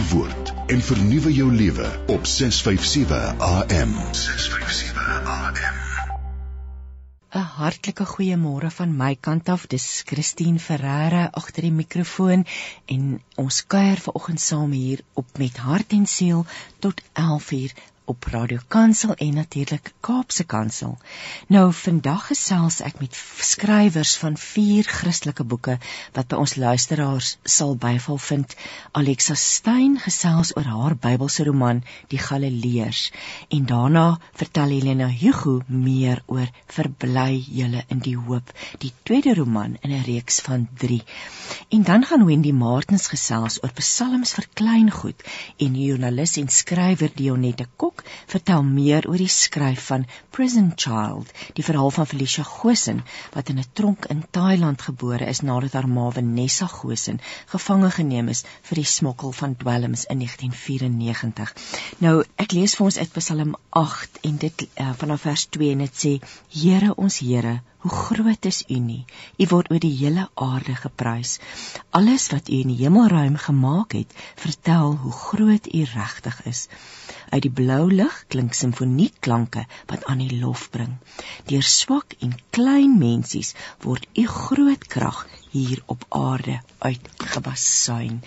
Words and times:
die 0.00 0.08
woord 0.08 0.50
en 0.72 0.80
vernuwe 0.80 1.30
jou 1.34 1.46
lewe 1.52 1.86
op 2.14 2.26
657 2.26 3.40
AM. 3.44 3.90
657 4.16 5.26
AM. 5.32 5.58
'n 7.40 7.42
Hartlike 7.56 8.06
goeiemôre 8.12 8.70
van 8.76 8.96
my 8.96 9.16
kant 9.20 9.48
af. 9.48 9.66
Dis 9.66 10.02
Christine 10.06 10.58
Ferreira 10.58 11.28
agter 11.40 11.68
die 11.68 11.72
mikrofoon 11.82 12.46
en 12.86 13.20
ons 13.36 13.60
kuier 13.66 14.00
vanoggend 14.06 14.40
saam 14.40 14.72
hier 14.72 15.04
op 15.14 15.38
met 15.38 15.56
hart 15.56 15.92
en 15.92 16.06
siel 16.06 16.46
tot 16.78 17.02
11:00 17.12 17.76
op 18.10 18.24
Radio 18.24 18.58
Kansel 18.68 19.14
en 19.14 19.34
natuurlik 19.34 19.92
Kaapse 20.00 20.44
Kansel. 20.44 20.96
Nou 21.46 21.72
vandag 21.72 22.26
gesels 22.26 22.80
ek 22.82 22.96
met 22.98 23.14
skrywers 23.50 24.16
van 24.18 24.34
vier 24.36 24.88
Christelike 24.90 25.44
boeke 25.46 25.76
wat 26.16 26.32
by 26.32 26.40
ons 26.42 26.56
luisteraars 26.58 27.36
sal 27.56 27.76
byval 27.78 28.18
vind. 28.18 28.56
Alexa 28.98 29.36
Stein 29.38 29.94
gesels 30.02 30.50
oor 30.56 30.66
haar 30.66 30.96
Bybelse 30.98 31.46
roman 31.46 31.84
Die 32.10 32.18
Galileërs 32.18 33.04
en 33.54 33.68
daarna 33.70 34.06
vertel 34.42 34.74
Helena 34.74 35.06
Hugo 35.06 35.60
meer 35.68 36.24
oor 36.26 36.50
Verbly 36.66 37.38
julle 37.46 37.84
in 37.94 38.02
die 38.02 38.16
hoop, 38.18 38.50
die 38.82 38.92
tweede 39.06 39.36
roman 39.38 39.78
in 39.82 39.94
'n 39.94 40.02
reeks 40.10 40.40
van 40.40 40.68
3. 40.82 41.02
En 41.68 41.82
dan 41.82 42.04
gaan 42.04 42.26
Wendy 42.26 42.52
Martins 42.52 43.06
gesels 43.06 43.62
oor 43.62 43.72
psalms 43.78 44.34
vir 44.34 44.46
kleingoed 44.54 45.22
en 45.58 45.80
joernalis 45.84 46.36
en 46.36 46.48
skrywer 46.48 47.10
Dionette 47.14 47.66
Kok 47.76 47.99
vertel 48.26 48.62
meer 48.62 49.08
oor 49.08 49.20
die 49.20 49.30
skryf 49.30 49.86
van 49.90 50.06
Prison 50.30 50.72
Child, 50.76 51.30
die 51.54 51.64
verhaal 51.64 51.90
van 51.90 52.06
Felicia 52.06 52.44
Gosen 52.44 53.02
wat 53.34 53.48
in 53.48 53.58
'n 53.58 53.70
tronk 53.72 54.06
in 54.14 54.24
Thailand 54.30 54.82
gebore 54.82 55.26
is 55.26 55.40
nadat 55.40 55.72
haar 55.72 55.88
ma 55.88 56.10
Vanessa 56.10 56.66
Gosen 56.66 57.20
gevange 57.46 57.90
geneem 57.90 58.28
is 58.28 58.44
vir 58.68 58.82
die 58.82 58.90
smokkel 58.96 59.32
van 59.32 59.56
dwelms 59.56 60.04
in 60.04 60.18
1994. 60.18 61.54
Nou, 61.98 62.24
ek 62.36 62.52
lees 62.52 62.74
vir 62.76 62.84
ons 62.84 62.98
uit 62.98 63.12
Psalm 63.18 63.56
8 63.70 64.22
en 64.22 64.36
dit 64.36 64.62
uh, 64.62 64.92
vanaf 65.02 65.20
vers 65.20 65.46
2 65.56 65.72
en 65.72 65.84
dit 65.84 66.00
sê: 66.04 66.12
Here 66.60 66.94
ons 66.94 67.18
Here, 67.18 67.60
hoe 67.80 67.90
groot 67.90 68.44
is 68.44 68.64
U 68.68 68.78
nie? 68.78 69.04
U 69.40 69.46
word 69.52 69.70
oor 69.72 69.80
die 69.82 69.94
hele 69.96 70.26
aarde 70.34 70.74
geprys. 70.76 71.38
Alles 71.96 72.28
wat 72.32 72.50
U 72.52 72.58
in 72.64 72.72
die 72.74 72.80
hemelruim 72.82 73.38
gemaak 73.40 73.96
het, 73.96 74.12
vertel 74.36 74.96
hoe 75.04 75.12
groot 75.12 75.68
U 75.72 75.84
regtig 75.94 76.42
is. 76.52 76.66
Uit 77.30 77.42
die 77.46 77.52
blou 77.60 77.84
lug 77.92 78.14
klink 78.32 78.54
simfonieklanke 78.58 79.64
wat 79.90 80.04
aan 80.10 80.22
die 80.22 80.38
lof 80.40 80.66
bring. 80.74 80.96
Deur 81.50 81.66
swak 81.66 82.16
en 82.26 82.34
klein 82.56 82.96
mensies 82.98 83.54
word 83.86 84.06
u 84.18 84.26
groot 84.26 84.86
krag 84.94 85.26
hier 85.50 85.82
op 85.86 86.04
aarde 86.08 86.60
uitgebasuin. 86.78 88.20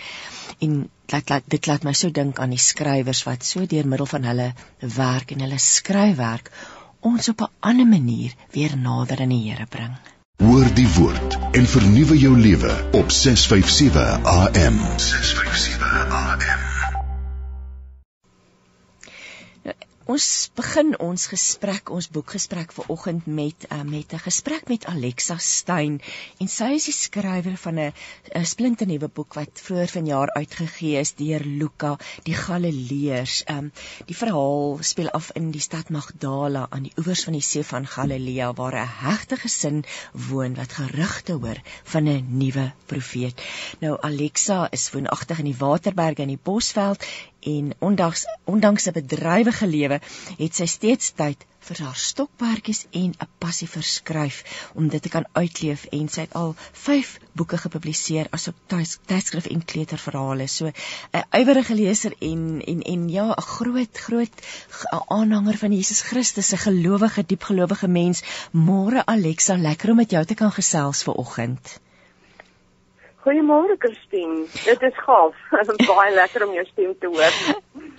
En 0.59 0.77
dit 1.13 1.29
laat 1.29 1.43
dit 1.55 1.67
laat 1.67 1.83
my 1.83 1.93
so 1.93 2.11
dink 2.11 2.39
aan 2.39 2.55
die 2.55 2.61
skrywers 2.61 3.23
wat 3.27 3.43
so 3.47 3.67
deur 3.67 3.87
middel 3.87 4.09
van 4.15 4.31
hulle 4.31 4.49
werk 4.95 5.35
en 5.35 5.45
hulle 5.45 5.59
skryfwerk 5.59 6.51
ons 7.11 7.29
op 7.29 7.41
'n 7.41 7.51
ander 7.59 7.87
manier 7.87 8.35
weer 8.51 8.77
nader 8.77 9.21
aan 9.21 9.35
die 9.35 9.43
Here 9.49 9.65
bring. 9.65 9.95
Hoor 10.43 10.73
die 10.73 10.89
woord 10.95 11.37
en 11.51 11.67
vernuwe 11.67 12.17
jou 12.19 12.37
lewe 12.39 12.73
op 12.91 13.11
657 13.11 14.23
AM. 14.23 14.79
657 14.97 16.07
AM. 16.09 16.72
Ons 20.03 20.51
begin 20.51 20.97
ons 20.99 21.21
gesprek, 21.31 21.87
ons 21.95 22.09
boekgesprek 22.11 22.73
vir 22.75 22.89
oggend 22.91 23.27
met 23.27 23.65
uh, 23.71 23.85
met 23.87 24.11
'n 24.11 24.19
gesprek 24.19 24.67
met 24.67 24.83
Alexa 24.85 25.37
Stein 25.39 26.01
en 26.43 26.49
sy 26.51 26.73
is 26.75 26.87
die 26.89 26.95
skrywer 26.95 27.55
van 27.55 27.79
'n 27.79 27.93
'n 28.35 28.45
splinternuwe 28.45 29.07
boek 29.07 29.37
wat 29.39 29.61
vroeër 29.63 29.87
vanjaar 29.87 30.33
uitgegee 30.35 30.99
is 30.99 31.13
deur 31.15 31.39
Luka, 31.45 31.95
die 32.23 32.35
Galileërs. 32.35 33.43
Um 33.47 33.71
die 34.05 34.15
verhaal 34.15 34.77
speel 34.81 35.09
af 35.09 35.31
in 35.39 35.51
die 35.51 35.63
stad 35.63 35.89
Magdala 35.89 36.67
aan 36.69 36.83
die 36.83 36.95
oewers 36.97 37.23
van 37.23 37.39
die 37.39 37.47
see 37.51 37.63
van 37.63 37.87
Galilea 37.87 38.53
waar 38.53 38.75
'n 38.75 38.87
hegte 39.07 39.37
gesin 39.37 39.85
woon 40.11 40.55
wat 40.55 40.73
gerugte 40.73 41.33
hoor 41.33 41.61
van 41.83 42.09
'n 42.09 42.37
nuwe 42.37 42.73
profeet. 42.85 43.41
Nou 43.79 43.97
Alexa 44.01 44.67
is 44.71 44.91
woonagtig 44.91 45.39
in 45.39 45.45
die 45.45 45.61
Waterberge 45.65 46.21
in 46.21 46.35
die 46.35 46.43
Bosveld 46.43 47.05
en 47.45 47.73
ondanks 47.79 48.25
ondanks 48.45 48.87
'n 48.87 48.97
bedrywige 48.99 49.67
lewe 49.67 49.99
het 50.37 50.55
sy 50.55 50.65
steeds 50.65 51.11
tyd 51.11 51.45
vir 51.67 51.79
haar 51.85 51.99
stokperdjies 52.05 52.81
en 53.01 53.11
'n 53.23 53.27
passie 53.43 53.67
vir 53.73 53.85
skryf 53.89 54.37
om 54.79 54.87
dit 54.95 55.01
te 55.01 55.11
kan 55.15 55.27
uitleef 55.31 55.85
en 55.97 56.09
sy 56.15 56.25
het 56.25 56.33
al 56.39 56.55
5 56.85 57.11
boeke 57.41 57.57
gepubliseer 57.65 58.27
asook 58.37 58.55
tydskrif 59.11 59.47
en 59.55 59.65
kleuterverhale. 59.71 60.47
So 60.47 60.67
'n 60.67 61.23
ywerige 61.41 61.75
leser 61.75 62.15
en 62.19 62.61
en 62.73 62.81
en 62.81 63.09
ja, 63.09 63.27
'n 63.31 63.47
groot 63.55 63.97
groot 64.07 64.35
aanhanger 65.07 65.57
van 65.57 65.71
Jesus 65.71 66.01
Christus, 66.01 66.53
'n 66.53 66.65
gelowige, 66.67 67.23
diepgelowige 67.25 67.87
mens. 67.87 68.23
Môre 68.51 69.05
Alexa, 69.05 69.55
lekker 69.55 69.89
om 69.89 69.95
met 69.95 70.11
jou 70.11 70.25
te 70.25 70.35
kan 70.35 70.51
gesels 70.51 71.03
ver 71.03 71.13
oggend. 71.13 71.79
Goeiemôre 73.23 73.77
Christine. 73.79 74.47
Dit 74.65 74.81
is 74.83 74.97
gaaf. 75.05 75.35
baie 75.93 76.11
lekker 76.11 76.43
om 76.43 76.51
jou 76.57 76.65
stem 76.67 76.91
te 76.99 77.07
hoor. 77.07 77.37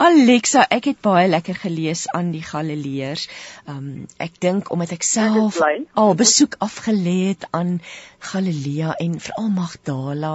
Alexa, 0.04 0.66
ek 0.74 0.90
het 0.90 0.98
baie 1.00 1.30
lekker 1.30 1.56
gelees 1.62 2.02
aan 2.12 2.28
die 2.34 2.42
Galileërs. 2.44 3.24
Um 3.70 4.04
ek 4.20 4.36
dink 4.44 4.68
omdat 4.74 4.92
ek 4.98 5.06
self 5.08 5.60
al 5.62 6.12
besoek 6.18 6.58
afgelê 6.66 7.16
het 7.30 7.48
aan 7.56 7.78
Galilea 8.24 8.98
en 9.00 9.16
veral 9.20 9.48
Magdala, 9.54 10.34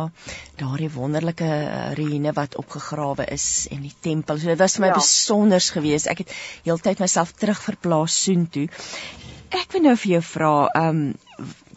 daardie 0.58 0.90
wonderlike 0.94 1.50
ruïne 2.00 2.34
wat 2.38 2.58
opgegrawe 2.62 3.30
is 3.34 3.68
en 3.70 3.86
die 3.86 3.94
tempel. 3.94 4.42
So 4.42 4.50
dit 4.50 4.62
was 4.62 4.80
vir 4.80 4.88
my 4.88 4.94
ja. 4.96 5.02
besonders 5.02 5.70
geweest. 5.76 6.10
Ek 6.10 6.26
het 6.26 6.34
heeltyd 6.66 7.06
myself 7.06 7.38
terugverplaas 7.38 8.18
soontoe. 8.26 8.66
Ek 9.50 9.72
wil 9.74 9.82
nou 9.82 9.96
vir 9.98 10.12
jou 10.12 10.22
vra, 10.22 10.54
um 10.78 11.00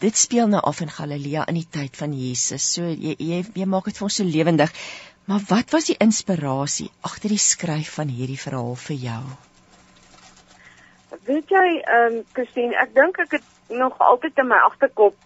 dit 0.03 0.17
speel 0.19 0.49
nou 0.51 0.59
af 0.61 0.81
in 0.83 0.91
Galilea 0.93 1.45
in 1.49 1.57
die 1.57 1.69
tyd 1.77 1.95
van 1.97 2.11
Jesus. 2.13 2.65
So 2.75 2.85
jy 2.85 3.15
jy, 3.17 3.39
jy 3.55 3.65
maak 3.65 3.87
dit 3.89 3.97
vir 3.97 4.05
ons 4.05 4.17
so 4.19 4.27
lewendig. 4.27 4.73
Maar 5.25 5.41
wat 5.49 5.73
was 5.73 5.87
die 5.89 5.97
inspirasie 6.03 6.89
agter 7.01 7.33
die 7.33 7.41
skryf 7.41 7.95
van 7.97 8.11
hierdie 8.11 8.37
verhaal 8.37 8.75
vir 8.83 8.97
jou? 9.07 9.21
Weet 11.29 11.53
jy, 11.55 11.67
ehm 11.79 12.19
um, 12.19 12.21
Christine, 12.35 12.75
ek 12.77 12.93
dink 12.93 13.17
ek 13.23 13.37
het 13.39 13.49
nog 13.73 13.97
altyd 13.97 14.43
in 14.43 14.51
my 14.51 14.59
agterkop 14.67 15.17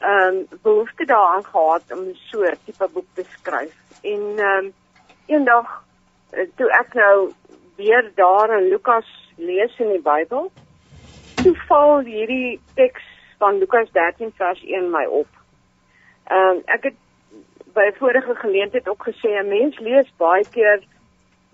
ehm 0.00 0.40
um, 0.40 0.60
behoefte 0.66 1.06
daaraan 1.10 1.46
gehad 1.46 1.94
om 1.94 2.08
so 2.30 2.42
'n 2.42 2.58
tipe 2.64 2.88
boek 2.96 3.06
te 3.14 3.24
skryf. 3.38 3.76
En 4.02 4.22
ehm 4.34 4.64
um, 4.64 4.72
eendag 5.26 5.70
eh, 6.32 6.48
toe 6.56 6.70
ek 6.80 6.94
nou 6.94 7.30
weer 7.76 8.10
daar 8.14 8.58
in 8.58 8.68
Lukas 8.68 9.06
lees 9.36 9.78
in 9.78 9.94
die 9.94 10.02
Bybel, 10.02 10.50
toe 11.44 11.54
val 11.68 11.98
hierdie 12.08 12.60
teks 12.78 13.04
van 13.42 13.58
Lukas 13.60 13.90
13 13.92 14.32
vers 14.38 14.60
1 14.64 14.90
my 14.92 15.04
op. 15.20 15.28
Ehm 16.32 16.56
um, 16.56 16.62
ek 16.76 16.88
het 16.88 17.00
by 17.76 17.90
vorige 17.98 18.34
geleentheid 18.40 18.88
ook 18.88 19.04
gesê 19.08 19.34
'n 19.40 19.48
mens 19.48 19.78
lees 19.78 20.08
baie 20.16 20.44
keer 20.56 20.80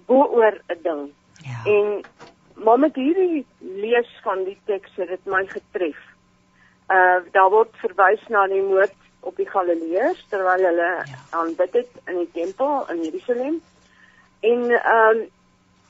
bo 0.06 0.28
oor 0.38 0.54
'n 0.68 0.78
ding. 0.82 1.02
Ja. 1.42 1.58
En 1.74 2.04
maar 2.64 2.78
met 2.78 2.94
hierdie 2.94 3.46
lees 3.58 4.10
van 4.22 4.44
die 4.44 4.58
teks 4.64 4.90
het 4.94 5.08
dit 5.08 5.24
my 5.24 5.46
getref. 5.46 6.00
Uh 6.88 7.18
daar 7.32 7.50
word 7.50 7.74
verwys 7.82 8.22
na 8.28 8.46
die 8.46 8.62
moord 8.62 8.96
op 9.20 9.36
die 9.36 9.50
Galileërs 9.50 10.26
terwyl 10.28 10.64
hulle 10.70 10.92
ja. 11.04 11.18
aanbid 11.30 11.72
het 11.72 11.92
in 12.06 12.16
die 12.16 12.30
tempel 12.32 12.90
in 12.90 13.02
Jerusalem. 13.02 13.60
En 14.40 14.70
ehm 14.70 15.16
um, 15.16 15.28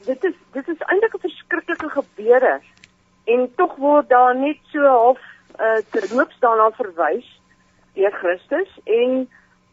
dit 0.05 0.25
is 0.25 0.37
dit 0.53 0.69
is 0.69 0.81
eintlik 0.87 1.15
'n 1.15 1.27
verskriklike 1.29 1.89
gebeure 1.89 2.61
en 3.25 3.53
tog 3.57 3.77
word 3.77 4.09
daar 4.09 4.37
net 4.37 4.59
so 4.73 4.87
half 4.87 5.21
uh 5.59 5.83
terloops 5.91 6.39
daarna 6.41 6.71
verwys 6.79 7.29
deur 7.95 8.13
Christus 8.13 8.79
en 8.85 9.29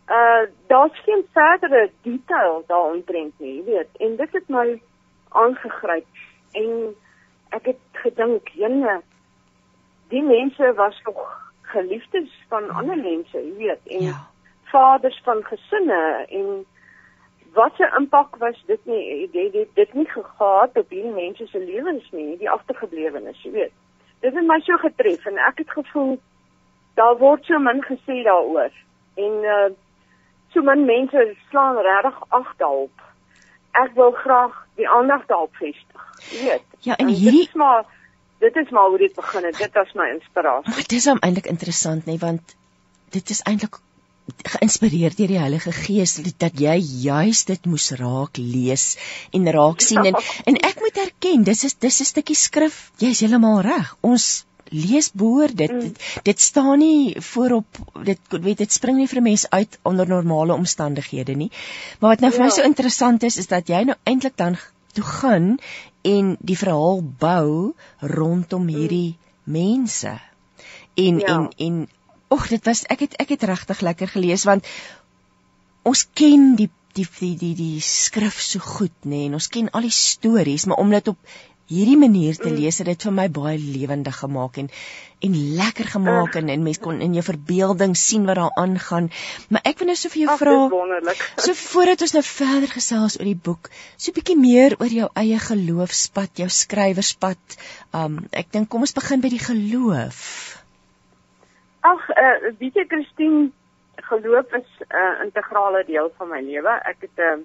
uh 0.09 0.43
daar's 0.67 0.99
geen 1.05 1.25
verdere 1.33 1.89
detail 2.01 2.63
daaromtrent 2.67 3.39
nie, 3.39 3.55
jy 3.57 3.63
weet. 3.63 3.89
En 3.99 4.15
dit 4.15 4.31
het 4.31 4.49
my 4.49 4.81
aangegryp 5.29 6.07
en 6.51 6.95
ek 7.55 7.65
het 7.73 8.01
gedink, 8.03 8.49
jene 8.55 9.01
die 10.11 10.23
mense 10.23 10.73
was 10.75 10.99
nog 11.03 11.19
geliefdes 11.61 12.31
van 12.47 12.69
ander 12.69 12.97
mense, 12.97 13.37
jy 13.37 13.53
weet, 13.57 13.83
en 13.91 14.03
ja. 14.07 14.19
vaders 14.71 15.19
van 15.23 15.43
gesinne 15.43 16.25
en 16.27 16.65
wat 17.53 17.79
'n 17.79 17.95
impak 17.97 18.35
was 18.35 18.63
dit 18.65 18.85
nie 18.85 19.29
dit 19.31 19.51
dit 19.53 19.69
dit 19.73 19.93
nie 19.93 20.09
gehad 20.09 20.77
op 20.77 20.89
hierdie 20.89 21.13
mense 21.13 21.47
se 21.47 21.59
lewens 21.59 22.11
nie, 22.11 22.37
die 22.37 22.49
agtergeblewenes, 22.49 23.43
jy 23.43 23.51
weet 23.51 23.73
dit 24.19 24.33
het 24.33 24.47
my 24.47 24.59
so 24.65 24.77
getref 24.77 25.25
en 25.25 25.37
ek 25.37 25.57
het 25.57 25.71
gevoel 25.71 26.17
daar 26.97 27.17
word 27.17 27.45
so 27.45 27.59
min 27.59 27.83
gesê 27.85 28.23
daaroor 28.23 28.73
en 29.15 29.43
uh 29.57 29.67
so 30.53 30.61
min 30.61 30.85
mense 30.85 31.35
slaan 31.49 31.77
regtig 31.77 32.21
ag 32.29 32.53
daarop. 32.57 33.01
Ek 33.71 33.91
wil 33.93 34.11
graag 34.11 34.53
die 34.79 34.87
aandag 34.89 35.25
daarop 35.25 35.55
vestig. 35.59 36.05
Jy 36.31 36.43
weet. 36.49 36.63
Ja, 36.79 36.95
en 36.95 37.07
hierdie 37.07 37.43
dit 37.45 37.49
is 37.49 37.59
maar 37.61 37.83
dit 38.39 38.55
is 38.55 38.69
maar 38.69 38.87
hoe 38.89 38.97
dit 38.97 39.15
begin 39.15 39.43
het. 39.43 39.57
Dit 39.57 39.73
was 39.73 39.93
my 39.93 40.07
inspirasie. 40.13 40.71
Maar 40.71 40.87
dit 40.87 40.95
is 40.97 41.05
hom 41.05 41.19
eintlik 41.19 41.51
interessant 41.51 42.05
nê, 42.05 42.17
want 42.17 42.55
dit 43.09 43.29
is 43.29 43.41
eintlik 43.41 43.77
geïnspireer 44.27 45.15
deur 45.15 45.31
die 45.31 45.39
Heilige 45.39 45.71
Gees 45.71 46.17
dat 46.41 46.59
jy 46.59 46.75
juis 47.03 47.45
dit 47.47 47.69
moes 47.71 47.91
raak 47.99 48.39
lees 48.41 48.85
en 49.31 49.47
raak 49.55 49.83
sien 49.83 50.03
en 50.11 50.19
en 50.51 50.59
ek 50.69 50.83
moet 50.83 50.99
erken 51.05 51.45
dis 51.47 51.63
is 51.69 51.77
dis 51.79 52.01
'n 52.01 52.11
stukkie 52.11 52.35
skrif 52.35 52.91
jy's 52.99 53.23
heeltemal 53.23 53.61
reg 53.61 53.95
ons 54.01 54.45
lees 54.69 55.09
behoor 55.15 55.53
dit, 55.55 55.71
mm. 55.71 55.79
dit 55.79 56.23
dit 56.23 56.39
staan 56.39 56.79
nie 56.79 57.15
voorop 57.31 57.79
dit 58.03 58.19
weet 58.31 58.57
dit 58.57 58.71
spring 58.71 58.97
nie 58.97 59.07
vir 59.07 59.21
'n 59.21 59.23
mens 59.29 59.49
uit 59.49 59.79
onder 59.83 60.07
normale 60.07 60.53
omstandighede 60.53 61.35
nie 61.35 61.51
maar 61.99 62.15
wat 62.15 62.19
nou 62.19 62.31
vir 62.31 62.39
ja. 62.39 62.45
my 62.45 62.51
so 62.51 62.63
interessant 62.63 63.23
is 63.23 63.37
is 63.37 63.47
dat 63.47 63.67
jy 63.69 63.83
nou 63.83 63.97
eintlik 64.03 64.37
dan 64.37 64.57
toe 64.93 65.03
gaan 65.03 65.57
en 66.01 66.37
die 66.39 66.57
verhaal 66.57 67.01
bou 67.19 67.73
rondom 67.99 68.63
mm. 68.63 68.75
hierdie 68.75 69.17
mense 69.43 70.19
en 70.95 71.19
ja. 71.19 71.27
en 71.27 71.49
en 71.57 71.87
ag 72.33 72.47
dit 72.53 72.65
was 72.65 72.83
ek 72.93 73.05
het 73.05 73.19
ek 73.23 73.35
het 73.35 73.43
regtig 73.51 73.83
lekker 73.89 74.13
gelees 74.15 74.45
want 74.49 74.67
ons 75.87 76.07
ken 76.13 76.55
die 76.59 76.69
die 76.97 77.07
die 77.19 77.35
die 77.37 77.55
die 77.55 77.81
skrif 77.81 78.39
so 78.41 78.59
goed 78.59 78.95
nê 79.03 79.13
nee, 79.13 79.27
en 79.29 79.37
ons 79.39 79.51
ken 79.53 79.69
al 79.71 79.85
die 79.85 79.93
stories 79.93 80.65
maar 80.65 80.81
om 80.83 80.91
dit 80.91 81.13
op 81.13 81.37
hierdie 81.67 81.97
manier 81.99 82.35
te 82.37 82.47
mm. 82.47 82.59
lees 82.61 82.79
het 82.79 82.87
dit 82.87 83.05
vir 83.07 83.13
my 83.13 83.27
baie 83.33 83.57
lewendig 83.59 84.15
gemaak 84.23 84.59
en 84.61 84.69
en 85.27 85.33
lekker 85.57 85.87
gemaak 85.89 86.35
en, 86.37 86.49
en 86.53 86.63
mens 86.63 86.77
kon 86.79 86.99
in 87.01 87.15
jou 87.17 87.23
verbeelding 87.25 87.95
sien 87.97 88.27
wat 88.29 88.37
daar 88.37 88.59
aangaan. 88.61 89.07
Maar 89.49 89.63
ek 89.65 89.79
wil 89.81 89.89
nou 89.89 89.95
so 89.97 90.13
vir 90.13 90.21
jou 90.27 90.35
vra. 90.37 90.53
So 91.45 91.55
voordat 91.57 92.03
ons 92.05 92.13
nou 92.13 92.21
verder 92.27 92.69
gesels 92.69 93.17
oor 93.17 93.25
die 93.25 93.39
boek, 93.49 93.71
so 93.97 94.11
'n 94.11 94.17
bietjie 94.19 94.37
meer 94.37 94.77
oor 94.77 94.93
jou 94.93 95.09
eie 95.17 95.39
geloofspad, 95.47 96.37
jou 96.43 96.49
skrywerspad. 96.59 97.57
Um 97.97 98.21
ek 98.31 98.53
dink 98.53 98.69
kom 98.69 98.85
ons 98.85 98.93
begin 98.93 99.25
by 99.25 99.33
die 99.33 99.41
geloof. 99.41 100.21
Ag, 101.87 102.09
uh, 102.09 102.51
weet 102.59 102.75
jy 102.79 102.85
Christine, 102.91 103.51
geloof 104.09 104.53
is 104.59 104.71
'n 104.87 104.95
uh, 104.95 105.23
integrale 105.23 105.83
deel 105.85 106.11
van 106.17 106.29
my 106.29 106.41
lewe. 106.41 106.73
Ek 106.91 107.01
het 107.05 107.17
uh, 107.17 107.37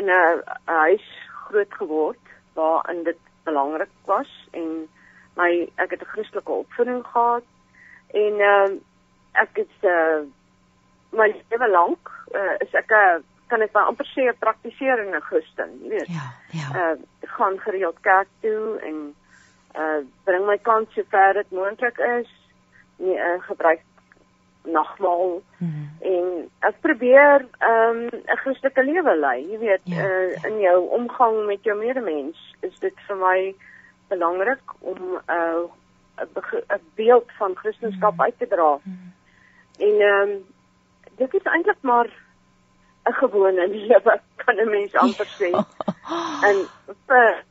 in 0.00 0.10
'n 0.10 0.42
huis 0.64 1.06
groot 1.46 1.74
geword 1.74 2.24
waarin 2.54 3.02
dit 3.04 3.18
belangrik 3.44 3.94
was 4.04 4.48
en 4.50 4.88
my 5.36 5.68
ek 5.76 5.90
het 5.90 6.02
'n 6.02 6.12
Christelike 6.12 6.52
opvoeding 6.52 7.06
gehad 7.06 7.46
en 8.12 8.34
uh, 8.52 8.70
ek 9.32 9.50
het 9.62 9.76
uh, 9.82 10.20
my 11.10 11.28
lewe 11.50 11.68
lank 11.70 12.10
uh, 12.34 12.54
is 12.58 12.74
ek 12.74 12.90
'n 12.90 13.24
kan 13.50 13.62
ek 13.62 13.72
maar 13.72 13.88
amper 13.90 14.06
sê 14.06 14.22
'n 14.28 14.38
praktiserende 14.38 15.20
Christen, 15.20 15.70
jy 15.82 15.88
weet. 15.88 16.06
Ja, 16.06 16.26
ja. 16.50 16.68
Uh 16.80 16.98
gaan 17.30 17.58
gereeld 17.60 18.00
kerk 18.00 18.28
toe 18.40 18.78
en 18.82 19.14
uh 19.74 20.00
bring 20.24 20.46
my 20.46 20.58
kans 20.58 20.94
so 20.94 21.02
ver 21.08 21.32
dit 21.32 21.50
moontlik 21.50 21.98
is. 21.98 22.30
Nee, 23.00 23.16
uh, 23.16 23.40
gebruik 23.48 23.80
nagmaal 24.62 25.42
hmm. 25.56 25.88
en 26.04 26.26
ek 26.68 26.80
probeer 26.84 27.46
ehm, 27.58 28.00
'n 28.12 28.14
um, 28.28 28.36
Christelike 28.42 28.82
lewe 28.84 29.14
lei, 29.16 29.38
jy 29.48 29.58
weet, 29.58 29.84
ja, 29.84 30.04
uh, 30.04 30.32
ja. 30.34 30.48
in 30.48 30.60
jou 30.60 30.78
omgang 30.98 31.46
met 31.46 31.64
jou 31.64 31.76
medemens 31.78 32.36
is 32.60 32.78
dit 32.84 33.04
vir 33.08 33.16
my 33.16 33.38
belangrik 34.12 34.74
om 34.80 34.98
'n 35.16 35.32
uh, 35.32 35.64
'n 36.20 36.82
beeld 36.94 37.32
van 37.38 37.56
Christendom 37.56 38.10
hmm. 38.10 38.20
uit 38.20 38.38
te 38.38 38.46
dra. 38.46 38.78
Hmm. 38.82 39.12
En 39.78 40.00
ehm 40.00 40.28
um, 40.28 40.44
dit 41.16 41.34
is 41.34 41.42
eintlik 41.42 41.80
maar 41.80 42.08
'n 43.08 43.16
gewone 43.22 43.66
lewe 43.68 44.20
kan 44.36 44.56
'n 44.56 44.70
mens 44.70 44.94
amper 44.94 45.28
sê. 45.40 45.50
en 46.48 46.56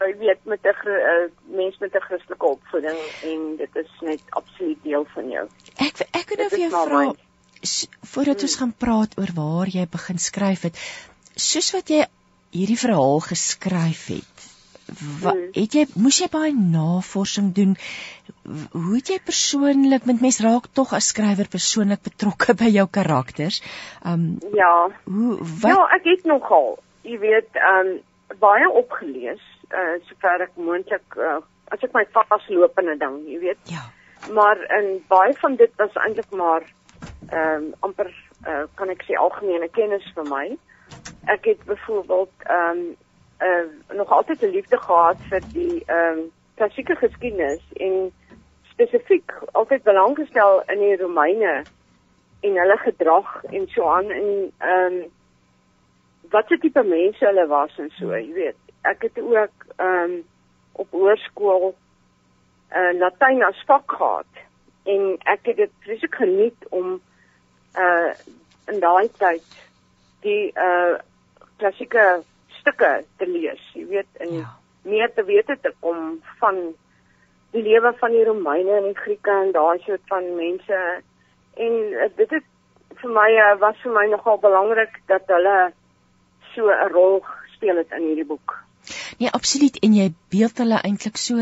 jy 0.05 0.13
weet 0.17 0.45
met 0.45 0.59
'n 0.63 0.89
uh, 0.89 1.25
mens 1.61 1.77
met 1.77 1.95
'n 1.95 2.05
Christelike 2.07 2.45
opvoeding 2.45 2.99
en 3.23 3.55
dit 3.57 3.75
is 3.75 3.91
net 4.01 4.21
absoluut 4.29 4.83
deel 4.83 5.05
van 5.13 5.29
jou. 5.29 5.47
Ek 5.77 6.05
ek 6.11 6.29
wil 6.29 6.37
nou 6.37 6.49
vir 6.49 6.59
jou 6.59 6.71
vra 6.71 7.13
voordat 8.13 8.41
ons 8.41 8.55
hmm. 8.55 8.59
gaan 8.59 8.75
praat 8.77 9.17
oor 9.19 9.31
waar 9.35 9.67
jy 9.67 9.85
begin 9.91 10.17
skryf 10.17 10.61
het, 10.61 10.77
soos 11.35 11.71
wat 11.75 11.89
jy 11.89 12.05
hierdie 12.55 12.79
verhaal 12.79 13.19
geskryf 13.19 14.07
het. 14.07 14.38
Wat 15.21 15.33
hmm. 15.33 15.49
het 15.53 15.75
jy 15.77 15.85
moes 16.01 16.19
jy 16.21 16.27
baie 16.31 16.53
navorsing 16.55 17.51
doen? 17.55 17.75
Hoe 18.73 18.95
het 18.95 19.11
jy 19.13 19.19
persoonlik 19.25 20.07
met 20.09 20.21
mens 20.23 20.39
raak 20.43 20.69
tog 20.73 20.93
as 20.97 21.11
skrywer 21.13 21.49
persoonlik 21.51 22.01
betrokke 22.05 22.55
by 22.61 22.71
jou 22.73 22.87
karakters? 22.99 23.61
Um 24.05 24.37
Ja. 24.55 24.89
Hoe 25.05 25.37
wat 25.61 25.75
Ja, 25.75 25.85
ek 25.99 26.09
het 26.09 26.25
nogal, 26.29 26.77
jy 27.07 27.19
weet, 27.21 27.61
um 27.73 27.99
baie 28.41 28.69
opgelees, 28.69 29.43
uh 29.73 29.97
sover 30.09 30.45
ek 30.47 30.57
moontlik 30.57 31.17
uh, 31.17 31.39
as 31.73 31.85
ek 31.85 31.93
my 31.93 32.05
vaslopende 32.13 32.97
ding, 33.01 33.21
jy 33.29 33.39
weet. 33.45 33.61
Ja. 33.73 33.85
Maar 34.33 34.59
in 34.79 34.99
baie 35.09 35.33
van 35.41 35.55
dit 35.55 35.71
was 35.77 35.95
eintlik 36.01 36.31
maar 36.31 36.65
um 37.33 37.69
amper 37.85 38.09
uh, 38.47 38.65
kan 38.75 38.89
ek 38.89 39.05
sê 39.07 39.17
algemene 39.17 39.69
kennis 39.73 40.05
vir 40.15 40.27
my. 40.29 40.47
Ek 41.29 41.45
het 41.45 41.61
byvoorbeeld 41.69 42.49
um 42.49 42.81
uh, 43.39 43.95
nog 43.97 44.11
altyd 44.11 44.41
'n 44.41 44.55
liefde 44.55 44.77
gehad 44.77 45.17
vir 45.29 45.41
die 45.53 45.83
ehm 45.85 46.17
um, 46.17 46.31
klassieke 46.55 46.95
geskiedenis 46.95 47.61
en 47.73 48.11
spesifiek 48.71 49.33
altyd 49.51 49.83
belang 49.83 50.15
gestel 50.15 50.63
in 50.67 50.79
die 50.79 50.95
Romeine 50.95 51.63
en 52.39 52.57
hulle 52.57 52.77
gedrag 52.77 53.43
en 53.43 53.67
so 53.67 53.87
aan 53.87 54.09
en 54.09 54.51
ehm 54.57 54.93
um, 54.93 55.03
watse 56.29 56.57
tipe 56.57 56.83
mense 56.83 57.25
hulle 57.25 57.47
was 57.47 57.77
en 57.77 57.89
so, 57.89 58.11
jy 58.15 58.33
weet. 58.33 58.57
Ek 58.81 59.01
het 59.01 59.19
ook 59.19 59.65
ehm 59.75 60.11
um, 60.11 60.23
op 60.71 60.91
hoërskool 60.91 61.75
uh, 62.71 62.99
Latyn 62.99 63.43
as 63.43 63.63
vak 63.67 63.91
gehad 63.91 64.43
en 64.83 65.15
ek 65.17 65.45
het 65.51 65.55
dit 65.55 65.71
vreeslik 65.79 66.15
geniet 66.15 66.67
om 66.69 66.99
uh 67.77 68.11
in 68.69 68.79
daai 68.79 69.09
tyd 69.17 69.45
die 70.21 70.51
uh 70.53 70.97
klassieke 71.57 72.21
stukke 72.69 73.05
te 73.17 73.25
lees, 73.25 73.61
jy 73.73 73.85
weet, 73.89 74.09
en 74.21 74.33
ja. 74.41 74.53
meer 74.85 75.11
te 75.13 75.25
weet 75.25 75.49
te 75.49 75.73
kom 75.81 76.19
van 76.39 76.61
die 77.51 77.63
lewe 77.65 77.93
van 77.97 78.13
die 78.13 78.23
Romeine 78.27 78.77
en 78.77 78.87
die 78.91 78.97
Grieke 78.97 79.33
en 79.33 79.51
daai 79.55 79.81
soort 79.85 80.05
van 80.11 80.35
mense. 80.37 80.79
En 81.57 81.75
uh, 81.97 82.07
dit 82.15 82.37
het 82.37 82.45
vir 83.01 83.13
my 83.15 83.29
uh, 83.33 83.57
was 83.61 83.77
vir 83.81 83.95
my 83.95 84.05
nogal 84.11 84.37
belangrik 84.37 85.01
dat 85.09 85.25
hulle 85.33 85.71
so 86.53 86.69
'n 86.69 86.91
rol 86.93 87.23
speel 87.55 87.77
het 87.77 87.91
in 87.97 88.05
hierdie 88.05 88.25
boek. 88.25 88.59
Nee, 89.19 89.29
absoluut 89.29 89.77
en 89.83 89.93
jy 89.93 90.07
beeld 90.31 90.57
hulle 90.61 90.79
eintlik 90.81 91.17
so 91.17 91.35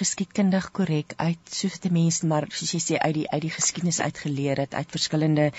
geskiedkundig 0.00 0.70
korrek 0.72 1.14
uit 1.16 1.52
soos 1.60 1.78
'n 1.84 1.92
mens 1.92 2.22
maar 2.22 2.44
soos 2.48 2.72
jy 2.72 2.80
sê 2.80 2.98
uit 2.98 3.14
die 3.14 3.28
uit 3.30 3.42
die 3.42 3.56
geskiedenis 3.58 4.00
uitgeleer 4.00 4.56
het 4.64 4.74
uit 4.74 4.90
verskillende 4.90 5.52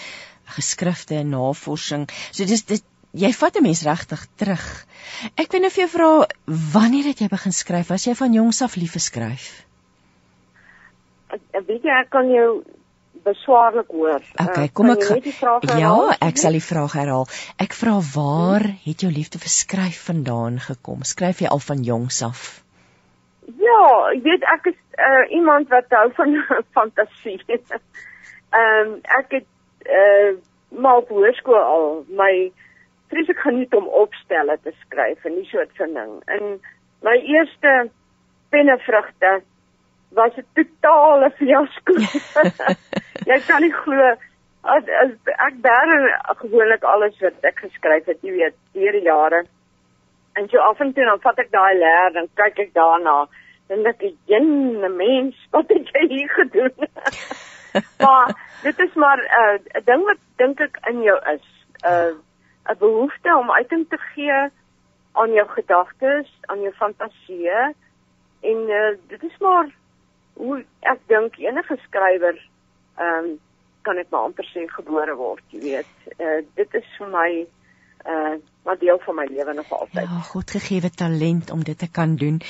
geskrifte 0.58 1.16
en 1.16 1.30
navorsing. 1.30 2.10
So 2.32 2.46
dis 2.46 2.66
dit 2.66 2.84
jy 3.14 3.32
vat 3.34 3.58
'n 3.58 3.64
mens 3.64 3.84
regtig 3.84 4.26
terug. 4.36 4.86
Ek 5.36 5.52
wil 5.52 5.62
nou 5.62 5.72
vir 5.72 5.84
jou 5.84 5.92
vra 5.92 6.28
wanneer 6.74 7.06
het 7.12 7.20
jy 7.20 7.28
begin 7.28 7.52
skryf? 7.52 7.88
Was 7.90 8.06
jy 8.06 8.16
van 8.16 8.34
jongs 8.34 8.62
af 8.62 8.76
lief 8.76 8.92
vir 8.92 9.02
skryf? 9.02 9.66
Ek 11.32 11.68
weet 11.68 11.84
jy 11.84 11.92
ek 12.02 12.10
kan 12.10 12.30
jou 12.32 12.64
beswaarlik 13.24 13.88
hoor. 13.88 14.22
Okay, 14.42 14.70
kom 14.74 14.90
ek 14.90 15.04
Ja, 15.80 15.96
ek 16.22 16.38
sal 16.38 16.58
die 16.58 16.64
vraag 16.64 16.94
herhaal. 16.94 17.28
Ek 17.62 17.74
vra 17.74 18.00
waar 18.16 18.66
het 18.86 19.02
jou 19.02 19.12
liefde 19.12 19.40
vir 19.40 19.50
skryf 19.50 20.06
vandaan 20.10 20.60
gekom? 20.60 21.04
Skryf 21.04 21.42
jy 21.42 21.48
al 21.48 21.60
van 21.60 21.84
jongs 21.84 22.22
af? 22.24 22.64
Ja, 23.46 23.84
ek 24.16 24.24
weet 24.24 24.44
ek 24.44 24.72
is 24.74 24.80
uh, 24.98 25.26
iemand 25.38 25.70
wat 25.70 25.86
hou 25.90 26.08
van 26.18 26.38
fantasie. 26.78 27.40
Ehm 27.48 28.88
um, 28.88 29.00
ek 29.20 29.38
het 29.40 29.48
uh, 29.88 30.40
maar 30.72 31.02
op 31.04 31.10
hoërskool 31.10 31.60
al 31.60 32.06
my 32.16 32.52
vreeslik 33.12 33.40
geniet 33.44 33.74
om 33.78 33.88
opstelle 34.04 34.58
te 34.64 34.74
skryf 34.86 35.26
en 35.28 35.38
die 35.40 35.48
soort 35.52 35.72
van 35.80 35.94
ding. 36.00 36.18
In 36.38 36.60
my 37.06 37.16
eerste 37.36 37.90
pennevrugte 38.50 39.42
was 40.18 40.36
'n 40.38 40.48
totale 40.56 41.32
fiasco. 41.38 41.94
jy 43.32 43.40
kan 43.48 43.62
nie 43.62 43.74
glo 43.84 44.14
as, 44.64 44.84
as 45.04 45.14
ek 45.48 45.58
bær 45.66 45.92
gewoonlik 46.44 46.84
alles 46.84 47.18
wat 47.24 47.46
ek 47.50 47.64
geskryf 47.66 48.10
het, 48.10 48.22
jy 48.22 48.36
weet, 48.38 48.58
deur 48.78 48.98
die 48.98 49.08
jare. 49.08 49.44
En 50.38 50.48
so 50.50 50.62
af 50.64 50.80
en 50.80 50.94
toe 50.94 51.06
dan 51.06 51.22
vat 51.24 51.40
ek 51.44 51.52
daai 51.52 51.76
leer 51.80 52.20
en 52.22 52.30
kyk 52.40 52.60
ek 52.68 52.74
daarna 52.78 53.26
en 53.72 53.86
ek 53.88 54.00
dink, 54.00 54.18
"Jenne 54.28 54.90
mens, 54.90 55.36
wat 55.52 55.70
het 55.70 55.88
jy 55.96 56.08
hier 56.08 56.30
gedoen?" 56.30 56.88
maar 58.04 58.34
dit 58.64 58.80
is 58.80 58.94
maar 58.96 59.20
uh, 59.20 59.56
'n 59.58 59.78
uh, 59.78 59.86
ding 59.86 60.04
wat 60.06 60.22
dink 60.38 60.60
ek 60.60 60.78
in 60.90 61.02
jou 61.04 61.18
is. 61.34 61.48
Uh 61.86 62.14
'n 62.70 62.78
behoefte 62.78 63.36
om 63.38 63.52
uiting 63.52 63.86
te 63.90 63.98
gee 63.98 64.50
aan 65.12 65.32
jou 65.34 65.48
gedagtes, 65.50 66.30
aan 66.42 66.62
jou 66.62 66.74
fantasieë 66.74 67.74
en 68.42 68.60
uh, 68.70 68.98
dit 69.08 69.24
is 69.24 69.38
maar 69.40 69.70
hoe 70.34 70.64
ek 70.80 71.00
dink 71.08 71.38
enige 71.38 71.78
skrywer 71.88 72.38
ehm 72.98 73.26
um, 73.26 73.40
kan 73.82 73.98
ek 73.98 74.12
maar 74.14 74.28
amper 74.30 74.46
sê 74.46 74.68
gebore 74.70 75.16
word, 75.18 75.42
jy 75.50 75.60
weet. 75.62 75.94
Uh, 76.20 76.44
dit 76.54 76.74
is 76.78 76.90
vir 77.00 77.08
my 77.10 77.30
uh 78.06 78.40
maar 78.62 78.78
deel 78.78 79.00
van 79.02 79.16
my 79.16 79.26
lewe 79.30 79.54
nog 79.54 79.72
altyd. 79.74 80.04
Ja, 80.04 80.20
Godgegewe 80.20 80.90
talent 80.90 81.52
om 81.52 81.64
dit 81.64 81.78
te 81.78 81.88
kan 81.90 82.16
doen. 82.16 82.42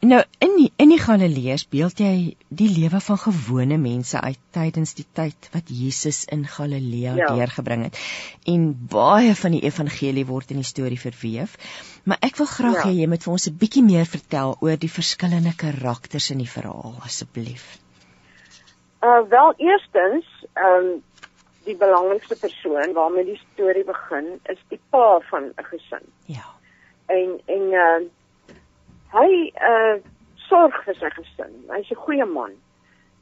Nou 0.00 0.22
in 0.38 0.52
die, 0.56 0.72
in 0.76 0.88
die 0.92 1.00
Galileërs 1.00 1.68
beeld 1.68 1.98
jy 1.98 2.34
die 2.48 2.68
lewe 2.68 3.00
van 3.00 3.18
gewone 3.18 3.78
mense 3.80 4.20
uit 4.20 4.38
tydens 4.52 4.92
die 4.94 5.06
tyd 5.12 5.48
wat 5.52 5.72
Jesus 5.72 6.24
in 6.24 6.44
Galilea 6.46 7.14
ja. 7.14 7.26
deurgebring 7.26 7.86
het. 7.88 8.00
En 8.44 8.66
baie 8.90 9.32
van 9.34 9.56
die 9.56 9.62
evangelie 9.64 10.26
word 10.28 10.52
in 10.52 10.60
die 10.60 10.68
storie 10.68 11.00
verweef. 11.00 11.56
Maar 12.04 12.20
ek 12.20 12.36
wil 12.36 12.50
graag 12.50 12.82
ja. 12.82 12.90
hê 12.90 13.00
jy 13.00 13.08
moet 13.08 13.24
vir 13.24 13.32
ons 13.32 13.48
'n 13.48 13.56
bietjie 13.64 13.84
meer 13.84 14.04
vertel 14.04 14.56
oor 14.60 14.76
die 14.76 14.92
verskillende 14.92 15.56
karakters 15.56 16.30
in 16.30 16.44
die 16.44 16.50
verhaal 16.58 17.00
asseblief. 17.00 17.78
Uh 19.00 19.24
wel 19.28 19.54
eerstens, 19.56 20.28
ehm 20.52 20.92
um, 20.92 21.02
die 21.64 21.76
belangrikste 21.76 22.36
persoon 22.38 22.92
waarmee 22.92 23.24
die 23.24 23.40
storie 23.52 23.84
begin 23.84 24.40
is 24.52 24.60
die 24.68 24.80
pa 24.90 25.20
van 25.30 25.44
'n 25.44 25.64
gesin. 25.64 26.04
Ja. 26.26 26.48
En 27.06 27.40
en 27.46 27.64
uh 27.72 28.00
hy 29.12 29.52
uh 29.70 29.96
sorg 30.48 30.84
vir 30.84 30.94
sy 30.94 31.10
gesin. 31.10 31.54
Hy's 31.70 31.90
'n 31.90 32.02
goeie 32.06 32.24
man. 32.24 32.52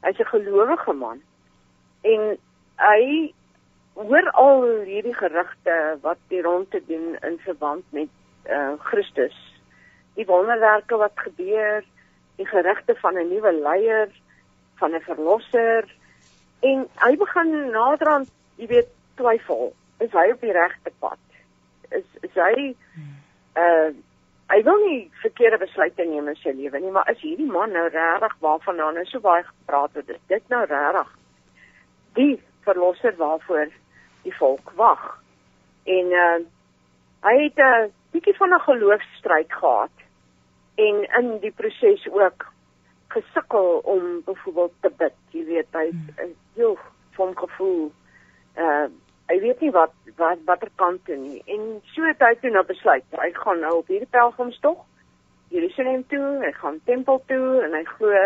Hy's 0.01 0.19
'n 0.19 0.31
gelowige 0.35 0.93
man. 0.93 1.21
En 2.01 2.37
hy 2.77 3.33
hoor 3.93 4.29
al 4.31 4.63
hierdie 4.89 5.15
gerugte 5.15 5.97
wat 6.01 6.17
die 6.27 6.41
rondte 6.41 6.81
doen 6.87 7.17
in 7.21 7.39
verband 7.39 7.83
met 7.89 8.09
uh 8.45 8.73
Christus. 8.79 9.37
Die 10.15 10.25
wonderwerke 10.25 10.97
wat 10.97 11.15
gebeur, 11.15 11.83
die 12.35 12.47
gerugte 12.47 12.95
van 12.95 13.17
'n 13.17 13.29
nuwe 13.29 13.53
leier, 13.53 14.09
van 14.75 14.95
'n 14.95 15.01
verlosser 15.01 15.85
en 16.63 16.85
hy 17.03 17.15
begin 17.19 17.51
naderhand, 17.71 18.31
jy 18.61 18.67
weet, 18.71 18.91
twyfel. 19.19 19.73
Is 20.03 20.11
hy 20.15 20.29
op 20.33 20.41
die 20.43 20.55
regte 20.55 20.91
pad? 21.03 21.19
Is 21.91 22.07
is 22.25 22.39
hy 22.39 22.73
uh 23.59 23.91
hy 24.51 24.59
wil 24.67 24.81
nie 24.83 25.07
verkeerde 25.21 25.57
besluite 25.57 26.03
neem 26.05 26.27
in 26.29 26.35
sy 26.37 26.51
lewe 26.53 26.77
nie, 26.79 26.91
maar 26.93 27.07
is 27.09 27.21
hierdie 27.23 27.49
man 27.49 27.71
nou 27.73 27.87
regtig 27.89 28.35
waarvan 28.43 28.75
nou 28.77 28.91
nou 28.93 29.05
so 29.09 29.23
baie 29.23 29.45
gepraat 29.47 29.95
het? 29.97 30.09
Is 30.13 30.25
dit 30.29 30.49
nou 30.53 30.61
regtig 30.69 31.13
die 32.19 32.35
verlosser 32.67 33.15
waarvoor 33.17 33.71
die 34.23 34.35
volk 34.37 34.73
wag? 34.79 35.05
En 35.89 36.15
uh 36.25 36.39
hy 37.23 37.35
het 37.43 37.59
'n 37.59 37.91
bietjie 38.11 38.35
van 38.37 38.53
'n 38.53 38.65
geloofstryd 38.69 39.53
gehad 39.53 39.95
en 40.75 40.95
in 41.19 41.39
die 41.39 41.51
proses 41.51 42.07
ook 42.11 42.52
gesukkel 43.13 43.81
om 43.95 44.21
byvoorbeeld 44.25 44.73
te 44.81 44.91
bid. 44.97 45.15
Jy 45.35 45.45
weet 45.45 45.77
hy 45.77 45.87
hmm. 45.89 46.35
joh 46.59 46.79
van 47.17 47.37
gevoel. 47.37 47.91
Uh 48.57 48.85
hy 49.31 49.37
weet 49.39 49.61
nie 49.63 49.71
wat 49.71 49.93
wat 50.19 50.41
watter 50.45 50.69
kant 50.75 51.05
toe 51.07 51.15
nie. 51.15 51.39
En 51.47 51.79
so 51.93 52.03
het 52.05 52.19
hy 52.21 52.33
toe 52.41 52.51
nou 52.51 52.65
besluit. 52.67 53.05
Hy 53.17 53.29
gaan 53.33 53.61
nou 53.63 53.77
op 53.79 53.87
hierdie 53.87 54.09
pelgrimstog 54.11 54.83
Jerusalem 55.53 56.03
toe, 56.09 56.41
hy 56.41 56.51
gaan 56.57 56.79
tempel 56.89 57.21
toe 57.29 57.61
en 57.63 57.75
hy 57.77 57.83
glo 57.95 58.21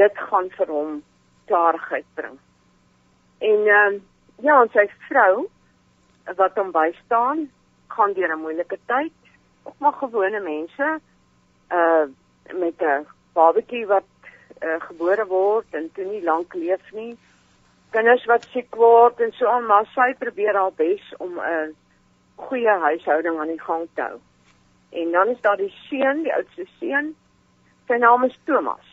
dit 0.00 0.20
gaan 0.30 0.48
vir 0.56 0.72
hom 0.72 0.92
klarigheid 1.50 2.06
bring. 2.16 2.38
En 3.44 3.66
ehm 3.68 3.98
uh, 3.98 4.02
ja, 4.40 4.56
en 4.62 4.70
sy 4.72 4.86
vrou 5.08 5.46
wat 6.38 6.56
hom 6.56 6.70
bystaan, 6.72 7.48
gaan 7.92 8.12
deur 8.16 8.32
'n 8.32 8.40
moeilike 8.40 8.78
tyd. 8.86 9.16
Ook 9.62 9.78
maar 9.78 9.92
gewone 9.92 10.40
mense 10.40 11.00
uh 11.80 12.04
met 12.64 12.82
'n 12.82 13.06
babatjie 13.34 13.86
wat 13.86 14.08
uh, 14.62 14.78
gebore 14.86 15.26
word 15.26 15.66
en 15.76 15.90
toe 15.94 16.04
nie 16.04 16.22
lank 16.22 16.54
leef 16.54 16.92
nie. 16.96 17.16
Kinders 17.94 18.24
wat 18.30 18.46
siek 18.52 18.74
word 18.76 19.20
en 19.20 19.32
so 19.38 19.48
aan, 19.50 19.66
maar 19.66 19.88
sy 19.94 20.12
probeer 20.18 20.54
haar 20.54 20.74
bes 20.76 21.14
om 21.18 21.38
'n 21.38 21.74
goeie 22.36 22.76
huishouding 22.86 23.38
aan 23.38 23.52
die 23.54 23.60
gang 23.60 23.88
te 23.94 24.02
hou. 24.02 24.20
En 24.90 25.10
dan 25.12 25.28
is 25.28 25.40
daar 25.40 25.56
die 25.56 25.74
seun, 25.88 26.22
die 26.22 26.34
oudste 26.34 26.66
seun. 26.78 27.14
Sy 27.86 27.96
naam 27.96 28.24
is 28.24 28.38
Thomas. 28.44 28.86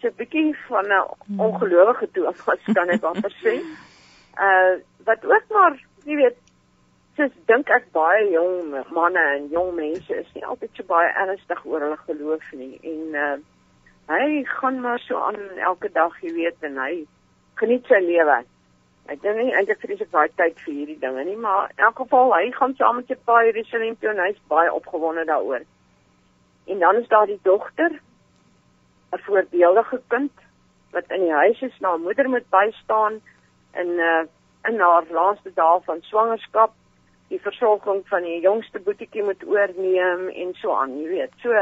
Sy 0.00 0.10
bietjie 0.10 0.56
van 0.68 0.86
'n 0.86 1.06
hmm. 1.26 1.40
ongelowige 1.40 2.10
Thomas 2.12 2.62
kan 2.74 2.88
ek 2.88 3.02
amper 3.02 3.34
sê. 3.42 3.60
Uh 4.38 4.82
wat 5.06 5.24
ook 5.24 5.44
maar, 5.48 5.78
jy 6.04 6.16
weet, 6.16 6.38
dis 7.16 7.32
dink 7.46 7.70
ek 7.70 7.92
baie 7.96 8.24
jong 8.32 8.74
manne 8.92 9.22
en 9.36 9.48
jong 9.48 9.74
mense 9.76 10.14
is 10.14 10.32
nie 10.34 10.44
altyd 10.44 10.70
so 10.74 10.88
baie 10.88 11.12
ernstig 11.22 11.62
oor 11.64 11.80
hulle 11.80 11.98
geloof 12.08 12.48
nie 12.52 12.74
en 12.82 13.14
uh 13.14 13.36
hy 14.08 14.44
gaan 14.44 14.80
maar 14.80 14.98
so 15.02 15.18
aan 15.18 15.38
elke 15.58 15.90
dag, 15.92 16.14
jy 16.22 16.32
weet, 16.34 16.62
en 16.68 16.78
hy 16.78 17.06
geniet 17.60 17.86
sy 17.90 18.00
lewe. 18.04 18.42
Ek 19.06 19.22
dink 19.22 19.38
nie 19.38 19.54
eintlik 19.54 19.80
vir 19.82 19.96
sy 19.98 20.08
baie 20.10 20.30
tyd 20.38 20.58
vir 20.64 20.74
hierdie 20.74 20.98
dinge 21.02 21.24
nie, 21.24 21.36
maar 21.36 21.70
in 21.74 21.84
elk 21.88 22.00
geval 22.02 22.34
hy 22.34 22.50
gaan 22.56 22.74
saam 22.78 23.00
met 23.00 23.10
sy 23.10 23.18
pa 23.28 23.42
Jerusalem 23.46 23.96
toe 24.00 24.10
en 24.10 24.22
hy's 24.24 24.40
baie 24.50 24.72
opgewonde 24.72 25.26
daaroor. 25.28 25.66
En 26.66 26.82
dan 26.82 26.96
is 27.02 27.08
daar 27.08 27.26
die 27.30 27.40
dogter, 27.42 28.00
'n 29.12 29.22
voorbeeldige 29.26 30.00
kind 30.08 30.32
wat 30.90 31.10
in 31.10 31.20
die 31.20 31.32
huis 31.32 31.60
is 31.62 31.78
na 31.80 31.88
haar 31.88 32.02
moeder 32.02 32.28
moet 32.28 32.48
bystaan 32.50 33.20
in 33.82 33.90
uh, 33.98 34.24
in 34.68 34.80
haar 34.80 35.04
laaste 35.10 35.50
dae 35.54 35.80
van 35.86 36.00
swangerskap 36.02 36.72
die 37.28 37.40
versorging 37.42 38.02
van 38.08 38.22
die 38.22 38.40
jongste 38.40 38.80
boetiekie 38.80 39.22
moet 39.22 39.42
oorneem 39.46 40.28
en 40.28 40.54
so 40.54 40.74
aan, 40.74 40.94
jy 40.98 41.08
weet. 41.08 41.34
So 41.42 41.52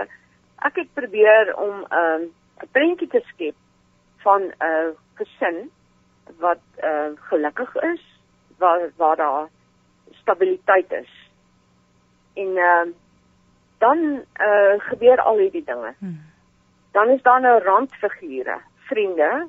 ek 0.58 0.76
het 0.76 0.94
probeer 0.94 1.54
om 1.56 1.74
'n 1.80 1.94
um, 1.96 2.22
'n 2.62 2.68
prentjie 2.72 3.08
te 3.08 3.22
skep 3.26 3.56
van 4.16 4.42
'n 4.42 4.54
uh, 4.62 4.90
gesin 5.14 5.70
wat 6.38 6.62
uh, 6.82 7.10
gelukkig 7.14 7.74
is, 7.76 8.20
waar 8.58 8.90
waar 8.96 9.16
daar 9.16 9.48
stabiliteit 10.10 10.92
is. 10.92 11.30
En 12.34 12.48
uh, 12.56 12.86
dan 13.78 13.98
uh, 14.40 14.74
gebeur 14.78 15.20
al 15.20 15.38
hierdie 15.38 15.64
dinge. 15.64 15.94
Hmm. 15.98 16.24
Dan 16.90 17.08
is 17.08 17.22
daar 17.22 17.40
nou 17.40 17.62
randfigure, 17.62 18.60
vriende 18.76 19.48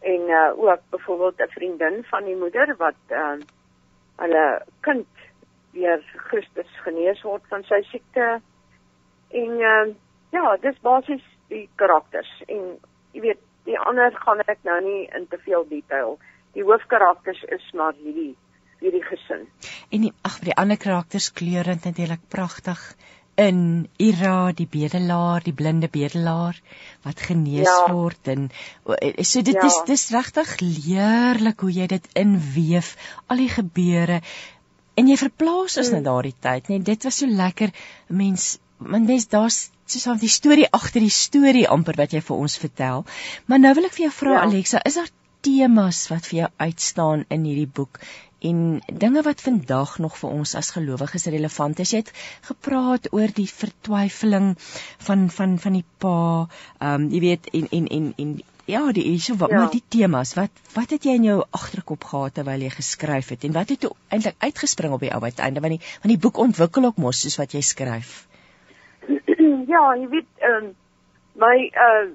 en 0.00 0.20
uh, 0.20 0.52
ook 0.56 0.80
byvoorbeeld 0.90 1.38
'n 1.38 1.50
vriendin 1.50 2.04
van 2.04 2.24
die 2.24 2.36
moeder 2.36 2.76
wat 2.76 3.00
uh, 3.08 3.32
hulle 4.16 4.62
kind 4.80 5.06
deur 5.72 6.02
Christus 6.16 6.80
genees 6.84 7.22
word 7.22 7.42
van 7.48 7.62
sy 7.62 7.82
siekte 7.82 8.40
en 9.28 9.50
uh, 9.60 9.86
Ja, 10.34 10.56
dis 10.62 10.78
basies 10.82 11.24
die 11.50 11.68
karakters 11.80 12.30
en 12.46 12.76
jy 13.12 13.24
weet, 13.24 13.40
die 13.66 13.78
ander 13.78 14.14
gaan 14.24 14.42
ek 14.46 14.62
nou 14.66 14.78
nie 14.84 15.08
in 15.16 15.26
te 15.30 15.38
veel 15.44 15.66
detail. 15.68 16.18
Die 16.54 16.64
hoofkarakters 16.66 17.42
is 17.54 17.66
maar 17.74 17.94
hierdie 17.98 18.36
hierdie 18.80 19.04
gesin. 19.04 19.44
En 19.92 20.06
die, 20.06 20.12
ag, 20.24 20.38
die 20.46 20.54
ander 20.56 20.78
karakters 20.80 21.30
kleurend 21.36 21.84
natuurlik 21.84 22.22
pragtig 22.32 22.80
in 23.40 23.88
Ira 24.00 24.52
die 24.56 24.66
bedelaar, 24.68 25.44
die 25.44 25.54
blinde 25.56 25.88
bedelaar 25.92 26.56
wat 27.06 27.20
genees 27.24 27.68
ja. 27.68 27.92
word 27.92 28.28
en 28.32 28.48
so 29.24 29.42
dit 29.46 29.56
ja. 29.56 29.66
is 29.68 29.78
dis 29.88 30.06
regtig 30.12 30.56
leerlik 30.60 31.62
hoe 31.64 31.72
jy 31.72 31.86
dit 31.92 32.08
inweef 32.20 32.96
al 33.28 33.40
die 33.40 33.52
gebeure 33.52 34.20
en 35.00 35.08
jy 35.08 35.16
verplaas 35.20 35.78
ons 35.80 35.92
hmm. 35.92 36.02
na 36.02 36.08
daardie 36.10 36.36
tyd, 36.36 36.68
nee, 36.68 36.82
dit 36.84 37.06
was 37.08 37.22
so 37.22 37.30
lekker 37.30 37.72
mens 38.08 38.58
mens 38.80 39.28
daar's 39.28 39.68
soos 39.90 40.06
al 40.06 40.18
die 40.20 40.30
storie 40.30 40.68
agter 40.70 41.02
die 41.02 41.12
storie 41.12 41.68
amper 41.68 41.98
wat 42.00 42.14
jy 42.14 42.22
vir 42.24 42.36
ons 42.36 42.56
vertel. 42.62 43.04
Maar 43.46 43.62
nou 43.62 43.74
wil 43.78 43.88
ek 43.88 43.96
vir 43.96 44.06
jou 44.06 44.14
vra 44.22 44.36
ja. 44.36 44.42
Alexa, 44.46 44.82
is 44.86 44.98
daar 45.00 45.10
temas 45.44 46.02
wat 46.12 46.28
vir 46.30 46.42
jou 46.42 46.50
uitstaan 46.60 47.24
in 47.28 47.46
hierdie 47.48 47.70
boek 47.80 48.02
en 48.40 48.80
dinge 48.88 49.20
wat 49.24 49.42
vandag 49.44 49.98
nog 50.00 50.14
vir 50.16 50.30
ons 50.32 50.54
as 50.56 50.72
gelowiges 50.76 51.26
relevant 51.32 51.80
is? 51.84 51.92
Jy 51.92 52.04
het 52.04 52.12
gepraat 52.48 53.10
oor 53.12 53.32
die 53.36 53.48
vertwyfeling 53.48 54.54
van 55.08 55.26
van 55.34 55.58
van 55.60 55.76
die 55.80 55.84
pa, 55.98 56.46
ehm 56.78 56.94
um, 56.94 57.10
jy 57.12 57.20
weet 57.26 57.50
en 57.52 57.68
en 57.80 57.90
en 57.98 58.14
en 58.24 58.38
ja, 58.70 58.84
die 58.94 59.04
is 59.10 59.26
so 59.26 59.36
wat 59.36 59.50
ja. 59.50 59.58
maar 59.58 59.72
die 59.74 59.84
temas, 59.88 60.34
wat 60.38 60.64
wat 60.76 60.94
het 60.94 61.04
jy 61.04 61.18
in 61.18 61.28
jou 61.28 61.38
agterkop 61.50 62.04
gehad 62.12 62.38
terwyl 62.38 62.64
jy 62.64 62.72
geskryf 62.72 63.32
het 63.34 63.44
en 63.44 63.56
wat 63.56 63.74
het 63.74 63.88
eintlik 64.08 64.38
uitgespring 64.38 64.94
op 64.96 65.04
die 65.04 65.12
ou 65.12 65.20
uiteinde 65.24 65.60
want 65.64 65.76
die 65.76 65.86
want 66.02 66.12
die 66.14 66.20
boek 66.28 66.38
ontwikkel 66.38 66.88
ook 66.88 67.00
mos 67.02 67.24
soos 67.24 67.40
wat 67.40 67.56
jy 67.56 67.64
skryf 67.66 68.29
ja, 69.66 69.84
jy 69.96 70.08
weet 70.08 70.30
ehm 70.38 70.64
um, 70.64 70.74
my 71.40 71.56
uh 71.86 72.08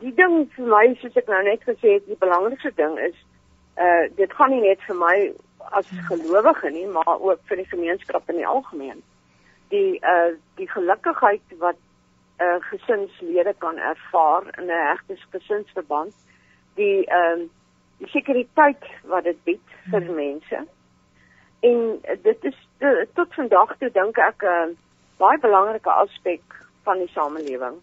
die 0.00 0.12
ding 0.14 0.44
vir 0.54 0.68
my 0.68 0.84
soos 1.00 1.16
ek 1.16 1.28
nou 1.32 1.42
net 1.42 1.62
gesê 1.64 1.96
het, 1.96 2.06
die 2.06 2.20
belangrikste 2.20 2.72
ding 2.76 2.98
is 3.08 3.16
uh 3.80 4.04
dit 4.16 4.32
gaan 4.38 4.50
nie 4.54 4.62
net 4.68 4.82
vir 4.86 4.98
my 5.00 5.16
as 5.80 5.88
gelowige 6.08 6.70
nie, 6.70 6.86
maar 6.86 7.18
ook 7.18 7.40
vir 7.48 7.56
die 7.62 7.68
gemeenskap 7.72 8.28
in 8.30 8.36
die 8.36 8.46
algemeen. 8.46 9.02
Die 9.74 9.98
uh 10.14 10.36
die 10.60 10.68
gelukkigheid 10.70 11.58
wat 11.58 11.80
uh 12.40 12.56
gesinslede 12.70 13.54
kan 13.58 13.78
ervaar 13.78 14.48
in 14.58 14.70
'n 14.70 14.86
hegte 14.88 15.16
gesinsverband, 15.30 16.14
die 16.74 17.04
ehm 17.06 17.40
uh, 17.40 17.48
die 17.98 18.08
sekuriteit 18.12 18.84
wat 19.08 19.24
dit 19.24 19.44
bied 19.44 19.76
vir 19.90 20.02
hmm. 20.02 20.14
mense. 20.14 20.64
En 21.60 22.00
dit 22.22 22.44
is 22.44 22.58
uh, 22.78 23.06
tot 23.14 23.34
vandag 23.34 23.76
toe 23.78 23.90
dink 23.90 24.18
ek 24.18 24.42
'n 24.42 24.46
uh, 24.46 24.74
baie 25.16 25.38
belangrike 25.38 25.90
aspek 25.90 26.42
van 26.82 26.98
die 26.98 27.08
samelewing. 27.08 27.80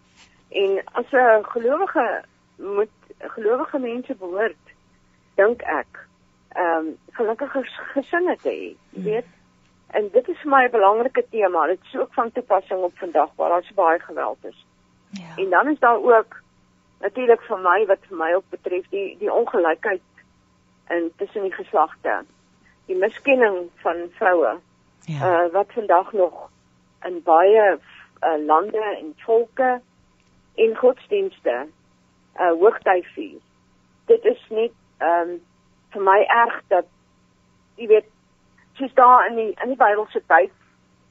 En 0.50 0.80
as 0.92 1.12
'n 1.12 1.44
gelowige 1.44 2.24
moet 2.56 2.90
gelowige 3.18 3.78
mense 3.78 4.14
behoort, 4.14 4.64
dink 5.34 5.62
ek, 5.62 6.06
ehm 6.54 6.86
um, 6.86 6.98
gelukkige 7.12 7.62
gesinne 7.94 8.36
te 8.36 8.48
hê, 8.48 8.76
jy 8.90 9.02
weet. 9.02 9.26
En 9.86 10.08
dit 10.12 10.28
is 10.28 10.38
vir 10.42 10.50
my 10.50 10.64
'n 10.64 10.70
belangrike 10.70 11.24
tema. 11.30 11.66
Dit 11.66 11.80
is 11.82 12.00
ook 12.00 12.14
van 12.14 12.32
toepassing 12.32 12.82
op 12.82 12.98
vandag 12.98 13.30
waar 13.36 13.48
daar 13.48 13.62
so 13.62 13.74
baie 13.74 14.00
geweld 14.00 14.38
is. 14.44 14.66
Ja. 15.10 15.36
En 15.36 15.50
dan 15.50 15.68
is 15.68 15.78
daar 15.78 16.02
ook 16.02 16.42
natuurlik 17.00 17.42
vir 17.42 17.58
my 17.58 17.86
wat 17.86 17.98
vir 18.08 18.16
my 18.16 18.34
ook 18.34 18.48
betref 18.50 18.88
die 18.90 19.16
die 19.18 19.32
ongelykheid 19.32 20.02
in 20.88 21.12
tussen 21.16 21.42
die 21.42 21.52
geslagte. 21.52 22.24
Die 22.86 22.96
miskenning 22.96 23.70
van 23.74 23.96
vroue 24.10 24.60
Ja. 25.06 25.44
uh, 25.44 25.52
wat 25.52 25.66
vandag 25.72 26.12
nog 26.12 26.50
in 27.04 27.22
baie 27.22 27.64
uh, 27.74 28.38
lande 28.46 28.82
en 28.98 29.14
volke 29.26 29.80
en 30.54 30.76
godsdienste 30.76 31.66
uh 32.40 32.52
hoogtyd 32.60 33.06
vier. 33.14 33.40
Dit 34.06 34.24
is 34.24 34.40
net 34.48 34.72
ehm 34.98 35.30
um, 35.30 35.40
vir 35.94 36.02
my 36.02 36.18
erg 36.26 36.60
dat 36.68 36.86
jy 37.76 37.86
weet 37.86 38.08
soos 38.78 38.94
daar 38.94 39.26
in 39.30 39.36
die 39.36 39.52
in 39.62 39.74
die 39.74 39.80
Bybelse 39.80 40.22
tyd 40.26 40.52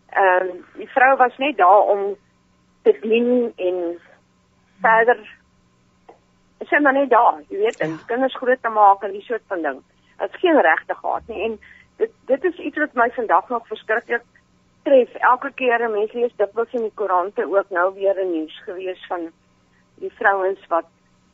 ehm 0.09 0.49
um, 0.49 0.65
die 0.77 0.89
vrou 0.95 1.15
was 1.17 1.37
net 1.37 1.57
daar 1.57 1.87
om 1.95 2.15
te 2.83 2.97
dien 3.01 3.53
en 3.55 3.79
verder 4.81 5.19
sy 6.69 6.79
maar 6.79 6.93
net 6.95 7.09
daar, 7.09 7.41
jy 7.49 7.57
weet, 7.57 7.79
en 7.79 7.89
Ja. 7.89 8.05
kinders 8.07 8.35
groot 8.35 8.61
te 8.61 8.69
maak 8.69 9.03
en 9.03 9.11
die 9.11 9.21
soort 9.21 9.43
van 9.47 9.61
ding. 9.61 9.81
Dit 10.19 10.33
is 10.33 10.39
geen 10.39 10.61
regte 10.61 10.95
gehad 10.95 11.27
nie 11.27 11.43
en 11.43 11.59
dit 11.97 12.11
dit 12.25 12.43
is 12.43 12.57
iets 12.57 12.77
wat 12.77 12.93
my 12.93 13.09
vandag 13.11 13.49
nog 13.49 13.67
verskriklik 13.67 14.23
tref. 14.83 15.13
Elke 15.13 15.51
keer 15.53 15.79
'n 15.79 15.91
mens 15.91 16.11
lees 16.13 16.35
dikwels 16.35 16.73
in 16.73 16.81
die 16.81 16.93
koerante 16.93 17.45
ook 17.45 17.69
nou 17.69 17.93
weer 17.93 18.15
'n 18.19 18.31
nuus 18.31 18.61
gewees 18.65 19.05
van 19.07 19.31
die 19.95 20.11
vrouens 20.11 20.67
wat 20.67 20.85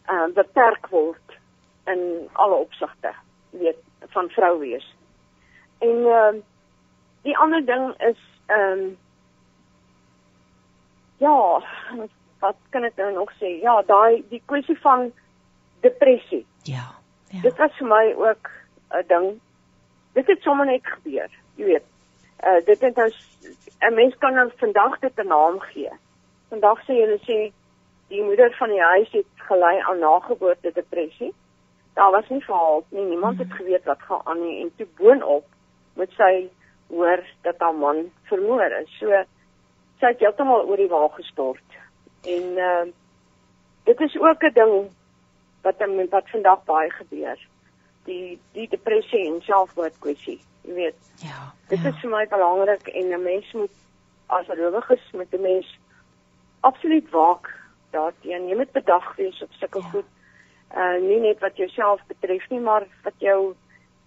uh, 0.10 0.28
beperk 0.34 0.88
word 0.88 1.38
in 1.86 2.30
alle 2.34 2.56
opsigte, 2.56 3.14
weet, 3.50 3.78
van 4.08 4.30
vrou 4.30 4.60
wees. 4.60 4.96
En 5.80 5.98
uh, 5.98 6.34
die 7.22 7.38
ander 7.38 7.66
ding 7.66 7.94
is 7.98 8.22
ehm 8.46 8.80
um, 8.80 8.98
ja, 11.18 11.64
wat 12.40 12.56
kan 12.70 12.84
ek 12.84 12.96
nou 12.96 13.14
nog 13.14 13.32
sê? 13.32 13.60
Ja, 13.62 13.82
daai 13.82 14.24
die 14.30 14.42
kwessie 14.46 14.80
van 14.80 15.12
depressie. 15.82 16.46
Ja. 16.64 16.96
Ja. 17.30 17.42
Dit 17.42 17.58
was 17.58 17.76
vir 17.78 17.88
my 17.88 18.14
ook 18.18 18.50
'n 18.90 19.04
ding. 19.08 19.40
Dit 20.14 20.28
het 20.28 20.42
sommer 20.42 20.66
net 20.66 20.86
gebeur, 20.88 21.30
jy 21.56 21.66
weet. 21.66 21.84
Uh 22.44 22.66
dit 22.66 22.82
het 22.82 22.96
nou 22.96 23.12
'n 23.80 23.94
mens 23.94 24.18
kan 24.18 24.34
nou 24.34 24.52
vandag 24.56 25.00
dit 25.00 25.16
'n 25.16 25.28
naam 25.28 25.60
gee. 25.60 25.92
Vandag 26.50 26.80
sê 26.82 26.94
hulle 26.94 27.20
sê 27.22 27.52
die 28.08 28.24
moeder 28.24 28.56
van 28.58 28.70
die 28.70 28.82
huis 28.82 29.12
het 29.12 29.26
gelei 29.36 29.80
aan 29.80 30.00
nageboorte 30.00 30.72
depressie. 30.74 31.34
Daar 31.94 32.12
was 32.12 32.30
nie 32.30 32.44
verhaal 32.44 32.84
nie, 32.90 33.06
niemand 33.06 33.40
het 33.40 33.54
geweet 33.54 33.84
wat 33.84 34.02
gaan 34.02 34.22
aan 34.24 34.42
nie 34.42 34.62
en 34.62 34.72
toe 34.76 34.88
boonop 34.98 35.46
moet 35.94 36.12
sy 36.12 36.50
hoor 36.88 37.24
dat 37.42 37.56
haar 37.58 37.76
man 37.76 38.12
vermoor 38.24 38.72
is. 38.82 38.98
So 39.00 39.24
sy 40.00 40.06
het 40.14 40.20
heeltemal 40.20 40.66
oor 40.66 40.78
die 40.78 40.88
wa 40.88 41.08
gestort. 41.08 41.78
En 42.24 42.58
uh 42.58 42.86
dit 43.84 44.00
is 44.00 44.20
ook 44.20 44.44
'n 44.44 44.54
ding 44.54 44.92
wat 45.62 45.76
wat 46.10 46.30
vandag 46.30 46.64
baie 46.64 46.92
gebeur. 46.92 47.48
Die 48.06 48.40
die 48.52 48.68
depressie 48.68 49.26
en 49.28 49.42
selfmoord 49.42 50.00
kwessie, 50.00 50.40
jy 50.70 50.76
weet. 50.78 51.12
Ja. 51.26 51.50
Dit 51.72 51.82
ja. 51.82 51.90
is 51.90 52.00
vir 52.02 52.10
my 52.14 52.26
belangrik 52.30 52.88
en 52.88 53.14
'n 53.14 53.24
mens 53.24 53.52
moet 53.54 53.76
as 54.28 54.46
gelowiges 54.46 55.12
met 55.14 55.34
'n 55.34 55.42
mens 55.42 55.80
absoluut 56.62 57.10
waak 57.10 57.50
daarteen. 57.92 58.48
Jy 58.48 58.56
moet 58.56 58.72
bedag 58.72 59.16
wees 59.16 59.42
op 59.42 59.52
sulke 59.52 59.80
Ja. 59.80 59.90
goed. 59.90 60.06
Uh 60.76 61.02
nie 61.02 61.20
net 61.20 61.40
wat 61.40 61.58
jouself 61.58 62.02
betref 62.08 62.50
nie, 62.50 62.60
maar 62.60 62.86
wat 63.04 63.14
jou 63.18 63.56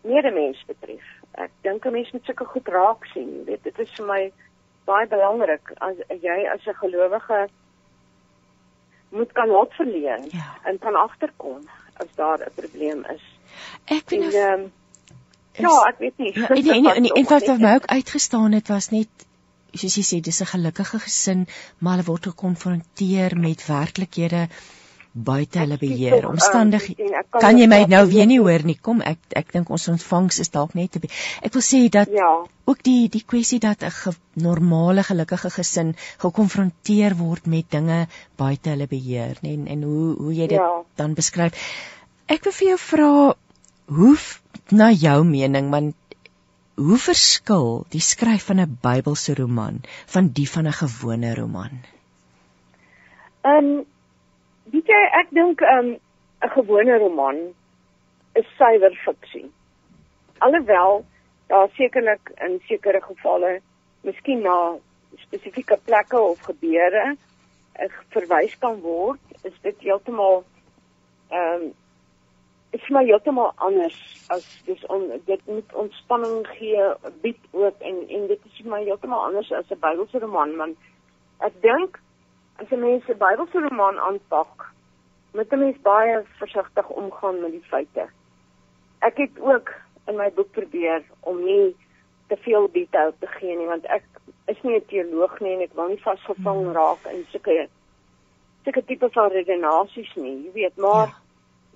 medemens 0.03 0.65
betref. 0.67 1.03
Ek 1.35 1.51
dink 1.63 1.85
'n 1.87 1.93
mens 1.93 2.11
moet 2.13 2.25
sulke 2.25 2.45
goed 2.45 2.69
raak 2.69 3.05
sien. 3.07 3.29
Jy 3.39 3.45
weet, 3.45 3.63
dit 3.63 3.79
is 3.79 3.91
vir 3.97 4.07
my 4.07 4.33
baie 4.85 5.07
belangrik 5.07 5.73
as 5.81 5.97
jy 6.21 6.47
as 6.55 6.67
'n 6.67 6.75
gelowige 6.75 7.49
moet 9.11 9.33
kan 9.33 9.49
hulp 9.49 9.73
verleen 9.73 10.25
Ja. 10.31 10.57
en 10.65 10.79
kan 10.79 10.95
agterkom 10.95 11.69
as 11.97 12.15
daar 12.15 12.39
'n 12.39 12.53
probleem 12.55 13.05
is. 13.05 13.23
Ek 13.85 14.09
weet 14.09 14.13
En 14.13 14.19
nou 14.21 14.33
ehm 14.33 14.71
is- 15.55 15.61
ja, 15.61 15.89
ek 15.89 15.99
weet 15.99 16.19
nie. 16.19 16.33
Ja, 16.35 16.49
en 16.49 16.67
en 16.67 16.87
en, 16.97 17.05
en 17.17 17.25
wat 17.29 17.45
vir 17.45 17.59
my 17.59 17.75
ook 17.75 17.87
uitgestaan 17.87 18.53
het 18.53 18.69
was 18.69 18.91
net 18.91 19.09
soos 19.75 19.95
jy 19.97 20.03
sê 20.05 20.21
dis 20.21 20.41
'n 20.43 20.47
gelukkige 20.47 20.99
gesin, 20.99 21.47
maar 21.79 21.93
hulle 21.97 22.07
word 22.07 22.27
gekonfronteer 22.27 23.37
met 23.39 23.67
werklikhede 23.67 24.49
buite 25.15 25.59
hulle 25.59 25.77
beheer. 25.79 26.29
Omstandighede. 26.29 27.15
ek 27.19 27.27
kan 27.41 27.59
jy 27.59 27.67
my 27.69 27.85
nou 27.85 28.07
weer 28.09 28.27
nie 28.27 28.39
hoor 28.41 28.63
nie? 28.65 28.79
Kom, 28.81 29.01
ek 29.03 29.19
ek 29.37 29.53
dink 29.53 29.69
ons 29.71 29.89
ontvangs 29.89 30.39
is 30.41 30.49
dalk 30.51 30.75
net 30.75 30.91
te 30.93 30.99
be- 31.01 31.09
Ek 31.43 31.53
wil 31.53 31.63
sê 31.63 31.89
dat 31.91 32.09
Ja. 32.11 32.45
ook 32.65 32.83
die 32.83 33.09
die 33.09 33.23
kwessie 33.27 33.59
dat 33.59 33.83
'n 33.83 33.91
ge, 33.91 34.13
normale 34.35 35.03
gelukkige 35.03 35.51
gesin 35.51 35.97
gekonfronteer 36.19 37.17
word 37.17 37.47
met 37.47 37.71
dinge 37.71 38.07
buite 38.37 38.71
hulle 38.71 38.87
beheer, 38.87 39.37
nê, 39.43 39.53
en, 39.55 39.67
en 39.67 39.83
hoe 39.83 40.17
hoe 40.17 40.35
jy 40.35 40.47
dit 40.47 40.59
Ja. 40.59 40.83
dan 40.97 41.15
beskryf. 41.15 41.53
Ek 42.27 42.45
wil 42.45 42.53
vir 42.53 42.69
jou 42.69 42.79
vra 42.79 43.35
hoe 43.87 44.17
na 44.71 44.91
jou 44.91 45.25
mening 45.25 45.71
man 45.71 45.93
hoe 46.77 46.99
verskil 46.99 47.85
die 47.93 48.01
skryf 48.01 48.47
van 48.49 48.61
'n 48.61 48.79
Bybelse 48.83 49.35
roman 49.35 49.81
van 50.07 50.29
die 50.29 50.49
van 50.51 50.67
'n 50.67 50.73
gewone 50.73 51.35
roman? 51.35 51.83
Ehm 53.43 53.85
weet 54.73 54.87
jy, 54.87 55.03
ek 55.21 55.29
dink 55.31 55.61
ehm 55.61 55.99
'n 56.43 56.51
gewone 56.55 56.99
roman 56.99 57.37
is 58.35 58.47
suiwer 58.57 58.95
fiksie. 59.05 59.51
Alhoewel 60.39 61.05
daar 61.47 61.69
sekerlik 61.77 62.33
in 62.41 62.61
sekere 62.67 63.01
gevalle 63.01 63.61
miskien 64.01 64.41
na 64.43 64.77
spesifieke 65.17 65.79
plekke 65.85 66.21
of 66.21 66.41
gebeure 66.41 67.17
uh, 67.81 67.89
verwys 68.09 68.59
kan 68.59 68.81
word, 68.81 69.21
is 69.43 69.55
dit 69.63 69.77
heeltemal 69.79 70.45
ehm 71.29 71.63
um, 71.63 71.73
is 72.73 72.89
maar 72.89 73.05
heeltemal 73.05 73.53
anders 73.57 73.97
as 74.33 74.45
dis 74.65 74.87
on, 74.87 75.11
dit 75.25 75.41
moet 75.47 75.75
ontspanning 75.75 76.47
gee 76.57 76.85
bied 77.21 77.41
ook 77.51 77.79
en 77.79 77.99
en 78.09 78.27
dit 78.27 78.39
is 78.51 78.63
maar 78.65 78.81
heeltemal 78.81 79.25
anders 79.25 79.53
as 79.53 79.71
'n 79.71 79.81
Bybelse 79.81 80.19
roman 80.19 80.57
want 80.57 80.79
ek 81.39 81.53
dink 81.61 82.01
as 82.57 82.71
'n 82.71 82.81
mens 82.81 83.09
'n 83.09 83.19
Bybelse 83.25 83.61
roman 83.69 84.01
aanpak 84.01 84.73
moet 85.33 85.53
'n 85.53 85.59
mens 85.59 85.81
baie 85.83 86.23
versigtig 86.39 86.89
omgaan 86.89 87.41
met 87.41 87.51
die 87.51 87.69
feite. 87.69 88.09
Ek 88.99 89.17
het 89.17 89.41
ook 89.41 89.73
in 90.07 90.17
my 90.17 90.31
boek 90.33 90.51
probeer 90.51 91.03
om 91.21 91.45
nie 91.45 91.77
te 92.29 92.37
veel 92.37 92.69
detail 92.73 93.13
te 93.19 93.27
gee 93.27 93.57
nie 93.57 93.67
want 93.67 93.85
ek 93.85 94.05
is 94.47 94.63
nie 94.63 94.77
'n 94.77 94.87
teoloog 94.87 95.41
nie 95.41 95.53
en 95.55 95.61
ek 95.61 95.75
wil 95.75 95.89
nie 95.89 96.03
vasgevang 96.03 96.73
raak 96.73 97.05
in 97.13 97.27
sulke 97.31 97.69
sulke 98.65 98.85
tipe 98.85 99.09
van 99.11 99.31
redenasies 99.31 100.15
nie, 100.15 100.45
jy 100.45 100.53
weet, 100.53 100.77
maar 100.77 101.07
Ja. 101.07 101.22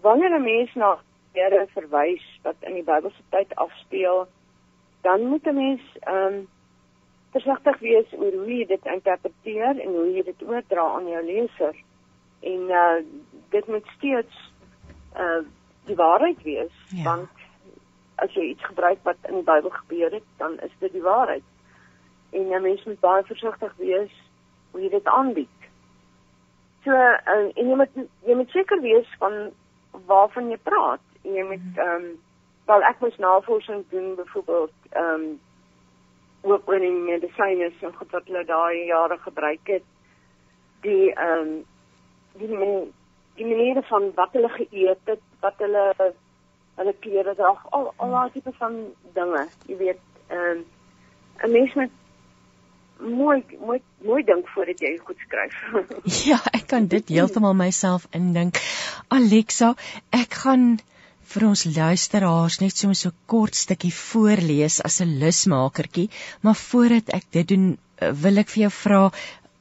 Wanneer 0.00 0.30
'n 0.38 0.42
mens 0.42 0.74
na 0.74 0.98
Here 1.32 1.66
verwys 1.74 2.38
wat 2.42 2.56
in 2.60 2.74
die 2.74 2.82
Bybelse 2.82 3.22
tyd 3.30 3.54
afspeel, 3.56 4.26
dan 5.02 5.26
moet 5.26 5.46
'n 5.46 5.54
mens 5.54 5.82
ehm 6.00 6.16
um, 6.34 6.48
versigtig 7.30 7.78
wees 7.78 8.12
oor 8.12 8.32
hoe 8.32 8.56
jy 8.56 8.66
dit 8.66 8.86
interpreteer 8.86 9.80
en 9.80 9.88
hoe 9.94 10.12
jy 10.12 10.22
dit 10.22 10.42
oordra 10.42 10.84
aan 10.96 11.08
jou 11.08 11.24
leser. 11.24 11.76
En 12.40 12.60
uh 12.70 12.98
dit 13.48 13.66
moet 13.66 13.86
steeds 13.96 14.52
uh 15.16 15.42
die 15.84 15.96
waarheid 15.96 16.42
wees, 16.42 16.72
Ja. 16.90 17.02
want 17.04 17.28
as 18.14 18.32
jy 18.32 18.42
iets 18.42 18.64
gebruik 18.64 18.98
wat 19.02 19.16
in 19.28 19.34
die 19.34 19.44
Bybel 19.44 19.70
gebeur 19.70 20.10
het, 20.10 20.24
dan 20.36 20.60
is 20.60 20.72
dit 20.78 20.92
die 20.92 21.02
waarheid. 21.02 21.42
En 22.32 22.48
'n 22.48 22.62
mens 22.62 22.84
moet 22.84 23.00
baie 23.00 23.22
versigtig 23.22 23.74
wees 23.76 24.12
hoe 24.70 24.80
jy 24.82 24.88
dit 24.88 25.04
aanbied. 25.06 25.48
So 26.84 26.90
uh, 26.90 27.18
en 27.54 27.68
jy 27.68 27.74
moet 27.76 27.90
jy 28.24 28.34
moet 28.34 28.50
seker 28.50 28.80
wees 28.80 29.06
van 29.18 29.52
waarvan 30.06 30.50
jy 30.50 30.58
praat. 30.62 31.02
Jy 31.22 31.42
moet 31.42 31.80
ehm 31.80 32.04
um, 32.04 32.06
wel 32.66 32.82
ek 32.82 33.00
moes 33.00 33.16
navorsing 33.22 33.84
doen 33.90 34.14
byvoorbeeld 34.14 34.72
ehm 34.90 35.26
um, 35.26 35.40
ook 36.46 36.68
oor 36.70 36.78
die 36.78 36.92
medisyne 36.92 37.70
en 37.80 37.94
goed 37.94 38.10
wat 38.10 38.26
hulle 38.26 38.44
daai 38.44 38.86
jare 38.86 39.18
gebruik 39.18 39.72
het. 39.76 39.84
Die 40.80 41.12
ehm 41.12 41.38
um, 41.38 41.64
die 42.38 42.48
men, 42.48 42.92
die 43.34 43.46
maniere 43.46 43.82
van 43.82 44.10
wat 44.14 44.32
hulle 44.32 44.48
geëet 44.48 45.12
het, 45.12 45.22
wat 45.40 45.54
hulle 45.58 45.84
hulle 46.76 46.94
klere 47.00 47.34
dra, 47.34 47.54
al 47.70 47.92
al 47.96 48.10
daai 48.10 48.30
tipe 48.32 48.52
van 48.58 48.74
dinge, 49.14 49.46
jy 49.66 49.76
weet, 49.76 50.02
ehm 50.28 50.50
um, 50.50 50.64
'n 51.44 51.52
mens 51.52 51.74
moet 51.74 51.92
mooi 53.00 53.42
mooi 53.60 53.78
mooi 54.04 54.22
dink 54.24 54.48
voordat 54.54 54.80
jy 54.80 54.96
goed 55.04 55.20
skryf. 55.26 55.56
Ja, 56.28 56.40
ek 56.52 56.66
kan 56.72 56.86
dit 56.92 57.08
heeltemal 57.12 57.54
myself 57.54 58.06
indink. 58.16 58.60
Alexa, 59.12 59.74
ek 60.14 60.38
gaan 60.42 60.76
vir 61.26 61.46
ons 61.48 61.64
luisteraars 61.66 62.60
net 62.62 62.76
so 62.76 62.88
'n 62.88 62.94
so 62.94 63.10
kort 63.26 63.54
stukkie 63.54 63.92
voorlees 63.92 64.80
as 64.80 65.00
'n 65.00 65.18
lusmakertjie, 65.22 66.10
maar 66.42 66.54
voordat 66.54 67.10
ek 67.18 67.26
dit 67.30 67.48
doen, 67.48 67.78
eh, 67.98 68.12
wil 68.12 68.38
ek 68.38 68.48
vir 68.48 68.62
jou 68.62 68.70
vra 68.70 69.10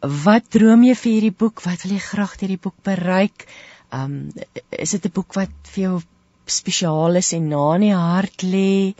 wat 0.01 0.49
droom 0.49 0.83
jy 0.83 0.95
vir 0.95 1.11
hierdie 1.11 1.37
boek? 1.43 1.61
Wat 1.65 1.83
wil 1.83 1.93
jy 1.93 2.03
graag 2.11 2.37
deur 2.37 2.53
die 2.53 2.63
boek 2.65 2.77
bereik? 2.83 3.47
Um 3.91 4.31
is 4.71 4.91
dit 4.91 5.05
'n 5.05 5.15
boek 5.15 5.33
wat 5.33 5.55
vir 5.63 5.83
jou 5.83 6.01
spesiaal 6.45 7.15
is 7.15 7.33
en 7.33 7.49
na 7.49 7.75
in 7.75 7.81
die 7.81 7.95
hart 7.95 8.43
lê? 8.43 8.93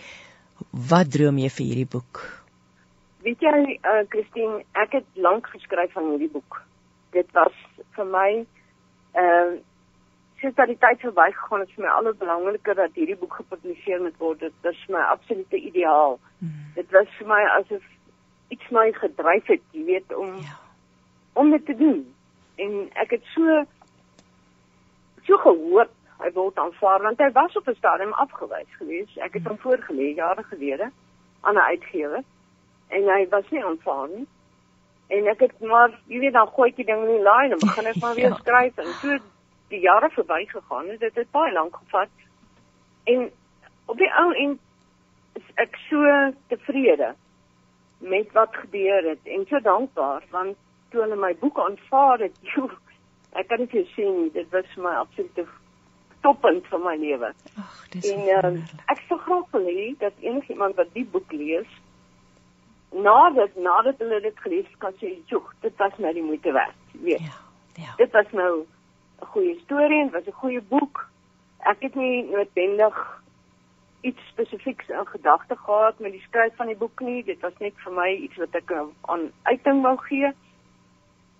Wat 0.72 1.10
droom 1.12 1.38
jy 1.38 1.50
vir 1.50 1.66
hierdie 1.66 1.92
boek? 1.98 2.45
Weet 3.26 3.42
jy, 3.42 3.80
uh, 3.82 4.04
Christine, 4.14 4.60
ek 4.78 5.00
het 5.00 5.06
lank 5.18 5.48
geskryf 5.50 5.96
aan 5.98 6.12
hierdie 6.14 6.30
boek. 6.30 6.60
Dit 7.16 7.32
was 7.34 7.56
vir 7.98 8.06
my 8.06 8.28
ehm 9.16 9.56
uh, 9.56 9.64
sinds 10.36 10.58
dat 10.60 10.68
die 10.68 10.78
tyd 10.78 11.00
verbygegaan 11.00 11.62
het, 11.64 11.72
vir 11.74 11.86
my 11.86 11.92
alles 11.96 12.18
belangriker 12.20 12.76
dat 12.78 12.98
hierdie 13.00 13.16
boek 13.18 13.38
gepubliseer 13.40 14.02
moet 14.04 14.18
word. 14.20 14.44
Dit 14.44 14.54
was 14.68 14.82
my 14.94 15.02
absolute 15.14 15.58
ideaal. 15.58 16.20
Hmm. 16.38 16.52
Dit 16.76 16.92
was 16.92 17.08
vir 17.18 17.30
my 17.32 17.40
asof 17.56 17.88
iets 18.54 18.68
my 18.76 18.92
gedryf 19.00 19.48
het, 19.50 19.64
jy 19.72 19.86
weet, 19.88 20.14
om 20.14 20.36
ja. 20.44 20.60
om 21.34 21.50
dit 21.56 21.66
te 21.66 21.78
doen. 21.80 22.04
En 22.62 22.78
ek 23.06 23.18
het 23.18 23.26
so 23.34 23.64
so 25.26 25.42
gehoop 25.48 25.98
hy 26.22 26.32
word 26.38 26.62
aanvaar 26.62 27.02
want 27.08 27.20
hy 27.20 27.32
was 27.34 27.58
op 27.58 27.74
'n 27.74 27.80
stadium 27.82 28.14
afgewys 28.14 28.78
geweest. 28.78 29.18
Ek 29.18 29.34
het 29.34 29.50
hom 29.50 29.58
hmm. 29.58 29.66
voorgelê 29.66 30.14
jare 30.14 30.44
gelede 30.54 30.92
aan 31.42 31.56
'n 31.56 31.70
uitgewer 31.74 32.24
en 32.96 33.10
hy 33.12 33.22
was 33.32 33.48
nie 33.52 33.64
aanvaar 33.64 34.10
nie. 34.14 34.26
En 35.16 35.28
ek 35.30 35.42
het 35.46 35.60
maar, 35.62 35.94
jy 36.10 36.20
weet, 36.24 36.34
dan 36.34 36.50
gooi 36.54 36.70
ek 36.72 36.80
die 36.82 36.88
ding 36.88 37.04
in 37.06 37.12
die 37.18 37.26
lyn 37.26 37.56
en 37.56 37.62
begin 37.62 37.90
ek 37.92 38.00
maar 38.02 38.16
weer 38.18 38.32
ja. 38.34 38.40
skryf 38.42 38.80
en 38.82 38.94
so 39.02 39.18
die 39.74 39.82
jare 39.84 40.10
verbygegaan 40.14 40.90
het. 40.94 41.02
Dit 41.04 41.20
het 41.22 41.32
baie 41.36 41.54
lank 41.54 41.76
gevat. 41.84 42.10
En 43.12 43.28
op 43.86 43.98
die 44.02 44.10
ou 44.22 44.32
en 44.46 44.58
ek 45.62 45.78
so 45.90 46.16
tevrede 46.50 47.14
met 48.06 48.32
wat 48.34 48.56
gebeur 48.56 49.10
het 49.12 49.30
en 49.36 49.46
so 49.50 49.60
dankbaar 49.64 50.26
want 50.32 50.58
toe 50.92 51.02
hulle 51.02 51.18
my 51.20 51.34
boek 51.40 51.60
aanvaar 51.60 52.26
het, 52.26 52.36
joh, 52.54 52.74
ek 53.36 53.50
kan 53.52 53.66
dit 53.72 53.88
sien, 53.96 54.30
dit 54.34 54.50
was 54.52 54.68
vir 54.74 54.84
my 54.88 54.96
absolute 55.04 55.48
toppunt 56.26 56.68
van 56.72 56.82
my 56.82 56.96
lewe. 56.98 57.32
Ag, 57.62 57.80
dis 57.94 58.08
En 58.10 58.22
uh, 58.34 58.52
ek 58.90 59.02
sou 59.10 59.20
graag 59.22 59.50
wil 59.54 59.68
hê 59.70 59.90
dat 60.02 60.24
enigiemand 60.24 60.78
wat 60.80 60.94
die 60.98 61.06
boek 61.06 61.34
lees 61.36 61.70
nadat 63.04 63.56
nadat 63.56 63.98
hulle 63.98 64.22
dit 64.22 64.40
gelees 64.40 64.78
kan 64.78 64.94
sê, 65.02 65.18
"Joe, 65.26 65.42
dit 65.60 65.76
was 65.78 65.98
nou 65.98 66.14
die 66.14 66.24
moeite 66.24 66.52
werd." 66.52 66.76
Weet. 66.92 67.20
Ja. 67.20 67.38
Ja. 67.74 67.94
Dit 67.98 68.12
was 68.12 68.32
nou 68.32 68.66
'n 69.22 69.26
goeie 69.26 69.60
storie 69.64 70.02
en 70.02 70.12
was 70.12 70.26
'n 70.28 70.32
goeie 70.32 70.62
boek. 70.62 71.10
Ek 71.58 71.82
het 71.82 71.96
nie 71.96 72.24
noodwendig 72.24 73.22
iets 74.02 74.28
spesifieks 74.28 74.88
in 74.88 75.08
gedagte 75.08 75.56
gehad 75.56 76.00
met 76.00 76.12
die 76.12 76.22
skryf 76.22 76.56
van 76.56 76.68
die 76.68 76.78
boek 76.78 77.00
nie. 77.00 77.24
Dit 77.24 77.40
was 77.40 77.58
net 77.58 77.74
vir 77.76 77.94
my 77.94 78.10
iets 78.10 78.36
wat 78.36 78.56
ek 78.56 78.72
aan 79.02 79.32
uiting 79.44 79.82
wou 79.82 79.98
gee. 79.98 80.32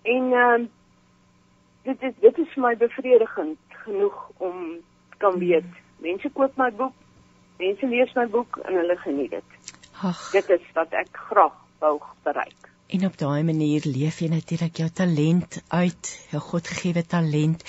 En 0.02 0.32
ehm 0.32 0.60
uh, 0.60 0.66
dit 1.82 2.02
is 2.02 2.14
dit 2.20 2.38
is 2.38 2.52
vir 2.52 2.62
my 2.62 2.76
bevredigend 2.76 3.58
genoeg 3.68 4.30
om 4.36 4.76
kan 5.16 5.38
weet 5.38 5.70
mense 5.98 6.30
koop 6.34 6.56
my 6.56 6.70
boek, 6.72 6.94
mense 7.58 7.86
lees 7.86 8.12
my 8.14 8.26
boek 8.26 8.58
en 8.64 8.74
hulle 8.74 8.96
geniet 8.96 9.30
dit. 9.30 9.78
Ag. 10.02 10.30
Dit 10.32 10.48
is 10.48 10.64
wat 10.74 10.92
ek 10.92 11.08
graag 11.28 11.54
wou 11.80 12.00
bereik. 12.24 12.68
En 12.86 13.06
op 13.06 13.16
daai 13.18 13.42
manier 13.42 13.82
leef 13.84 14.20
jy 14.22 14.28
natuurlik 14.30 14.76
jou 14.78 14.90
talent 14.90 15.58
uit, 15.68 16.10
jou 16.30 16.42
Godgegewe 16.42 17.02
talent. 17.06 17.64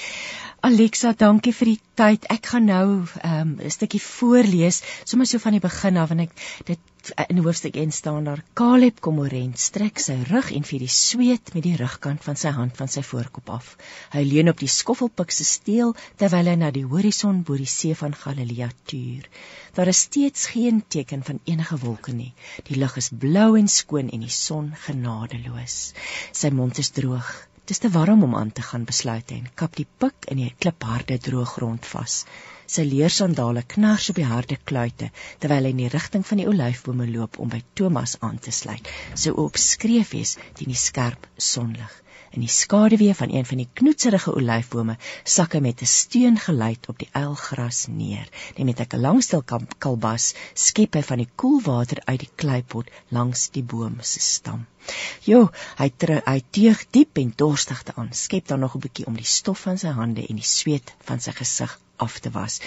Alexa, 0.68 1.14
dankie 1.18 1.54
vir 1.54 1.72
die 1.72 1.80
tyd. 1.98 2.28
Ek 2.34 2.52
gaan 2.52 2.68
nou 2.70 2.86
ehm, 3.22 3.56
'n 3.56 3.64
um, 3.64 3.72
stukkie 3.74 4.02
voorlees, 4.02 4.82
sommer 5.06 5.26
so 5.26 5.40
van 5.40 5.58
die 5.58 5.64
begin 5.64 5.98
af 5.98 6.12
en 6.12 6.20
ek 6.28 6.36
dit 6.66 6.80
in 7.28 7.40
hoofstuk 7.44 7.76
1 7.76 7.92
staan 7.92 8.24
daar: 8.24 8.44
Caleb 8.54 9.00
kom 9.02 9.20
oorent, 9.20 9.60
strek 9.60 10.00
sy 10.00 10.16
rug 10.30 10.52
en 10.52 10.66
vir 10.70 10.84
die 10.84 10.92
sweet 10.92 11.54
met 11.56 11.64
die 11.66 11.76
rugkant 11.80 12.24
van 12.26 12.40
sy 12.40 12.52
hand 12.56 12.78
van 12.80 12.92
sy 12.92 13.04
voorkop 13.10 13.50
af. 13.56 13.74
Hy 14.14 14.24
leun 14.28 14.52
op 14.54 14.62
die 14.64 14.72
skoffelpik 14.72 15.32
se 15.36 15.48
steel 15.48 15.96
terwyl 16.22 16.52
hy 16.52 16.56
na 16.62 16.72
die 16.76 16.86
horison 16.86 17.44
bo 17.48 17.58
die 17.60 17.70
see 17.74 17.96
van 17.96 18.16
Galilea 18.24 18.70
tuur. 18.92 19.28
Daar 19.78 19.92
is 19.94 20.06
steeds 20.08 20.48
geen 20.54 20.84
teken 20.88 21.24
van 21.24 21.40
enige 21.44 21.78
wolke 21.84 22.14
nie. 22.14 22.34
Die 22.70 22.80
lug 22.80 22.98
is 22.98 23.12
blou 23.26 23.52
en 23.60 23.68
skoon 23.68 24.10
en 24.10 24.26
die 24.26 24.34
son 24.34 24.74
genadeloos. 24.88 25.78
Sy 26.32 26.50
mond 26.50 26.82
is 26.84 26.96
droog. 26.96 27.36
Dis 27.68 27.82
te 27.84 27.90
warm 27.92 28.22
om 28.24 28.36
aan 28.36 28.52
te 28.56 28.64
gaan 28.64 28.86
besluit 28.88 29.32
en 29.36 29.48
kap 29.62 29.74
die 29.76 29.86
pik 30.02 30.28
in 30.34 30.40
die 30.40 30.54
klipharde 30.64 31.18
droë 31.26 31.48
grond 31.54 31.90
vas. 31.90 32.14
Sy 32.76 32.86
leersandale 32.88 33.64
knars 33.74 34.08
op 34.14 34.22
die 34.22 34.28
harde 34.30 34.56
kluite 34.72 35.10
terwyl 35.44 35.68
hy 35.68 35.74
in 35.76 35.82
die 35.84 35.90
rigting 35.92 36.24
van 36.30 36.40
die 36.40 36.48
olyfbome 36.48 37.10
loop 37.12 37.36
om 37.44 37.52
by 37.52 37.60
Thomas 37.80 38.16
aan 38.24 38.40
te 38.48 38.56
sluit. 38.56 38.88
Sy 39.20 39.36
oop 39.36 39.60
skreef 39.60 40.16
is 40.16 40.38
teen 40.56 40.72
die 40.72 40.80
skerp 40.80 41.28
sonlig. 41.52 41.92
In 42.32 42.44
die 42.44 42.52
skaduwee 42.52 43.14
van 43.16 43.32
een 43.34 43.46
van 43.46 43.62
die 43.62 43.70
knoetserige 43.80 44.34
olyfbome 44.40 44.98
sak 45.24 45.54
hy 45.56 45.62
met 45.66 45.82
'n 45.82 45.92
steun 45.92 46.40
geluid 46.46 46.90
op 46.94 47.00
die 47.00 47.10
uilgras 47.12 47.86
neer. 47.88 48.28
Net 48.58 48.66
met 48.66 48.94
'n 48.94 49.02
langstil 49.08 49.44
kalbas 49.78 50.34
skep 50.54 50.94
hy 51.00 51.04
van 51.10 51.24
die 51.24 51.30
koel 51.36 51.62
water 51.62 52.02
uit 52.06 52.20
die 52.20 52.34
kleipot 52.36 52.90
langs 53.10 53.50
die 53.50 53.64
boom 53.64 53.98
se 54.02 54.20
stam. 54.20 54.66
Jo, 55.24 55.50
hy 55.78 55.92
hy 56.26 56.40
teug 56.52 56.86
diep 56.92 57.18
en 57.18 57.34
dorstig 57.36 57.84
te 57.84 57.96
aan. 57.96 58.14
Skep 58.14 58.48
dan 58.48 58.60
nog 58.60 58.76
'n 58.76 58.80
bietjie 58.80 59.08
om 59.08 59.16
die 59.16 59.32
stof 59.38 59.60
van 59.60 59.78
sy 59.78 59.88
hande 59.88 60.28
en 60.28 60.36
die 60.36 60.52
sweet 60.58 60.94
van 61.04 61.20
sy 61.20 61.32
gesig 61.32 61.80
af 61.98 62.20
te 62.20 62.32
was. 62.32 62.60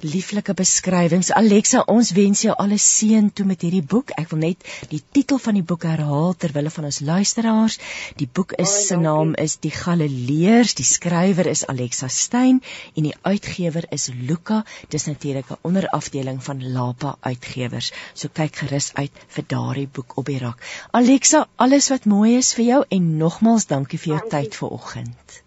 Lieflike 0.00 0.54
beskrywings. 0.54 1.30
Alexa, 1.32 1.82
ons 1.90 2.10
wens 2.16 2.42
jou 2.44 2.54
alle 2.54 2.78
seën 2.78 3.30
toe 3.32 3.46
met 3.46 3.62
hierdie 3.64 3.82
boek. 3.82 4.12
Ek 4.20 4.30
wil 4.32 4.42
net 4.42 4.66
die 4.90 5.02
titel 5.12 5.40
van 5.42 5.58
die 5.58 5.64
boek 5.66 5.86
herhaal 5.88 6.34
ter 6.36 6.52
wille 6.54 6.70
van 6.70 6.88
ons 6.88 7.00
luisteraars. 7.00 7.78
Die 8.20 8.28
boek 8.38 8.52
is 8.62 8.74
se 8.88 8.98
naam 9.00 9.34
is 9.34 9.56
Die 9.64 9.72
Galileërs. 9.74 10.76
Die 10.78 10.86
skrywer 10.86 11.50
is 11.50 11.64
Alexa 11.66 12.08
Stein 12.08 12.62
en 12.94 13.08
die 13.08 13.14
uitgewer 13.22 13.88
is 13.96 14.08
Luka. 14.14 14.62
Dis 14.88 15.06
natuurlik 15.10 15.50
'n 15.50 15.58
onderafdeling 15.62 16.42
van 16.44 16.62
Lapa 16.72 17.16
Uitgewers. 17.20 17.92
So 18.14 18.28
kyk 18.28 18.56
gerus 18.56 18.90
uit 18.94 19.12
vir 19.28 19.44
daardie 19.46 19.88
boek 19.88 20.16
op 20.16 20.26
die 20.26 20.38
rak. 20.38 20.62
Alexa, 20.90 21.46
alles 21.56 21.88
wat 21.88 22.04
mooi 22.04 22.36
is 22.36 22.54
vir 22.54 22.64
jou 22.64 22.84
en 22.88 23.16
nogmals 23.16 23.66
dankie 23.66 23.98
vir 23.98 24.14
jou 24.14 24.20
dankie. 24.20 24.38
tyd 24.38 24.56
vanoggend. 24.56 25.45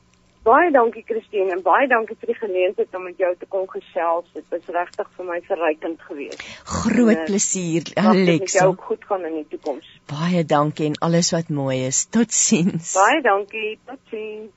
Baie 0.50 0.72
dankie 0.74 1.04
Christine 1.06 1.54
en 1.54 1.60
baie 1.62 1.86
dankie 1.90 2.16
vir 2.18 2.32
die 2.32 2.38
geleentheid 2.40 2.96
om 2.98 3.04
met 3.06 3.20
jou 3.22 3.30
te 3.38 3.46
kom 3.54 3.68
gesels. 3.70 4.26
Dit 4.34 4.48
was 4.50 4.72
regtig 4.74 5.10
vir 5.18 5.28
my 5.28 5.38
verrykend 5.46 6.02
geweest. 6.08 6.46
Groot 6.66 7.14
en, 7.14 7.26
plesier, 7.28 7.92
Alexa. 8.02 8.64
Jou 8.64 8.72
goed 8.88 9.06
gaan 9.06 9.28
in 9.30 9.36
die 9.44 9.46
toekoms. 9.52 9.92
Baie 10.10 10.42
dankie 10.56 10.88
en 10.90 10.98
alles 11.06 11.30
wat 11.36 11.52
mooi 11.54 11.84
is. 11.92 12.08
Totsiens. 12.10 12.96
Baie 12.98 13.22
dankie. 13.22 13.76
Totsiens. 13.92 14.50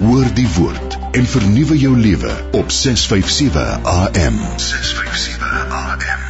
Hoor 0.00 0.32
die 0.40 0.48
woord 0.56 0.96
en 1.18 1.28
vernuwe 1.34 1.76
jou 1.76 1.92
lewe 1.98 2.32
op 2.62 2.72
657 2.72 3.92
AM. 3.98 4.40
657 4.56 5.76
AM. 5.82 6.28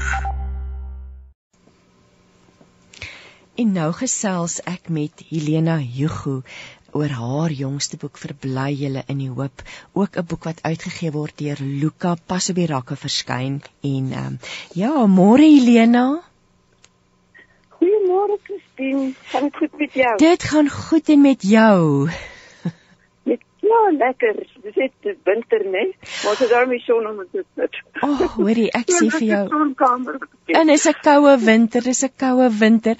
En 3.58 3.72
nou 3.74 3.88
gesels 3.90 4.60
ek 4.70 4.86
met 4.94 5.22
Helena 5.30 5.80
Hugo 5.82 6.44
oor 6.98 7.14
haar 7.20 7.54
jongste 7.54 7.98
boek 8.02 8.18
verbly 8.18 8.70
julle 8.82 9.02
in 9.12 9.20
die 9.22 9.30
hoop. 9.30 9.62
Ook 9.92 10.16
'n 10.16 10.26
boek 10.30 10.48
wat 10.50 10.62
uitgegee 10.62 11.12
word 11.18 11.38
deur 11.38 11.58
Luka 11.60 12.14
pas 12.26 12.50
op 12.50 12.56
die 12.60 12.70
rakke 12.74 12.96
verskyn. 12.96 13.60
En 13.80 14.12
ehm 14.12 14.26
um, 14.26 14.38
ja 14.74 15.06
môre 15.18 15.46
Helena. 15.56 16.06
Goeiemôre 17.78 18.38
Christine. 18.42 19.12
Gaan 19.30 19.44
dit 19.44 19.56
goed 19.56 19.78
met 19.78 19.92
jou? 19.92 20.16
Dit 20.16 20.42
gaan 20.42 20.68
goed 20.68 21.08
en 21.08 21.20
met 21.20 21.42
jou 21.42 22.10
Ja, 23.68 23.80
lekker. 23.92 24.38
Dis 24.64 24.76
net 24.80 25.16
winter, 25.24 25.64
né? 25.64 25.84
Maar 26.24 26.36
dit 26.38 26.50
daarmee 26.50 26.80
son 26.80 27.06
om 27.06 27.18
dit 27.32 27.44
net. 27.54 27.76
Ag, 28.00 28.04
oh, 28.08 28.36
hoorie, 28.38 28.68
ek 28.72 28.92
sê 28.96 29.08
vir 29.12 29.26
jou. 29.26 29.42
En 30.56 30.72
is 30.72 30.86
'n 30.88 30.96
koue 31.04 31.34
winter, 31.44 31.82
dis 31.84 32.02
'n 32.06 32.12
koue 32.22 32.48
winter. 32.60 32.96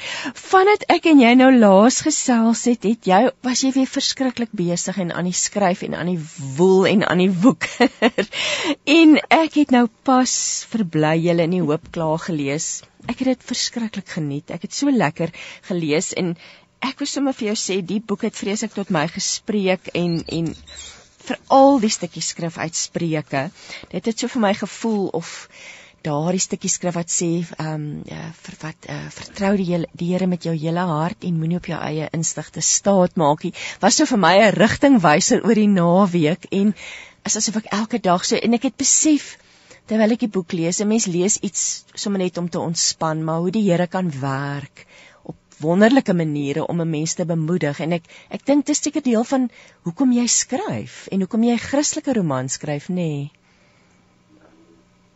Vandat 0.50 0.84
ek 0.96 1.08
en 1.12 1.22
jy 1.24 1.32
nou 1.40 1.50
laas 1.54 2.00
gesels 2.08 2.64
het, 2.68 2.84
het 2.84 3.08
jy 3.12 3.22
was 3.46 3.64
jy 3.64 3.72
weer 3.78 3.88
verskriklik 3.94 4.52
besig 4.52 4.98
en 4.98 5.12
aan 5.12 5.30
die 5.30 5.38
skryf 5.40 5.82
en 5.88 5.94
aan 5.94 6.12
die 6.12 6.20
woel 6.58 6.86
en 6.86 7.06
aan 7.08 7.24
die 7.24 7.32
woeker. 7.32 7.88
en 9.00 9.16
ek 9.30 9.60
het 9.62 9.70
nou 9.70 9.86
pas 10.04 10.36
verbly 10.68 11.16
julle 11.24 11.48
in 11.48 11.56
die 11.56 11.64
hoop 11.64 11.92
klaar 11.92 12.18
gelees. 12.28 12.82
Ek 13.08 13.22
het 13.22 13.32
dit 13.32 13.50
verskriklik 13.54 14.08
geniet. 14.18 14.50
Ek 14.50 14.68
het 14.68 14.74
so 14.74 14.90
lekker 14.90 15.32
gelees 15.70 16.12
en 16.12 16.36
ek 16.84 17.00
wil 17.02 17.10
sommer 17.10 17.34
vir 17.34 17.50
jou 17.50 17.58
sê 17.58 17.80
die 17.82 18.00
boek 18.00 18.22
het 18.28 18.38
vreeslik 18.38 18.74
tot 18.74 18.90
my 18.94 19.06
gespreek 19.10 19.90
en 19.94 20.20
en 20.38 20.54
veral 21.28 21.80
die 21.82 21.92
stukkie 21.92 22.22
skrif 22.24 22.58
uit 22.58 22.74
Spreuke. 22.74 23.48
Dit 23.92 24.06
het 24.08 24.18
so 24.18 24.30
vir 24.32 24.42
my 24.46 24.54
gevoel 24.56 25.08
of 25.18 25.48
daardie 26.06 26.40
stukkie 26.40 26.70
skrif 26.70 26.94
wat 26.96 27.10
sê 27.12 27.28
ehm 27.42 27.74
um, 27.74 27.86
ja, 28.06 28.30
vir 28.44 28.56
wat 28.62 28.88
uh, 28.94 28.98
vertrou 29.14 29.52
die 29.58 29.66
hele 29.72 29.90
die 29.98 30.12
Here 30.12 30.28
met 30.30 30.46
jou 30.46 30.54
hele 30.54 30.84
hart 30.92 31.26
en 31.26 31.40
moenie 31.40 31.58
op 31.58 31.66
jou 31.66 31.80
eie 31.80 32.08
instigte 32.14 32.62
staat 32.62 33.18
maak 33.18 33.44
nie. 33.44 33.52
Was 33.82 33.98
so 33.98 34.06
vir 34.06 34.22
my 34.24 34.34
'n 34.38 34.54
rigtingwyser 34.54 35.44
oor 35.44 35.58
die 35.58 35.68
naweek 35.74 36.46
en 36.60 36.74
is 37.26 37.36
asof 37.36 37.60
ek 37.62 37.72
elke 37.80 37.98
dag 37.98 38.24
so 38.24 38.36
en 38.36 38.54
ek 38.54 38.70
het 38.70 38.76
besef 38.76 39.36
terwyl 39.88 40.12
ek 40.12 40.20
die 40.20 40.34
boek 40.36 40.52
lees, 40.52 40.80
'n 40.80 40.88
mens 40.88 41.06
lees 41.06 41.38
iets 41.42 41.84
sommer 41.94 42.20
net 42.20 42.38
om 42.38 42.48
te 42.48 42.60
ontspan, 42.60 43.24
maar 43.24 43.40
hoe 43.40 43.50
die 43.50 43.66
Here 43.70 43.86
kan 43.86 44.10
werk 44.20 44.86
wonderlike 45.60 46.14
maniere 46.14 46.66
om 46.66 46.80
'n 46.80 46.90
mens 46.90 47.14
te 47.14 47.26
bemoedig 47.26 47.80
en 47.80 47.92
ek 47.92 48.04
ek 48.30 48.44
dink 48.46 48.66
dit 48.66 48.76
is 48.76 48.82
seker 48.82 49.02
deel 49.02 49.24
van 49.24 49.50
hoekom 49.82 50.12
jy 50.12 50.26
skryf 50.26 51.06
en 51.10 51.18
hoekom 51.18 51.42
jy 51.42 51.52
'n 51.52 51.66
Christelike 51.70 52.12
roman 52.12 52.48
skryf 52.48 52.88
nê. 52.88 52.94
Nee. 52.94 53.30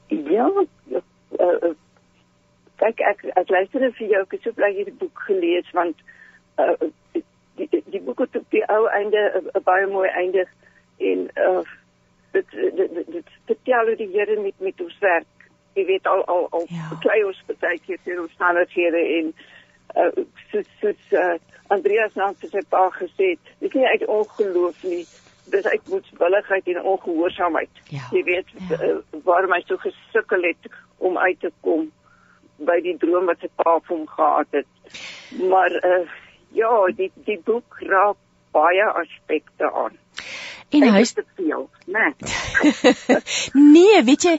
Ja, 0.09 0.48
uh, 1.38 1.74
kyk 2.76 3.00
ek 3.00 3.24
ek 3.37 3.48
luister 3.48 3.92
vir 3.92 4.09
jou 4.09 4.22
ek 4.22 4.33
het 4.33 4.42
so 4.42 4.52
bly 4.52 4.72
hierdie 4.74 4.98
boek 4.98 5.18
gelees 5.26 5.70
want 5.72 5.96
uh, 6.59 6.74
die 7.57 7.83
die 7.94 8.00
boek 8.00 8.18
het 8.18 8.37
op 8.37 8.50
die 8.50 8.64
ou 8.68 8.88
einde 8.88 9.42
'n 9.55 9.62
baie 9.64 9.87
mooi 9.87 10.09
eindig 10.09 10.48
en 10.98 11.31
uh, 11.37 11.62
dit 12.33 12.50
dit 12.50 13.07
dit 13.07 13.28
vertel 13.46 13.87
hoe 13.87 13.96
die 13.96 14.12
Here 14.12 14.40
met 14.40 14.55
met 14.59 14.81
ons 14.81 14.98
werk. 14.98 15.31
Jy 15.74 15.85
weet 15.87 16.07
al 16.07 16.24
al 16.24 16.46
al 16.50 16.66
ja. 16.68 16.88
klei 17.00 17.24
ons 17.24 17.42
baie 17.61 17.78
keer 17.87 17.98
vir 18.05 18.20
ons 18.22 18.33
standaardhede 18.33 19.02
en 19.18 19.26
uh, 19.26 19.62
soos 20.52 20.68
soos 20.81 21.16
uh, 21.18 21.37
Andreas 21.72 22.14
nou 22.18 22.31
vir 22.40 22.52
sy 22.52 22.62
pa 22.68 22.87
gesê 22.96 23.35
het, 23.35 23.52
dis 23.61 23.74
nie 23.76 23.87
uit 23.88 24.07
ongeloof 24.07 24.83
nie, 24.88 25.05
dis 25.52 25.66
uit 25.66 25.88
moedswilligheid 25.88 26.68
en 26.74 26.83
ongehoorsaamheid. 26.94 27.83
Ja. 27.94 28.09
Jy 28.12 28.24
weet 28.28 28.52
ja. 28.59 28.78
uh, 28.78 28.98
waarom 29.26 29.55
hy 29.57 29.62
so 29.66 29.81
gesukkel 29.83 30.44
het 30.50 30.72
om 30.98 31.18
uit 31.18 31.40
te 31.40 31.52
kom 31.61 31.88
by 32.62 32.78
die 32.85 32.96
droom 33.00 33.31
wat 33.31 33.40
sy 33.42 33.50
pa 33.59 33.78
vir 33.81 33.96
hom 33.96 34.05
gehad 34.11 34.61
het. 34.61 34.98
Maar 35.40 35.78
uh, 35.81 36.05
ja, 36.57 36.72
die 36.96 37.11
die 37.26 37.40
boek 37.44 37.81
raak 37.88 38.20
baie 38.52 38.85
aspekte 39.02 39.72
aan. 39.72 39.96
En 40.72 40.87
hy 40.88 41.00
is 41.05 41.12
te 41.12 41.24
veel, 41.37 41.66
né? 41.92 42.12
nee, 43.74 43.98
weet 44.09 44.24
jy, 44.28 44.37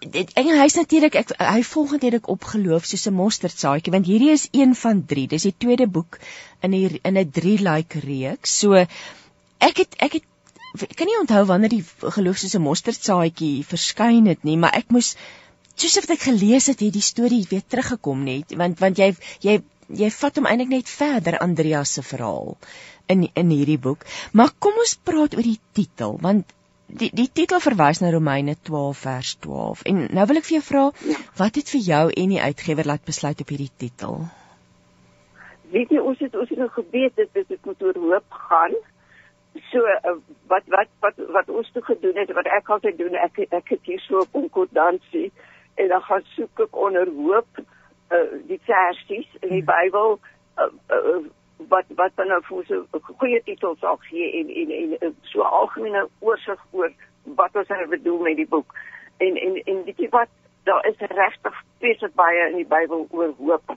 en 0.00 0.50
hy's 0.60 0.76
natuurlik 0.76 1.14
ek 1.22 1.32
hy 1.40 1.62
volgende 1.64 2.10
het 2.10 2.18
ek 2.20 2.28
opgeloof 2.32 2.84
soos 2.84 3.06
'n 3.08 3.16
mosterdsaadjie 3.16 3.92
want 3.94 4.06
hierdie 4.06 4.32
is 4.32 4.48
een 4.52 4.74
van 4.74 5.04
3 5.12 5.26
dis 5.28 5.48
die 5.48 5.54
tweede 5.64 5.86
boek 5.86 6.18
in 6.62 6.72
hier 6.72 6.98
in 7.02 7.18
'n 7.18 7.30
3 7.30 7.58
like 7.68 8.00
reeks. 8.00 8.58
So 8.58 8.74
ek 8.74 9.76
het 9.82 9.94
ek 9.98 10.12
het 10.12 10.24
ek 10.82 10.96
kan 10.96 11.06
nie 11.06 11.20
onthou 11.20 11.44
wanneer 11.46 11.72
die 11.72 11.84
geloof 12.00 12.38
soos 12.38 12.54
'n 12.54 12.68
mosterdsaadjie 12.68 13.64
verskyn 13.64 14.26
het 14.26 14.44
nie 14.44 14.56
maar 14.56 14.74
ek 14.74 14.90
moes 14.90 15.16
soos 15.76 15.96
of 15.98 16.10
ek 16.10 16.28
gelees 16.28 16.66
het 16.66 16.80
het 16.80 16.92
die 16.92 17.08
storie 17.12 17.46
weer 17.50 17.64
teruggekom 17.66 18.24
net 18.24 18.54
want 18.56 18.78
want 18.78 18.98
jy 18.98 19.14
jy 19.40 19.62
jy 19.88 20.10
vat 20.10 20.36
hom 20.36 20.46
eintlik 20.46 20.68
net 20.68 20.88
verder 20.88 21.38
Andreas 21.38 21.92
se 21.92 22.02
verhaal 22.02 22.56
in 23.12 23.28
in 23.34 23.50
hierdie 23.54 23.78
boek. 23.78 24.04
Maar 24.32 24.52
kom 24.58 24.78
ons 24.82 24.96
praat 25.08 25.36
oor 25.36 25.46
die 25.46 25.60
titel 25.78 26.18
want 26.22 26.55
die 26.86 27.10
die 27.12 27.28
titel 27.32 27.60
verwys 27.60 28.00
na 28.00 28.10
Romeine 28.10 28.56
12 28.62 28.98
vers 28.98 29.34
12. 29.44 29.84
En 29.90 30.02
nou 30.18 30.26
wil 30.30 30.40
ek 30.40 30.48
vir 30.48 30.58
jou 30.58 30.64
vra, 30.66 30.84
wat 31.38 31.58
het 31.60 31.70
vir 31.74 31.82
jou 31.90 32.02
en 32.10 32.34
die 32.34 32.42
uitgewer 32.42 32.86
laat 32.86 33.04
besluit 33.04 33.40
op 33.40 33.48
hierdie 33.52 33.72
titel? 33.76 34.20
Weet 35.72 35.90
jy 35.90 36.02
ons 36.02 36.20
het 36.22 36.36
ons 36.38 36.48
het 36.48 36.58
nou 36.58 36.70
geweet 36.74 37.16
dit 37.16 37.40
dit 37.48 37.64
moet 37.64 37.82
oor 37.82 37.98
hoop 38.06 38.38
gaan. 38.50 38.76
So 39.72 39.82
uh, 39.82 40.16
wat 40.52 40.68
wat 40.72 40.92
wat 41.00 41.18
wat 41.38 41.50
ons 41.50 41.70
toe 41.72 41.82
gedoen 41.82 42.18
het, 42.20 42.32
wat 42.36 42.46
ek 42.46 42.68
altyd 42.70 42.98
doen, 42.98 43.16
ek 43.18 43.42
ek 43.48 43.74
het 43.74 43.82
hier 43.82 44.00
so 44.06 44.22
'n 44.22 44.30
konkordansie 44.32 45.32
en 45.74 45.88
dan 45.88 46.02
gaan 46.02 46.22
soek 46.36 46.60
ek 46.68 46.76
onder 46.76 47.08
hoop 47.08 47.58
uh, 47.58 48.26
die 48.48 48.60
versies 48.64 49.28
in 49.40 49.58
die 49.58 49.64
Bybel 49.64 50.20
uh, 50.58 50.70
uh, 50.90 51.24
wat 51.56 51.84
wat 51.88 52.12
dan 52.14 52.28
nou 52.28 52.40
vir 52.48 52.64
so 52.66 52.86
'n 52.92 53.00
goeie 53.18 53.42
titel 53.42 53.76
sal 53.80 53.96
gee 53.96 54.32
en 54.40 54.48
en 54.48 54.98
en 55.00 55.16
so 55.22 55.40
algemene 55.40 56.08
oorsig 56.20 56.60
oor 56.70 56.92
wat 57.22 57.56
ons 57.56 57.68
nou 57.68 57.88
bedoel 57.88 58.18
met 58.18 58.36
die 58.36 58.48
boek. 58.48 58.74
En 59.16 59.36
en 59.36 59.62
en 59.64 59.84
weet 59.84 59.98
jy 59.98 60.08
wat, 60.08 60.28
daar 60.64 60.86
is 60.86 60.98
regtig 60.98 61.62
baie 61.80 62.10
baie 62.14 62.50
in 62.50 62.56
die 62.56 62.66
Bybel 62.66 63.06
oor 63.10 63.32
hoop. 63.38 63.76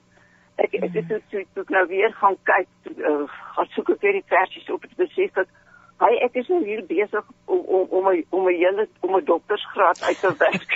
Ek 0.56 0.74
ek 0.74 0.92
het 0.92 1.08
dit 1.08 1.22
so 1.30 1.42
toe 1.54 1.64
nou 1.68 1.86
weer 1.86 2.12
gaan 2.12 2.36
kyk, 2.42 2.68
uh, 2.96 3.26
gaan 3.54 3.66
soek 3.66 3.88
ek 3.88 4.00
vir 4.00 4.12
die 4.12 4.28
versies 4.28 4.70
op 4.70 4.82
het 4.82 4.96
besef 4.96 5.32
dat 5.32 5.48
hy 6.00 6.16
ek 6.24 6.34
is 6.34 6.48
nou 6.48 6.64
hier 6.64 6.82
besig 6.86 7.24
om 7.44 7.60
om 7.60 7.86
om 7.88 8.08
'n 8.12 8.24
om 8.30 8.48
'n 8.48 8.56
hele 8.56 8.88
om 9.00 9.16
'n 9.16 9.24
doktorsgraad 9.24 10.02
uit 10.02 10.20
te 10.20 10.34
werk. 10.38 10.70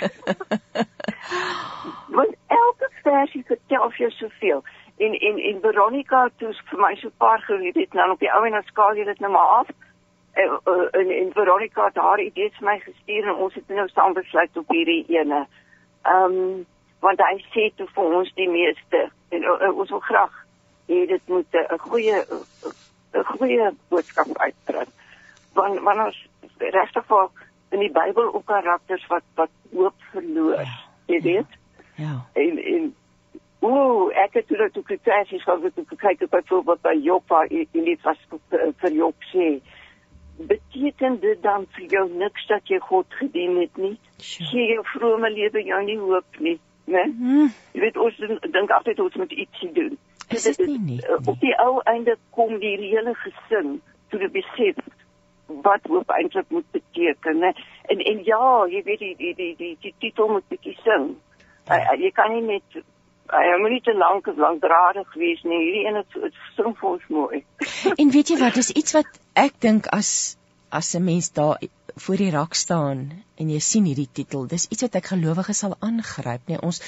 Want 2.17 2.35
elke 2.47 2.89
versie 3.03 3.43
vertel 3.45 3.89
vir 3.89 3.97
jou 3.97 4.11
soveel 4.11 4.63
en 4.97 5.13
en 5.13 5.39
en 5.39 5.61
Veronica 5.61 6.27
toe 6.37 6.53
vir 6.69 6.79
my 6.79 6.95
so 6.95 7.09
paar 7.17 7.41
geweet 7.41 7.75
het 7.75 7.93
nou 7.93 8.11
op 8.11 8.19
die 8.19 8.31
ou 8.31 8.45
en 8.45 8.51
dan 8.51 8.63
skaal 8.63 8.95
jy 8.95 9.03
dit 9.03 9.19
nou 9.19 9.31
maar 9.31 9.51
af 9.59 9.73
en 10.33 10.59
uh, 10.67 10.87
en, 10.91 11.09
en 11.09 11.31
Veronica 11.33 11.85
het 11.85 11.95
haar 11.95 12.19
idees 12.19 12.55
vir 12.59 12.67
my 12.69 12.79
gestuur 12.79 13.27
en 13.27 13.43
ons 13.47 13.53
het 13.53 13.67
nou 13.67 13.87
saam 13.89 14.13
besluit 14.13 14.57
op 14.57 14.71
hierdie 14.71 15.03
ene. 15.07 15.45
Ehm 16.03 16.39
um, 16.39 16.65
want 16.99 17.21
hy 17.21 17.35
sê 17.53 17.69
toe 17.77 17.87
vir 17.93 18.15
ons 18.19 18.31
die 18.39 18.49
meeste 18.49 19.01
en 19.35 19.43
uh, 19.43 19.71
ons 19.71 19.89
wil 19.93 20.03
graag 20.07 20.33
hê 20.89 21.05
dit 21.11 21.27
moet 21.27 21.57
'n 21.61 21.79
goeie 21.87 22.23
'n 23.13 23.25
goeie 23.31 23.71
boodskap 23.89 24.37
uitbring. 24.37 24.91
Want 25.53 25.79
want 25.79 25.99
ons 26.05 26.27
regtig 26.57 27.05
vir 27.05 27.29
in 27.69 27.79
die 27.79 27.91
Bybel 27.91 28.33
ook 28.33 28.45
karakters 28.45 29.07
wat 29.07 29.23
wat 29.35 29.51
hoop 29.73 29.95
verloor. 30.11 30.61
Ja, 30.61 30.79
jy 31.05 31.21
weet? 31.21 31.51
Ja. 31.95 32.25
En 32.33 32.57
en 32.57 32.95
Ooh, 33.65 34.11
ek 34.23 34.37
het 34.37 34.47
toe 34.47 34.57
dat 34.59 34.77
ek 34.77 34.85
kritiseer 34.89 35.41
gehad 35.41 35.63
het 35.63 35.77
om 35.81 35.85
te 35.89 35.97
kyk 35.97 36.21
op 36.25 36.33
byvoorbeeld 36.35 36.81
by 36.85 36.93
Joppa 37.01 37.41
en 37.47 37.85
dit 37.87 38.01
was 38.05 38.21
vir 38.81 38.93
Jop 38.93 39.27
sê. 39.31 39.47
Beteken 40.37 41.19
dit 41.23 41.41
dan 41.41 41.65
vir 41.77 41.85
jou 41.95 42.03
niks 42.19 42.47
dat 42.51 42.67
jy 42.69 42.79
God 42.83 43.17
gedien 43.21 43.55
het 43.61 43.77
nie? 43.81 43.95
Gee 44.21 44.67
jou 44.73 44.83
vrome 44.93 45.31
lewe 45.31 45.63
jou 45.63 45.81
nie 45.87 45.97
hoop 46.01 46.39
nie, 46.47 46.57
né? 46.91 47.05
Hmm. 47.07 47.53
Jy 47.73 47.85
weet 47.87 47.97
ons 48.05 48.19
dink 48.57 48.73
altyd 48.77 48.99
ons 48.99 49.15
moet 49.23 49.33
iets 49.45 49.65
doen. 49.77 49.95
Is 50.29 50.49
dit 50.49 50.65
nie 50.67 50.79
nie? 50.79 50.99
Eh, 51.01 51.17
op 51.23 51.39
die 51.41 51.55
ou 51.63 51.79
einde 51.89 52.17
kom 52.35 52.57
die 52.59 52.75
hele 52.83 53.15
gesin 53.23 53.79
toe 54.09 54.19
die 54.19 54.33
besef 54.33 54.81
wat 55.65 55.87
hoop 55.89 56.11
eintlik 56.11 56.49
moet 56.49 56.67
beteken, 56.75 57.39
né? 57.41 57.53
En 57.93 58.01
en 58.01 58.23
ja, 58.27 58.65
jy 58.69 58.81
weet 58.83 58.99
die 58.99 59.15
die 59.17 59.33
die 59.39 59.53
die, 59.57 59.77
die 59.81 59.93
titel 60.03 60.29
moet 60.35 60.47
bietjie 60.51 60.75
sing. 60.83 61.15
Uh, 61.65 61.95
jy 61.97 62.11
kan 62.13 62.33
nie 62.33 62.43
net 62.45 62.83
hy 63.33 63.57
moet 63.61 63.73
nie 63.73 63.81
te 63.81 63.95
lank 63.97 64.27
of 64.27 64.37
lankdradig 64.37 65.13
wees 65.17 65.41
nie. 65.43 65.61
Hierdie 65.63 65.85
een 65.87 65.99
het 66.01 66.17
dit 66.25 66.41
sing 66.57 66.75
vir 66.79 66.89
ons 66.89 67.07
mooi. 67.09 67.43
en 68.01 68.11
weet 68.13 68.29
jy 68.29 68.37
wat, 68.41 68.59
dis 68.59 68.73
iets 68.81 68.97
wat 68.97 69.19
ek 69.33 69.57
dink 69.65 69.89
as 69.95 70.37
as 70.75 70.93
'n 70.95 71.03
mens 71.05 71.31
daar 71.31 71.57
voor 71.95 72.17
die 72.19 72.31
rak 72.31 72.53
staan 72.53 73.11
en 73.39 73.49
jy 73.49 73.59
sien 73.59 73.85
hierdie 73.85 74.09
titel, 74.11 74.47
dis 74.47 74.67
iets 74.69 74.83
wat 74.83 74.95
ek 74.99 75.13
gelowiges 75.13 75.61
sal 75.63 75.77
aangryp, 75.79 76.41
nee, 76.47 76.59
ons 76.59 76.81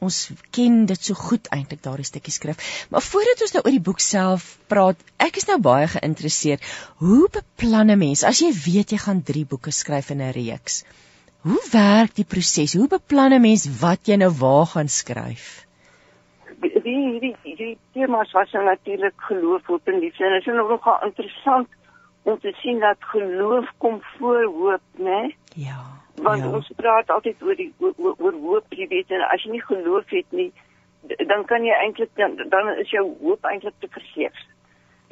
ons 0.00 0.18
ken 0.56 0.86
dit 0.88 1.08
so 1.08 1.14
goed 1.14 1.48
eintlik 1.54 1.82
daardie 1.84 2.06
stukkie 2.08 2.32
skrif. 2.32 2.56
Maar 2.90 3.04
voordat 3.04 3.42
ons 3.44 3.52
nou 3.56 3.62
oor 3.64 3.74
die 3.76 3.86
boek 3.88 4.00
self 4.00 4.46
praat, 4.72 5.00
ek 5.20 5.36
is 5.36 5.46
nou 5.48 5.58
baie 5.60 5.88
geïnteresseerd. 5.92 6.64
Hoe 7.04 7.28
beplan 7.28 7.90
'n 7.90 7.98
mens 7.98 8.24
as 8.24 8.40
jy 8.40 8.52
weet 8.52 8.92
jy 8.92 8.98
gaan 8.98 9.22
3 9.22 9.44
boeke 9.44 9.70
skryf 9.70 10.10
in 10.10 10.22
'n 10.22 10.32
reeks? 10.32 10.84
Hoe 11.44 11.60
werk 11.72 12.14
die 12.14 12.24
proses? 12.24 12.74
Hoe 12.74 12.88
beplan 12.88 13.32
'n 13.32 13.42
mens 13.42 13.68
wat 13.80 14.08
jy 14.08 14.16
nou 14.16 14.30
waar 14.30 14.66
gaan 14.66 14.88
skryf? 14.88 15.66
Die 16.60 17.20
die 17.20 17.54
die 17.56 17.78
temas 17.92 18.32
was 18.32 18.52
nou 18.52 18.64
natuurlik 18.64 19.14
geloof 19.16 19.66
hoop 19.66 19.88
en 19.88 19.98
liefde. 19.98 20.24
En 20.24 20.32
dit 20.32 20.46
is 20.46 20.54
nogal 20.54 21.04
interessant 21.04 21.68
om 22.22 22.38
te 22.40 22.52
sien 22.60 22.78
dat 22.80 22.96
geloof 22.98 23.70
kom 23.78 24.02
voor 24.18 24.44
hoop 24.44 24.82
né? 24.98 25.34
Ja 25.54 26.00
want 26.22 26.42
ja. 26.42 26.50
ons 26.50 26.72
praat 26.76 27.10
altyd 27.10 27.42
oor 27.42 27.56
die 27.56 27.72
oor, 27.78 28.14
oor 28.18 28.36
hoop 28.44 28.76
jy 28.76 28.88
weet 28.90 29.12
en 29.14 29.24
as 29.28 29.44
jy 29.44 29.54
nie 29.54 29.64
geloof 29.64 30.12
het 30.12 30.36
nie 30.36 30.50
dan 31.30 31.46
kan 31.48 31.64
jy 31.64 31.76
eintlik 31.80 32.10
dan, 32.20 32.36
dan 32.52 32.72
is 32.76 32.90
jou 32.92 33.06
hoop 33.22 33.46
eintlik 33.48 33.76
te 33.80 33.88
vergeef 33.96 34.44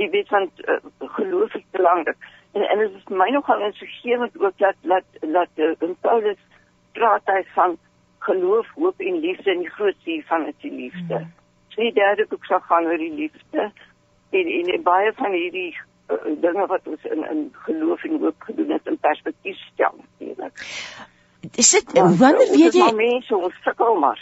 jy 0.00 0.10
weet 0.14 0.28
want 0.34 0.64
uh, 0.66 0.78
geloof 1.16 1.56
is 1.58 1.66
belangrik 1.76 2.28
en 2.52 2.66
en 2.66 2.84
dit 2.84 3.00
is 3.00 3.10
my 3.22 3.30
nogal 3.32 3.64
insiggewend 3.70 4.36
ook 4.40 4.56
dat 4.64 4.76
dat 4.92 5.20
dat 5.24 5.64
uh, 5.64 5.72
in 5.88 5.96
Paulus 6.04 6.40
praat 6.98 7.30
hy 7.30 7.42
van 7.54 7.78
geloof, 8.26 8.66
hoop 8.74 9.00
en 9.00 9.20
liefde 9.22 9.50
en 9.50 9.60
die 9.62 9.70
grootste 9.70 10.10
hiervan 10.10 10.46
is 10.50 10.56
die 10.64 10.72
liefde. 10.74 11.18
Mm 11.18 11.37
die 11.78 11.92
derde 11.96 12.26
boek 12.30 12.48
sal 12.48 12.62
gaan 12.70 12.88
oor 12.90 12.98
die 13.00 13.12
liefde 13.14 13.68
en 14.30 14.50
en, 14.54 14.82
baie 14.86 15.12
van 15.20 15.36
hierdie 15.36 15.70
uh, 15.74 16.18
dinge 16.42 16.66
wat 16.72 16.90
ons 16.90 17.06
in 17.12 17.24
in 17.30 17.44
geloof 17.66 18.04
en 18.08 18.18
hoop 18.24 18.48
gedoen 18.50 18.74
het 18.76 18.90
in 18.90 18.98
perspektief 18.98 19.62
stel 19.72 19.94
natuurlik. 20.00 20.66
Is 21.54 21.70
dit 21.70 21.92
wanneer 21.94 22.50
weet 22.50 22.74
jy 22.74 22.90
mense 22.98 23.36
ons 23.36 23.54
sukkel 23.64 23.96
maar. 24.02 24.20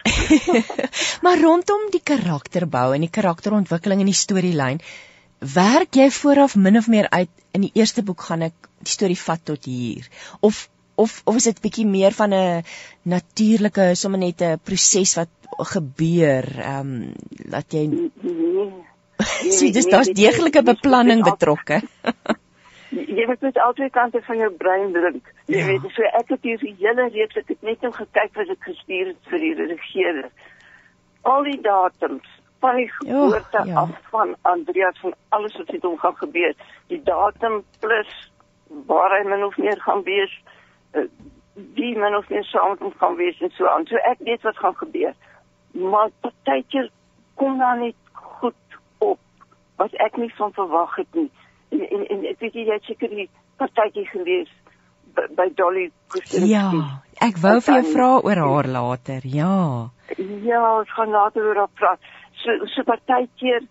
maar 1.24 1.40
rondom 1.40 1.88
die 1.90 2.04
karakterbou 2.12 2.92
en 2.94 3.06
die 3.06 3.12
karakterontwikkeling 3.18 4.04
en 4.04 4.12
die 4.12 4.20
storielyn 4.24 4.82
werk 5.56 5.96
jy 5.96 6.10
vooraf 6.12 6.56
min 6.56 6.78
of 6.80 6.88
meer 6.92 7.08
uit 7.10 7.32
in 7.56 7.66
die 7.66 7.72
eerste 7.74 8.04
boek 8.04 8.28
gaan 8.28 8.46
ek 8.50 8.70
die 8.84 8.92
storie 8.92 9.18
vat 9.20 9.44
tot 9.44 9.64
hier 9.68 10.06
of 10.40 10.66
of 10.96 11.20
of 11.24 11.36
is 11.36 11.48
dit 11.50 11.60
bietjie 11.64 11.86
meer 11.86 12.12
van 12.16 12.34
'n 12.34 12.64
natuurlike 13.02 13.94
sommer 13.94 14.18
net 14.18 14.40
'n 14.42 14.58
proses 14.64 15.14
wat 15.14 15.28
gebeur 15.72 16.44
ehm 16.58 16.80
um, 16.80 17.12
dat 17.50 17.72
jy 17.72 17.84
sien 19.58 19.72
dis 19.72 19.88
daar's 19.88 20.12
deeglike 20.12 20.62
beplanning 20.62 21.22
betrokke. 21.24 21.80
Jy 22.90 23.26
moet 23.26 23.40
net 23.40 23.58
altyd 23.58 23.92
kante 23.92 24.20
van 24.22 24.38
jou 24.38 24.50
brein 24.50 24.92
drink. 24.92 25.32
Jy 25.50 25.58
ja. 25.58 25.66
weet 25.66 25.86
so 25.94 26.02
ek 26.20 26.28
het 26.28 26.42
hier 26.42 26.58
die 26.58 26.74
hele 26.78 27.08
reeks 27.08 27.36
ek 27.36 27.48
het 27.48 27.62
net 27.62 27.84
om 27.84 27.92
gekyk 27.92 28.34
wat 28.38 28.52
ek 28.54 28.68
gestuur 28.68 29.06
het 29.06 29.30
vir 29.32 29.38
die 29.38 29.54
regering. 29.72 30.30
Al 31.22 31.42
die 31.48 31.60
datums 31.60 32.28
van 32.60 32.76
die 32.76 32.88
geboorte 32.98 33.62
ja. 33.66 33.82
af 33.82 33.90
van 34.10 34.36
Andreas 34.42 35.00
van 35.02 35.14
alles 35.28 35.56
wat 35.56 35.72
met 35.72 35.82
hom 35.82 35.98
gaan 35.98 36.16
gebeur. 36.16 36.54
Die 36.92 37.02
datum 37.02 37.64
plus 37.80 38.12
waar 38.86 39.18
hy 39.18 39.22
min 39.28 39.44
of 39.44 39.56
meer 39.56 39.80
gaan 39.80 40.02
wees 40.06 40.32
wie 41.76 41.94
men 41.98 42.16
of 42.16 42.28
meer 42.28 42.44
saam 42.44 42.70
met 42.70 42.84
hom 42.84 42.92
gaan 43.00 43.16
wees 43.16 43.40
en 43.40 43.50
so 43.56 43.66
aan. 43.66 43.86
So 43.86 43.96
ek 43.96 44.18
weet 44.18 44.42
wat 44.42 44.58
gaan 44.58 44.76
gebeur. 44.76 45.14
maar 45.76 46.10
partykeer 46.20 46.90
kom 47.34 47.58
daar 47.58 47.78
net 47.78 47.94
goed 48.12 48.78
op 48.98 49.18
wat 49.76 49.92
ek 49.92 50.16
nie 50.16 50.32
van 50.36 50.52
verwag 50.52 50.94
het 50.96 51.14
nie. 51.14 51.30
En 51.68 51.80
en, 51.88 52.06
en 52.14 52.24
ek 52.32 52.40
weet 52.40 52.54
jy 52.54 52.64
het 52.70 52.88
seker 52.88 53.12
die 53.12 53.28
partytjie 53.60 54.06
gelees 54.12 54.52
by, 55.16 55.26
by 55.36 55.48
Dolly 55.58 55.90
Kuster. 56.12 56.46
Ja, 56.48 56.70
ek 57.24 57.40
wou 57.42 57.58
vir 57.60 57.80
jou 57.80 57.92
vra 57.92 58.10
oor 58.24 58.42
haar 58.44 58.70
later. 58.78 59.26
Ja. 59.28 59.56
Ja, 60.16 60.62
ons 60.78 60.92
gaan 60.96 61.12
later 61.12 61.50
oor 61.50 61.64
haar 61.64 61.74
praat. 61.80 62.12
So 62.42 62.70
so 62.72 62.86
partykeer 62.88 63.66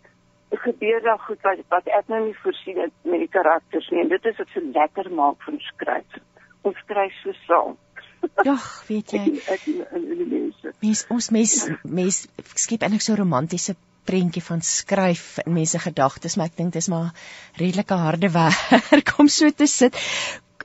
gebeur 0.65 1.01
daar 1.03 1.19
goed 1.25 1.41
wat 1.43 1.65
wat 1.73 1.89
ek 1.97 2.11
nou 2.11 2.21
nie 2.27 2.37
voorsien 2.43 2.77
het 2.85 2.93
met 3.03 3.25
die 3.25 3.33
karakters 3.33 3.89
nie. 3.89 4.05
En 4.05 4.13
dit 4.13 4.31
is 4.31 4.37
wat 4.41 4.53
so 4.53 4.71
lekker 4.77 5.11
maak 5.11 5.41
van 5.47 5.59
skryf. 5.71 6.21
Ons 6.65 6.77
skryf 6.83 7.17
so 7.23 7.35
saam. 7.45 7.75
Ag, 8.55 8.69
weet 8.89 9.13
jy. 9.13 9.25
Ek 9.53 9.67
in 9.69 10.07
die 10.09 10.29
mense. 10.29 10.73
Mens 10.81 11.03
ons 11.13 11.29
mes 11.35 11.57
mes 11.99 12.21
skep 12.57 12.85
eintlik 12.85 13.05
so 13.05 13.17
romantiese 13.19 13.75
prentjie 14.05 14.43
van 14.45 14.61
skryf 14.61 15.39
in 15.45 15.55
mense 15.57 15.79
gedagtes, 15.81 16.37
maar 16.37 16.51
ek 16.51 16.57
dink 16.59 16.73
dis 16.75 16.89
maar 16.93 17.13
redelike 17.57 17.97
harde 18.01 18.29
werk 18.33 19.13
om 19.21 19.29
so 19.31 19.49
te 19.49 19.69
sit 19.69 19.97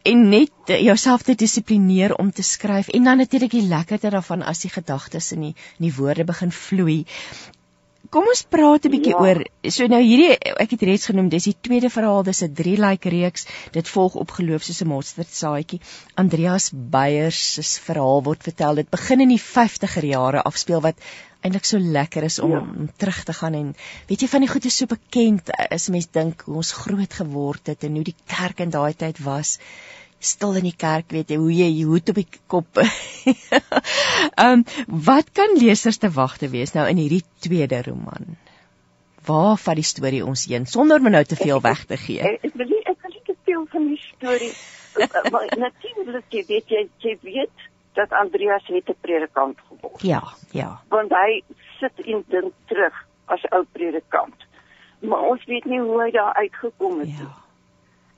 en 0.09 0.29
net 0.33 0.73
jouself 0.81 1.23
te 1.23 1.35
dissiplineer 1.37 2.15
om 2.17 2.31
te 2.33 2.45
skryf 2.47 2.89
en 2.89 3.09
dan 3.09 3.21
natuurlik 3.21 3.53
die 3.53 3.67
lekkerte 3.69 4.13
daarvan 4.13 4.43
as 4.43 4.63
die 4.65 4.73
gedagtes 4.73 5.33
in 5.37 5.49
die 5.49 5.55
in 5.79 5.89
die 5.89 5.97
woorde 5.97 6.25
begin 6.25 6.53
vloei. 6.53 7.05
Kom 8.11 8.27
ons 8.27 8.41
praat 8.43 8.87
'n 8.87 8.91
bietjie 8.91 9.13
ja. 9.13 9.21
oor 9.23 9.39
so 9.71 9.87
nou 9.87 10.01
hierdie 10.03 10.33
ek 10.65 10.73
het 10.75 10.81
reeds 10.89 11.07
genoem 11.07 11.29
dis 11.31 11.45
die 11.47 11.55
tweede 11.67 11.91
verhaal 11.95 12.25
dis 12.27 12.43
'n 12.43 12.57
3 12.61 12.73
like 12.83 13.13
reeks 13.15 13.47
dit 13.77 13.91
volg 13.95 14.17
op 14.23 14.35
geloof 14.39 14.67
soos 14.67 14.81
'n 14.83 14.91
mosterdsaadjie 14.91 15.79
Andreas 16.23 16.67
Beyers 16.97 17.43
se 17.55 17.85
verhaal 17.85 18.25
word 18.27 18.43
vertel 18.49 18.81
dit 18.83 18.91
begin 18.91 19.23
in 19.27 19.35
die 19.35 19.45
50er 19.45 20.09
jare 20.11 20.43
afspeel 20.43 20.83
wat 20.89 20.99
eintlik 21.47 21.71
so 21.71 21.79
lekker 21.79 22.27
is 22.27 22.41
om, 22.43 22.51
ja. 22.51 22.59
om 22.59 22.91
terug 22.97 23.23
te 23.25 23.33
gaan 23.43 23.55
en 23.55 23.71
weet 24.11 24.27
jy 24.27 24.29
van 24.35 24.45
die 24.45 24.51
goeie 24.51 24.75
so 24.75 24.91
bekend 24.91 25.55
is 25.71 25.89
mense 25.89 26.11
dink 26.13 26.43
hoe 26.49 26.59
ons 26.65 26.73
groot 26.83 27.15
geword 27.23 27.71
het 27.75 27.87
en 27.87 27.95
hoe 27.95 28.09
die 28.11 28.19
kerk 28.27 28.67
in 28.67 28.75
daai 28.75 28.93
tyd 29.05 29.23
was 29.23 29.59
stil 30.21 30.59
in 30.61 30.67
die 30.69 30.77
kerk 30.77 31.13
weet 31.15 31.33
jy 31.33 31.39
hoe 31.41 31.53
jy 31.53 31.69
jou 31.81 31.89
hoed 31.95 32.13
op 32.13 32.19
die 32.21 32.29
kop. 32.53 32.81
Ehm 32.85 34.61
um, 34.61 34.65
wat 35.09 35.33
kan 35.37 35.57
lesers 35.57 35.99
te 35.99 36.11
wagte 36.13 36.51
wees 36.53 36.75
nou 36.77 36.87
in 36.89 37.01
hierdie 37.01 37.25
tweede 37.41 37.81
roman? 37.89 38.37
Waar 39.25 39.57
vat 39.61 39.81
die 39.81 39.87
storie 39.87 40.21
ons 40.25 40.45
heen 40.51 40.67
sonder 40.67 41.01
om 41.01 41.11
nou 41.13 41.25
te 41.25 41.41
veel 41.41 41.61
weg 41.65 41.85
te 41.89 41.97
gee? 42.01 42.21
Ek, 42.21 42.53
wil 42.55 42.69
nie 42.69 42.83
ek 42.85 43.01
wil 43.01 43.17
nie 43.17 43.25
te 43.27 43.37
veel 43.49 43.67
van 43.73 43.89
die 43.89 44.01
storie 44.05 44.53
maar 45.33 45.47
natuurlik 45.57 46.33
jy 46.35 46.45
weet 46.49 46.73
jy, 46.75 46.87
jy 46.99 47.17
weet 47.25 47.69
dat 47.99 48.13
Andreas 48.13 48.67
het 48.67 48.89
'n 48.89 48.97
predikant 49.01 49.59
geword. 49.69 50.03
Ja, 50.03 50.23
ja. 50.51 50.81
Want 50.89 51.11
hy 51.11 51.43
sit 51.81 52.07
in 52.07 52.25
dink 52.29 52.53
terug 52.67 53.07
as 53.25 53.45
ou 53.51 53.65
predikant. 53.73 54.47
Maar 55.01 55.21
ons 55.33 55.45
weet 55.45 55.65
nie 55.65 55.81
hoe 55.81 56.03
hy 56.03 56.11
daar 56.11 56.35
uitgekom 56.35 56.99
het 56.99 57.09
nie. 57.09 57.25
Ja 57.25 57.50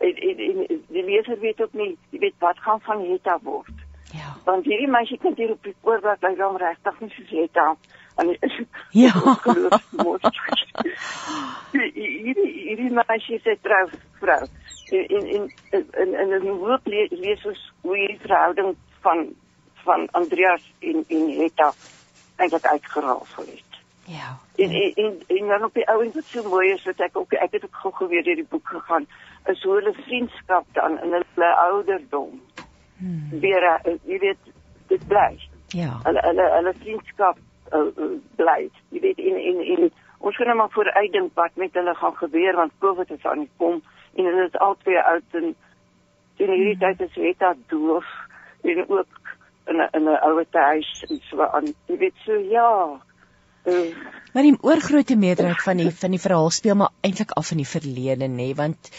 en, 0.02 0.16
en, 0.16 0.66
en 0.66 0.84
die 0.88 1.04
leser 1.04 1.38
weet 1.40 1.62
ook 1.62 1.72
nie, 1.78 1.96
jy 2.10 2.18
weet 2.26 2.38
wat 2.38 2.58
gaan 2.66 2.80
van 2.88 3.04
Hetta 3.06 3.38
word. 3.42 3.78
Ja. 4.12 4.36
Want 4.44 4.64
hierdie 4.64 4.90
meisie 4.90 5.18
kan 5.18 5.34
hier 5.36 5.50
op 5.54 5.62
die 5.64 5.74
voorblad 5.80 6.24
lyk 6.26 6.40
hom 6.42 6.56
regtig 6.60 7.00
nie 7.00 7.12
soos 7.16 7.30
Hetta 7.30 7.66
en 8.20 8.36
ja. 8.90 9.12
hierdie 11.72 12.50
hierdie 12.52 12.90
meisie 12.92 13.40
se 13.40 13.56
trou 13.64 13.86
vrou 14.20 14.42
en 14.92 15.26
en 15.36 15.48
en 15.70 16.14
en 16.14 16.32
en 16.38 16.46
hoe 16.48 16.78
lees 16.84 17.46
ons 17.48 17.62
hoe 17.80 17.96
hierdie 17.96 18.20
verhouding 18.26 18.76
van 19.00 19.26
van 19.84 20.08
Andreas 20.10 20.72
en 20.78 21.04
en 21.08 21.28
Hetta 21.40 21.72
eintlik 22.36 22.66
uitgeraal 22.66 23.26
het. 23.36 23.80
Ja. 24.04 24.38
En, 24.56 24.70
en 24.70 24.92
en 24.96 25.22
en 25.26 25.48
dan 25.48 25.64
op 25.64 25.74
die 25.74 25.88
ouens 25.88 26.14
wat 26.14 26.24
so 26.24 26.48
mooi 26.48 26.72
is 26.72 26.84
wat 26.84 27.00
ek 27.00 27.16
ook 27.16 27.32
ek 27.32 27.52
het 27.52 27.64
ook 27.64 27.76
gou 27.84 27.94
geweet 27.94 28.24
deur 28.24 28.40
die 28.42 28.50
boek 28.50 28.68
gegaan 28.68 29.06
is 29.50 29.62
hoe 29.62 29.74
hulle 29.74 29.92
vriendskap 29.92 30.66
dan 30.72 30.98
in 31.02 31.12
hulle 31.12 31.50
ouderdom. 31.57 32.40
Hmm. 32.96 33.40
Weer 33.40 33.62
uh, 33.62 33.94
jy 34.05 34.18
weet 34.18 34.52
dit 34.92 35.07
bly. 35.09 35.38
Ja. 35.74 35.98
Hulle 36.07 36.22
hulle 36.28 36.48
hulle 36.57 36.74
vriendskap 36.78 37.38
uh, 37.72 38.07
bly. 38.37 38.70
Jy 38.94 39.00
weet 39.07 39.18
in 39.18 39.40
in 39.40 39.62
in 39.76 39.90
ons 40.18 40.37
gaan 40.37 40.52
nou 40.52 40.57
maar 40.57 40.70
voor 40.70 40.92
uitdink 40.92 41.35
wat 41.35 41.57
met 41.57 41.74
hulle 41.74 41.94
gaan 41.94 42.16
gebeur 42.16 42.57
want 42.57 42.72
Covid 42.78 43.11
is 43.11 43.24
aan 43.26 43.46
die 43.46 43.50
kom 43.57 43.83
en 44.14 44.24
hulle 44.24 44.46
is 44.46 44.59
albei 44.59 44.98
oud 45.00 45.40
en 45.40 45.55
in 46.37 46.50
hierdie 46.50 46.76
hmm. 46.76 46.85
tyd 46.85 47.09
is 47.09 47.22
Rita 47.24 47.55
doof 47.66 48.07
en 48.62 48.85
ook 48.88 49.22
in 49.66 49.76
'n 49.76 49.88
in 49.92 50.05
'n 50.05 50.20
ouer 50.28 50.46
huis 50.50 51.05
en 51.09 51.20
so 51.31 51.42
aan. 51.42 51.74
Jy 51.87 51.96
weet 51.96 52.16
so 52.24 52.38
ja. 52.38 53.00
Uh, 53.64 53.94
maar 54.35 54.42
die 54.42 54.57
oorgrootste 54.61 55.16
meerderheid 55.16 55.62
van 55.62 55.76
die 55.76 55.90
van 55.94 56.11
die 56.11 56.20
verhaal 56.20 56.50
speel 56.50 56.74
maar 56.74 56.90
eintlik 57.00 57.31
af 57.38 57.50
in 57.55 57.61
die 57.62 57.68
verlede 57.72 58.26
nê 58.26 58.35
nee, 58.35 58.55
want 58.59 58.90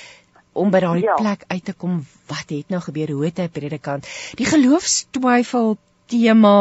om 0.53 0.71
by 0.73 0.79
daai 0.79 1.01
ja. 1.01 1.15
plek 1.19 1.43
uit 1.47 1.65
te 1.65 1.73
kom 1.73 2.05
wat 2.27 2.49
het 2.49 2.69
nou 2.69 2.81
gebeur? 2.81 3.11
Hoe 3.11 3.25
het 3.25 3.41
hy 3.43 3.47
predikant 3.47 4.07
die 4.39 4.47
geloofstwyfel 4.49 5.75
tema 6.11 6.55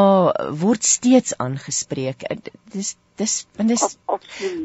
word 0.62 0.84
steeds 0.86 1.36
aangespreek. 1.42 2.24
Dis 2.72 2.96
dis 3.20 3.34
want 3.58 3.68
dis 3.68 3.84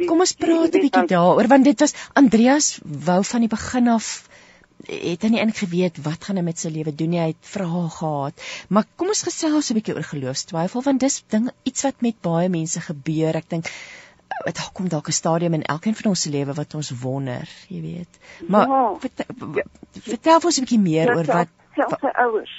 kom 0.07 0.23
ons 0.23 0.33
praat 0.39 0.73
'n 0.75 0.83
bietjie 0.85 1.07
daaroor 1.11 1.49
want 1.51 1.67
dit 1.67 1.79
was 1.83 1.95
Andreas 2.13 2.79
wou 2.83 3.23
van 3.31 3.43
die 3.43 3.51
begin 3.51 3.87
af 3.91 4.27
het 4.87 5.23
hy 5.25 5.29
nie 5.33 5.39
eintlik 5.41 5.63
geweet 5.65 5.97
wat 6.05 6.27
gaan 6.27 6.37
hy 6.39 6.43
met 6.47 6.59
sy 6.61 6.69
lewe 6.69 6.93
doen 6.95 7.09
nie. 7.09 7.19
Hy 7.19 7.31
het 7.33 7.49
vrae 7.53 7.87
gehad. 7.97 8.43
Maar 8.69 8.85
kom 8.95 9.09
ons 9.13 9.23
gesels 9.25 9.71
'n 9.71 9.77
bietjie 9.79 9.95
oor 9.95 10.07
geloofstwyfel 10.13 10.83
want 10.85 10.99
dis 10.99 11.23
ding 11.33 11.49
iets 11.63 11.83
wat 11.83 12.01
met 12.01 12.21
baie 12.21 12.49
mense 12.49 12.79
gebeur. 12.79 13.35
Ek 13.35 13.49
dink 13.49 13.71
dit 14.45 14.69
kom 14.73 14.87
dalk 14.89 15.07
'n 15.07 15.11
stadium 15.11 15.53
in 15.53 15.63
elkeen 15.63 15.95
van 15.95 16.09
ons 16.11 16.21
se 16.21 16.29
lewe 16.29 16.53
wat 16.53 16.73
ons 16.73 16.91
wonder, 17.01 17.49
jy 17.67 17.81
weet. 17.81 18.19
Maar 18.47 18.67
ja. 18.67 18.95
vertel, 18.99 19.53
vertel 19.91 20.39
ons 20.43 20.57
'n 20.57 20.65
bietjie 20.65 20.79
meer 20.79 21.15
oor 21.15 21.25
wat 21.25 21.47
selfs 21.75 21.99
sy 21.99 22.11
ouers. 22.25 22.55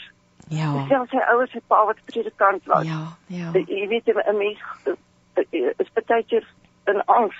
Ja. 0.49 0.87
Selfs 0.89 1.11
sy 1.11 1.23
ouers 1.33 1.53
het 1.53 1.67
pa 1.67 1.85
wat 1.85 2.01
predikant 2.05 2.65
was. 2.65 2.87
Ja, 2.87 3.17
ja. 3.27 3.51
Jy 3.53 3.89
weet 3.89 4.07
'n 4.07 4.37
mens 4.37 4.61
is 5.53 5.91
baie 5.95 6.25
keer 6.25 6.47
in 6.87 7.05
angs. 7.05 7.37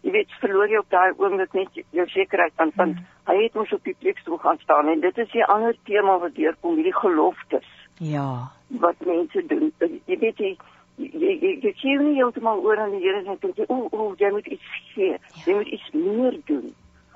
Jy 0.00 0.10
weet 0.10 0.32
verloor 0.40 0.68
jy 0.68 0.78
op 0.80 0.90
daai 0.90 1.12
oomblik 1.16 1.52
net 1.52 1.82
jou 1.90 2.06
sekerheid 2.08 2.52
want 2.56 2.74
want 2.74 2.96
hmm. 2.96 3.06
hy 3.28 3.42
het 3.42 3.54
mos 3.54 3.72
op 3.72 3.84
die 3.84 3.96
preekstoel 3.98 4.38
gaan 4.38 4.58
staan 4.58 4.88
en 4.88 5.00
dit 5.00 5.18
is 5.18 5.34
'n 5.34 5.50
ander 5.56 5.76
tema 5.84 6.18
wat 6.18 6.34
deurkom, 6.34 6.74
hierdie 6.74 6.96
geloftes. 6.96 7.68
Ja. 7.98 8.50
Wat 8.68 8.96
mense 9.04 9.46
doen. 9.46 9.72
Jy 10.06 10.18
weet 10.18 10.38
jy 10.38 10.56
jy 11.00 11.32
jy 11.40 11.52
jy 11.64 11.72
gee 11.80 11.98
nie 11.98 12.16
heeltemal 12.18 12.60
oor 12.64 12.78
aan 12.78 12.92
die 12.94 13.02
Here 13.02 13.22
en 13.22 13.38
dink 13.42 13.58
jy 13.58 13.66
o 13.68 13.88
o 13.90 14.14
jy 14.18 14.30
moet 14.34 14.46
iets 14.46 14.70
gee. 14.94 15.16
Ja. 15.16 15.18
Jy 15.46 15.56
moet 15.58 15.72
iets 15.76 15.90
meer 15.96 16.36
doen 16.50 16.68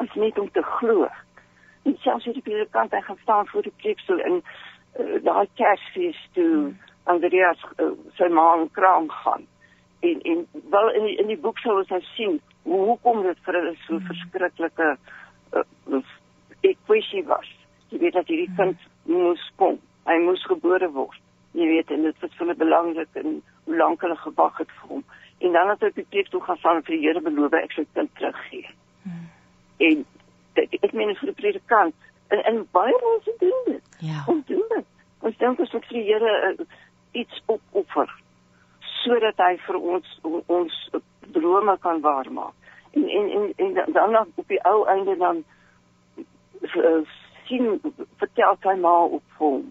as 0.03 0.15
net 0.21 0.39
om 0.39 0.51
te 0.51 0.63
glo. 0.77 1.09
En 1.85 1.97
selfs 2.03 2.25
hier 2.25 2.39
op 2.41 2.49
die 2.49 2.67
kant 2.77 2.93
hy 2.97 3.01
gaan 3.07 3.21
staan 3.23 3.49
voor 3.53 3.67
die 3.67 3.75
preekstoel 3.83 4.21
en 4.29 4.41
uh, 4.41 5.19
daai 5.27 5.49
kersfees 5.61 6.21
toe 6.39 6.51
hmm. 6.51 6.79
Andreas 7.13 7.61
uh, 7.77 7.91
sy 8.19 8.31
ma 8.33 8.47
in 8.61 8.71
kraam 8.79 9.11
gaan. 9.23 9.47
En 10.01 10.23
en 10.33 10.47
wel 10.71 10.93
in 11.01 11.09
die, 11.11 11.17
in 11.25 11.33
die 11.33 11.41
boek 11.41 11.61
sou 11.61 11.79
ons 11.79 11.93
nou 11.93 12.01
sien 12.15 12.41
hoe 12.65 12.81
hoekom 12.93 13.23
dit 13.27 13.45
vir 13.47 13.61
hulle 13.61 13.75
so 13.83 13.99
hmm. 13.99 14.07
verskriklike 14.13 14.95
uh, 15.61 16.01
ek 16.65 16.81
kwessie 16.89 17.25
was. 17.29 17.51
Jy 17.93 18.01
weet 18.07 18.17
dat 18.17 18.33
hierdie 18.33 18.49
hmm. 18.55 18.63
kind 18.63 18.89
moes 19.19 19.45
kom. 19.61 19.79
Hy 20.09 20.19
moes 20.25 20.43
gebore 20.49 20.89
word 20.97 21.21
jy 21.55 21.67
weet 21.71 21.93
en 21.95 22.09
dit 22.09 22.23
was 22.23 22.33
vir 22.35 22.43
hulle 22.43 22.57
belangrik 22.59 23.21
en 23.21 23.37
hoe 23.65 23.77
lank 23.77 24.01
hulle 24.01 24.17
gewag 24.17 24.59
het 24.59 24.73
vir 24.81 24.89
hom. 24.89 25.05
En 25.39 25.53
dan 25.53 25.69
het 25.69 25.83
op 25.83 25.95
die 25.95 26.07
plek 26.09 26.29
toe 26.29 26.41
gaan 26.43 26.59
vir 26.63 26.97
die 26.97 27.01
Here 27.07 27.21
beloof 27.21 27.53
ek 27.53 27.73
sou 27.73 27.87
kind 27.93 28.11
teruggee. 28.15 28.69
Hmm. 29.05 29.29
en 29.77 30.05
dit, 30.55 30.77
ek 30.81 30.93
meen 30.93 31.17
vir 31.19 31.31
die 31.33 31.41
predikant 31.41 31.95
en, 32.33 32.43
en 32.45 32.61
baie 32.73 32.99
mense 33.03 33.35
doen 33.39 33.65
dit. 33.67 33.97
Ja. 33.99 34.23
Ons 34.27 34.47
doen 34.47 34.65
dit. 34.71 34.87
Ons 35.21 35.37
dink 35.41 35.61
ons 35.61 35.73
moet 35.73 35.89
vir 35.91 35.99
die 35.99 36.07
Here 36.09 36.35
uh, 36.51 36.67
iets 37.13 37.43
opoffer 37.47 38.13
sodat 39.05 39.41
hy 39.45 39.57
vir 39.67 39.77
ons 39.77 40.15
ons 40.47 40.77
drome 41.37 41.75
kan 41.85 42.01
waarmaak. 42.01 42.55
En 42.97 43.09
en 43.09 43.53
en, 43.57 43.77
en 43.77 43.93
dan 43.93 44.17
op 44.25 44.49
die 44.49 44.61
ou 44.65 44.87
einde 44.89 45.17
dan 45.21 45.43
uh, 46.17 47.01
sien 47.45 47.81
vertel 48.17 48.57
hy 48.65 48.77
maar 48.81 49.19
op 49.19 49.41
hom. 49.41 49.67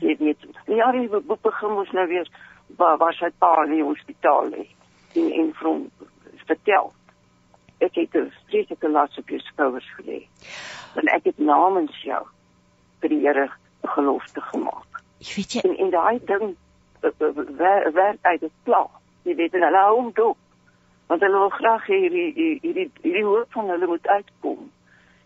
Jy 0.00 0.16
weet, 0.18 0.42
ja, 0.70 0.90
die 0.94 1.08
boek 1.10 1.40
begin 1.42 1.72
mos 1.74 1.90
nou 1.94 2.06
weer 2.10 2.28
waar 2.66 2.96
waar 2.98 3.14
sy 3.14 3.30
pa 3.38 3.64
in 3.64 3.70
die 3.76 3.82
hospitaal 3.82 4.50
lê. 4.50 4.66
En 5.14 5.32
en 5.32 5.54
van 5.54 5.90
vertel. 6.46 6.92
Ek 7.78 7.94
het 7.94 8.14
'n 8.14 8.32
vreeslike 8.48 8.88
las 8.88 9.18
op 9.18 9.28
jou 9.28 9.40
skouers 9.40 9.90
gelê. 9.96 10.26
En 10.94 11.06
ek 11.06 11.24
het 11.24 11.38
namens 11.38 12.02
jou 12.02 12.26
vir 13.00 13.08
die 13.08 13.20
Here 13.26 13.50
gelofte 13.82 14.40
gemaak. 14.40 15.02
Jy 15.18 15.32
weet 15.36 15.52
jy 15.52 15.60
en 15.60 15.76
en 15.76 15.90
daai 15.90 16.18
ding 16.24 16.56
werk 17.92 18.18
uit 18.22 18.40
dit 18.40 18.52
klaar. 18.64 18.90
Jy 19.22 19.34
weet 19.34 19.54
en 19.54 19.62
hulle 19.62 19.82
hou 19.86 19.96
hom 19.96 20.12
dop. 20.12 20.38
Want 21.06 21.20
hulle 21.20 21.38
wil 21.38 21.50
graag 21.50 21.86
hê 21.86 21.98
hierdie 22.00 22.58
hierdie 22.62 22.90
hierdie 23.02 23.24
hoop 23.24 23.52
van 23.52 23.68
hulle 23.68 23.86
moet 23.86 24.06
uitkom. 24.06 24.70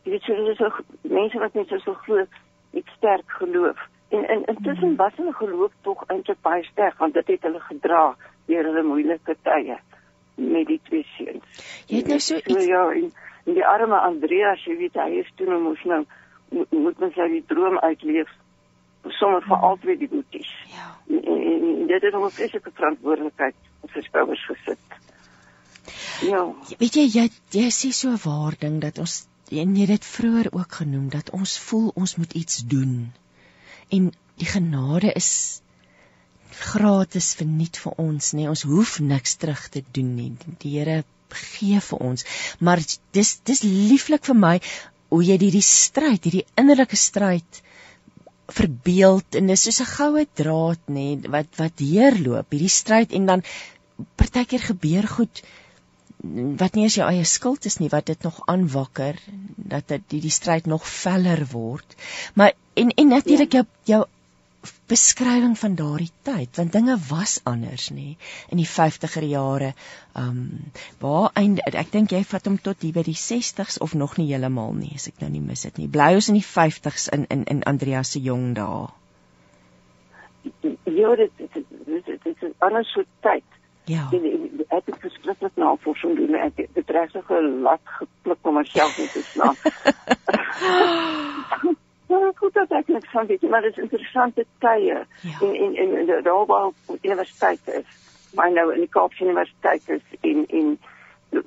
Jy 0.02 0.10
weet 0.10 0.22
so 0.22 0.34
dis 0.34 0.58
so 0.58 0.70
mense 1.02 1.38
wat 1.38 1.54
net 1.54 1.68
so 1.68 1.94
glo, 1.94 2.26
ek 2.72 2.90
sterk 2.96 3.30
geloof. 3.40 3.78
En 4.09 4.24
in 4.34 4.44
intussen 4.44 4.96
was 4.96 5.12
hulle 5.16 5.32
geloof 5.32 5.72
tog 5.82 6.04
eintlik 6.06 6.40
baie 6.42 6.64
sterk 6.64 6.98
want 6.98 7.14
dit 7.14 7.26
het 7.26 7.42
hulle 7.42 7.61
gedra 7.61 8.16
deur 8.46 8.64
hulle 8.64 8.82
moeilike 8.82 9.36
tye 9.42 9.76
met 10.34 10.66
die 10.66 10.80
twee 10.88 11.06
seuns. 11.16 11.64
Jy 11.86 11.96
het 12.02 12.06
nou 12.12 12.18
so 12.18 12.38
so 12.38 12.54
iets 12.54 12.68
ja, 12.70 12.84
en, 12.90 13.11
en 13.44 13.54
die 13.59 13.66
arme 13.66 13.98
Andreas, 13.98 14.64
jy 14.64 14.76
weet 14.78 14.96
hy 15.02 15.20
is 15.22 15.30
toe 15.36 15.48
nou 15.50 15.61
mos 15.61 15.84
nou 15.84 16.04
moet, 16.52 16.98
mens 16.98 17.16
nou 17.20 17.28
die 17.34 17.44
droom 17.50 17.78
uitleef 17.78 18.30
sommer 19.18 19.44
vir 19.44 19.66
altyd 19.70 19.98
die 20.04 20.09
boeties. 20.09 20.52
ja. 20.72 20.88
En, 21.09 21.22
en, 21.24 21.68
en 21.72 21.86
dit 21.92 22.02
het 22.02 22.14
'n 22.14 22.30
vreeslike 22.38 22.70
verantwoordelikheid 22.74 23.54
op 23.80 23.90
sy 23.90 24.00
skouers 24.09 24.44
gesit. 24.46 24.98
Ja, 26.28 26.42
Weet 26.78 26.96
jy 26.96 27.06
jy 27.12 27.28
jy 27.54 27.68
sê 27.70 27.92
so 27.92 28.11
'n 28.11 28.22
waar 28.24 28.56
ding 28.59 28.80
dat 28.80 28.98
ons 28.98 29.26
en 29.50 29.76
jy 29.76 29.80
het 29.80 29.96
dit 29.96 30.04
vroeër 30.04 30.48
ook 30.52 30.72
genoem 30.80 31.09
dat 31.09 31.30
ons 31.30 31.59
voel 31.59 31.90
ons 31.94 32.16
moet 32.16 32.32
iets 32.32 32.64
doen. 32.66 33.12
En 33.97 34.11
die 34.39 34.49
genade 34.49 35.12
is 35.18 35.30
gratis 36.59 37.34
verniet 37.39 37.78
vir 37.82 37.95
ons 38.03 38.32
nê. 38.36 38.49
Ons 38.51 38.66
hoef 38.68 38.99
niks 39.01 39.36
terug 39.43 39.68
te 39.72 39.84
doen 39.97 40.14
nie. 40.16 40.32
Die 40.62 40.74
Here 40.76 41.03
gee 41.28 41.80
vir 41.91 42.05
ons. 42.11 42.24
Maar 42.61 42.82
dis 43.16 43.32
dis 43.45 43.64
lieflik 43.64 44.24
vir 44.28 44.39
my 44.39 44.57
hoe 45.09 45.22
jy 45.24 45.39
hierdie 45.41 45.64
stryd, 45.64 46.24
hierdie 46.24 46.47
innerlike 46.61 46.97
stryd 46.97 47.62
verbeeld 48.49 49.36
en 49.36 49.51
dis 49.53 49.62
soos 49.66 49.80
'n 49.84 49.93
goue 49.93 50.24
draad 50.41 50.80
nê 50.89 51.07
wat 51.34 51.49
wat 51.61 51.76
deurloop 51.80 52.53
hierdie 52.53 52.72
stryd 52.72 53.12
en 53.12 53.26
dan 53.26 53.43
partykeer 54.16 54.62
gebeur 54.70 55.09
goed 55.16 55.43
wat 56.58 56.74
nie 56.74 56.82
eens 56.82 56.94
jou 56.98 57.06
eie 57.08 57.24
skuld 57.24 57.64
is 57.64 57.78
nie 57.78 57.88
wat 57.92 58.06
dit 58.06 58.22
nog 58.26 58.40
aanwakker 58.46 59.18
dat 59.56 59.88
dit 59.88 60.02
die, 60.08 60.20
die 60.20 60.30
stryd 60.34 60.66
nog 60.66 60.86
veller 60.86 61.46
word. 61.52 61.94
Maar 62.34 62.52
en 62.74 62.90
en 62.90 63.08
natuurlik 63.08 63.52
jou 63.52 63.64
jou 63.84 64.04
beskrywing 64.90 65.54
van 65.58 65.74
daardie 65.78 66.10
tyd 66.26 66.56
want 66.58 66.72
dinge 66.72 66.96
was 67.08 67.40
anders 67.44 67.90
nê 67.94 68.16
in 68.50 68.58
die 68.58 68.66
50er 68.68 69.24
jare. 69.30 69.72
Um 70.16 70.40
waar 70.98 71.30
einde 71.34 71.62
ek 71.70 71.92
dink 71.92 72.10
jy 72.12 72.24
vat 72.24 72.46
hom 72.50 72.58
tot 72.58 72.82
hier 72.82 72.92
by 72.96 73.04
die 73.06 73.16
60s 73.16 73.78
of 73.78 73.94
nog 73.94 74.16
nie 74.18 74.26
heeltemal 74.32 74.72
nie 74.74 74.94
as 74.94 75.06
ek 75.12 75.20
nou 75.22 75.30
nie 75.30 75.44
mis 75.44 75.62
dit 75.62 75.78
nie. 75.78 75.88
Bly 75.88 76.14
ons 76.18 76.28
in 76.28 76.40
die 76.40 76.48
50s 76.50 77.08
in 77.14 77.26
in 77.30 77.44
in 77.44 77.62
Andreas 77.62 78.10
se 78.16 78.20
jong 78.20 78.54
dae. 78.58 78.88
ja 80.84 81.14
dit 81.16 81.30
dit 81.38 81.52
dit- 81.54 81.86
dit 81.86 82.06
dit 82.06 82.26
is 82.26 82.42
'n 82.42 82.54
ander 82.58 82.84
soort 82.84 83.08
tyd. 83.20 83.44
Ja. 83.89 84.09
En 84.12 84.24
en- 84.24 84.64
ek 84.68 84.82
het 84.86 84.99
verskriklik 85.01 85.57
navorsing 85.57 86.16
doen. 86.16 86.34
Ek 86.34 86.53
het 86.57 86.68
dit 86.74 86.91
regtig 86.91 87.30
'n 87.30 87.61
lat 87.62 87.80
gepluk 87.84 88.39
om 88.43 88.55
myself 88.55 88.99
net 88.99 89.12
te 89.12 89.22
slaan. 89.22 89.55
Ja, 92.09 92.30
goed 92.34 92.55
dat 92.55 92.70
ek 92.72 92.89
niks 92.89 93.11
van 93.12 93.26
weet, 93.26 93.41
nie, 93.43 93.51
maar 93.51 93.61
dit 93.62 93.76
is 93.76 93.82
interessante 93.82 94.45
tye. 94.59 95.05
Ja. 95.20 95.39
En 95.41 95.55
en 95.55 95.74
en 95.97 96.07
de- 96.07 96.20
daar 96.22 96.47
waar 96.47 96.70
universiteit 97.03 97.61
is, 97.66 97.84
maar 98.34 98.53
nou 98.53 98.72
in 98.74 98.80
die 98.80 98.89
Kaapse 98.89 99.24
Universiteit 99.24 99.89
is 99.89 100.01
en 100.20 100.47
en 100.49 100.78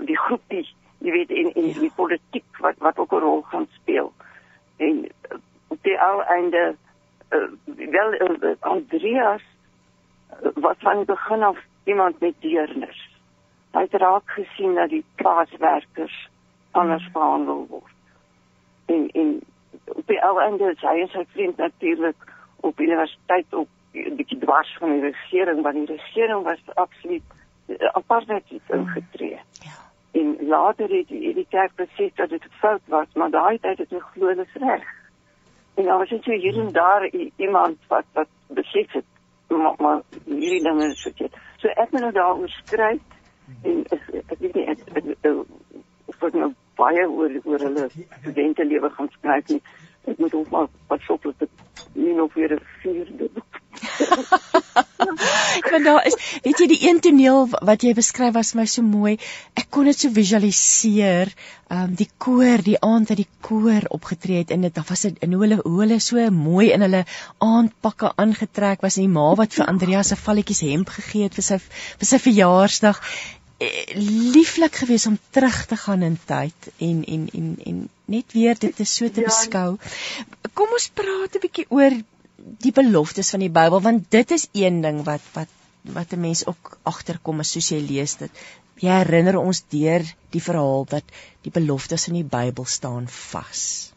die 0.06 0.18
groep 0.18 0.42
die 0.48 0.68
jy 0.98 1.12
weet 1.12 1.30
in 1.30 1.54
in 1.56 1.68
Ja. 1.68 1.80
die 1.80 1.92
politiek 1.96 2.46
wat 2.60 2.76
wat 2.78 2.98
ook 2.98 3.12
'n 3.12 3.16
rol 3.20 3.42
gaan 3.42 3.68
speel. 3.72 4.14
En 4.78 5.06
eh, 5.22 5.38
op 5.68 5.78
die 5.82 6.00
ou 6.00 6.22
einde 6.24 6.76
uh, 7.30 7.48
wel 7.89 8.14
uh, 8.14 8.52
Andreas 8.60 9.42
uh, 10.44 10.50
was 10.54 10.76
van 10.80 10.96
die 10.96 11.06
begin 11.06 11.44
af 11.44 11.58
iemand 11.84 12.19
met 12.19 12.34
deernis. 12.39 13.09
Hy 13.71 13.82
het 13.82 13.93
raak 13.93 14.29
gesien 14.29 14.75
dat 14.75 14.89
die 14.89 15.03
plaaswerkers 15.15 16.29
anders 16.71 17.11
behandel 17.11 17.65
word. 17.69 17.93
En 18.86 19.09
en 19.09 19.41
op 19.86 20.07
die 20.07 20.21
ou 20.23 20.39
einde 20.41 20.71
is 20.71 20.82
hy 20.82 20.99
en 21.01 21.07
sy 21.07 21.23
vriend 21.34 21.57
natuurlik 21.57 22.15
op 22.59 22.79
universiteit 22.79 23.53
op 23.53 23.67
'n 23.93 24.15
bietjie 24.15 24.39
dwars 24.39 24.75
van 24.79 24.91
die 24.91 25.01
regering 25.01 25.61
want 25.61 25.75
die 25.75 25.95
regering 25.95 26.43
was 26.43 26.59
absoluut 26.75 27.23
uh, 27.67 27.77
apartheid 27.91 28.43
ingetree. 28.69 29.39
Ja. 29.63 29.75
En 30.11 30.38
later 30.47 30.89
het 30.89 31.07
die, 31.07 31.34
die 31.34 31.47
kerk 31.49 31.75
besef 31.75 32.13
dat 32.15 32.29
dit 32.29 32.43
'n 32.43 32.51
fout 32.59 32.82
was, 32.86 33.07
maar 33.13 33.29
daai 33.29 33.59
tyd 33.59 33.77
het 33.77 33.89
hulle 33.89 34.01
glo 34.13 34.34
dit 34.36 34.47
reg. 34.53 34.84
En 35.75 35.84
dan 35.84 35.97
was 35.97 36.09
dit 36.09 36.23
so 36.23 36.32
hier 36.32 36.59
en 36.59 36.71
daar 36.71 37.05
i- 37.13 37.32
iemand 37.36 37.77
wat 37.88 38.05
wat 38.13 38.27
besef 38.47 38.91
het 38.91 39.05
maar, 39.47 39.73
maar 39.77 40.01
hierdie 40.25 40.63
dinge 40.63 40.86
is 40.86 41.01
verkeerd. 41.01 41.36
So 41.62 41.70
ek 41.78 41.91
moet 41.93 42.01
nou 42.01 42.12
daaroor 42.16 42.49
skryf 42.49 43.01
en 43.62 43.84
ek, 43.93 44.07
ek 44.26 44.39
weet 44.39 44.55
nie 44.57 44.68
ek, 44.74 44.80
ek, 44.97 45.09
ek, 45.22 45.41
ek 46.09 46.38
nou 46.38 46.51
baie 46.80 47.03
oor 47.05 47.36
oor 47.45 47.66
hulle 47.68 47.88
studente 47.93 48.66
lewe 48.66 48.89
gaan 48.97 49.12
skryf 49.18 49.53
nie. 49.53 49.62
Ek 50.09 50.18
moet 50.18 50.34
ook 50.34 50.49
maar 50.49 50.70
pas 50.89 51.09
op 51.14 51.28
dat 51.30 51.45
ek 51.45 51.84
nie 51.93 52.16
nog 52.18 52.34
weer 52.34 52.55
'n 52.57 52.66
vierde 52.82 53.30
boek 53.36 53.61
Want 55.71 55.86
daar 55.86 56.05
is, 56.05 56.15
weet 56.43 56.59
jy, 56.61 56.67
die 56.71 56.79
een 56.88 56.99
toneel 57.03 57.47
wat 57.65 57.84
jy 57.86 57.93
beskryf 57.97 58.34
was 58.36 58.53
my 58.57 58.65
so 58.69 58.84
mooi. 58.86 59.17
Ek 59.57 59.67
kon 59.73 59.88
dit 59.89 59.97
so 59.99 60.11
visualiseer. 60.13 61.32
Um, 61.71 61.93
die 61.95 62.09
koor, 62.21 62.61
die 62.65 62.77
aand 62.84 63.07
dat 63.11 63.17
die 63.21 63.27
koor 63.45 63.86
opgetree 63.95 64.41
het 64.43 64.51
en 64.51 64.61
dit 64.67 64.79
was 64.89 65.05
'n 65.07 65.15
en 65.23 65.34
hoe 65.34 65.41
hulle 65.45 65.59
hoe 65.63 65.79
hulle 65.82 65.99
so 65.99 66.29
mooi 66.32 66.71
in 66.71 66.82
hulle 66.82 67.05
aandpakke 67.39 68.11
aangetrek 68.15 68.82
was 68.82 68.97
en 68.97 69.03
die 69.07 69.13
ma 69.13 69.34
wat 69.36 69.53
vir 69.53 69.65
Andreas 69.65 70.07
se 70.07 70.15
valletjies 70.15 70.61
hemp 70.67 70.89
gegee 70.89 71.23
het 71.23 71.34
vir 71.39 71.43
sy 71.43 71.57
vir 71.59 72.07
sy 72.11 72.19
verjaarsdag. 72.19 72.99
Eh, 73.59 73.86
Lieflik 74.36 74.75
geweest 74.75 75.07
om 75.07 75.19
terug 75.32 75.65
te 75.65 75.75
gaan 75.77 76.01
in 76.01 76.19
tyd 76.25 76.71
en 76.77 77.03
en 77.05 77.29
en 77.34 77.57
en 77.65 77.89
net 78.05 78.34
weer 78.34 78.55
dit 78.59 78.79
is 78.79 78.95
so 78.95 79.09
te 79.09 79.21
Ja. 79.21 79.27
beskou. 79.27 79.77
Kom 80.53 80.67
ons 80.71 80.89
praat 80.93 81.36
'n 81.36 81.39
bietjie 81.41 81.65
oor 81.69 81.91
die 82.44 82.72
beloftes 82.72 83.32
van 83.32 83.39
die 83.39 83.54
Bybel 83.54 83.82
want 83.82 84.12
dit 84.12 84.32
is 84.32 84.50
een 84.54 84.82
ding 84.82 85.04
wat 85.08 85.22
wat 85.34 85.48
wat 85.82 86.14
'n 86.14 86.22
mens 86.22 86.46
ook 86.48 86.78
agterkom 86.84 87.39
as 87.39 87.52
soos 87.52 87.70
jy 87.70 87.80
lees 87.82 88.16
dit. 88.18 88.32
Jy 88.76 88.89
herinner 88.89 89.38
ons 89.38 89.64
deur 89.70 90.02
die 90.30 90.42
verhaal 90.42 90.86
dat 90.86 91.04
die 91.42 91.52
beloftes 91.52 92.08
in 92.08 92.14
die 92.14 92.30
Bybel 92.38 92.66
staan 92.66 93.08
vas. 93.08 93.94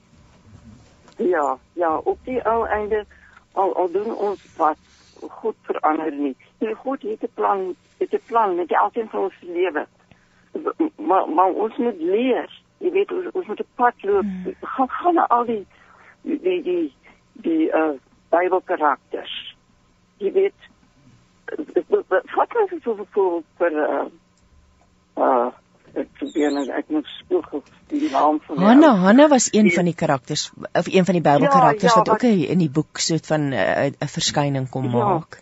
Ja, 1.17 1.59
ja, 1.73 1.97
op 1.99 2.19
die 2.25 2.41
ou 2.43 2.67
einde 2.67 3.05
al 3.53 3.75
al 3.77 3.91
doen 3.91 4.15
ons 4.15 4.41
wat 4.57 4.79
goed 5.21 5.57
verander 5.63 6.13
nie. 6.13 6.37
En 6.59 6.75
God 6.75 7.03
het 7.03 7.23
'n 7.23 7.35
plan, 7.35 7.77
het 7.99 8.13
'n 8.13 8.21
plan 8.27 8.55
met 8.55 8.73
elkeen 8.73 9.09
van 9.09 9.21
ons 9.21 9.35
lewe. 9.41 9.87
Maar 10.97 11.29
maar 11.29 11.51
ons 11.51 11.77
moet 11.77 11.99
leer. 11.99 12.63
Jy 12.79 12.91
weet 12.91 13.13
ons, 13.13 13.27
ons 13.33 13.47
moet 13.47 13.61
'n 13.61 13.75
pad 13.75 13.95
loop. 14.03 14.23
Hmm. 14.23 14.55
Gaan 14.61 14.89
gaan 14.89 15.15
na 15.15 15.27
al 15.27 15.45
die 15.45 15.67
die 16.23 16.41
die 16.41 16.63
die, 16.63 16.95
die 17.33 17.69
uh 17.69 17.95
Bybelkarakters. 18.35 19.35
Jy 20.22 20.32
weet 20.32 20.70
wat 22.37 22.49
kan 22.53 22.64
ek 22.66 22.80
so 22.85 22.95
vir 22.97 23.43
vir 23.61 23.76
uh 23.85 24.07
uh 25.20 25.51
ek 25.95 26.09
probeer 26.18 26.51
net 26.55 26.70
ek 26.74 26.89
moet 26.91 27.07
spoeg 27.20 27.51
die 27.93 28.09
naam 28.11 28.41
van 28.47 28.57
die 28.59 28.64
Hanna, 28.66 28.89
Hanna 29.05 29.28
was 29.30 29.47
een 29.55 29.68
van 29.70 29.87
die 29.87 29.95
karakters 29.95 30.49
of 30.72 30.89
een 30.91 31.05
van 31.07 31.14
die 31.18 31.22
Bybelkarakters 31.22 31.93
Ja, 31.93 31.95
ja, 31.95 32.01
wat 32.01 32.09
ook 32.16 32.24
wat- 32.26 32.51
in 32.55 32.59
die 32.64 32.70
boek 32.78 32.99
soort 32.99 33.26
van 33.26 33.49
'n 33.51 33.53
uh, 33.53 33.87
'n 34.07 34.12
verskyning 34.16 34.68
kom 34.70 34.85
Ja. 34.91 34.91
maak. 34.91 35.39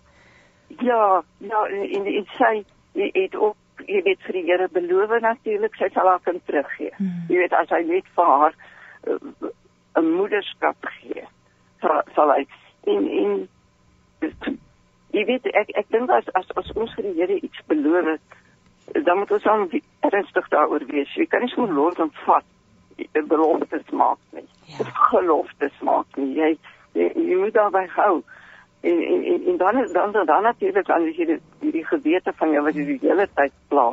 Ja, 0.80 1.22
ja, 1.38 1.64
en, 1.66 2.04
en 2.06 2.26
sy 2.38 2.64
het 2.94 3.34
ook 3.36 3.56
jy 3.86 4.02
weet 4.02 4.20
vir 4.26 4.32
die 4.32 4.44
Here 4.50 4.68
beloof 4.72 5.20
natuurlik 5.20 5.74
sy 5.76 5.88
sal 5.94 6.06
haar 6.08 6.20
kind 6.24 6.44
teruggee. 6.46 6.90
Hmm. 6.96 7.24
Jy 7.28 7.36
weet 7.36 7.52
as 7.52 7.68
hy 7.68 7.82
net 7.86 8.04
vir 8.14 8.24
haar 8.24 8.54
uh, 9.06 9.50
'n 10.00 10.10
moederskap 10.16 10.76
gee, 11.00 11.24
sal, 11.80 12.02
sal 12.14 12.30
hy 12.30 12.46
en 12.84 13.08
en 13.08 13.48
jy 15.12 15.24
weet 15.28 15.46
ek 15.52 15.70
ek 15.76 15.88
dink 15.92 16.10
as 16.10 16.28
as 16.38 16.48
as 16.56 16.70
ons 16.76 16.94
vir 16.96 17.04
die 17.08 17.14
Here 17.20 17.36
iets 17.40 17.60
beloof 17.68 18.06
het, 18.14 18.38
dan 19.06 19.18
moet 19.18 19.30
ons 19.36 19.42
dan 19.42 19.66
ernstig 20.08 20.48
daaroor 20.48 20.84
wees. 20.88 21.14
Jy 21.14 21.26
kan 21.26 21.40
nie 21.44 21.52
sommer 21.52 21.74
los 21.74 21.98
en 22.02 22.12
vat 22.24 22.44
eh, 22.98 23.22
beloftes 23.28 23.90
maak 23.90 24.18
nie. 24.32 24.46
Ja. 24.66 24.80
Of 24.80 24.92
geloftes 25.10 25.76
maak 25.80 26.16
nie. 26.16 26.32
Jy 26.38 26.50
jy, 26.94 27.10
jy 27.16 27.36
moet 27.42 27.54
daarby 27.54 27.86
hou. 27.96 28.22
En 28.82 29.02
en 29.02 29.24
en, 29.34 29.44
en 29.52 29.56
dan 29.56 29.78
is- 29.84 29.92
dan 29.92 30.12
dan, 30.12 30.26
dan 30.26 30.42
natuurlik 30.42 30.86
dan 30.86 31.06
is 31.06 31.16
jy 31.16 31.26
die, 31.26 31.40
die 31.72 31.84
gewete 31.86 32.32
van 32.36 32.50
jou 32.50 32.64
wat 32.64 32.74
jy 32.74 32.84
die 32.84 32.98
hele 33.02 33.28
tyd 33.34 33.52
pla. 33.68 33.90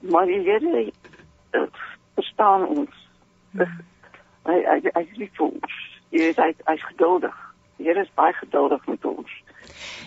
Maar 0.00 0.26
die 0.26 0.40
Here 0.46 0.86
uh, 1.52 1.66
verstaan 2.14 2.66
ons. 2.66 2.94
Uh, 3.58 3.66
hy 4.46 4.56
hy 4.62 4.78
hy 4.94 5.02
is 5.02 5.16
lief 5.16 5.34
vir 5.36 5.46
ons. 5.50 5.76
Jy 6.10 6.18
weet 6.30 6.40
hy 6.40 6.52
hy's 6.70 6.86
geduldig. 6.92 7.34
Die 7.76 7.84
Here 7.86 8.00
is 8.02 8.12
baie 8.16 8.32
geduldig 8.32 8.86
met 8.88 9.04
ons. 9.04 9.32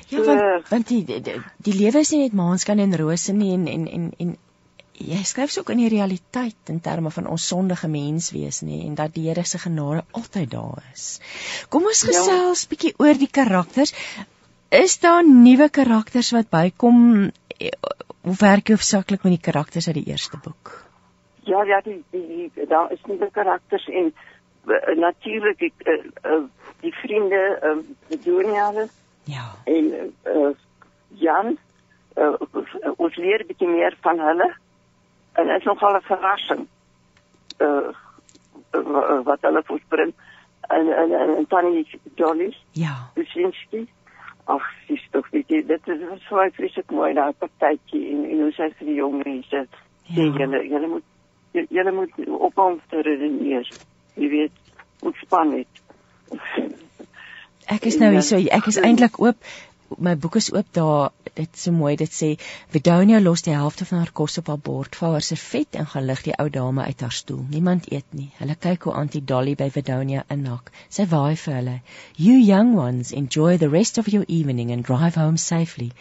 Ja, 0.09 0.23
want 0.25 0.69
want 0.69 0.87
die 0.87 1.03
die, 1.05 1.19
die, 1.21 1.35
die 1.57 1.73
lewe 1.77 1.99
is 2.05 2.11
nie 2.11 2.23
net 2.23 2.33
maanskan 2.33 2.79
en 2.79 2.95
rose 2.97 3.33
nie 3.33 3.53
en 3.53 3.67
en 3.67 3.87
en 3.87 4.07
en 4.25 4.37
jy 4.99 5.19
skryf 5.23 5.53
ook 5.61 5.69
in 5.71 5.77
die 5.83 5.91
realiteit 5.93 6.71
in 6.73 6.79
terme 6.83 7.11
van 7.15 7.27
ons 7.27 7.45
sondige 7.47 7.87
menswees 7.87 8.61
nie 8.67 8.81
en 8.87 8.95
dat 8.95 9.13
die 9.15 9.27
Here 9.29 9.43
se 9.45 9.59
genade 9.61 10.03
altyd 10.11 10.51
daar 10.51 10.83
is. 10.93 11.19
Kom 11.69 11.85
ons 11.85 12.01
Ja. 12.03 12.09
gesels 12.11 12.65
bietjie 12.67 12.93
oor 12.97 13.13
die 13.13 13.29
karakters. 13.31 13.93
Is 14.71 14.99
daar 14.99 15.23
nuwe 15.25 15.69
karakters 15.69 16.31
wat 16.31 16.49
bykom? 16.49 17.31
Eh, 17.59 17.71
Hoe 18.21 18.35
werk 18.35 18.67
jy 18.67 18.75
hoofsaaklik 18.75 19.23
met 19.23 19.31
die 19.37 19.41
karakters 19.51 19.87
uit 19.87 19.95
die 19.95 20.09
eerste 20.11 20.37
boek? 20.43 20.73
Ja, 21.47 21.63
ja, 21.63 21.79
die, 21.81 22.03
die, 22.11 22.51
die 22.53 22.65
daar 22.67 22.91
is 22.91 22.99
nuwe 23.07 23.29
karakters 23.31 23.85
en 23.87 24.11
uh, 24.67 24.95
natuurlik 24.99 25.57
die 25.59 25.71
uh, 25.87 26.03
uh, 26.25 26.43
die 26.81 26.93
vriende 26.93 27.59
uh, 27.63 27.77
die 28.09 28.19
Doniale 28.23 28.87
Ja. 29.23 29.45
en 29.65 30.13
uh, 30.25 30.49
Jan 31.09 31.57
uh, 32.17 32.33
ons 32.97 33.15
leer 33.15 33.39
'n 33.43 33.47
bietjie 33.47 33.67
meer 33.67 33.97
van 34.01 34.19
hulle. 34.19 34.53
En 35.33 35.47
dit 35.47 35.57
is 35.57 35.63
nogal 35.63 35.95
'n 35.95 36.01
verrassing. 36.01 36.67
Uh, 37.59 37.89
wat 39.23 39.41
hulle 39.41 39.61
voorspring 39.65 40.13
en 40.67 40.87
en 40.93 41.11
en, 41.11 41.35
en 41.37 41.47
Tannie 41.47 41.87
Dolly. 42.15 42.55
Ja. 42.71 43.09
Kusinski. 43.13 43.87
Ag, 44.45 44.63
dis 44.87 45.07
tog 45.11 45.29
weet 45.29 45.47
jy, 45.49 45.65
dit 45.65 45.87
is 45.87 45.99
so 46.27 46.35
baie 46.35 46.51
vreeslik 46.51 46.91
mooi 46.91 47.13
daai 47.13 47.33
partytjie 47.37 48.09
en 48.11 48.23
en 48.29 48.39
hoe 48.41 48.51
sy 48.51 48.69
vir 48.79 48.87
die 48.87 48.95
jong 48.95 49.21
mense 49.23 49.65
sê 50.09 50.23
Ja. 50.25 50.31
julle 50.37 50.63
julle 50.67 50.87
moet 50.87 51.03
julle 51.69 51.91
moet 51.91 52.13
ophou 52.27 52.79
te 52.89 53.01
redeneer. 53.01 53.67
Jy 54.15 54.29
weet, 54.29 54.51
ontspan 55.01 55.49
net. 55.49 55.67
Ek 57.69 57.85
is 57.85 57.99
nou 58.01 58.09
eh, 58.09 58.15
hier 58.17 58.25
so 58.25 58.37
ek 58.59 58.69
is 58.71 58.79
eintlik 58.81 59.19
oop. 59.21 59.49
My 59.97 60.15
boek 60.21 60.35
is 60.37 60.51
oop 60.53 60.67
daar. 60.77 61.09
Dit 61.33 61.49
is 61.53 61.63
so 61.65 61.73
mooi. 61.73 61.95
Dit 61.97 62.13
sê 62.13 62.29
Vidonia 62.73 63.19
los 63.21 63.41
die 63.45 63.53
helfte 63.53 63.85
van 63.89 64.01
haar 64.03 64.11
kos 64.19 64.37
op 64.41 64.49
haar 64.51 64.61
bord. 64.69 64.97
Val 65.01 65.15
haar 65.17 65.25
servet 65.25 65.77
en 65.81 65.89
gaan 65.93 66.05
lig 66.05 66.21
die 66.27 66.35
ou 66.41 66.47
dame 66.53 66.85
uit 66.85 67.01
haar 67.05 67.15
stoel. 67.19 67.43
Niemand 67.49 67.89
eet 67.93 68.05
nie. 68.13 68.29
Hulle 68.37 68.57
kyk 68.67 68.89
hoe 68.89 68.95
Auntie 69.01 69.23
Dolly 69.33 69.55
by 69.61 69.69
Vidonia 69.73 70.25
inhak 70.35 70.73
sy 70.89 71.05
waai 71.13 71.35
vir 71.43 71.59
hulle. 71.59 71.77
You 72.17 72.37
young 72.37 72.75
ones 72.77 73.13
enjoy 73.23 73.57
the 73.57 73.69
rest 73.77 73.97
of 73.97 74.09
your 74.13 74.25
evening 74.27 74.71
and 74.71 74.85
drive 74.85 75.17
home 75.17 75.37
safely 75.37 75.91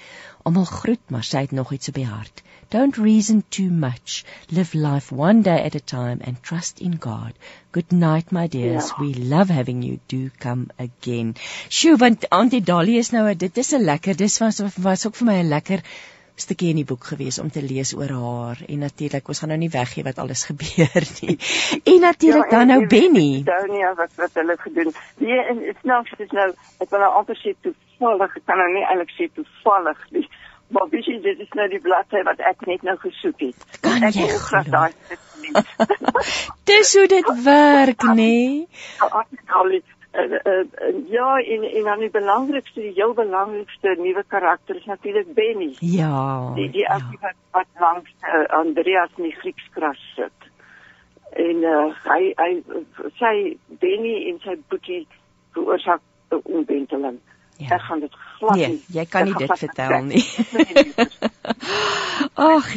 almal 0.49 0.69
groet 0.73 1.15
maar 1.15 1.27
sy 1.31 1.45
het 1.47 1.55
nog 1.61 1.73
iets 1.77 1.93
op 1.93 2.01
die 2.01 2.09
hart 2.11 2.43
don't 2.75 2.99
reason 3.05 3.45
too 3.57 3.71
much 3.85 4.19
live 4.59 4.77
life 4.89 5.15
one 5.15 5.43
day 5.43 5.61
at 5.69 5.79
a 5.79 5.85
time 5.95 6.21
and 6.31 6.43
trust 6.51 6.83
in 6.91 6.99
God 7.07 7.33
good 7.79 7.93
night 7.93 8.33
my 8.41 8.47
dears 8.59 8.91
Ja. 8.91 9.01
we 9.05 9.15
love 9.35 9.53
having 9.61 9.83
you 9.85 9.99
do 10.07 10.29
come 10.39 10.67
again 10.89 11.35
Sjoe, 11.69 11.97
want 11.97 12.29
Auntie 12.29 12.63
Dolly 12.63 12.99
is 12.99 13.11
nou, 13.11 13.35
dit 13.35 13.57
is 13.57 13.73
'n 13.73 13.85
lekker, 13.85 14.17
dis 14.17 14.39
was 14.39 14.63
was 14.77 15.07
ook 15.07 15.17
vir 15.17 15.27
my 15.27 15.41
'n 15.43 15.49
lekker 15.49 15.83
stukkie 16.39 16.71
in 16.71 16.79
die 16.81 16.87
boek 16.87 17.05
gewees 17.11 17.39
om 17.43 17.51
te 17.51 17.63
lees 17.63 17.95
oor 17.97 18.13
haar 18.15 18.61
en 18.69 18.79
natuurlik 18.85 19.29
ons 19.29 19.41
gaan 19.43 19.53
nou 19.53 19.59
nie 19.59 19.71
weggee 19.75 20.05
wat 20.07 20.19
alles 20.23 20.45
gebeur 20.51 21.07
nie. 21.21 21.37
En 21.85 22.01
natuurlik 22.01 22.51
dan 22.51 22.67
nou 22.73 22.87
Benny. 22.87 23.43
Donia 23.45 23.95
wat 23.99 24.15
wat 24.21 24.39
hulle 24.39 24.57
gedoen. 24.59 24.93
Nee, 25.19 25.39
en 25.51 25.59
dit 25.59 25.77
snaaks 25.83 26.15
is 26.19 26.31
nou 26.31 26.49
ek 26.79 26.91
wil 26.91 27.01
nou 27.05 27.13
amper 27.21 27.39
sê 27.43 27.55
toevallig, 27.67 28.37
ek 28.37 28.47
kan 28.47 28.63
nou 28.63 28.69
nie 28.75 28.85
eintlik 28.87 29.15
sê 29.17 29.31
toevallig 29.35 30.05
nie. 30.15 30.27
Maar 30.69 30.89
weet 30.91 31.05
jy, 31.05 31.21
dit 31.25 31.39
is 31.41 31.53
nou 31.57 31.69
die 31.73 31.81
bladsy 31.81 32.23
wat 32.29 32.41
ek 32.45 32.67
net 32.69 32.83
nou 32.83 32.97
gesoek 33.01 33.41
het. 33.41 33.69
Kan 33.81 34.05
ek 34.05 34.19
jy 34.19 34.27
wil 34.29 34.43
graag 34.49 34.73
daai. 34.75 34.93
Dis 36.69 36.95
hoe 36.99 37.07
dit 37.09 37.31
werk, 37.45 38.03
nê? 38.13 38.15
Nee? 38.15 38.67
Al 39.09 39.71
en, 40.11 40.41
en, 40.43 40.69
en, 40.75 41.05
ja, 41.09 41.37
en 41.39 41.63
en 41.63 41.83
dan 41.85 41.99
die 41.99 42.11
belangrikste, 42.11 42.81
die 42.81 42.93
heel 42.93 43.15
belangrikste 43.15 43.95
nuwe 43.99 44.25
karakter 44.27 44.77
is 44.77 44.85
natuurlik 44.85 45.35
Benny. 45.35 45.75
Ja. 45.79 46.53
die 46.55 46.71
die 46.71 46.81
ja. 46.81 46.97
ja. 46.97 47.19
wat 47.21 47.35
wat 47.51 47.67
langs 47.79 48.11
uh, 48.23 48.45
Andreas 48.59 49.11
in 49.17 49.23
die 49.23 49.37
Griekskras 49.41 50.01
sit. 50.17 50.51
En 51.31 51.65
uh, 51.65 51.87
hy 52.05 52.33
hy 52.37 52.51
sy 53.21 53.35
Benny 53.81 54.15
en 54.31 54.41
sy 54.45 54.57
boetie 54.69 55.07
veroorsaak 55.57 56.01
'n 56.31 56.41
omwenteling. 56.45 57.21
Ja. 57.59 57.75
Ek 57.75 57.83
gaan 57.89 58.01
dit 58.05 58.13
glad 58.39 58.55
Nee, 58.57 58.69
nie. 58.69 58.83
jy 58.95 59.05
kan 59.11 59.27
nie 59.27 59.35
dit 59.35 59.55
vertel 59.59 60.05
nie. 60.07 60.23
nie. 60.55 61.09
Ag, 62.49 62.69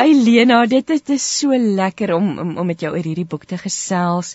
Elena, 0.00 0.62
dit 0.70 0.90
is 0.94 1.04
dis 1.04 1.26
so 1.40 1.52
lekker 1.80 2.14
om 2.16 2.30
om, 2.40 2.54
om 2.62 2.66
met 2.66 2.80
jou 2.80 2.92
oor 2.94 3.04
hierdie 3.04 3.26
boek 3.28 3.44
te 3.50 3.58
gesels. 3.60 4.32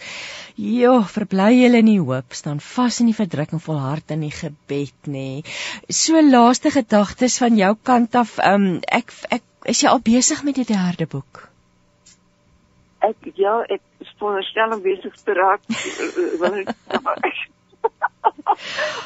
Jo, 0.62 1.00
verbly 1.10 1.50
julle 1.58 1.82
in 1.82 1.90
die 1.90 1.98
hoop, 1.98 2.38
staan 2.38 2.62
vas 2.62 3.02
in 3.02 3.10
die 3.10 3.18
verdrukking 3.18 3.64
volhard 3.66 4.14
in 4.14 4.28
die 4.28 4.34
gebed, 4.36 5.10
nê. 5.10 5.42
So 5.90 6.22
laaste 6.22 6.70
gedagtes 6.76 7.40
van 7.42 7.58
jou 7.58 7.74
kant 7.82 8.18
af. 8.22 8.38
Um 8.46 8.76
ek 8.86 9.16
ek 9.40 9.46
is 9.74 9.82
jy 9.82 9.90
al 9.90 10.06
besig 10.06 10.46
met 10.46 10.62
die 10.62 10.70
derde 10.70 11.10
boek? 11.10 11.50
ek 13.00 13.30
ja, 13.40 13.64
ek 13.72 13.82
is 14.04 14.10
om 14.20 14.82
besig 14.84 15.16
te 15.24 15.34
raak. 15.38 15.62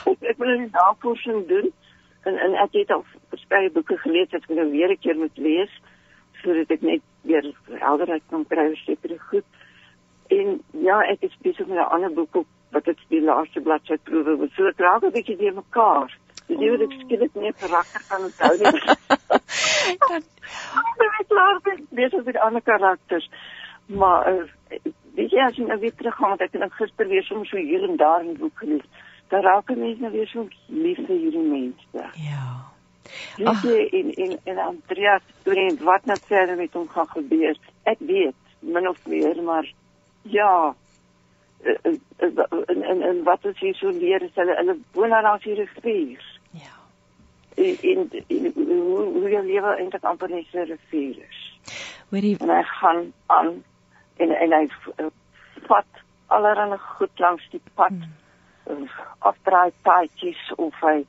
wil 0.06 0.18
ek, 0.32 0.38
wil 0.38 0.54
'n 0.58 0.70
navorsing 0.72 1.48
doen 1.48 1.72
en 2.24 2.38
en 2.38 2.56
ek 2.66 2.74
het 2.80 2.92
al 2.92 3.06
verskeie 3.30 3.72
boeke 3.72 3.98
gelees 3.98 4.32
wat 4.32 4.44
ek 4.44 4.56
nou 4.56 4.70
weer 4.72 4.92
'n 4.92 5.02
keer 5.06 5.18
moet 5.18 5.38
lees 5.38 5.74
sodat 6.44 6.72
ek 6.72 6.82
net 6.82 7.02
weer 7.22 7.46
helderheid 7.80 8.24
kan 8.30 8.46
kry 8.46 8.66
oor 8.68 8.82
sekere 8.84 9.20
goed. 9.20 9.46
En 10.28 10.62
ja, 10.72 11.00
ek 11.14 11.22
is 11.22 11.38
besig 11.42 11.68
met 11.68 11.78
'n 11.78 11.94
ander 11.96 12.14
boek 12.14 12.36
op 12.36 12.48
wat 12.72 12.88
ek 12.88 13.00
die 13.10 13.22
laaste 13.22 13.62
bladsy 13.62 13.98
proewe 14.04 14.38
wil. 14.38 14.50
So 14.56 14.68
ek 14.68 14.80
raak 14.80 15.04
'n 15.04 15.12
bietjie 15.12 15.38
deur 15.38 15.54
mekaar. 15.54 16.18
Dis 16.48 16.58
nie 16.58 16.72
wat 16.72 16.82
ek 16.82 16.94
skielik 17.00 17.36
nie 17.36 17.50
'n 17.50 17.62
karakter 17.64 18.02
kan 18.10 18.24
onthou 18.24 18.54
nie. 18.58 18.82
Dan 20.98 21.08
ek 21.08 21.20
is 21.22 21.28
klaar 21.28 21.62
besig 21.90 22.26
met 22.26 22.38
ander 22.38 22.62
karakters. 22.62 23.30
Maar 23.86 24.34
uh, 24.34 24.44
weet 25.16 25.32
jy 25.32 25.42
as 25.46 25.58
jy 25.58 25.66
nou 25.68 25.80
weer 25.80 25.96
teruggaan 25.96 26.34
want 26.34 26.42
ek 26.46 26.56
het 26.56 26.64
nou 26.64 26.72
gister 26.78 27.08
weer 27.08 27.26
soms 27.28 27.50
so 27.50 27.58
hier 27.58 27.84
en 27.88 27.98
daar 27.98 28.24
die 28.24 28.38
boek 28.38 28.64
gelees. 28.64 28.88
Dan 29.34 29.42
raak 29.42 29.70
'n 29.70 29.80
mens 29.80 30.00
nou 30.00 30.12
weer 30.12 30.28
so 30.28 30.48
lief 30.68 31.00
vir 31.08 31.18
hierdie 31.18 31.48
mense. 31.50 32.10
ja. 32.14 32.72
Ag. 33.44 33.64
jy 33.64 33.88
en 34.00 34.40
en 34.46 34.58
en 34.58 34.82
storie 35.42 35.70
en 35.70 35.78
wat 35.84 36.06
nou 36.06 36.18
verder 36.26 36.56
met 36.56 36.74
hom 36.74 36.88
gaan 36.88 37.08
gebeur. 37.08 37.58
Ek 37.84 37.98
weet 38.00 38.36
min 38.60 38.88
of 38.88 39.08
meer 39.08 39.44
maar 39.44 39.74
ja 40.22 40.76
eh, 41.64 41.76
eh, 41.82 41.98
eh, 42.18 42.62
en 42.68 42.84
en 42.84 43.02
en 43.02 43.24
wat 43.24 43.46
ons 43.46 43.60
hier 43.60 43.76
so 43.76 43.90
leer 43.90 44.22
is 44.22 44.36
hulle 44.36 44.56
hulle 44.56 44.78
woon 44.92 45.10
daar 45.10 45.24
langs 45.24 45.44
die 45.44 45.56
rivier. 45.56 46.24
Ja. 46.52 46.76
En 47.56 47.78
en, 47.82 48.10
en 48.28 48.54
hoe 48.56 49.04
hoe 49.18 49.30
jou 49.30 49.46
lewe 49.46 49.76
eintlik 49.76 50.04
amper 50.04 50.30
net 50.30 50.46
so 50.52 50.60
'n 50.60 50.72
rivier 50.76 51.18
is. 51.30 51.44
Hoorie, 52.10 52.38
en 52.40 52.50
hy 52.50 52.64
gaan 52.64 53.14
aan 53.26 53.64
en 54.18 54.32
en 54.32 54.52
hy 54.52 54.68
uh, 54.98 55.12
vat 55.68 56.04
allerlei 56.28 56.78
goed 56.78 57.20
langs 57.20 57.50
die 57.50 57.62
pad 57.74 57.90
hmm. 57.90 58.22
Afdraai 59.20 59.72
paadjies 59.88 60.42
of 60.58 60.78
hy 60.82 61.04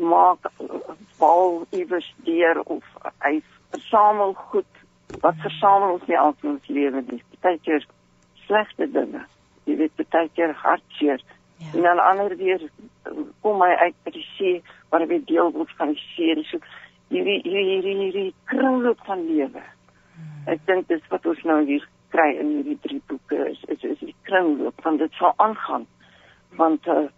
maak 0.00 0.48
uh, 0.60 0.94
bal 1.18 1.66
iewers 1.70 2.08
deur 2.28 2.60
of 2.64 2.82
hy 3.26 3.40
versamel 3.74 4.34
goed. 4.50 4.70
Wat 5.20 5.38
versamel 5.42 5.98
ons 5.98 6.08
nie 6.10 6.18
altyd 6.18 6.44
in 6.44 6.56
ons 6.56 6.72
lewe 6.78 7.04
nie? 7.10 7.22
Partykeer 7.36 7.86
slegte 8.46 8.90
dinge. 8.90 9.22
Jy 9.64 9.78
weet 9.82 9.96
partykeer 10.00 10.54
hartseer. 10.64 11.22
Ja. 11.56 11.66
en 11.72 11.82
dan 11.82 11.98
ander 11.98 12.36
weer 12.36 12.62
uh, 12.62 13.12
kom 13.40 13.62
hy 13.62 13.70
uit 13.86 13.94
by 14.04 14.10
die 14.10 14.26
see 14.34 14.62
waar 14.90 15.04
hy 15.06 15.20
deel 15.28 15.52
word 15.54 15.70
van 15.78 15.92
die 15.94 16.02
see. 16.14 16.34
So 16.50 16.58
hierdie 17.12 17.40
hierdie 17.46 17.96
hierdie, 18.00 18.30
kringloop 18.50 19.00
van 19.06 19.22
lewe. 19.28 19.62
Ek 20.50 20.62
dink 20.68 20.88
dis 20.88 21.04
wat 21.12 21.26
ons 21.26 21.42
nou 21.48 21.60
hier 21.68 21.84
kry 22.14 22.30
in 22.40 22.56
hierdie 22.58 22.78
drie 22.86 23.00
boeke 23.10 23.40
is 23.50 23.62
is, 23.74 23.84
is 23.94 24.00
die 24.02 24.16
kringloop 24.28 24.82
van 24.86 24.98
dit 25.02 25.20
sal 25.20 25.34
aangaan. 25.42 25.86
Want 26.56 26.86
uh, 26.86 27.08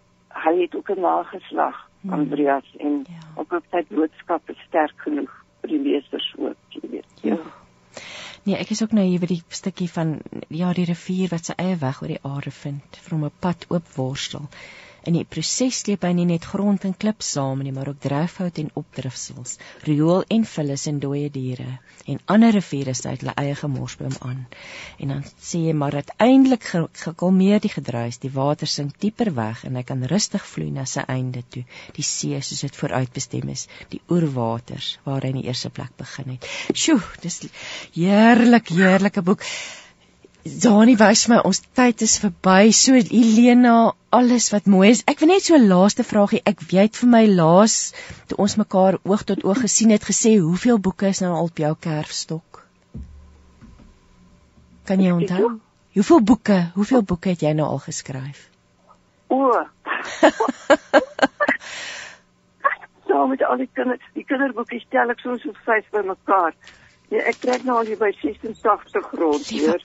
hy 0.45 0.61
het 0.61 0.75
ook 0.75 0.91
'n 0.91 1.01
nageslag, 1.01 1.87
Hmm. 2.07 2.13
Andreas 2.13 2.77
en 2.79 3.05
Ja. 3.09 3.15
ja. 3.15 3.27
ook 3.35 3.53
op 3.53 3.65
sy 3.71 3.83
boodskap 3.89 4.51
is 4.51 4.59
sterk 4.69 4.95
genoeg 4.97 5.31
vir 5.61 5.69
die 5.71 5.81
lesers 5.83 6.35
ook, 6.39 6.57
jy 6.69 6.91
weet. 6.91 7.23
Ja. 7.23 7.37
Nee, 8.45 8.57
ek 8.57 8.71
is 8.71 8.83
ook 8.83 8.93
nou 8.93 9.05
hier 9.07 9.21
by 9.21 9.27
die 9.27 9.43
stukkie 9.49 9.89
van 9.91 10.21
ja, 10.49 10.73
die 10.73 10.85
rivier 10.87 11.29
wat 11.33 11.49
sy 11.49 11.57
eie 11.59 11.77
weg 11.81 12.03
oor 12.03 12.13
die 12.13 12.23
aarde 12.23 12.51
vind, 12.51 13.01
hom 13.11 13.25
'n 13.25 13.33
pad 13.41 13.67
oop 13.69 13.89
worstel. 13.97 14.47
In 15.07 15.15
die 15.15 15.25
proses 15.25 15.83
sleep 15.85 16.03
hy 16.03 16.13
nie 16.19 16.27
net 16.27 16.47
grond 16.51 16.85
en 16.89 16.95
klip 16.99 17.23
saam 17.23 17.61
nie, 17.63 17.73
maar 17.75 17.93
ook 17.93 18.01
dryfhout 18.03 18.57
en 18.59 18.73
opdrifsels, 18.81 19.59
riool 19.87 20.25
en 20.37 20.47
vullis 20.51 20.87
en 20.91 20.99
dooie 21.03 21.29
diere 21.31 21.77
en 22.07 22.19
ander 22.31 22.53
riviere 22.55 22.95
sluit 22.95 23.23
hulle 23.23 23.35
eie 23.43 23.55
gemors 23.59 23.97
by 23.99 24.07
hom 24.07 24.17
aan. 24.31 24.43
En 25.03 25.15
dan 25.15 25.23
sê 25.27 25.63
jy 25.65 25.73
maar 25.79 25.97
dat 25.99 26.13
eindelik 26.23 26.67
ge 26.71 26.83
gekalmeer 27.05 27.63
die 27.63 27.73
gedruis, 27.73 28.21
die 28.23 28.33
water 28.35 28.71
sink 28.71 28.99
dieper 29.03 29.33
weg 29.39 29.65
en 29.67 29.79
hy 29.79 29.83
kan 29.87 30.05
rustig 30.13 30.45
vloei 30.47 30.71
na 30.75 30.87
sy 30.91 31.07
einde 31.17 31.43
toe, 31.55 31.65
die 31.99 32.07
see 32.07 32.39
soos 32.43 32.63
dit 32.67 32.79
vooruitbestem 32.83 33.51
is, 33.55 33.67
die 33.95 34.03
oerwaters 34.11 34.93
waar 35.07 35.27
hy 35.27 35.35
in 35.35 35.43
die 35.43 35.49
eerste 35.51 35.71
plek 35.71 35.95
begin 35.99 36.37
het. 36.37 36.47
Sjoe, 36.75 37.03
dis 37.23 37.43
heerlik, 37.95 38.71
heerlike 38.75 39.23
boek. 39.27 39.47
Dani 40.47 40.95
wys 41.01 41.27
my 41.31 41.39
ons 41.49 41.59
tyd 41.75 42.03
is 42.07 42.19
verby. 42.23 42.71
So 42.71 42.95
Elena, 42.95 43.93
alles 44.15 44.51
wat 44.55 44.69
mooi 44.71 44.91
is. 44.93 45.03
Ek 45.11 45.19
wil 45.23 45.33
net 45.33 45.43
so 45.43 45.57
'n 45.57 45.67
laaste 45.67 46.05
vraagie. 46.07 46.43
Ek 46.47 46.61
weet 46.71 46.97
vir 47.01 47.09
my 47.09 47.25
laas 47.27 47.93
toe 48.29 48.39
ons 48.39 48.55
mekaar 48.57 48.99
oog 49.03 49.25
tot 49.25 49.45
oog 49.45 49.61
gesien 49.67 49.91
het 49.91 50.05
gesê 50.07 50.39
hoeveel 50.39 50.79
boeke 50.79 51.09
is 51.09 51.21
nou 51.21 51.33
al 51.35 51.51
op 51.51 51.59
jou 51.59 51.75
kerfstok? 51.75 52.63
Kan 54.87 55.01
jy 55.01 55.11
onthou? 55.11 55.59
Hoeveel 55.95 56.23
boeke? 56.23 56.71
Hoeveel 56.75 57.03
boeke 57.03 57.29
het 57.29 57.43
jy 57.43 57.53
nou 57.53 57.67
al 57.67 57.79
geskryf? 57.79 58.49
O. 59.29 59.51
Saam 63.09 63.29
met 63.29 63.43
al 63.43 63.57
die 63.57 63.71
kinders, 63.73 64.03
die 64.15 64.25
kinderboekies 64.25 64.87
tel 64.91 65.11
ek 65.11 65.21
soms 65.21 65.43
so 65.43 65.53
vyf 65.67 65.91
bymekaar. 65.91 66.55
Ja, 67.09 67.23
ek 67.31 67.39
trek 67.39 67.63
nou 67.63 67.77
al 67.79 67.87
hier 67.87 67.99
by 68.01 68.11
86 68.19 69.11
rond 69.21 69.47
hier. 69.47 69.83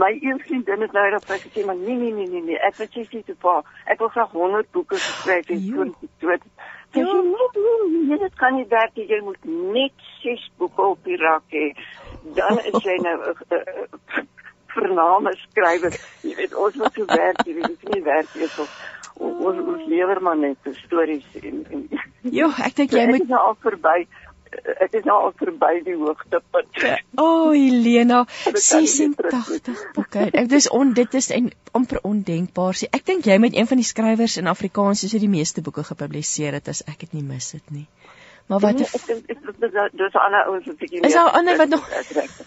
My 0.00 0.10
een 0.22 0.38
vriendin 0.40 0.84
het 0.86 0.92
nou 0.96 1.06
dat 1.12 1.26
sy 1.28 1.36
gesê 1.42 1.64
maar 1.68 1.76
nee 1.76 1.96
nee 2.00 2.12
nee 2.16 2.28
nee 2.30 2.44
nee, 2.46 2.60
ek 2.68 2.78
wil 2.80 2.88
sê 2.94 3.04
nie 3.12 3.24
te 3.26 3.36
pa. 3.44 3.58
Ek 3.92 4.00
wil 4.00 4.08
graag 4.14 4.32
100 4.32 4.70
boeke 4.72 4.96
geskryf 4.96 5.52
en 5.52 5.66
so 5.68 5.88
dood. 6.24 6.46
As 6.90 6.96
jy 6.96 7.04
net 7.04 7.58
nee, 7.60 8.18
dit 8.24 8.38
kan 8.40 8.56
nie 8.56 8.66
werk 8.70 8.96
nie. 8.96 9.06
jy 9.10 9.20
moet 9.26 9.50
net 9.76 10.06
6 10.22 10.46
boeke 10.62 10.86
op 10.94 11.04
die 11.04 11.18
rak 11.20 11.44
hê. 11.52 11.66
Dan 12.38 12.62
is 12.72 12.80
jy 12.88 12.96
nou 13.04 13.16
'n 13.20 13.36
uh, 13.58 13.60
uh, 13.60 14.24
vername 14.72 15.34
skrywer. 15.44 16.00
Jy 16.22 16.34
weet 16.40 16.54
ons 16.54 16.74
moet 16.74 16.94
so 16.94 17.04
werk, 17.04 17.44
jy 17.46 17.54
weet 17.54 17.76
dit 17.76 17.94
nie 17.94 18.02
werk 18.02 18.34
nie 18.34 18.48
so 18.48 18.64
ons 19.20 19.60
ons 19.60 19.86
lewer 19.88 20.20
maar 20.24 20.36
net 20.36 20.72
stories 20.84 21.26
en 21.42 21.64
en 21.70 21.88
Jo, 22.22 22.50
ek 22.64 22.76
dink 22.76 22.92
jy 22.96 23.06
moet 23.08 23.28
nou 23.28 23.40
al 23.50 23.56
verby 23.64 24.04
ek 24.50 24.96
is 24.98 25.04
nou 25.06 25.16
al 25.26 25.32
verby 25.38 25.72
die 25.86 25.96
hoogtepunt. 25.98 26.80
O, 27.14 27.24
oh, 27.24 27.50
Helena, 27.54 28.24
86 28.50 29.82
boeke. 29.96 30.26
Ek 30.30 30.48
dis 30.50 30.68
on 30.74 30.94
dit 30.96 31.14
is 31.14 31.30
en 31.34 31.50
amper 31.76 32.02
ondenkbaar. 32.06 32.78
Sê, 32.78 32.90
ek 32.90 33.06
dink 33.06 33.28
jy 33.30 33.38
met 33.42 33.56
een 33.56 33.68
van 33.70 33.80
die 33.80 33.86
skrywers 33.86 34.38
in 34.40 34.50
Afrikaans 34.50 35.04
is 35.06 35.14
jy 35.14 35.22
die 35.22 35.32
meeste 35.32 35.62
boeke 35.66 35.84
gepubliseer 35.86 36.58
het 36.58 36.70
as 36.72 36.82
ek 36.86 37.06
dit 37.06 37.20
nie 37.20 37.26
mis 37.26 37.52
het 37.56 37.74
nie. 37.74 37.86
Maar 38.50 38.60
wat 38.64 38.80
nee, 38.80 39.00
dink 39.06 39.28
dis 39.94 40.16
ander 40.18 40.48
ouens 40.50 40.66
wat 40.66 40.80
ek 40.82 40.94
Is 41.06 41.14
daar 41.14 41.30
ander 41.38 41.56
wat 41.60 41.68
nog 41.70 41.84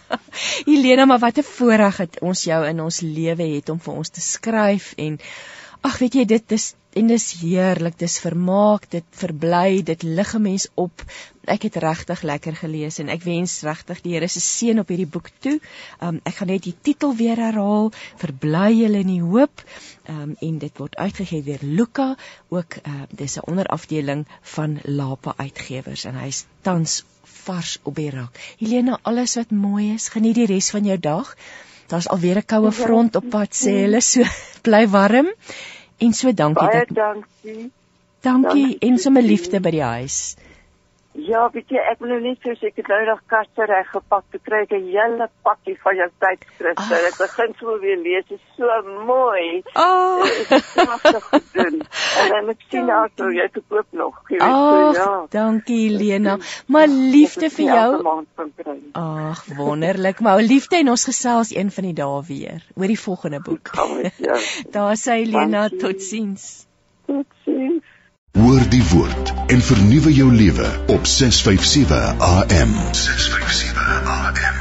Helena, 0.67 1.05
maar 1.05 1.21
wat 1.23 1.37
'n 1.39 1.47
voorreg 1.47 1.97
het 2.03 2.19
ons 2.19 2.43
jou 2.43 2.59
in 2.67 2.81
ons 2.83 2.99
lewe 2.99 3.47
het 3.55 3.69
om 3.69 3.79
vir 3.79 3.93
ons 3.93 4.09
te 4.09 4.21
skryf 4.21 4.93
en 4.97 5.19
ag 5.81 5.97
weet 6.03 6.19
jy 6.19 6.25
dit 6.25 6.51
is 6.51 6.73
en 6.99 7.07
dis 7.09 7.25
heerlik 7.41 7.95
dis 7.99 8.15
vermaak 8.21 8.85
dit 8.93 9.05
verbly 9.17 9.81
dit 9.85 10.03
lig 10.03 10.33
'n 10.35 10.41
mens 10.41 10.67
op. 10.73 11.03
Ek 11.45 11.63
het 11.67 11.75
regtig 11.75 12.21
lekker 12.21 12.55
gelees 12.55 12.99
en 12.99 13.09
ek 13.09 13.23
wens 13.23 13.61
regtig 13.61 14.01
die 14.01 14.13
Here 14.13 14.27
se 14.27 14.39
seën 14.39 14.79
op 14.79 14.87
hierdie 14.87 15.09
boek 15.15 15.29
toe. 15.39 15.59
Um, 16.01 16.19
ek 16.23 16.35
gaan 16.35 16.47
net 16.47 16.63
die 16.63 16.75
titel 16.81 17.15
weer 17.15 17.35
herhaal 17.35 17.91
verbly 18.17 18.71
julle 18.73 18.99
in 18.99 19.07
die 19.07 19.21
hoop? 19.21 19.63
Um, 20.09 20.35
en 20.39 20.57
dit 20.59 20.77
word 20.77 20.95
uitgegee 20.95 21.43
deur 21.43 21.59
Luka 21.61 22.15
ook 22.49 22.77
uh, 22.87 22.93
dis 23.09 23.37
'n 23.37 23.49
onderafdeling 23.51 24.25
van 24.41 24.79
Lapa 24.83 25.33
Uitgewers 25.37 26.05
en 26.05 26.15
hy's 26.15 26.45
tans 26.61 27.03
vars 27.23 27.79
op 27.83 27.95
die 27.95 28.09
rak 28.09 28.39
Helena 28.59 28.99
alles 29.01 29.35
wat 29.35 29.51
mooi 29.51 29.93
is 29.93 30.09
geniet 30.09 30.35
die 30.35 30.45
res 30.45 30.69
van 30.69 30.85
jou 30.85 30.99
dag. 30.99 31.35
Daar's 31.87 32.07
alweer 32.07 32.37
'n 32.37 32.45
koue 32.45 32.71
front 32.71 33.15
op 33.15 33.29
pad 33.29 33.51
sê 33.53 33.71
hulle 33.83 34.01
so 34.01 34.23
bly 34.61 34.87
warm. 34.87 35.27
En 36.03 36.13
so 36.13 36.33
dankie 36.33 36.69
dat 36.77 36.91
Baie 36.91 37.01
dankie. 37.01 37.71
Dankie 38.23 38.77
en 38.79 38.97
sommer 38.97 39.23
liefde 39.23 39.59
by 39.63 39.71
die 39.75 39.83
huis. 39.83 40.17
Ja, 41.13 41.43
weet 41.53 41.69
jy, 41.69 41.77
ek 41.77 41.99
wil 42.01 42.09
nou 42.09 42.21
net 42.23 42.41
sê 42.41 42.55
ek 42.65 42.79
het 42.81 42.87
nou 42.89 42.97
nog 43.05 43.19
kaste 43.29 43.67
reg 43.69 43.89
gepak 43.93 44.23
te 44.33 44.39
kry 44.41 44.63
'n 44.65 44.87
hele 44.89 45.27
pakkie 45.45 45.75
van 45.83 45.95
jou 45.95 46.07
tydskrifte. 46.23 46.95
Ek 47.09 47.17
begin 47.19 47.53
so 47.59 47.77
weer 47.83 47.99
lees, 48.01 48.25
dit 48.29 48.39
is 48.39 48.55
so 48.57 48.65
mooi. 49.05 49.61
Oh. 49.77 50.25
Pragtig 50.73 51.29
gedoen. 51.29 51.77
En 52.33 52.49
ek 52.49 52.65
sien 52.69 52.89
nou 52.89 53.05
so 53.15 53.29
jy 53.29 53.47
te 53.53 53.61
koop 53.69 53.85
nog. 53.91 54.17
Jy 54.29 54.39
weet 54.41 54.49
oh, 54.49 54.89
so, 54.89 54.97
ja. 54.97 55.25
Dankie 55.29 55.91
Lena. 55.93 56.37
Maar 56.65 56.87
liefde 56.87 57.49
vir 57.49 57.65
jou. 57.65 58.25
Ag, 58.93 59.45
wonderlik. 59.57 60.19
Maar 60.19 60.41
liefde 60.41 60.81
en 60.81 60.89
ons 60.97 61.05
gesels 61.05 61.53
een 61.53 61.69
van 61.71 61.83
die 61.91 61.93
dae 61.93 62.21
weer 62.25 62.65
oor 62.73 62.89
die 62.89 62.99
volgende 62.99 63.39
boek. 63.39 63.69
Ja. 64.17 64.41
Daar 64.75 64.97
sê 64.97 65.21
Lena, 65.29 65.69
totsiens. 65.69 66.65
Totsiens. 67.05 67.92
Hoor 68.33 68.63
die 68.69 68.81
woord 68.89 69.29
en 69.53 69.61
vernuwe 69.61 70.09
jou 70.13 70.31
lewe 70.33 70.65
op 70.89 71.05
657 71.05 72.21
AM. 72.27 72.71
657 72.97 74.07
AM. 74.13 74.55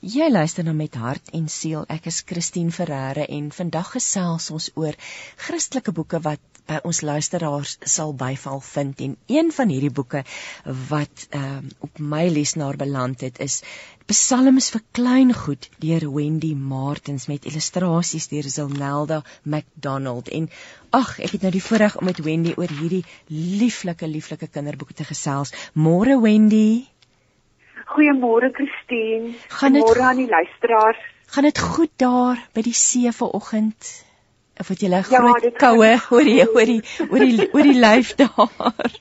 Jy 0.00 0.28
luister 0.28 0.64
na 0.64 0.74
met 0.76 0.98
hart 1.00 1.32
en 1.32 1.48
siel. 1.48 1.86
Ek 1.88 2.10
is 2.12 2.20
Christine 2.28 2.76
Ferreira 2.76 3.24
en 3.24 3.48
vandag 3.56 3.94
gesels 3.96 4.50
ons 4.52 4.68
oor 4.76 5.00
Christelike 5.46 5.96
boeke 5.96 6.20
wat 6.28 6.44
by 6.70 6.78
ons 6.86 7.02
luisteraars 7.02 7.76
sal 7.94 8.12
byval 8.14 8.60
vind 8.62 9.00
en 9.06 9.16
een 9.26 9.50
van 9.54 9.72
hierdie 9.72 9.92
boeke 9.94 10.22
wat 10.90 11.26
um, 11.34 11.70
op 11.86 11.98
my 12.12 12.26
lesenaar 12.30 12.78
beland 12.78 13.24
het 13.26 13.40
is 13.46 13.60
Psalms 14.10 14.70
vir 14.74 14.82
klein 14.98 15.32
goed 15.34 15.68
deur 15.82 16.06
Wendy 16.14 16.52
Martins 16.54 17.26
met 17.30 17.46
illustrasies 17.50 18.28
deur 18.32 18.48
Zelnelda 18.54 19.20
McDonald 19.42 20.30
en 20.38 20.48
ag 20.98 21.12
ek 21.22 21.36
het 21.36 21.46
nou 21.46 21.52
die 21.54 21.62
voorreg 21.62 21.98
om 21.98 22.08
met 22.10 22.22
Wendy 22.26 22.54
oor 22.58 22.72
hierdie 22.80 23.04
lieflike 23.30 24.06
lieflike 24.10 24.50
kinderboeke 24.50 24.96
te 24.98 25.06
gesels. 25.06 25.54
Môre 25.74 26.18
Wendy. 26.22 26.86
Goeiemôre 27.94 28.50
Christine. 28.54 29.34
Goeiemôre 29.60 30.06
aan 30.10 30.22
die 30.24 30.30
luisteraars. 30.30 31.02
Gaan 31.30 31.46
dit 31.46 31.58
goed 31.62 31.94
daar 32.02 32.42
by 32.54 32.66
die 32.66 32.74
see 32.74 33.10
vanoggend? 33.14 33.94
Of 34.60 34.68
het 34.68 34.80
jy 34.80 34.88
'n 34.88 34.92
ja, 34.92 35.02
groot 35.02 35.46
koue 35.56 35.92
oor 36.10 36.24
die 36.24 36.44
oor 36.54 36.68
die 36.72 36.82
oor 37.08 37.24
die 37.24 37.48
oor 37.52 37.66
die 37.72 37.78
lyf 37.80 38.14
daar? 38.20 38.92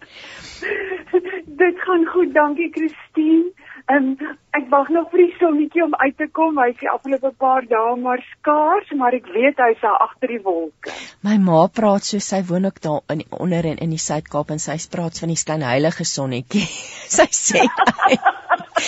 dit 1.64 1.80
gaan 1.86 2.06
goed, 2.06 2.34
dankie 2.34 2.70
Christine. 2.72 3.52
Um, 3.90 4.12
ek 4.54 4.68
wag 4.70 4.92
nog 4.94 5.08
vir 5.10 5.24
die 5.24 5.32
sonnetjie 5.40 5.82
om 5.82 5.96
uit 5.98 6.14
te 6.20 6.28
kom. 6.30 6.60
Hy's 6.62 6.78
die 6.78 6.90
afgelope 6.92 7.32
paar 7.42 7.66
dae 7.66 7.96
maar 7.98 8.22
skaars, 8.36 8.92
maar 9.00 9.16
ek 9.18 9.32
weet 9.34 9.58
hy's 9.66 9.80
daar 9.82 9.98
agter 10.06 10.30
die 10.36 10.42
wolke. 10.46 10.94
My 11.26 11.40
ma 11.42 11.64
praat 11.74 12.06
so 12.06 12.22
sy 12.22 12.44
woon 12.46 12.70
ook 12.70 12.78
daar 12.86 13.02
in 13.16 13.24
onder 13.34 13.66
in 13.66 13.82
in 13.82 13.96
die 13.96 14.02
Suid-Kaap 14.04 14.54
en 14.54 14.62
sy 14.62 14.76
praat 14.94 15.18
van 15.24 15.34
die 15.34 15.40
klein 15.42 15.66
heilige 15.66 16.06
sonnetjie. 16.06 16.68
sy 17.18 17.26
sê 17.34 17.64
hy, 17.66 18.20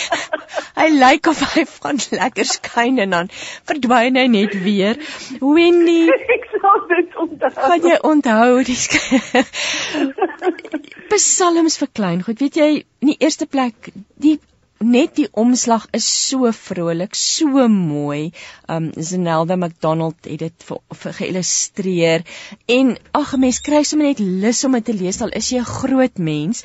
hy 0.78 0.86
lyk 0.94 1.32
of 1.32 1.42
hy 1.56 1.66
van 1.72 1.98
lekker 2.20 2.50
skyn 2.52 3.02
en 3.02 3.18
dan 3.18 3.32
verdwyn 3.72 4.20
hy 4.22 4.26
net 4.36 4.54
weer. 4.68 5.02
Wendy, 5.42 6.06
ek 6.36 6.48
sal 6.54 6.86
dit 6.94 7.18
onthou. 7.26 7.52
Kan 7.58 7.90
jy 7.90 7.98
onthou 8.12 8.62
die 8.70 8.78
Psalms 11.10 11.82
vir 11.82 11.90
klein 11.90 12.22
goed? 12.22 12.38
Weet 12.38 12.62
jy, 12.62 12.70
in 13.02 13.14
die 13.16 13.18
eerste 13.18 13.50
plek 13.50 13.90
die 14.22 14.38
net 14.82 15.16
die 15.16 15.28
omslag 15.32 15.86
is 15.96 16.06
so 16.06 16.50
vrolik, 16.52 17.14
so 17.14 17.66
mooi. 17.68 18.32
Um 18.68 18.90
Zenelda 18.96 19.56
McDonald 19.56 20.28
het 20.28 20.42
dit 20.44 20.66
vir, 20.68 20.80
vir 21.02 21.16
geillustreer 21.18 22.24
en 22.76 22.94
ag 23.18 23.34
mens 23.42 23.60
kry 23.64 23.82
sommer 23.88 24.12
net 24.12 24.22
lus 24.22 24.64
om 24.64 24.78
dit 24.78 24.88
te 24.90 24.96
lees 24.96 25.20
al 25.22 25.34
is 25.38 25.50
jy 25.52 25.60
'n 25.60 25.72
groot 25.72 26.18
mens. 26.18 26.64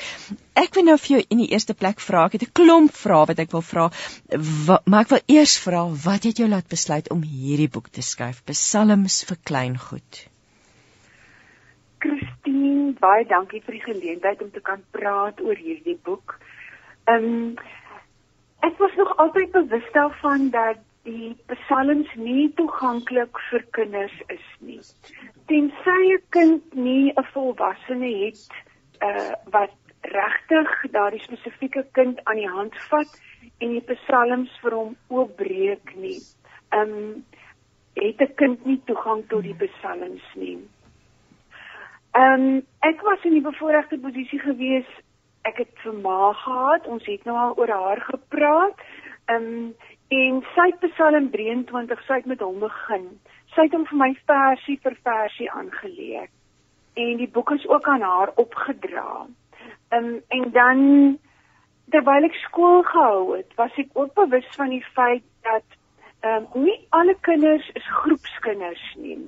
Ek 0.55 0.73
wil 0.75 0.87
nou 0.89 0.97
vir 0.97 1.11
jou 1.15 1.25
in 1.29 1.43
die 1.43 1.51
eerste 1.51 1.73
plek 1.73 1.99
vra, 1.99 2.25
ek 2.25 2.33
het 2.33 2.47
'n 2.47 2.55
klomp 2.59 2.93
vrae 2.93 3.27
wat 3.27 3.39
ek 3.39 3.51
wil 3.51 3.61
vra, 3.61 3.91
maar 4.85 5.01
ek 5.01 5.09
wil 5.09 5.23
eers 5.27 5.57
vra 5.57 5.85
wat 6.05 6.23
het 6.23 6.37
jou 6.37 6.49
laat 6.49 6.67
besluit 6.67 7.09
om 7.11 7.21
hierdie 7.21 7.69
boek 7.69 7.89
te 7.89 8.01
skryf? 8.01 8.43
Psalms 8.45 9.23
vir 9.23 9.37
klein 9.43 9.77
goed. 9.77 10.27
Christine, 11.99 12.93
baie 12.99 13.25
dankie 13.25 13.61
vir 13.65 13.73
die 13.77 13.85
geleentheid 13.85 14.41
om 14.41 14.51
te 14.51 14.61
kan 14.61 14.83
praat 14.91 15.41
oor 15.41 15.55
hierdie 15.55 15.97
boek. 16.03 16.39
Ehm 17.07 17.25
um, 17.25 17.57
Ek 18.67 18.77
was 18.77 18.95
nog 18.95 19.17
altyd 19.17 19.51
bewus 19.51 19.91
daarvan 19.91 20.49
dat 20.49 20.77
die 21.07 21.35
psalms 21.47 22.09
nie 22.19 22.47
toeganklik 22.59 23.39
vir 23.49 23.63
kinders 23.77 24.15
is 24.33 24.47
nie. 24.59 24.81
Tensy 25.47 25.99
'n 26.15 26.23
kind 26.35 26.73
nie 26.75 27.13
'n 27.15 27.27
volwassene 27.33 28.11
het 28.23 28.49
uh 29.07 29.31
wat 29.55 29.75
regtig 30.01 30.91
daardie 30.91 31.23
spesifieke 31.23 31.85
kind 31.91 32.19
aan 32.23 32.41
die 32.43 32.51
hand 32.57 32.75
vat 32.89 33.11
en 33.57 33.69
die 33.77 33.85
psalms 33.93 34.59
vir 34.61 34.75
hom 34.79 34.95
oopbreek 35.07 35.95
nie. 35.95 36.19
Um 36.79 37.23
het 37.95 38.21
'n 38.21 38.35
kind 38.35 38.65
nie 38.65 38.81
toegang 38.85 39.27
tot 39.27 39.43
die 39.43 39.57
psalms 39.63 40.27
nie. 40.35 40.59
Um 42.23 42.65
ek 42.79 43.01
was 43.01 43.23
in 43.23 43.39
die 43.39 43.47
bevoordeelde 43.51 43.99
posisie 43.99 44.39
gewees 44.39 44.89
ek 45.47 45.61
het 45.63 45.83
vir 45.83 45.93
ma 46.03 46.31
gehad. 46.33 46.87
Ons 46.87 47.05
het 47.07 47.23
nou 47.27 47.37
al 47.37 47.55
oor 47.59 47.73
haar 47.73 48.01
gepraat. 48.11 48.87
Ehm 49.27 49.51
um, 49.51 49.75
en 50.07 50.37
sy 50.55 50.65
het 50.69 50.91
Psalm 50.93 51.25
23, 51.33 52.03
sy 52.07 52.21
het 52.21 52.27
met 52.31 52.39
hom 52.39 52.61
begin. 52.63 53.07
Sy 53.55 53.65
het 53.67 53.73
hom 53.75 53.83
vir 53.89 53.97
my 53.99 54.11
versie 54.29 54.77
vir 54.83 54.95
versie 55.03 55.49
aangeleer. 55.51 56.29
En 56.95 57.17
die 57.19 57.27
boek 57.27 57.51
is 57.57 57.65
ook 57.67 57.87
aan 57.91 58.05
haar 58.07 58.31
opgedra. 58.35 59.25
Ehm 59.89 60.05
um, 60.05 60.21
en 60.27 60.51
dan 60.51 60.79
terwyl 61.91 62.27
ek 62.27 62.39
skool 62.43 62.83
gehou 62.83 63.35
het, 63.35 63.51
was 63.59 63.75
ek 63.83 63.91
ook 63.93 64.13
bewus 64.15 64.47
van 64.55 64.71
die 64.75 64.85
feit 64.95 65.25
dat 65.47 65.77
ehm 66.21 66.47
um, 66.55 66.63
nie 66.63 66.79
alle 66.89 67.15
kinders 67.27 67.67
is 67.73 67.91
groepskinders 67.99 68.87
nie. 68.95 69.19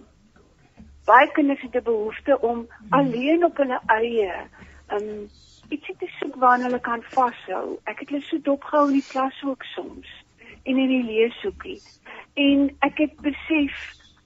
Baie 1.06 1.32
kinders 1.32 1.62
het 1.62 1.76
'n 1.76 1.84
behoefte 1.84 2.40
om 2.40 2.68
alleen 2.90 3.46
op 3.46 3.58
hulle 3.58 3.80
eie 4.00 4.32
ehm 4.32 5.04
um, 5.04 5.30
ietsie 5.70 5.96
te 6.00 6.10
soek 6.20 6.36
waarna 6.42 6.70
hulle 6.70 6.80
kan 6.80 7.04
vashou. 7.16 7.80
Ek 7.86 8.00
het 8.00 8.10
hulle 8.10 8.26
so 8.28 8.42
dopgehou 8.48 8.88
in 8.90 9.00
die 9.00 9.10
klas 9.12 9.44
ook 9.44 9.64
soms 9.76 10.10
en 10.64 10.78
in 10.78 10.92
die 10.94 11.04
leeshoekie. 11.04 11.80
En 12.36 12.70
ek 12.86 12.98
het 13.06 13.16
besef, 13.26 13.78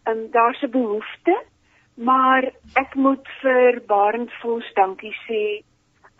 um, 0.09 0.31
daar's 0.31 0.63
'n 0.63 0.71
behoefte, 0.71 1.35
maar 1.95 2.51
ek 2.75 2.95
moet 2.95 3.27
vir 3.41 3.81
Barend 3.87 4.31
Vos 4.41 4.73
dankie 4.73 5.15
sê 5.27 5.63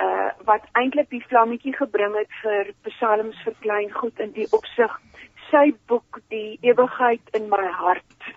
uh 0.02 0.30
wat 0.46 0.64
eintlik 0.74 1.10
die 1.10 1.26
vlammetjie 1.30 1.74
gebring 1.74 2.16
het 2.18 2.32
vir 2.42 2.74
Psalms 2.82 3.38
vir 3.44 3.54
klein 3.60 3.92
goed 3.92 4.20
in 4.20 4.32
die 4.32 4.48
opsig 4.52 5.00
sy 5.54 5.74
boek 5.88 6.20
die 6.34 6.58
ewigheid 6.66 7.36
in 7.38 7.50
my 7.50 7.66
hart 7.82 8.30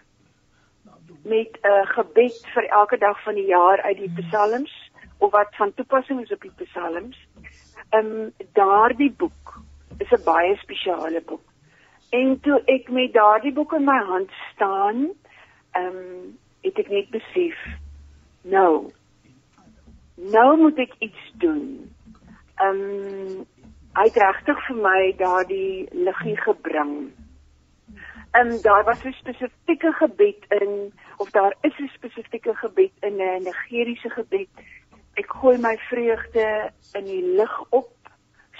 met 1.25 1.53
'n 1.63 1.71
uh, 1.71 1.87
gebed 1.97 2.37
vir 2.55 2.67
elke 2.81 2.99
dag 2.99 3.23
van 3.23 3.35
die 3.35 3.47
jaar 3.47 3.81
uit 3.83 3.97
die 3.97 4.13
psalms 4.21 4.86
of 5.19 5.31
wat 5.31 5.57
van 5.57 5.75
toepassing 5.75 6.21
is 6.21 6.33
op 6.33 6.41
die 6.41 6.53
psalms. 6.65 7.19
Ehm 7.91 8.07
um, 8.07 8.33
daardie 8.53 9.13
boek 9.13 9.61
is 9.99 10.11
'n 10.11 10.25
baie 10.25 10.57
spesiale 10.57 11.23
boek. 11.27 11.45
En 12.11 12.41
toe 12.41 12.63
ek 12.65 12.89
met 12.91 13.13
daardie 13.13 13.53
boek 13.53 13.73
in 13.73 13.85
my 13.85 14.03
hand 14.05 14.31
staan, 14.53 15.09
ehm 15.71 15.87
um, 15.87 16.39
het 16.61 16.79
ek 16.79 16.89
net 16.89 17.11
besef 17.11 17.59
nou 18.43 18.91
nou 20.17 20.57
moet 20.59 20.79
ek 20.79 20.95
iets 20.99 21.33
doen. 21.33 21.93
Ehm 22.55 22.81
um, 22.81 23.47
hy 23.97 24.05
het 24.09 24.17
regtig 24.21 24.67
vir 24.67 24.77
my 24.77 25.15
daardie 25.17 25.89
liggie 25.93 26.37
gebring. 26.37 27.13
Ehm 28.31 28.51
um, 28.51 28.63
daar 28.63 28.85
was 28.85 29.05
'n 29.05 29.13
spesifieke 29.13 29.93
gebed 29.93 30.45
in 30.49 30.93
of 31.17 31.31
daar 31.31 31.55
is 31.61 31.79
'n 31.79 31.91
spesifieke 31.95 32.55
gebed 32.55 32.93
in 33.01 33.17
'n 33.17 33.43
Nigeriese 33.43 34.11
gebed. 34.11 34.49
Ek 35.17 35.31
gooi 35.41 35.57
my 35.59 35.77
vreugde 35.89 36.47
in 36.99 37.05
die 37.09 37.23
lig 37.39 37.55
op 37.71 37.93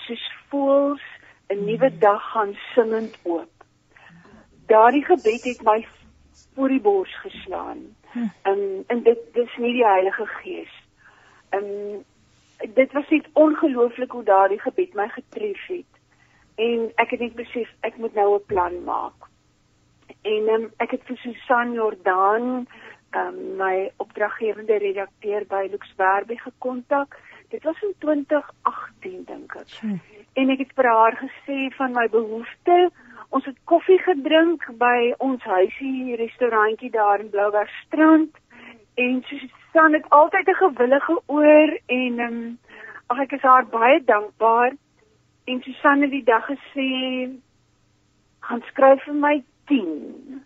soos 0.07 0.25
voels 0.49 1.05
'n 1.53 1.65
nuwe 1.65 1.91
dag 1.99 2.23
gaan 2.33 2.55
singend 2.75 3.19
oop. 3.23 3.53
Daardie 4.67 5.05
gebed 5.05 5.45
het 5.45 5.63
my 5.63 5.87
voor 6.55 6.69
die 6.69 6.81
bors 6.81 7.21
geslaan. 7.21 7.97
Hm. 8.13 8.29
En 8.43 8.85
en 8.87 9.03
dit 9.03 9.19
dis 9.33 9.57
nie 9.57 9.73
die 9.73 9.87
Heilige 9.87 10.27
Gees. 10.27 10.73
En 11.49 11.65
dit 12.75 12.93
was 12.93 13.09
net 13.09 13.29
ongelooflik 13.33 14.11
hoe 14.11 14.25
daardie 14.25 14.61
gebed 14.61 14.95
my 14.95 15.09
getref 15.09 15.67
het. 15.67 15.93
En 16.55 16.93
ek 16.95 17.11
het 17.11 17.21
net 17.21 17.35
besef 17.35 17.73
ek 17.81 17.97
moet 17.97 18.15
nou 18.15 18.35
'n 18.35 18.47
plan 18.47 18.85
maak. 18.85 19.29
En 20.23 20.49
um, 20.49 20.73
ek 20.77 20.91
het 20.91 21.03
vir 21.05 21.17
Susan 21.17 21.73
Jordan, 21.73 22.67
um, 23.15 23.57
my 23.57 23.91
opdraggewende 23.97 24.79
redakteur 24.79 25.47
by 25.47 25.69
Lux 25.71 25.93
Werby 25.97 26.37
gekontak. 26.37 27.17
Dit 27.49 27.63
was 27.63 27.83
in 27.83 27.95
2018 27.99 29.25
dink 29.25 29.55
ek. 29.55 29.75
Hmm. 29.81 30.01
En 30.33 30.51
ek 30.51 30.59
het 30.59 30.73
vir 30.75 30.89
haar 30.91 31.17
gesê 31.21 31.69
van 31.77 31.93
my 31.93 32.09
behoefte. 32.09 32.91
Ons 33.29 33.45
het 33.45 33.57
koffie 33.65 33.99
gedrink 33.99 34.67
by 34.79 35.15
ons 35.19 35.43
huisie 35.43 36.17
restaurantjie 36.17 36.91
daar 36.91 37.21
in 37.21 37.31
Blouwerstrand 37.31 38.37
en 38.97 39.23
Susan 39.29 39.93
het 39.93 40.09
altyd 40.09 40.49
'n 40.49 40.55
gewillige 40.55 41.21
oor 41.27 41.79
en 41.87 42.19
um, 42.19 42.59
ag 43.07 43.19
ek 43.19 43.33
is 43.33 43.43
haar 43.43 43.67
baie 43.67 44.05
dankbaar. 44.05 44.73
En 45.45 45.63
Susan 45.63 46.01
het 46.01 46.11
die 46.11 46.25
dag 46.25 46.47
gesê 46.47 46.91
gaan 48.41 48.63
skryf 48.71 49.03
vir 49.03 49.15
my 49.15 49.45
10. 49.67 50.46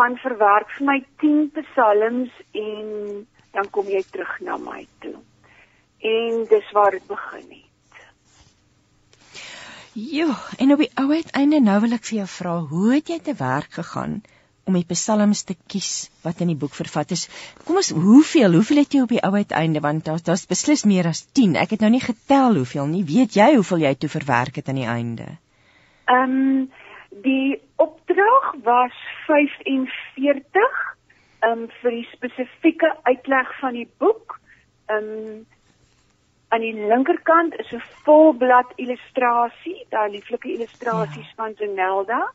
Gaan 0.00 0.16
verwerk 0.16 0.70
vir 0.78 0.86
my 0.88 1.00
10 1.20 1.50
psalms 1.58 2.36
en 2.56 2.86
dan 3.52 3.66
kom 3.74 3.88
jy 3.92 4.00
terug 4.08 4.30
na 4.46 4.56
my 4.56 4.86
toe. 5.04 5.18
En 6.00 6.46
dis 6.48 6.70
waar 6.72 6.94
dit 6.96 7.04
begin 7.10 7.50
het. 7.50 7.98
Ja, 9.92 10.30
en 10.56 10.72
op 10.72 10.80
die 10.80 10.88
ou 11.02 11.10
uiteinde 11.12 11.60
nou 11.60 11.76
wil 11.84 11.98
ek 11.98 12.08
vir 12.08 12.22
jou 12.22 12.28
vra, 12.38 12.56
hoe 12.72 12.94
het 12.94 13.12
jy 13.12 13.20
te 13.28 13.36
werk 13.36 13.76
gegaan 13.82 14.22
om 14.64 14.78
die 14.78 14.88
psalms 14.88 15.44
te 15.44 15.58
kies 15.68 16.08
wat 16.24 16.40
in 16.40 16.54
die 16.54 16.58
boek 16.64 16.72
vervat 16.78 17.12
is. 17.12 17.26
Kom 17.66 17.82
ons, 17.82 17.92
hoeveel, 17.92 18.56
hoeveel 18.56 18.84
het 18.86 18.96
jy 18.96 19.04
op 19.04 19.12
die 19.12 19.20
ou 19.26 19.34
uiteinde 19.36 19.84
want 19.84 20.08
daar 20.08 20.24
daar's 20.24 20.48
beslis 20.48 20.88
meer 20.88 21.12
as 21.12 21.26
10. 21.36 21.58
Ek 21.60 21.76
het 21.76 21.84
nou 21.84 21.92
nie 21.92 22.04
getel 22.08 22.62
hoeveel 22.62 22.88
nie. 22.88 23.04
Weet 23.04 23.36
jy 23.36 23.52
hoeveel 23.58 23.84
jy 23.90 23.96
toe 24.00 24.16
verwerk 24.16 24.62
het 24.62 24.72
aan 24.72 24.80
die 24.80 24.88
einde? 24.88 25.34
Ehm 26.08 26.38
um, 26.40 26.70
die 27.10 27.60
opdrag 27.76 28.54
was 28.62 28.92
45 29.26 30.96
ehm 31.40 31.62
um, 31.62 31.68
vir 31.80 31.90
die 31.90 32.08
spesifieke 32.12 32.96
uitleg 33.02 33.58
van 33.60 33.72
die 33.74 33.88
boek. 33.98 34.38
Ehm 34.86 35.04
um, 35.04 35.46
aan 36.50 36.60
die 36.60 36.74
linkerkant 36.74 37.54
is 37.62 37.70
'n 37.72 37.82
volblad 38.04 38.72
illustrasie, 38.76 39.86
daai 39.88 40.10
lieflike 40.10 40.52
illustrasies 40.52 41.28
ja. 41.28 41.34
van 41.36 41.54
Zenelda 41.56 42.32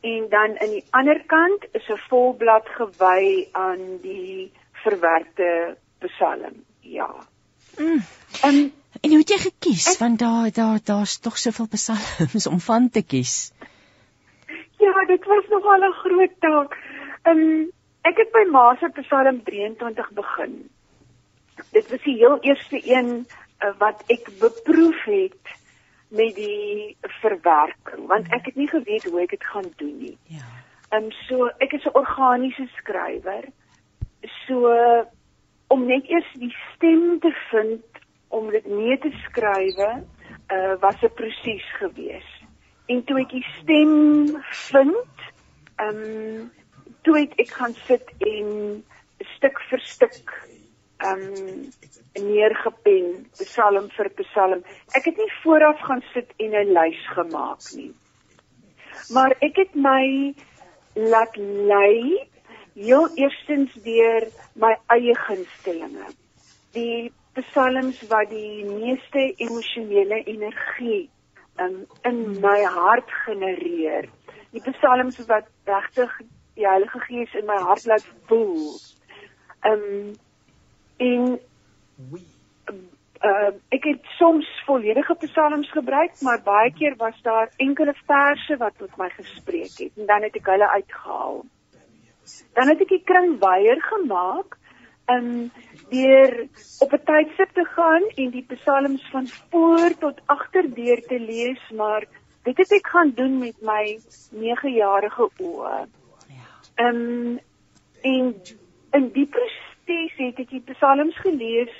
en 0.00 0.26
dan 0.30 0.58
aan 0.60 0.70
die 0.70 0.84
ander 0.90 1.22
kant 1.26 1.66
is 1.72 1.88
'n 1.88 2.00
volblad 2.08 2.68
gewy 2.68 3.48
aan 3.52 3.98
die 4.02 4.52
verwerkte 4.72 5.76
psalm. 5.98 6.64
Ja. 6.80 7.14
Mm. 7.78 8.02
Um, 8.44 8.72
en 9.00 9.10
hoe 9.10 9.18
het 9.18 9.28
jy 9.28 9.38
gekies? 9.38 9.92
Ek, 9.92 9.98
Want 9.98 10.18
daar 10.18 10.52
daar 10.52 10.78
daar's 10.84 11.18
tog 11.18 11.38
soveel 11.38 11.68
psalms 11.68 12.46
om 12.52 12.60
van 12.60 12.90
te 12.90 13.02
kies. 13.02 13.52
Ja, 14.78 15.04
dit 15.06 15.24
was 15.24 15.48
nogal 15.48 15.80
'n 15.80 15.92
groot 15.92 16.34
taak. 16.38 16.76
Um, 17.22 17.70
ek 18.02 18.16
het 18.16 18.30
by 18.32 18.44
Ma 18.50 18.76
se 18.80 18.88
Psalm 19.00 19.42
23 19.42 20.10
begin. 20.10 20.70
Dit 21.70 21.90
was 21.90 22.02
die 22.02 22.16
heel 22.16 22.38
eerste 22.40 22.80
een 22.94 23.26
uh, 23.60 23.72
wat 23.78 24.02
ek 24.06 24.28
beproef 24.38 25.04
het 25.04 25.56
met 26.08 26.34
die 26.34 26.96
verwerking 27.00 28.06
want 28.06 28.32
ek 28.32 28.44
het 28.44 28.54
nie 28.54 28.68
geweet 28.68 29.04
hoe 29.04 29.20
ek 29.20 29.30
dit 29.30 29.44
gaan 29.44 29.72
doen 29.76 29.98
nie. 29.98 30.18
Ja. 30.22 30.46
Ehm 30.88 31.04
um, 31.04 31.10
so 31.10 31.50
ek 31.58 31.72
is 31.72 31.84
'n 31.84 31.98
organiese 31.98 32.68
skrywer. 32.76 33.44
So 34.46 34.72
om 35.68 35.86
net 35.86 36.08
eers 36.08 36.32
die 36.32 36.56
stem 36.74 37.20
te 37.20 37.32
vind 37.50 37.84
om 38.28 38.50
dit 38.50 38.66
mee 38.66 38.98
te 38.98 39.10
skrywe, 39.10 40.04
uh 40.52 40.74
was 40.80 41.02
'n 41.02 41.12
proses 41.14 41.66
gewees. 41.76 42.37
En 42.88 43.02
toe 43.04 43.18
ek 43.20 43.32
die 43.36 43.46
stem 43.58 43.96
vind, 44.68 45.26
ehm 45.76 46.04
um, 46.04 46.46
toe 47.06 47.18
het 47.18 47.34
ek 47.40 47.50
gaan 47.56 47.74
sit 47.86 48.08
en 48.26 48.48
stuk 49.36 49.60
vir 49.70 49.82
stuk 49.84 50.32
ehm 51.04 51.24
um, 51.24 51.58
neergepen 52.24 53.10
psalm 53.38 53.90
vir 53.96 54.08
psalm. 54.22 54.64
Ek 54.98 55.04
het 55.10 55.20
nie 55.20 55.30
vooraf 55.42 55.84
gaan 55.88 56.02
sit 56.12 56.32
en 56.36 56.56
'n 56.62 56.72
lys 56.78 57.02
gemaak 57.16 57.68
nie. 57.76 57.92
Maar 59.14 59.36
ek 59.40 59.60
het 59.62 59.74
my 59.74 60.34
laat 60.94 61.36
lei 61.36 62.24
heel 62.74 63.08
eerstens 63.14 63.76
deur 63.84 64.26
my 64.54 64.74
eie 64.96 65.14
gunstelinge. 65.26 66.08
Die 66.72 67.12
psalms 67.38 68.02
wat 68.10 68.30
die 68.30 68.64
meeste 68.64 69.22
emosionele 69.36 70.24
energie 70.24 71.08
um, 71.60 71.86
in 72.02 72.40
my 72.40 72.62
hart 72.64 73.10
genereer. 73.24 74.08
Die 74.50 74.62
psalms 74.64 75.18
wat 75.26 75.48
regtig 75.64 76.20
die 76.54 76.66
Heilige 76.66 77.00
Gees 77.06 77.34
in 77.34 77.46
my 77.46 77.58
hart 77.62 77.84
laat 77.86 78.06
voel. 78.30 78.78
Um, 79.66 80.14
en 80.98 81.38
uh, 83.22 83.50
ek 83.74 83.84
het 83.84 84.10
soms 84.18 84.48
volledige 84.66 85.14
psalms 85.26 85.70
gebruik, 85.70 86.20
maar 86.26 86.42
baie 86.42 86.72
keer 86.74 86.96
was 86.98 87.18
daar 87.22 87.50
enkele 87.56 87.94
verse 88.06 88.56
wat 88.56 88.78
tot 88.78 88.96
my 88.96 89.08
gespreek 89.14 89.74
het 89.78 89.98
en 89.98 90.06
dan 90.06 90.26
het 90.26 90.36
ek 90.38 90.50
hulle 90.52 90.70
uitgehaal. 90.74 91.42
Dan 92.54 92.68
het 92.72 92.82
ek 92.84 92.94
die 92.94 93.04
kring 93.04 93.38
weier 93.42 93.80
gemaak 93.90 94.58
um 95.08 95.50
deur 95.90 96.48
op 96.84 96.92
'n 96.92 97.04
tydstip 97.04 97.50
te 97.54 97.64
gaan 97.64 98.02
en 98.14 98.30
die 98.30 98.46
psalms 98.54 99.08
van 99.10 99.26
voor 99.50 99.90
tot 99.98 100.20
agter 100.26 100.74
deur 100.74 101.00
te 101.02 101.20
lees, 101.20 101.62
maar 101.70 102.04
dit 102.42 102.56
het 102.56 102.72
ek 102.72 102.86
gaan 102.86 103.10
doen 103.14 103.38
met 103.38 103.56
my 103.60 103.98
9-jarige 104.32 105.28
oë. 105.38 105.86
Ja. 106.28 106.88
Um 106.88 107.40
en 108.02 108.34
in 108.92 109.08
die 109.12 109.26
proses 109.26 110.14
het 110.16 110.38
ek 110.38 110.50
die 110.50 110.64
psalms 110.72 111.16
gelees 111.16 111.74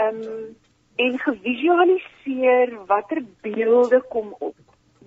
um 0.00 0.56
en 0.96 1.18
gevisualiseer 1.18 2.74
watter 2.86 3.22
beelde 3.40 4.00
kom 4.08 4.34
op 4.38 4.56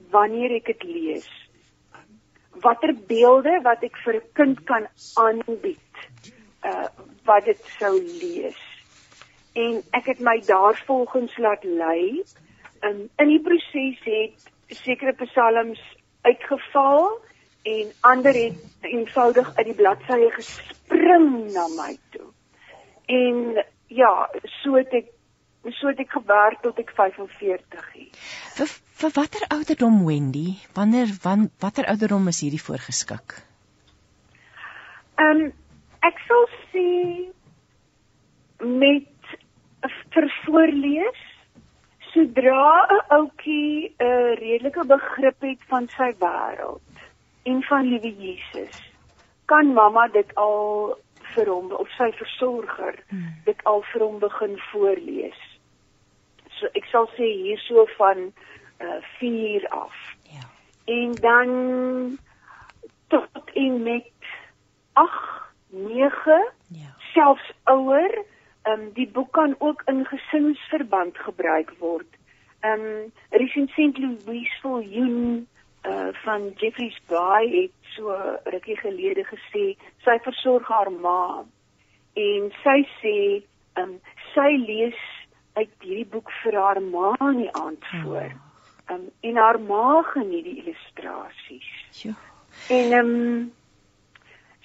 wanneer 0.09 0.55
ek 0.59 0.65
dit 0.65 0.83
lees. 0.83 1.27
Watter 2.63 2.93
beelde 3.07 3.59
wat 3.63 3.83
ek 3.83 3.97
vir 4.05 4.15
'n 4.15 4.29
kind 4.33 4.63
kan 4.63 4.87
aanbied 5.15 5.79
uh 6.63 6.87
wat 7.25 7.45
dit 7.45 7.61
sou 7.79 7.93
lees. 7.99 8.61
En 9.55 9.79
ek 9.97 10.09
het 10.11 10.19
my 10.19 10.39
daarvolgens 10.45 11.37
laat 11.37 11.63
lei. 11.63 12.23
Um, 12.81 13.07
in 13.17 13.31
die 13.31 13.41
proses 13.41 14.01
het 14.03 14.51
sekere 14.83 15.13
psalms 15.23 15.81
uitgeval 16.21 17.07
en 17.65 17.91
ander 18.01 18.33
het 18.33 18.85
eenvoudig 18.85 19.55
uit 19.55 19.65
die 19.65 19.77
bladsye 19.77 20.29
gespring 20.35 21.29
na 21.53 21.65
my 21.77 21.97
toe. 22.13 22.27
En 23.05 23.65
ja, 23.87 24.13
so 24.61 24.75
het 24.77 24.93
ek 24.93 25.11
so 25.79 25.89
het 25.89 25.99
ek 26.03 26.11
gewerk 26.13 26.61
tot 26.61 26.77
ek 26.81 26.91
45 26.93 27.85
is. 28.03 28.25
Vir 28.57 28.73
vir 29.01 29.13
watter 29.17 29.45
ouderdom 29.49 30.03
Wendy? 30.05 30.55
Wanneer 30.77 31.09
wan 31.23 31.49
watter 31.63 31.87
ouderdom 31.89 32.27
is 32.31 32.43
hierdie 32.45 32.61
voorgeskik? 32.61 33.39
Ehm 35.15 35.45
um, 35.45 35.53
ek 36.09 36.19
sal 36.27 36.45
sê 36.71 36.89
met 38.59 39.31
vir 40.13 40.27
voorlees 40.43 41.23
sodra 42.11 42.87
'n 42.95 43.01
ouetjie 43.17 43.93
'n 43.99 44.35
redelike 44.41 44.83
begrip 44.87 45.41
het 45.41 45.61
van 45.71 45.87
sy 45.97 46.11
wêreld 46.19 46.81
en 47.43 47.63
van 47.63 47.83
liewe 47.89 48.11
Jesus, 48.25 48.77
kan 49.45 49.73
mamma 49.73 50.07
dit 50.07 50.35
al 50.35 50.95
vir 51.33 51.49
hom 51.49 51.71
of 51.71 51.89
sy 51.97 52.11
versorger 52.11 52.95
Hmm. 53.09 53.33
dit 53.45 53.63
al 53.63 53.81
vir 53.91 54.01
hom 54.01 54.19
begin 54.19 54.59
voorlees. 54.71 55.41
So 56.59 56.67
ek 56.73 56.85
sal 56.91 57.09
sê 57.17 57.27
hierso 57.43 57.85
van 57.97 58.31
uh 58.79 59.01
4 59.19 59.67
af. 59.69 59.95
Ja. 60.23 60.45
En 60.85 61.11
dan 61.11 61.49
tot 63.07 63.51
en 63.53 63.83
met 63.83 64.11
8, 64.93 65.44
9 65.75 66.51
Ja. 66.67 66.95
selfs 67.13 67.51
ouer. 67.63 68.23
Ehm 68.65 68.79
um, 68.81 68.93
die 68.93 69.07
boek 69.07 69.31
kan 69.31 69.55
ook 69.57 69.81
in 69.85 70.05
gesinsverband 70.05 71.17
gebruik 71.17 71.73
word. 71.79 72.07
Ehm 72.59 72.79
um, 72.79 73.11
Resensent 73.29 73.97
Louise 73.97 74.55
Viljoen 74.61 75.47
uh 75.87 76.07
van 76.23 76.51
Jeffreys 76.55 76.99
Bay 77.07 77.49
het 77.61 77.71
so 77.95 78.15
rukkie 78.43 78.77
gelede 78.77 79.23
gesê 79.23 79.65
sy 80.03 80.17
versorg 80.23 80.67
haar 80.67 80.91
ma 80.91 81.43
en 82.13 82.49
sy 82.63 82.79
sê 83.01 83.17
ehm 83.73 83.89
um, 83.89 83.99
sy 84.33 84.49
lees 84.67 85.01
uit 85.53 85.69
hierdie 85.79 86.07
boek 86.11 86.31
vir 86.43 86.57
haar 86.59 86.81
ma 86.81 87.13
in 87.29 87.37
die 87.43 87.53
aand 87.53 87.85
voor. 88.03 88.31
Ehm 88.87 88.93
um, 88.95 89.05
en 89.21 89.35
haar 89.35 89.59
ma 89.59 90.01
geniet 90.01 90.43
die 90.43 90.57
illustrasies. 90.63 92.01
Ja. 92.03 92.13
En 92.69 92.91
ehm 92.91 93.13
um, 93.13 93.53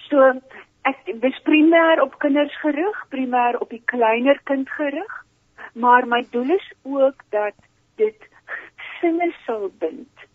so 0.09 0.41
ek 0.81 1.05
dis 1.21 1.37
primêr 1.45 2.01
op 2.01 2.17
kinders 2.19 2.55
gerig, 2.61 2.97
primêr 3.09 3.59
op 3.61 3.69
die 3.69 3.83
kleiner 3.85 4.39
kind 4.49 4.69
gerig, 4.69 5.25
maar 5.73 6.07
my 6.07 6.25
doel 6.31 6.49
is 6.57 6.67
ook 6.83 7.23
dat 7.29 7.55
dit 7.95 8.27
sinne 8.99 9.31
sal 9.45 9.69
bind, 9.79 10.27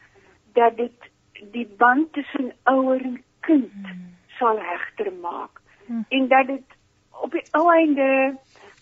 dat 0.55 0.77
dit 0.77 1.11
die 1.53 1.67
band 1.79 2.13
tussen 2.13 2.53
ouer 2.65 3.01
en 3.01 3.23
kind 3.41 3.73
hmm. 3.73 4.17
sal 4.39 4.59
hegter 4.59 5.13
maak 5.21 5.63
Hmm. 5.87 6.05
en 6.09 6.29
dat 6.29 6.47
dit 6.47 6.65
op 7.11 7.31
die 7.31 7.45
ou 7.51 7.71
einde 7.73 8.35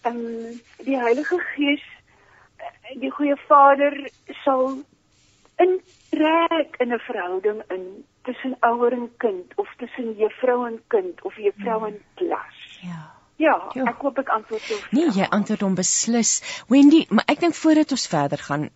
ehm 0.03 0.17
um, 0.17 0.61
die 0.85 0.97
Heilige 0.97 1.39
Gees 1.39 1.83
eh, 2.57 3.01
die 3.01 3.11
goeie 3.11 3.37
Vader 3.37 4.11
sal 4.45 4.79
intrek 5.57 6.77
in 6.79 6.93
'n 6.93 6.99
verhouding 6.99 7.63
in 7.69 8.05
tussen 8.25 8.57
ouer 8.61 8.93
en 8.97 9.09
kind 9.23 9.53
of 9.61 9.69
tussen 9.79 10.15
juffrou 10.19 10.65
en 10.67 10.81
kind 10.93 11.23
of 11.25 11.37
juffrou 11.37 11.85
en 11.89 11.99
klas. 12.21 12.63
Ja. 12.83 13.03
Ja, 13.37 13.55
Ja. 13.75 13.85
ek 13.91 14.03
hoop 14.07 14.19
ek 14.23 14.29
antwoord 14.31 14.63
jou. 14.71 14.77
Nee, 14.95 15.09
jy 15.11 15.27
antwoord 15.31 15.65
hom 15.67 15.75
beslis. 15.75 16.37
Wendy, 16.71 17.01
maar 17.11 17.25
ek 17.27 17.41
dink 17.43 17.57
voordat 17.59 17.91
ons 17.97 18.07
verder 18.09 18.39
gaan, 18.39 18.69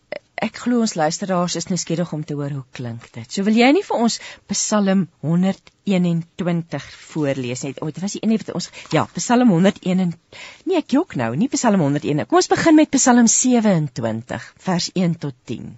ek 0.42 0.58
glo 0.64 0.80
ons 0.82 0.94
luisteraars 0.98 1.54
is 1.60 1.68
nuuskierig 1.70 2.10
om 2.12 2.24
te 2.26 2.34
hoor 2.38 2.50
hoe 2.56 2.64
klink 2.74 3.06
dit. 3.14 3.26
So 3.30 3.44
wil 3.46 3.54
jy 3.58 3.68
nie 3.74 3.84
vir 3.86 3.96
ons 4.02 4.18
Psalm 4.50 5.06
121 5.22 6.88
voorlees 7.12 7.62
net? 7.66 7.78
O, 7.82 7.86
dit 7.86 8.02
was 8.02 8.16
die 8.18 8.22
een 8.26 8.34
wat 8.36 8.50
ons 8.54 8.70
ja, 8.94 9.04
Psalm 9.14 9.54
101 9.54 10.02
en 10.06 10.12
nee, 10.66 10.78
ek 10.78 10.94
jok 10.94 11.14
nou, 11.18 11.30
nie 11.38 11.48
Psalm 11.54 11.80
101. 11.86 12.26
Kom 12.26 12.42
ons 12.42 12.50
begin 12.50 12.78
met 12.78 12.90
Psalm 12.98 13.26
27 13.30 14.50
vers 14.66 14.90
1 14.94 15.16
tot 15.22 15.38
10. 15.46 15.70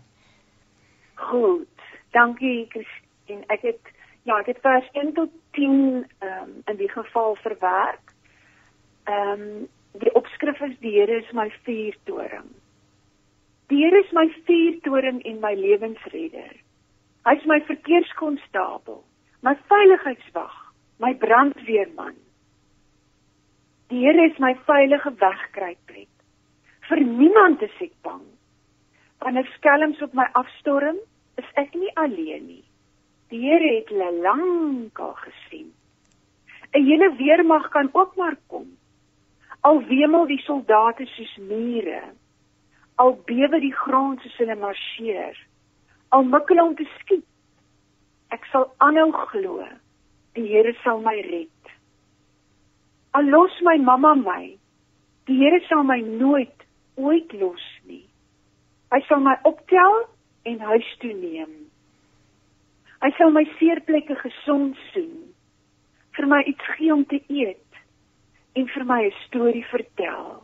Goed. 1.30 1.68
Dankie 2.16 2.64
Christine. 2.72 3.06
Ek 3.48 3.62
het 3.62 3.92
ja, 4.28 4.38
ek 4.38 4.46
het 4.52 4.62
vers 4.64 4.88
1 4.92 5.12
tot 5.16 5.32
10 5.56 6.06
ehm 6.18 6.32
um, 6.42 6.56
in 6.66 6.76
die 6.76 6.90
geval 6.90 7.36
verwerk. 7.44 8.14
Ehm 9.04 9.44
um, 9.44 9.68
die 9.92 10.12
opskrif 10.14 10.60
is 10.60 10.76
die 10.78 10.92
Here 10.98 11.16
is 11.18 11.30
my 11.32 11.48
vuurtoring. 11.64 12.50
Die 13.70 13.82
Here 13.82 13.98
is 13.98 14.12
my 14.12 14.26
vuurtoring 14.46 15.22
en 15.26 15.40
my 15.40 15.54
lewensredder. 15.54 16.56
Hy 17.26 17.34
is 17.36 17.46
my 17.46 17.60
verkeerskonstabel, 17.66 19.02
my 19.42 19.56
veiligheidswag, 19.68 20.54
my 20.98 21.14
brandweerman. 21.14 22.16
Die 23.90 24.04
Here 24.04 24.26
is 24.30 24.38
my 24.38 24.54
veilige 24.66 25.12
wegkruipplek. 25.18 26.08
Vir 26.88 27.02
niemand 27.06 27.62
is 27.62 27.76
ek 27.80 27.94
bang. 28.06 28.22
Wanneer 29.20 29.48
skelms 29.56 30.00
op 30.02 30.14
my 30.16 30.26
afstorm, 30.38 30.96
is 31.36 31.50
ek 31.60 31.74
nie 31.74 31.90
alleen 32.00 32.46
nie. 32.46 32.64
Here 33.30 33.74
het 33.76 33.88
hulle 33.88 34.12
lankal 34.22 35.14
gesien. 35.14 35.72
'n 36.74 36.84
Hele 36.84 37.14
weermag 37.16 37.68
kan 37.68 37.88
ook 37.92 38.16
maar 38.16 38.36
kom. 38.46 38.66
Al 39.60 39.82
wemel 39.84 40.26
die 40.26 40.40
soldate 40.40 41.06
soos 41.06 41.36
mure. 41.36 42.02
Al 42.94 43.20
bewe 43.24 43.60
die 43.60 43.74
grond 43.74 44.20
soos 44.20 44.36
hulle 44.36 44.56
marseer. 44.56 45.38
Al 46.08 46.22
mik 46.22 46.48
hulle 46.48 46.62
om 46.62 46.74
te 46.74 46.88
skiet. 46.98 47.26
Ek 48.28 48.44
sal 48.50 48.72
aanhou 48.76 49.12
glo. 49.12 49.62
Die 50.34 50.46
Here 50.46 50.74
sal 50.82 51.00
my 51.00 51.20
red. 51.30 51.74
Al 53.10 53.24
los 53.24 53.60
my 53.62 53.78
mamma 53.78 54.14
my. 54.14 54.58
Die 55.26 55.38
Here 55.38 55.60
sal 55.68 55.82
my 55.82 56.00
nooit 56.00 56.66
ooit 56.96 57.32
los 57.32 57.66
nie. 57.86 58.06
Hy 58.90 59.00
sal 59.06 59.20
my 59.22 59.38
optel 59.42 60.08
en 60.42 60.58
huis 60.60 60.96
toe 60.98 61.12
neem. 61.14 61.69
Hy 63.00 63.10
sal 63.16 63.32
my 63.32 63.46
seerplekke 63.58 64.16
gesond 64.20 64.76
sien. 64.92 65.32
Vir 66.16 66.26
my 66.26 66.42
iets 66.44 66.66
gee 66.76 66.92
om 66.92 67.04
te 67.08 67.20
eet 67.28 67.80
en 68.58 68.66
vir 68.66 68.84
my 68.84 69.02
'n 69.06 69.18
storie 69.26 69.64
vertel. 69.70 70.42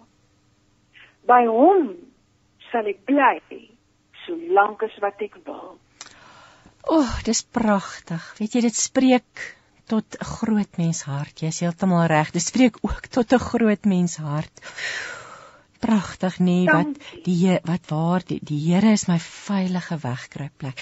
By 1.26 1.44
hom 1.46 1.96
sal 2.70 2.86
ek 2.86 3.04
bly 3.04 3.40
solank 4.26 4.82
as 4.82 4.96
wat 5.02 5.20
ek 5.22 5.38
wil. 5.46 5.78
O, 6.86 7.00
oh, 7.00 7.12
dis 7.26 7.42
pragtig. 7.42 8.22
Weet 8.38 8.54
jy 8.54 8.60
dit 8.68 8.78
spreek 8.78 9.42
tot 9.90 10.16
'n 10.18 10.24
groot 10.24 10.78
mens 10.78 11.02
hart. 11.02 11.42
Jy's 11.42 11.60
heeltemal 11.60 12.06
reg. 12.06 12.30
Dit 12.30 12.42
spreek 12.42 12.78
ook 12.82 13.06
tot 13.06 13.32
'n 13.32 13.46
groot 13.50 13.84
mens 13.84 14.16
hart. 14.16 14.54
Pragtig 15.80 16.38
nee, 16.38 16.64
wat 16.64 16.96
die 17.24 17.58
wat 17.64 17.90
waar 17.90 18.22
die, 18.24 18.40
die 18.42 18.72
Here 18.72 18.92
is 18.92 19.06
my 19.08 19.18
veilige 19.18 19.98
wegkruipplek. 20.02 20.80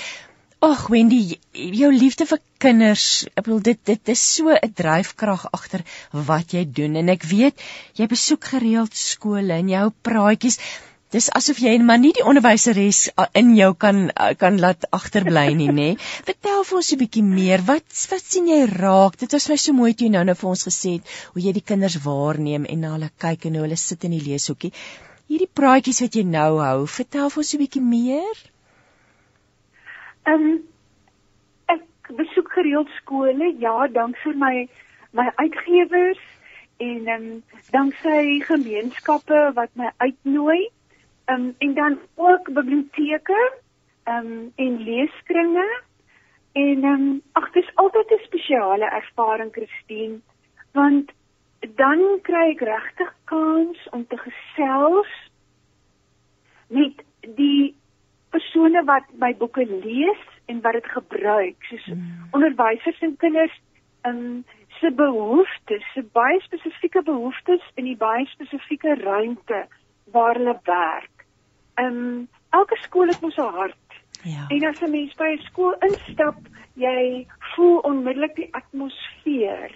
Ag 0.65 0.87
Wendy, 0.89 1.37
jou 1.53 1.89
liefde 1.93 2.25
vir 2.25 2.39
kinders, 2.63 3.07
ek 3.37 3.45
bedoel 3.45 3.59
dit 3.67 3.81
dit 3.91 4.11
is 4.13 4.21
so 4.37 4.53
'n 4.53 4.71
dryfkrag 4.79 5.43
agter 5.59 5.83
wat 6.29 6.55
jy 6.57 6.63
doen 6.79 6.97
en 7.01 7.13
ek 7.15 7.27
weet 7.33 7.65
jy 8.01 8.07
besoek 8.13 8.49
gereeld 8.53 8.97
skole 9.01 9.59
en 9.59 9.69
jy 9.69 9.83
hou 9.83 9.91
praatjies. 10.09 10.57
Dis 11.17 11.29
asof 11.41 11.61
jy 11.65 11.75
maar 11.91 12.01
nie 12.05 12.15
die 12.17 12.25
onderwyseres 12.31 13.03
in 13.43 13.51
jou 13.59 13.69
kan 13.85 14.01
kan 14.45 14.57
laat 14.65 14.89
agterbly 15.01 15.45
nie, 15.59 15.69
nê? 15.81 15.91
Vertel 16.31 16.65
vir 16.71 16.81
ons 16.81 16.93
'n 16.97 17.01
bietjie 17.03 17.27
meer. 17.35 17.67
Wat 17.69 18.01
wat 18.15 18.25
sien 18.25 18.49
jy 18.49 18.65
raak? 18.73 19.21
Dit 19.21 19.37
was 19.37 19.51
my 19.53 19.61
so 19.67 19.77
mooi 19.83 19.93
toe 19.93 20.09
jy 20.09 20.15
nou 20.17 20.25
nou 20.25 20.39
vir 20.45 20.51
ons 20.55 20.67
gesê 20.71 20.95
het 20.97 21.13
hoe 21.35 21.45
jy 21.49 21.53
die 21.61 21.67
kinders 21.73 22.01
waarneem 22.09 22.65
en 22.65 22.81
na 22.81 22.97
hulle 22.97 23.13
kyk 23.27 23.47
en 23.51 23.61
hoe 23.61 23.67
hulle 23.69 23.81
sit 23.85 24.09
in 24.09 24.17
die 24.17 24.25
leeshoekie. 24.31 24.73
Hierdie 25.29 25.53
praatjies 25.61 26.01
wat 26.07 26.17
jy 26.17 26.25
nou 26.25 26.51
hou, 26.65 26.87
vertel 26.99 27.29
vir 27.29 27.45
ons 27.45 27.55
'n 27.55 27.65
bietjie 27.67 27.87
meer. 27.93 28.45
Ehm 30.25 30.45
um, 30.45 30.63
ek 31.67 32.13
besoek 32.17 32.53
gereeld 32.53 32.89
skole, 33.01 33.55
ja, 33.59 33.87
dank 33.87 34.17
vir 34.25 34.37
my 34.41 34.69
my 35.13 35.27
uitgewers 35.37 36.23
en 36.77 37.07
ehm 37.07 37.27
um, 37.27 37.43
danksy 37.71 38.41
gemeenskappe 38.49 39.51
wat 39.59 39.71
my 39.75 39.91
uitnooi. 39.97 40.69
Ehm 41.25 41.41
um, 41.41 41.55
en 41.59 41.75
dan 41.75 41.99
ook 42.15 42.53
biblioteke 42.53 43.41
ehm 44.05 44.27
um, 44.27 44.53
en 44.57 44.81
leeskringe. 44.83 45.69
En 46.53 46.85
ehm 46.85 47.05
um, 47.05 47.23
ag, 47.33 47.51
dit 47.53 47.63
is 47.63 47.75
altyd 47.75 48.11
'n 48.11 48.25
spesiale 48.25 48.89
ervaring, 48.91 49.53
Christine, 49.53 50.19
want 50.73 51.13
dan 51.61 52.01
kry 52.23 52.51
ek 52.51 52.61
regtig 52.61 53.15
kans 53.25 53.89
om 53.91 54.07
te 54.07 54.17
gesels 54.17 55.13
met 56.69 57.05
die 57.37 57.75
persone 58.35 58.83
wat 58.89 59.07
my 59.23 59.33
boeke 59.39 59.65
lees 59.67 60.25
en 60.51 60.61
wat 60.61 60.73
dit 60.73 60.87
gebruik, 60.97 61.57
soos 61.71 61.87
Mm. 61.87 62.29
onderwysers 62.37 63.01
en 63.01 63.17
kinders 63.17 63.61
um 64.05 64.45
se 64.81 64.91
behoeftes, 64.91 65.85
se 65.95 66.03
baie 66.13 66.41
spesifieke 66.41 67.03
behoeftes 67.03 67.63
in 67.75 67.85
die 67.85 67.97
baie 67.97 68.27
spesifieke 68.27 68.95
ruimte 69.01 69.67
waar 70.13 70.35
hulle 70.35 70.59
werk. 70.65 71.27
Um 71.81 72.29
elke 72.51 72.77
skool 72.83 73.09
het 73.09 73.21
mos 73.21 73.37
'n 73.39 73.55
hart. 73.55 73.91
Ja. 74.25 74.45
En 74.49 74.65
as 74.69 74.81
'n 74.83 74.91
mens 74.91 75.15
by 75.15 75.31
'n 75.37 75.43
skool 75.43 75.75
instap, 75.81 76.37
jy 76.75 77.27
voel 77.55 77.79
onmiddellik 77.79 78.35
die 78.37 78.49
atmosfeer. 78.51 79.71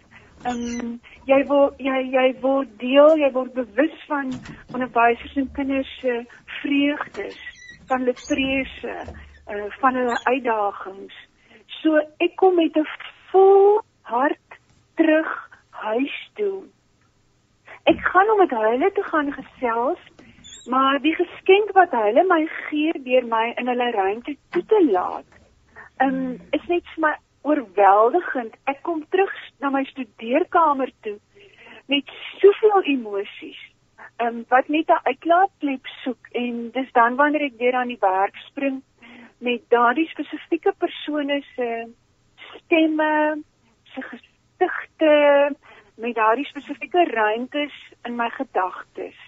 Um 0.47 1.01
jy 1.27 1.45
word 1.47 1.75
jy 1.79 2.11
jy 2.11 2.35
word 2.41 2.69
deel, 2.79 3.17
jy 3.19 3.31
word 3.33 3.53
bewus 3.55 4.05
van 4.07 4.33
onderwysers 4.73 5.37
en 5.37 5.53
kinders 5.53 5.99
se 6.01 6.25
vreugdes, 6.63 7.39
van 7.89 8.05
hulle 8.05 8.15
vrese, 8.15 8.97
uh, 9.49 9.67
van 9.81 9.95
hulle 9.95 10.17
uitdagings. 10.25 11.15
So 11.81 12.01
ek 12.25 12.37
kom 12.37 12.57
met 12.57 12.77
'n 12.77 12.87
vol 13.31 13.81
hart 14.03 14.59
terug 14.97 15.31
huis 15.71 16.17
toe. 16.35 16.65
Ek 17.85 18.01
gaan 18.13 18.31
om 18.31 18.39
met 18.39 18.51
hulle 18.51 18.91
te 18.93 19.03
gaan 19.03 19.33
gesels, 19.33 20.01
maar 20.67 20.99
die 21.01 21.15
geskenk 21.15 21.73
wat 21.73 21.91
hulle 21.91 22.25
my 22.29 22.43
gee 22.69 22.93
deur 22.93 23.27
my 23.27 23.55
in 23.57 23.69
hulle 23.69 23.91
ruimte 23.91 24.37
toe 24.51 24.65
te 24.65 24.83
laat, 24.91 25.31
um, 26.05 26.41
is 26.53 26.67
net 26.69 26.85
vir 26.95 27.05
my 27.07 27.15
oorweldigend. 27.43 28.57
Ek 28.65 28.83
kom 28.83 29.05
terug 29.09 29.33
na 29.61 29.71
my 29.71 29.85
studeerkamer 29.85 30.93
toe 31.07 31.19
met 31.89 32.11
soveel 32.41 32.83
emosies. 32.83 33.61
Ehm 34.19 34.37
um, 34.37 34.45
wat 34.49 34.69
net 34.69 34.89
'n 34.91 35.07
uitlaatklep 35.11 35.87
soek 36.03 36.29
en 36.33 36.71
dis 36.73 36.93
dan 36.93 37.17
wanneer 37.17 37.45
ek 37.49 37.59
weer 37.59 37.75
aan 37.75 37.93
die 37.95 38.01
werk 38.01 38.37
spring 38.37 38.83
met 39.39 39.63
daardie 39.69 40.09
spesifieke 40.09 40.73
persone 40.79 41.43
se 41.55 41.69
stemme, 42.47 43.43
se 43.85 44.03
gesigte, 44.03 45.55
met 45.95 46.15
daardie 46.15 46.47
spesifieke 46.47 47.05
ruimtes 47.05 47.75
in 48.03 48.17
my 48.17 48.29
gedagtes. 48.31 49.19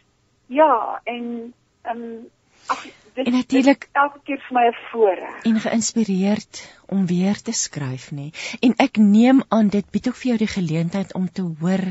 Ja, 0.47 1.01
en 1.05 1.55
ehm 1.83 2.03
um, 2.03 2.29
ag 2.67 2.83
dit 3.15 3.27
en 3.27 3.33
natuurlik 3.33 3.89
elke 3.93 4.21
keer 4.25 4.41
vir 4.47 4.57
my 4.59 4.67
'n 4.69 4.77
voorreg 4.91 5.45
en 5.51 5.61
geïnspireerd 5.61 6.83
om 6.87 7.07
weer 7.07 7.43
te 7.43 7.53
skryf 7.53 8.11
nê. 8.11 8.31
En 8.61 8.75
ek 8.77 8.97
neem 8.97 9.43
aan 9.49 9.69
dit 9.69 9.91
bied 9.91 10.09
ook 10.09 10.17
vir 10.23 10.29
jou 10.29 10.39
die 10.39 10.55
geleentheid 10.59 11.15
om 11.15 11.31
te 11.33 11.43
hoor 11.61 11.85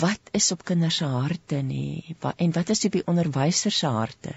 wat 0.00 0.32
is 0.32 0.52
op 0.52 0.64
kinders 0.64 0.96
se 0.96 1.04
harte 1.04 1.62
nê 1.64 2.14
en 2.36 2.52
wat 2.52 2.68
is 2.68 2.84
op 2.84 2.92
die 2.92 3.06
onderwysers 3.06 3.78
se 3.78 3.86
harte. 3.86 4.34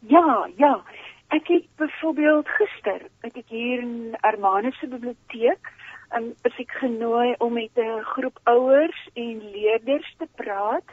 Ja, 0.00 0.48
ja. 0.56 0.82
Ek 1.28 1.48
het 1.48 1.66
byvoorbeeld 1.76 2.48
gister, 2.48 3.00
ek 3.20 3.34
het 3.34 3.48
hier 3.48 3.80
in 3.82 4.14
Hermanus 4.20 4.78
se 4.78 4.86
biblioteek, 4.86 5.70
um, 6.16 6.32
is 6.46 6.58
ek 6.62 6.74
genooi 6.82 7.34
om 7.38 7.52
met 7.52 7.78
'n 7.78 8.02
groep 8.14 8.38
ouers 8.44 9.08
en 9.14 9.50
leerders 9.50 10.14
te 10.18 10.28
praat. 10.34 10.84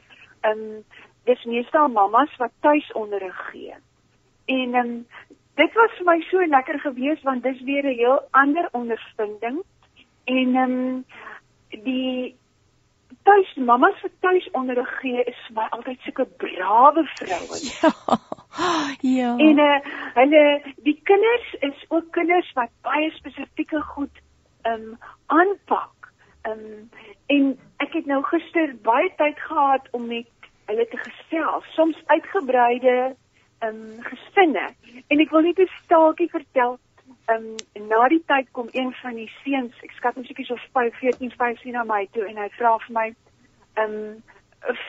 Um 0.41 0.83
dis 1.25 1.43
meestal 1.45 1.87
mammas 1.87 2.35
wat 2.37 2.51
tuis 2.59 2.91
onderrig 2.91 3.37
gee. 3.51 3.75
En 4.45 4.75
um 4.75 5.07
dit 5.55 5.73
was 5.73 5.91
vir 5.97 6.05
my 6.05 6.21
so 6.29 6.45
lekker 6.45 6.79
geweest 6.79 7.23
want 7.23 7.43
dis 7.43 7.61
weer 7.61 7.85
'n 7.85 7.97
heel 7.97 8.21
ander 8.31 8.69
ondervinding. 8.71 9.61
En 10.25 10.55
um 10.55 11.05
die 11.69 12.35
tuis 13.23 13.53
mammas 13.55 14.01
wat 14.01 14.11
tuis 14.19 14.49
onderrig 14.51 14.91
gee 14.99 15.23
is 15.23 15.39
vir 15.47 15.55
my 15.55 15.67
altyd 15.77 15.99
sulke 16.05 16.25
brawe 16.43 17.03
vrouens. 17.15 17.81
Ja. 17.81 17.91
Ja. 18.99 19.37
En 19.37 19.59
uh, 19.63 19.77
hulle 20.13 20.61
die 20.83 20.97
kinders 21.03 21.53
is 21.59 21.85
ook 21.87 22.11
kinders 22.11 22.51
wat 22.53 22.69
baie 22.83 23.11
spesifieke 23.15 23.79
goed 23.81 24.21
um 24.67 24.97
aanpak. 25.25 26.11
Um 26.49 26.89
en 27.31 27.47
ek 27.77 27.95
het 27.95 28.05
nou 28.11 28.19
gister 28.27 28.75
baie 28.83 29.07
tyd 29.17 29.39
gehad 29.39 29.87
om 29.91 30.07
met 30.07 30.27
hulle 30.67 30.87
te 30.91 30.99
gesels, 30.99 31.65
soms 31.75 31.97
uitgebreide 32.05 33.15
um 33.63 33.81
gesinne. 34.03 34.67
En 35.07 35.19
ek 35.23 35.31
wil 35.31 35.47
net 35.47 35.59
'n 35.59 35.71
staaltjie 35.83 36.29
vertel. 36.29 36.79
Um 37.29 37.55
na 37.87 38.07
die 38.07 38.23
tyd 38.27 38.51
kom 38.51 38.69
een 38.71 38.93
van 39.01 39.15
die 39.15 39.31
seuns, 39.43 39.75
ek 39.83 39.91
skat 39.91 40.15
hom 40.15 40.25
seker 40.25 40.45
so 40.45 40.57
5, 40.73 40.95
14, 40.99 41.31
15 41.37 41.71
na 41.73 41.83
my 41.83 42.07
toe 42.13 42.25
en 42.27 42.37
hy 42.37 42.49
vra 42.57 42.77
vir 42.87 42.95
my 42.97 43.07
um 43.83 44.23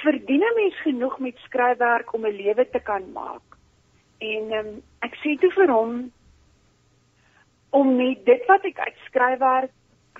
verdien 0.03 0.43
'n 0.45 0.57
mens 0.57 0.81
genoeg 0.81 1.19
met 1.19 1.37
skryfwerk 1.45 2.15
om 2.15 2.27
'n 2.27 2.37
lewe 2.37 2.69
te 2.71 2.81
kan 2.81 3.13
maak? 3.13 3.59
En 4.21 4.53
um 4.53 4.83
ek 5.01 5.15
sê 5.25 5.39
toe 5.41 5.51
vir 5.51 5.71
hom 5.73 6.13
om 7.71 7.97
met 7.97 8.25
dit 8.25 8.43
wat 8.47 8.65
ek 8.65 8.79
uit 8.79 8.99
skryfwerk 9.07 9.71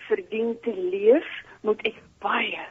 verdien 0.09 0.57
te 0.63 0.73
leef, 0.75 1.29
moet 1.61 1.81
ek 1.87 1.99
baie 2.19 2.65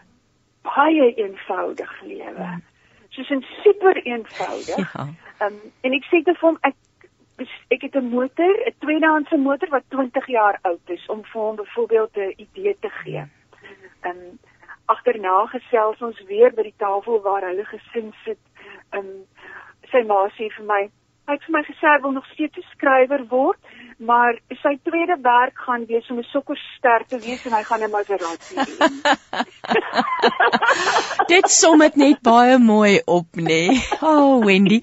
baie 0.62 1.14
eenvoudig 1.16 2.02
lewe. 2.02 2.62
Soos 3.10 3.30
'n 3.30 3.46
super 3.64 3.96
eenvoudig. 4.06 4.94
Ja. 4.94 5.08
Um, 5.42 5.58
en 5.82 5.94
ek 5.94 6.06
sê 6.06 6.24
te 6.24 6.36
hom 6.39 6.58
ek 6.62 6.76
ek 7.68 7.82
het 7.82 7.96
'n 7.96 8.10
motor, 8.10 8.54
'n 8.68 8.76
tweedehandse 8.80 9.38
motor 9.38 9.70
wat 9.70 9.84
20 9.89 10.28
jaar 10.28 10.60
oud 10.62 10.89
is 10.89 11.06
om 11.08 11.24
vir 11.24 11.42
hom 11.42 11.56
byvoorbeeld 11.56 12.18
'n 12.18 12.34
idee 12.38 12.78
te 12.80 12.89
gee. 12.89 13.24
Ehm 14.02 14.18
um, 14.18 14.39
agterna 14.86 15.46
gesels 15.46 16.02
ons 16.02 16.24
weer 16.28 16.54
by 16.54 16.64
die 16.64 16.78
tafel 16.78 17.22
waar 17.22 17.42
hulle 17.42 17.66
gesin 17.66 18.14
sit. 18.26 18.42
Ehm 18.89 19.06
um, 19.06 19.26
sy 19.92 20.04
ma 20.04 20.28
sê 20.28 20.50
vir 20.58 20.66
my, 20.66 20.89
hy 21.28 21.34
het 21.34 21.44
vir 21.44 21.56
my 21.58 21.64
gesê 21.64 21.86
hy 21.88 22.02
wil 22.02 22.12
nog 22.12 22.26
steeds 22.26 22.58
'n 22.58 22.72
skrywer 22.76 23.28
word 23.28 23.60
maar 24.02 24.38
sy 24.62 24.74
tweede 24.84 25.18
werk 25.22 25.58
gaan 25.66 25.86
wees 25.86 26.10
om 26.10 26.18
'n 26.18 26.24
sokkerster 26.34 27.06
te 27.08 27.20
wees 27.20 27.46
en 27.46 27.54
hy 27.54 27.64
gaan 27.64 27.84
'n 27.84 27.89
Maserati 27.89 28.56
hê. 28.56 28.66
dit 31.34 31.50
som 31.50 31.80
dit 31.80 31.96
net 31.96 32.22
baie 32.22 32.58
mooi 32.58 33.02
op, 33.06 33.28
nê. 33.36 33.44
Nee. 33.44 33.88
Oh, 34.02 34.46
Wendy. 34.46 34.82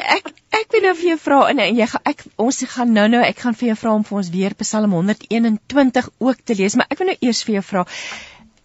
Ek 0.00 0.32
ek 0.60 0.72
wil 0.74 0.82
nou 0.88 0.94
vir 0.98 1.08
jou 1.12 1.18
vra 1.22 1.38
en 1.50 1.60
jy 1.62 1.86
gaan 1.92 2.08
ek 2.10 2.24
ons 2.42 2.58
gaan 2.72 2.92
nou 2.96 3.06
nou 3.12 3.20
ek 3.22 3.38
gaan 3.44 3.54
vir 3.54 3.70
jou 3.70 3.78
vra 3.82 3.94
om 3.94 4.04
vir 4.06 4.18
ons 4.18 4.30
weer 4.34 4.56
Psalm 4.62 4.92
121 4.96 6.10
ook 6.18 6.42
te 6.44 6.56
lees, 6.58 6.76
maar 6.76 6.90
ek 6.90 6.98
wil 6.98 7.12
nou 7.12 7.18
eers 7.20 7.44
vir 7.46 7.58
jou 7.58 7.64
vra 7.68 7.86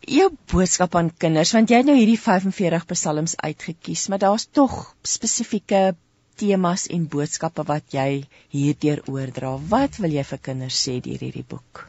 jou 0.07 0.29
boodskap 0.51 0.95
aan 0.95 1.09
kinders 1.23 1.53
want 1.55 1.71
jy 1.71 1.81
het 1.81 1.87
nou 1.89 1.95
hierdie 1.97 2.19
45 2.21 2.85
psalms 2.91 3.35
uitgekies, 3.41 4.07
maar 4.09 4.21
daar's 4.21 4.47
tog 4.47 4.95
spesifieke 5.03 5.95
temas 6.37 6.87
en 6.91 7.07
boodskappe 7.09 7.63
wat 7.67 7.95
jy 7.95 8.25
hierdeur 8.53 9.01
oordra. 9.11 9.55
Wat 9.71 9.99
wil 10.03 10.15
jy 10.17 10.25
vir 10.27 10.41
kinders 10.49 10.79
sê 10.87 10.97
deur 11.03 11.21
hierdie 11.23 11.45
boek? 11.47 11.85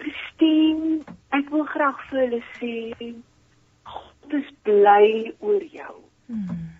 Christine, 0.00 1.04
ek 1.38 1.52
wil 1.54 1.66
graag 1.70 2.02
vir 2.10 2.24
hulle 2.24 2.42
sê 2.58 3.12
God 3.94 4.38
is 4.40 4.50
bly 4.66 5.34
oor 5.38 5.62
jou. 5.62 5.94
Hmm. 6.26 6.73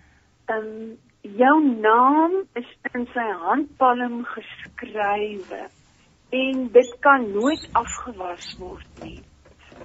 Um 0.53 0.97
jou 1.21 1.55
naam 1.81 2.43
is 2.53 2.69
in 2.93 3.07
sy 3.13 3.25
handpalm 3.41 4.21
geskrywe 4.29 5.63
en 6.29 6.67
dit 6.75 6.91
kan 6.99 7.25
nooit 7.33 7.69
afgewas 7.73 8.51
word 8.59 9.03
nie. 9.03 9.21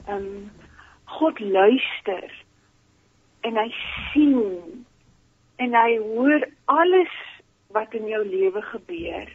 Um 0.07 0.51
God 1.17 1.41
luister 1.41 2.29
en 3.49 3.57
hy 3.57 3.69
sien 4.13 4.85
en 5.61 5.77
hy 5.77 5.97
hoor 5.99 6.45
alles 6.65 7.17
wat 7.75 7.95
in 7.95 8.09
jou 8.11 8.23
lewe 8.27 8.63
gebeur. 8.73 9.29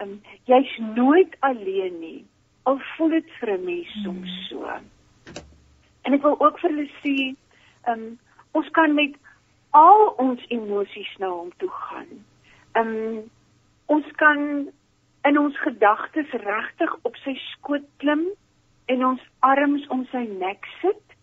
Um, 0.00 0.20
Jy's 0.48 0.72
nooit 0.96 1.36
alleen 1.46 1.98
nie. 2.00 2.24
Al 2.68 2.80
voel 2.94 3.16
dit 3.16 3.30
vir 3.40 3.52
'n 3.56 3.64
mens 3.64 3.92
soms 4.02 4.34
hmm. 4.34 4.46
so. 4.48 5.42
En 6.02 6.14
ek 6.14 6.22
wil 6.22 6.40
ook 6.40 6.58
vir 6.60 6.70
hulle 6.70 6.90
sê, 7.02 7.16
um, 7.92 8.18
ons 8.52 8.70
kan 8.70 8.94
met 8.94 9.16
al 9.70 10.14
ons 10.22 10.42
emosies 10.48 11.10
na 11.18 11.28
hom 11.28 11.50
toe 11.62 11.70
gaan. 11.70 12.10
Um 12.78 13.30
ons 13.90 14.06
kan 14.22 14.70
in 15.28 15.38
ons 15.38 15.56
gedagtes 15.58 16.30
regtig 16.44 16.92
op 17.02 17.16
sy 17.24 17.34
skoot 17.50 17.86
klim 18.02 18.28
en 18.86 19.04
ons 19.04 19.24
arms 19.46 19.86
om 19.94 20.04
sy 20.12 20.22
nek 20.30 20.66
sit 20.80 21.16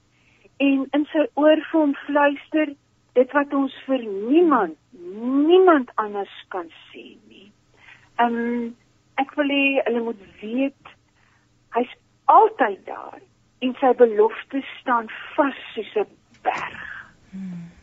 en 0.63 0.83
in 0.97 1.05
sy 1.13 1.23
oor 1.39 1.61
vir 1.69 1.79
hom 1.79 1.95
fluister 2.05 2.73
dit 3.17 3.33
wat 3.37 3.53
ons 3.57 3.73
vir 3.87 4.03
niemand 4.03 4.75
niemand 4.97 5.91
anders 5.95 6.33
kan 6.53 6.67
sê 6.89 7.05
nie. 7.29 7.47
Um, 8.21 8.75
ek 9.21 9.33
wil 9.39 9.49
hê 9.53 9.63
hulle 9.87 10.03
moet 10.09 10.21
weet 10.41 10.93
hy's 11.77 11.95
altyd 12.33 12.83
daar 12.89 13.21
en 13.65 13.73
sy 13.81 13.93
beloftes 13.97 14.69
staan 14.81 15.09
vas 15.35 15.63
soos 15.73 15.95
'n 16.03 16.07
berg. 16.43 16.85
Mm. 17.31 17.76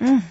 Mm. 0.00 0.22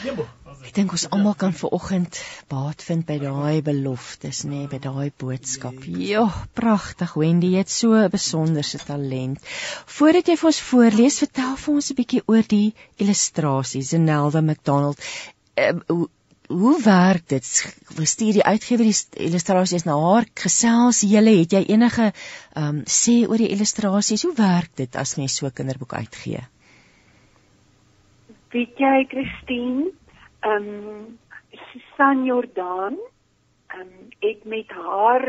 Ek 0.00 0.72
dink 0.76 0.92
ons 0.96 1.02
almal 1.14 1.34
kan 1.40 1.52
ver 1.56 1.72
oggend 1.76 2.18
baat 2.52 2.82
vind 2.86 3.04
by 3.08 3.16
daai 3.20 3.60
beloftes, 3.64 4.42
nê, 4.48 4.62
nee, 4.62 4.68
by 4.72 4.78
daai 4.86 5.10
boodskap. 5.22 5.76
Jo, 6.10 6.22
pragtig 6.56 7.12
Wendy, 7.20 7.50
jy 7.54 7.64
het 7.64 7.72
so 7.74 7.92
'n 7.98 8.12
besonderse 8.12 8.80
talent. 8.90 9.50
Voordat 9.96 10.28
jy 10.28 10.36
vir 10.40 10.50
ons 10.52 10.60
voorlees, 10.70 11.18
vertel 11.24 11.56
vir 11.64 11.74
ons 11.74 11.90
'n 11.90 11.98
bietjie 12.00 12.22
oor 12.26 12.46
die 12.54 12.74
illustrasies, 12.96 13.90
Zenelda 13.92 14.40
McDonald. 14.40 14.98
Uh, 15.56 15.72
hoe, 15.88 16.08
hoe 16.48 16.76
werk 16.82 17.28
dit? 17.28 17.44
Stuur 18.14 18.32
die 18.40 18.44
uitgewer 18.44 18.84
die 18.84 19.26
illustrasies 19.28 19.84
na 19.84 19.98
haar 20.00 20.26
gesels 20.34 21.02
julle, 21.02 21.36
het 21.42 21.52
jy 21.52 21.64
enige 21.68 22.12
ehm 22.12 22.68
um, 22.68 22.84
sê 22.86 23.28
oor 23.28 23.38
die 23.38 23.52
illustrasies? 23.52 24.22
Hoe 24.22 24.34
werk 24.36 24.72
dit 24.76 24.96
as 24.96 25.16
mens 25.16 25.36
so 25.36 25.46
'n 25.46 25.52
kinderboek 25.52 25.92
uitgee? 25.92 26.46
Weet 28.50 28.78
jy 28.78 29.04
Christine, 29.08 29.90
ehm 30.40 30.68
um, 30.68 31.18
Susan 31.70 32.24
Jordan, 32.24 32.98
ehm 33.70 33.80
um, 33.80 34.08
ek 34.30 34.44
met 34.44 34.70
haar 34.74 35.24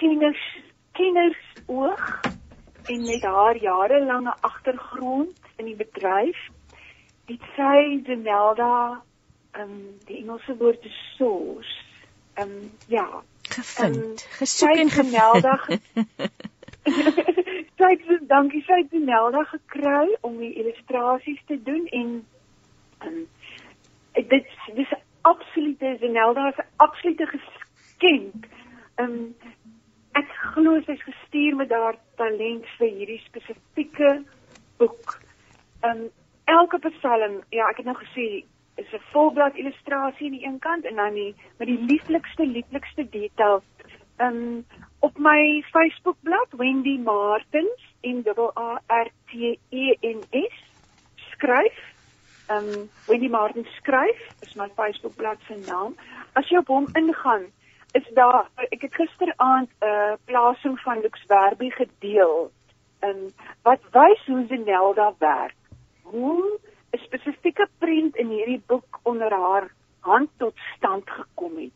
tieners 0.00 0.44
tieners 0.92 1.42
oog 1.66 2.20
en 2.84 3.00
met 3.02 3.22
haar 3.22 3.56
jarelange 3.56 4.34
agtergrond 4.40 5.38
in 5.56 5.64
die 5.64 5.76
bedryf, 5.76 6.38
dit 7.30 7.50
sy 7.56 8.02
Denelda 8.06 9.02
ehm 9.52 9.62
um, 9.62 9.78
die 10.08 10.20
Engelse 10.22 10.56
woord 10.60 10.84
is 10.84 11.00
source. 11.16 11.80
Ehm 12.34 12.50
um, 12.50 12.70
ja, 12.86 13.08
gevind, 13.48 13.96
um, 13.96 14.36
gesoek 14.42 14.76
en 14.84 14.88
Denelda 14.88 15.58
sy 17.78 17.90
het 17.90 18.28
dankie 18.28 18.62
sy 18.66 18.82
het 18.82 18.90
Denelda 18.92 19.44
gekry 19.48 20.12
om 20.20 20.36
die 20.38 20.52
illustrasies 20.60 21.40
te 21.48 21.56
doen 21.62 21.86
en 21.90 22.14
um, 23.06 23.28
dit 24.14 24.46
dis 24.74 24.94
absolute 25.22 25.96
Zenelda 26.00 26.48
is 26.48 26.58
'n 26.58 26.68
absolute 26.76 27.26
geskenk. 27.26 28.46
Um, 28.96 29.34
ek 30.14 30.30
glo 30.54 30.80
sy's 30.86 31.02
gestuur 31.02 31.56
met 31.58 31.72
haar 31.74 31.96
talent 32.20 32.66
vir 32.78 32.90
hierdie 32.98 33.22
spesifieke 33.26 34.22
boek. 34.78 35.16
Um 35.86 36.08
elke 36.50 36.78
psalm, 36.78 37.40
ja, 37.50 37.68
ek 37.70 37.80
het 37.82 37.88
nou 37.88 37.96
gesê 37.98 38.44
is 38.76 38.92
'n 38.92 39.02
volblad 39.12 39.56
illustrasie 39.56 40.26
aan 40.26 40.36
die 40.38 40.46
een 40.46 40.58
kant 40.58 40.84
en 40.84 40.96
dan 40.96 41.14
die 41.14 41.34
met 41.58 41.68
die 41.68 41.80
lieflikste 41.90 42.46
lieflikste 42.46 43.08
details. 43.10 43.64
Um 44.18 44.64
op 45.00 45.18
my 45.18 45.62
Facebookblad 45.72 46.50
Wendy 46.56 46.98
Martins 46.98 47.82
en 48.02 48.22
dubbel 48.22 48.52
A 48.58 48.80
R 48.88 49.08
T 49.26 49.58
E 49.70 49.96
N 50.02 50.20
S 50.30 50.56
skryf. 51.30 51.93
Um 52.50 52.90
Wendy 53.06 53.28
Martins 53.28 53.68
skryf 53.80 54.20
is 54.42 54.54
my 54.54 54.68
Facebookblad 54.76 55.38
se 55.48 55.56
naam. 55.66 55.96
As 56.34 56.48
jy 56.48 56.58
op 56.60 56.68
hom 56.68 56.88
ingaan, 56.92 57.46
is 57.96 58.04
daar 58.18 58.50
ek 58.68 58.82
het 58.84 58.94
gisteraand 58.94 59.70
'n 59.70 59.86
uh, 59.86 60.16
plasing 60.24 60.76
van 60.80 61.00
Lux 61.00 61.24
Werby 61.26 61.70
gedeel. 61.70 62.50
Um 63.00 63.32
wat 63.62 63.80
wys 63.92 64.26
hoe 64.26 64.44
Zenelda 64.48 65.14
werk. 65.18 65.56
Hoe 66.02 66.58
'n 66.92 66.98
spesifieke 66.98 67.68
prent 67.78 68.16
in 68.16 68.28
hierdie 68.28 68.62
boek 68.66 69.00
onder 69.02 69.32
haar 69.32 69.70
hand 70.00 70.30
tot 70.36 70.54
stand 70.76 71.10
gekom 71.10 71.56
het. 71.56 71.72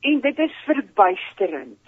En 0.00 0.20
dit 0.20 0.38
is 0.38 0.54
verbuisterend. 0.64 1.87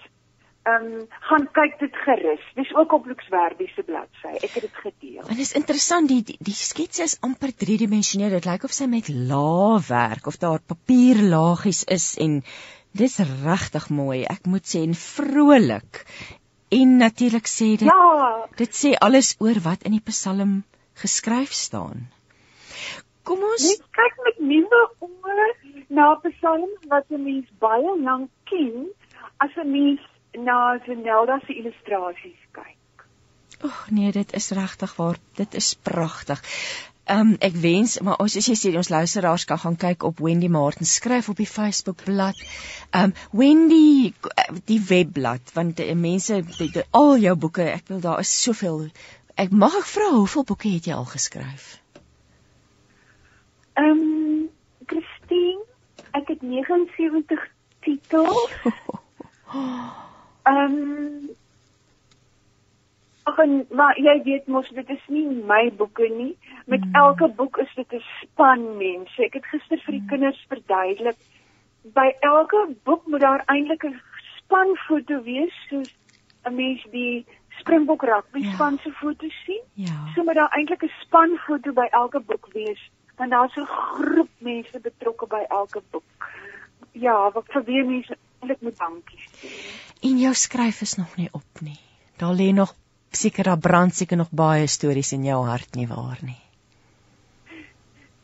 Ehm 0.63 0.83
um, 0.85 1.05
gaan 1.25 1.47
kyk 1.57 1.79
dit 1.79 1.95
gerus. 2.05 2.41
Dis 2.55 2.73
ook 2.75 2.91
op 2.93 3.05
Luxwerby 3.09 3.65
se 3.73 3.83
bladsy. 3.83 4.33
Ek 4.45 4.51
het 4.57 4.67
dit 4.67 4.75
gedeel. 4.83 5.23
En 5.25 5.39
is 5.41 5.53
interessant 5.57 6.07
die 6.07 6.21
die, 6.23 6.35
die 6.39 6.53
skets 6.53 7.01
is 7.01 7.15
amper 7.25 7.49
driedimensioneel. 7.63 8.35
Dit 8.37 8.45
lyk 8.45 8.67
of 8.69 8.75
sy 8.77 8.85
met 8.91 9.09
laag 9.09 9.87
werk 9.87 10.29
of 10.29 10.37
daar 10.37 10.61
papierlaagies 10.61 11.81
is 11.97 12.13
en 12.21 12.43
dis 12.93 13.17
regtig 13.41 13.89
mooi. 13.89 14.21
Ek 14.29 14.45
moet 14.45 14.67
sê 14.73 14.83
en 14.85 14.93
vrolik. 14.93 16.03
En 16.69 16.97
natuurlik 16.97 17.49
sê 17.49 17.73
dit 17.81 17.89
Ja, 17.89 18.45
dit 18.61 18.77
sê 18.83 18.93
alles 19.09 19.33
oor 19.39 19.57
wat 19.65 19.89
in 19.89 19.97
die 19.97 20.05
Psalm 20.11 20.61
geskryf 21.01 21.57
staan. 21.57 22.05
Kom 23.25 23.41
ons 23.49 23.65
Mens 23.65 23.83
kyk 23.97 24.23
met 24.29 24.39
nuwe 24.53 24.85
oë 25.09 25.49
na 25.97 26.13
psalms 26.23 26.87
wat 26.93 27.09
'n 27.09 27.23
mens 27.25 27.49
baie 27.59 27.97
lank 28.05 28.29
ken 28.45 28.89
as 29.43 29.57
'n 29.57 29.71
mens 29.71 30.10
na 30.37 30.79
Zenelda 30.85 31.39
se 31.45 31.53
illustrasies 31.53 32.39
kyk. 32.51 33.05
Ag 33.61 33.89
nee, 33.91 34.11
dit 34.11 34.33
is 34.33 34.49
regtig 34.49 34.95
waar. 34.95 35.17
Dit 35.35 35.53
is 35.53 35.73
pragtig. 35.73 36.41
Ehm 37.11 37.19
um, 37.19 37.35
ek 37.39 37.55
wens 37.59 37.97
maar 38.05 38.19
ons 38.23 38.35
as 38.39 38.47
jy 38.47 38.55
sê 38.55 38.71
ons 38.77 38.89
luisteraars 38.93 39.45
kan 39.49 39.59
gaan 39.59 39.75
kyk 39.75 40.03
op 40.07 40.19
Wendy 40.23 40.47
Martin 40.47 40.85
skryf 40.85 41.29
op 41.29 41.39
die 41.41 41.49
Facebook 41.49 42.03
bladsy. 42.05 42.45
Ehm 42.91 43.11
um, 43.11 43.13
Wendy 43.31 44.13
die 44.69 44.79
webblad 44.87 45.51
want 45.53 45.79
uh, 45.79 45.95
mense 45.95 46.39
die, 46.57 46.69
die, 46.71 46.85
al 46.91 47.17
jou 47.17 47.35
boeke, 47.35 47.65
ek 47.71 47.89
wil 47.89 47.99
daar 48.05 48.21
is 48.23 48.31
soveel. 48.43 48.85
Ek 49.35 49.51
mag 49.51 49.75
ek 49.81 49.89
vra 49.89 50.11
hoeveel 50.13 50.45
boeke 50.45 50.69
het 50.69 50.87
jy 50.87 50.95
al 50.95 51.09
geskryf? 51.09 51.73
Ehm 53.73 54.05
um, 54.05 54.47
Christine, 54.85 55.65
ek 56.13 56.31
het 56.35 56.41
79 56.45 57.49
titels. 57.81 58.55
Ehm 60.43 60.73
um, 60.73 61.29
Ag 63.23 63.37
en 63.37 63.65
maar 63.69 63.99
jy 64.01 64.21
weet 64.23 64.47
mos 64.47 64.69
dit 64.73 64.89
is 64.89 65.03
nie 65.07 65.27
my 65.29 65.71
boeke 65.77 66.07
nie. 66.09 66.37
Met 66.65 66.85
mm. 66.85 66.95
elke 66.95 67.27
boek 67.27 67.57
is 67.57 67.73
dit 67.75 67.93
'n 67.93 68.01
span 68.21 68.77
mense. 68.77 69.23
Ek 69.23 69.33
het 69.33 69.45
gister 69.45 69.77
vir 69.85 69.91
die 69.91 70.01
mm. 70.01 70.07
kinders 70.07 70.45
verduidelik 70.49 71.17
by 71.83 72.15
elke 72.19 72.75
boek 72.83 73.05
moet 73.05 73.21
daar 73.21 73.43
eintlik 73.45 73.83
'n 73.85 74.01
spanfoto 74.37 75.21
wees 75.21 75.53
soos 75.69 75.93
'n 76.45 76.55
mens 76.55 76.83
die 76.91 77.25
Springbok 77.59 78.03
rugby 78.03 78.39
Ja. 78.39 78.53
span 78.53 78.79
se 78.83 78.91
foto 78.91 79.27
sien. 79.45 79.61
Ja. 79.73 80.07
So 80.15 80.23
moet 80.23 80.35
daar 80.35 80.53
eintlik 80.57 80.83
'n 80.83 80.91
spanfoto 81.01 81.73
by 81.73 81.87
elke 81.91 82.19
boek 82.19 82.47
wees 82.53 82.91
want 83.17 83.31
daar's 83.31 83.55
'n 83.55 83.65
groep 83.65 84.29
mense 84.37 84.79
betrokke 84.79 85.27
by 85.27 85.43
elke 85.47 85.81
boek. 85.91 86.29
Ja, 86.91 87.31
wat 87.31 87.45
vir 87.47 87.63
wie 87.63 87.83
mense 87.83 88.17
eintlik 88.39 88.61
moet 88.61 88.77
dankie 88.77 89.19
sê. 89.19 89.90
En 90.01 90.17
jou 90.17 90.33
skryf 90.33 90.81
is 90.81 90.95
nog 90.97 91.15
nie 91.15 91.29
op 91.31 91.61
nie. 91.61 91.79
Daar 92.17 92.33
lê 92.33 92.49
nog 92.53 92.73
seker 93.11 93.43
daar 93.43 93.59
brand 93.59 93.93
seker 93.95 94.17
nog 94.17 94.31
baie 94.31 94.67
stories 94.67 95.11
in 95.11 95.23
jou 95.23 95.45
hart 95.45 95.75
nie 95.75 95.87
waar 95.87 96.17
nie. 96.21 96.39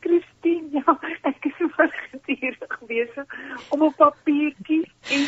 Christine, 0.00 0.68
ja, 0.72 0.96
ek 1.30 1.44
is 1.50 1.54
so 1.58 1.68
gedurig 1.76 2.78
besig 2.88 3.38
om 3.68 3.82
op 3.82 3.96
papiertjies 3.96 4.90
en 5.12 5.26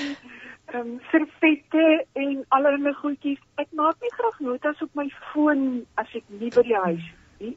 ehm 0.71 0.87
um, 0.87 0.91
servette 1.11 1.87
en 2.13 2.45
allerlei 2.49 2.95
goedjies. 2.95 3.41
Ek 3.59 3.71
maak 3.75 4.03
nie 4.03 4.13
graag 4.15 4.39
notas 4.47 4.83
op 4.83 4.95
my 4.95 5.09
foon 5.31 5.65
as 6.03 6.11
ek 6.15 6.27
nie 6.43 6.51
by 6.55 6.63
die 6.67 6.79
huis 6.87 7.03
is 7.03 7.47
nie. 7.47 7.57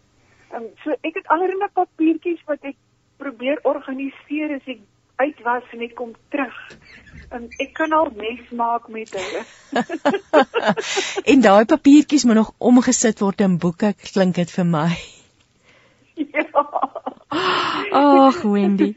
Ehm 0.51 0.63
um, 0.63 0.71
so 0.85 0.97
ek 1.01 1.21
het 1.21 1.29
allerlei 1.33 1.69
papiertjies 1.73 2.41
wat 2.49 2.65
ek 2.73 2.77
probeer 3.17 3.61
organiseer 3.69 4.57
as 4.57 4.65
ek 4.67 4.81
uit 5.23 5.41
was 5.47 5.71
en 5.75 5.83
ek 5.87 5.95
kom 5.99 6.13
terug. 6.33 6.59
Um, 7.33 7.47
ek 7.63 7.73
kan 7.77 7.93
al 7.95 8.11
mes 8.17 8.43
maak 8.53 8.89
met 8.93 9.09
hulle. 9.15 9.43
en 11.33 11.43
daai 11.45 11.65
papiertjies 11.69 12.27
moet 12.29 12.41
nog 12.41 12.53
omgesit 12.71 13.23
word 13.23 13.41
in 13.45 13.57
boeke, 13.63 13.93
klink 14.11 14.37
dit 14.41 14.53
vir 14.53 14.69
my. 14.69 14.89
ja. 16.35 16.65
Ag 17.33 18.41
Wendy. 18.45 18.93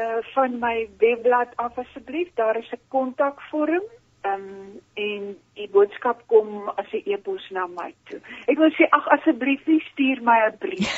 uh 0.00 0.20
van 0.32 0.52
my 0.64 0.88
webblad 0.98 1.50
af 1.56 1.78
asseblief. 1.78 2.28
Daar 2.34 2.56
is 2.56 2.72
'n 2.72 2.80
kontakvorm. 2.88 3.82
Ehm 4.26 4.42
um, 4.42 4.80
en 4.96 5.24
die 5.58 5.66
boodskap 5.72 6.22
kom 6.30 6.70
as 6.80 6.88
'n 6.92 7.02
e-pos 7.12 7.44
na 7.52 7.66
my 7.66 7.90
toe. 8.08 8.20
Ek 8.50 8.58
wil 8.58 8.70
sê 8.76 8.86
ag 8.98 9.08
asseblief 9.16 9.66
stuur 9.92 10.22
my 10.28 10.38
'n 10.46 10.56
brief. 10.62 10.94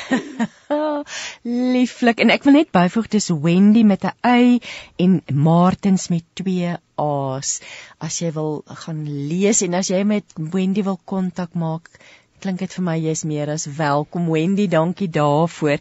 Lieflik 1.75 2.23
en 2.23 2.31
ek 2.35 2.47
wil 2.47 2.55
net 2.57 2.71
byvoeg 2.71 3.09
dis 3.15 3.29
Wendy 3.29 3.83
met 3.83 4.05
'n 4.05 4.15
y 4.23 4.59
en 5.03 5.21
Martins 5.33 6.07
met 6.09 6.25
2 6.33 6.77
A's. 6.95 7.51
As 7.99 8.19
jy 8.21 8.31
wil 8.39 8.63
gaan 8.83 9.03
lees 9.31 9.61
en 9.61 9.73
as 9.73 9.91
jy 9.91 10.03
met 10.03 10.25
Wendy 10.35 10.83
wil 10.83 10.99
kontak 11.05 11.53
maak, 11.53 11.91
klink 12.39 12.59
dit 12.59 12.73
vir 12.73 12.83
my 12.83 12.97
jy's 12.97 13.23
meer 13.23 13.49
as 13.49 13.67
welkom 13.77 14.31
Wendy, 14.31 14.67
dankie 14.67 15.11
daarvoor. 15.11 15.79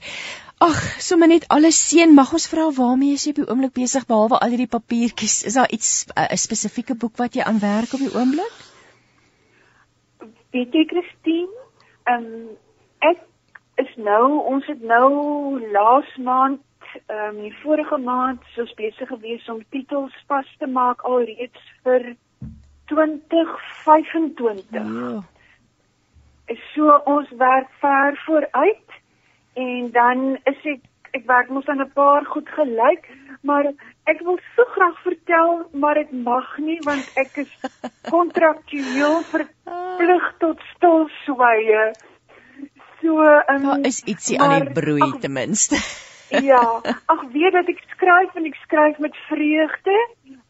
Ag, 0.59 0.78
sommer 0.98 1.28
net 1.30 1.44
alles 1.55 1.78
seën. 1.89 2.10
Mag 2.14 2.32
ons 2.35 2.48
vra 2.51 2.64
waarmee 2.74 3.14
is 3.14 3.24
jy 3.26 3.30
op 3.30 3.36
die 3.39 3.47
oomblik 3.47 3.74
besig 3.76 4.06
behalwe 4.10 4.40
al 4.43 4.51
hierdie 4.51 4.72
papiertjies? 4.72 5.36
Is 5.47 5.55
daar 5.55 5.70
iets 5.70 5.90
'n 6.10 6.36
spesifieke 6.36 6.94
boek 6.94 7.16
wat 7.16 7.35
jy 7.35 7.43
aan 7.47 7.60
werk 7.62 7.93
op 7.94 8.02
die 8.02 8.14
oomblik? 8.14 8.55
Weet 10.51 10.72
jy 10.74 10.85
Christine, 10.90 11.55
ehm 12.10 12.24
um, 12.24 12.48
ek 12.98 13.18
is 13.76 13.93
nou 13.97 14.43
ons 14.55 14.66
het 14.66 14.82
nou 14.82 15.10
laas 15.70 16.10
maand 16.16 16.60
ehm 17.06 17.36
um, 17.36 17.43
die 17.43 17.56
vorige 17.62 17.98
maand 17.98 18.40
soos 18.55 18.74
besig 18.74 19.09
gewees 19.09 19.48
om 19.48 19.64
titels 19.70 20.14
vas 20.26 20.48
te 20.59 20.66
maak 20.66 21.01
alreeds 21.05 21.62
vir 21.85 22.16
2025. 22.90 24.72
Ja. 24.72 25.22
So 26.74 27.02
ons 27.05 27.28
werk 27.30 27.70
ver 27.80 28.22
vooruit 28.26 28.88
en 29.64 29.90
dan 29.93 30.24
is 30.52 30.64
ek 30.74 30.86
ek 31.16 31.24
werk 31.26 31.48
mos 31.51 31.68
aan 31.68 31.80
'n 31.82 31.93
paar 31.94 32.24
goed 32.24 32.48
gelyk, 32.48 33.09
maar 33.43 33.64
ek 34.12 34.20
wil 34.26 34.39
so 34.56 34.64
graag 34.74 34.98
vertel, 35.05 35.68
maar 35.72 35.97
ek 35.97 36.12
mag 36.12 36.59
nie 36.59 36.80
want 36.85 37.06
ek 37.16 37.36
is 37.44 37.52
kontraktueel 38.14 39.22
verplig 39.32 40.26
tot 40.39 40.60
stilswye. 40.74 41.93
So 43.01 43.22
um, 43.22 43.62
Daar 43.62 43.86
is 43.86 44.02
ietsie 44.05 44.40
aan 44.40 44.66
die 44.66 44.72
broei 44.80 45.02
ag, 45.02 45.18
ten 45.20 45.32
minste. 45.32 45.80
Ja, 46.28 46.60
ag 47.06 47.22
weet 47.32 47.55
dat 47.56 47.68
ek 47.72 47.78
skryf 47.94 48.35
en 48.36 48.44
ek 48.44 48.59
skryf 48.66 48.98
met 48.98 49.14
vreugde. 49.30 49.97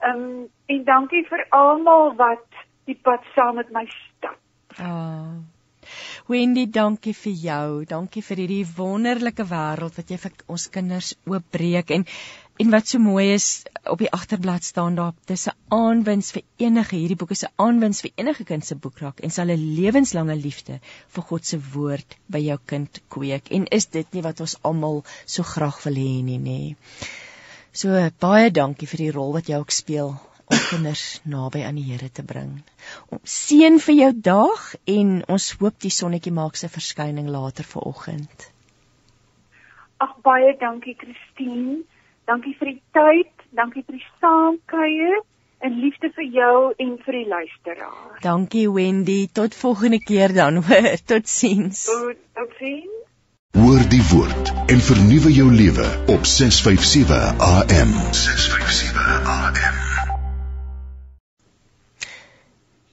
Ehm 0.02 0.24
um, 0.24 0.48
en 0.66 0.80
dankie 0.84 1.22
vir 1.28 1.44
almal 1.54 2.16
wat 2.18 2.64
die 2.90 2.98
pad 3.02 3.22
saam 3.34 3.54
met 3.62 3.70
my 3.70 3.86
stap. 3.86 4.36
Oh. 4.82 5.38
Wendy, 6.28 6.66
dankie 6.68 7.14
vir 7.16 7.32
jou. 7.40 7.84
Dankie 7.88 8.20
vir 8.20 8.42
hierdie 8.42 8.64
wonderlike 8.76 9.46
wêreld 9.48 9.96
wat 9.96 10.10
jy 10.12 10.18
vir 10.20 10.34
ons 10.52 10.66
kinders 10.74 11.14
oopbreek 11.24 11.94
en 11.96 12.04
En 12.58 12.72
wat 12.74 12.88
so 12.90 12.98
mooi 12.98 13.28
is, 13.30 13.62
op 13.86 14.00
die 14.02 14.08
agterblad 14.10 14.64
staan 14.66 14.96
daar 14.98 15.12
dis 15.30 15.46
'n 15.46 15.54
aanwins 15.76 16.30
vir 16.34 16.42
enige 16.66 16.96
hierdie 16.96 17.16
boek 17.20 17.30
is 17.36 17.44
'n 17.44 17.52
aanwins 17.64 18.00
vir 18.00 18.10
enige 18.16 18.44
kind 18.44 18.66
se 18.66 18.74
boek 18.74 18.98
raak 18.98 19.20
en 19.20 19.30
sal 19.30 19.52
'n 19.54 19.66
lewenslange 19.76 20.36
liefde 20.36 20.80
vir 21.14 21.22
God 21.28 21.46
se 21.46 21.58
woord 21.74 22.16
by 22.26 22.38
jou 22.38 22.58
kind 22.66 23.00
kweek. 23.08 23.52
En 23.52 23.66
is 23.78 23.86
dit 23.86 24.12
nie 24.12 24.22
wat 24.22 24.40
ons 24.40 24.56
almal 24.62 25.04
so 25.24 25.42
graag 25.42 25.82
wil 25.84 25.94
hê 25.94 26.22
nie, 26.30 26.38
nê? 26.38 26.76
So 27.72 28.10
baie 28.18 28.50
dankie 28.50 28.88
vir 28.88 29.04
die 29.04 29.12
rol 29.12 29.32
wat 29.32 29.48
jy 29.48 29.56
ook 29.62 29.70
speel 29.70 30.18
om 30.48 30.60
kinders 30.70 31.04
naby 31.24 31.62
aan 31.66 31.78
die 31.80 31.86
Here 31.90 32.08
te 32.10 32.24
bring. 32.24 32.58
Om 33.12 33.20
seën 33.22 33.78
vir 33.84 33.96
jou 34.00 34.12
dag 34.30 34.68
en 34.84 35.14
ons 35.28 35.48
hoop 35.60 35.78
die 35.84 35.92
sonnetjie 35.92 36.34
maak 36.34 36.56
sy 36.56 36.70
verskyning 36.72 37.28
later 37.32 37.66
vanoggend. 37.68 38.50
Ag 39.98 40.18
baie 40.22 40.54
dankie 40.60 40.96
Christine. 40.98 41.82
Dankie 42.28 42.52
vir 42.60 42.74
die 42.74 42.82
tyd, 42.92 43.46
dankie 43.56 43.82
vir 43.86 43.96
die 43.96 44.06
saamkuier 44.20 45.22
en 45.64 45.78
liefde 45.80 46.10
vir 46.14 46.28
jou 46.36 46.58
en 46.84 46.92
vir 47.04 47.16
die 47.16 47.26
luisteraar. 47.30 48.20
Dankie 48.22 48.68
Wendy, 48.70 49.26
tot 49.32 49.56
volgende 49.56 49.98
keer 50.04 50.34
dan 50.36 50.62
hoor. 50.62 50.92
Totsiens. 51.10 51.86
Tot 51.88 52.20
totsiens. 52.36 52.94
Hoor 53.56 53.82
die 53.90 54.02
woord 54.12 54.52
en 54.68 54.84
vernuwe 54.90 55.32
jou 55.32 55.48
lewe 55.50 55.88
op 56.14 56.28
657 56.36 57.42
AM. 57.48 57.96
657 58.12 59.34
AM. 59.38 59.77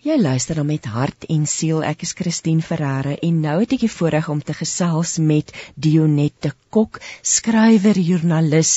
Jy 0.06 0.20
luister 0.22 0.60
dan 0.60 0.68
met 0.70 0.86
hart 0.86 1.26
en 1.34 1.48
siel. 1.50 1.80
Ek 1.82 2.04
is 2.06 2.12
Christine 2.14 2.62
Ferreira 2.62 3.16
en 3.26 3.40
nou 3.42 3.56
het 3.64 3.72
ek 3.74 3.88
die 3.88 3.90
voorreg 3.90 4.28
om 4.30 4.44
te 4.46 4.54
gesels 4.54 5.16
met 5.18 5.50
Dionette 5.82 6.52
Kok, 6.76 7.00
skrywer, 7.26 7.98
joernalis 7.98 8.76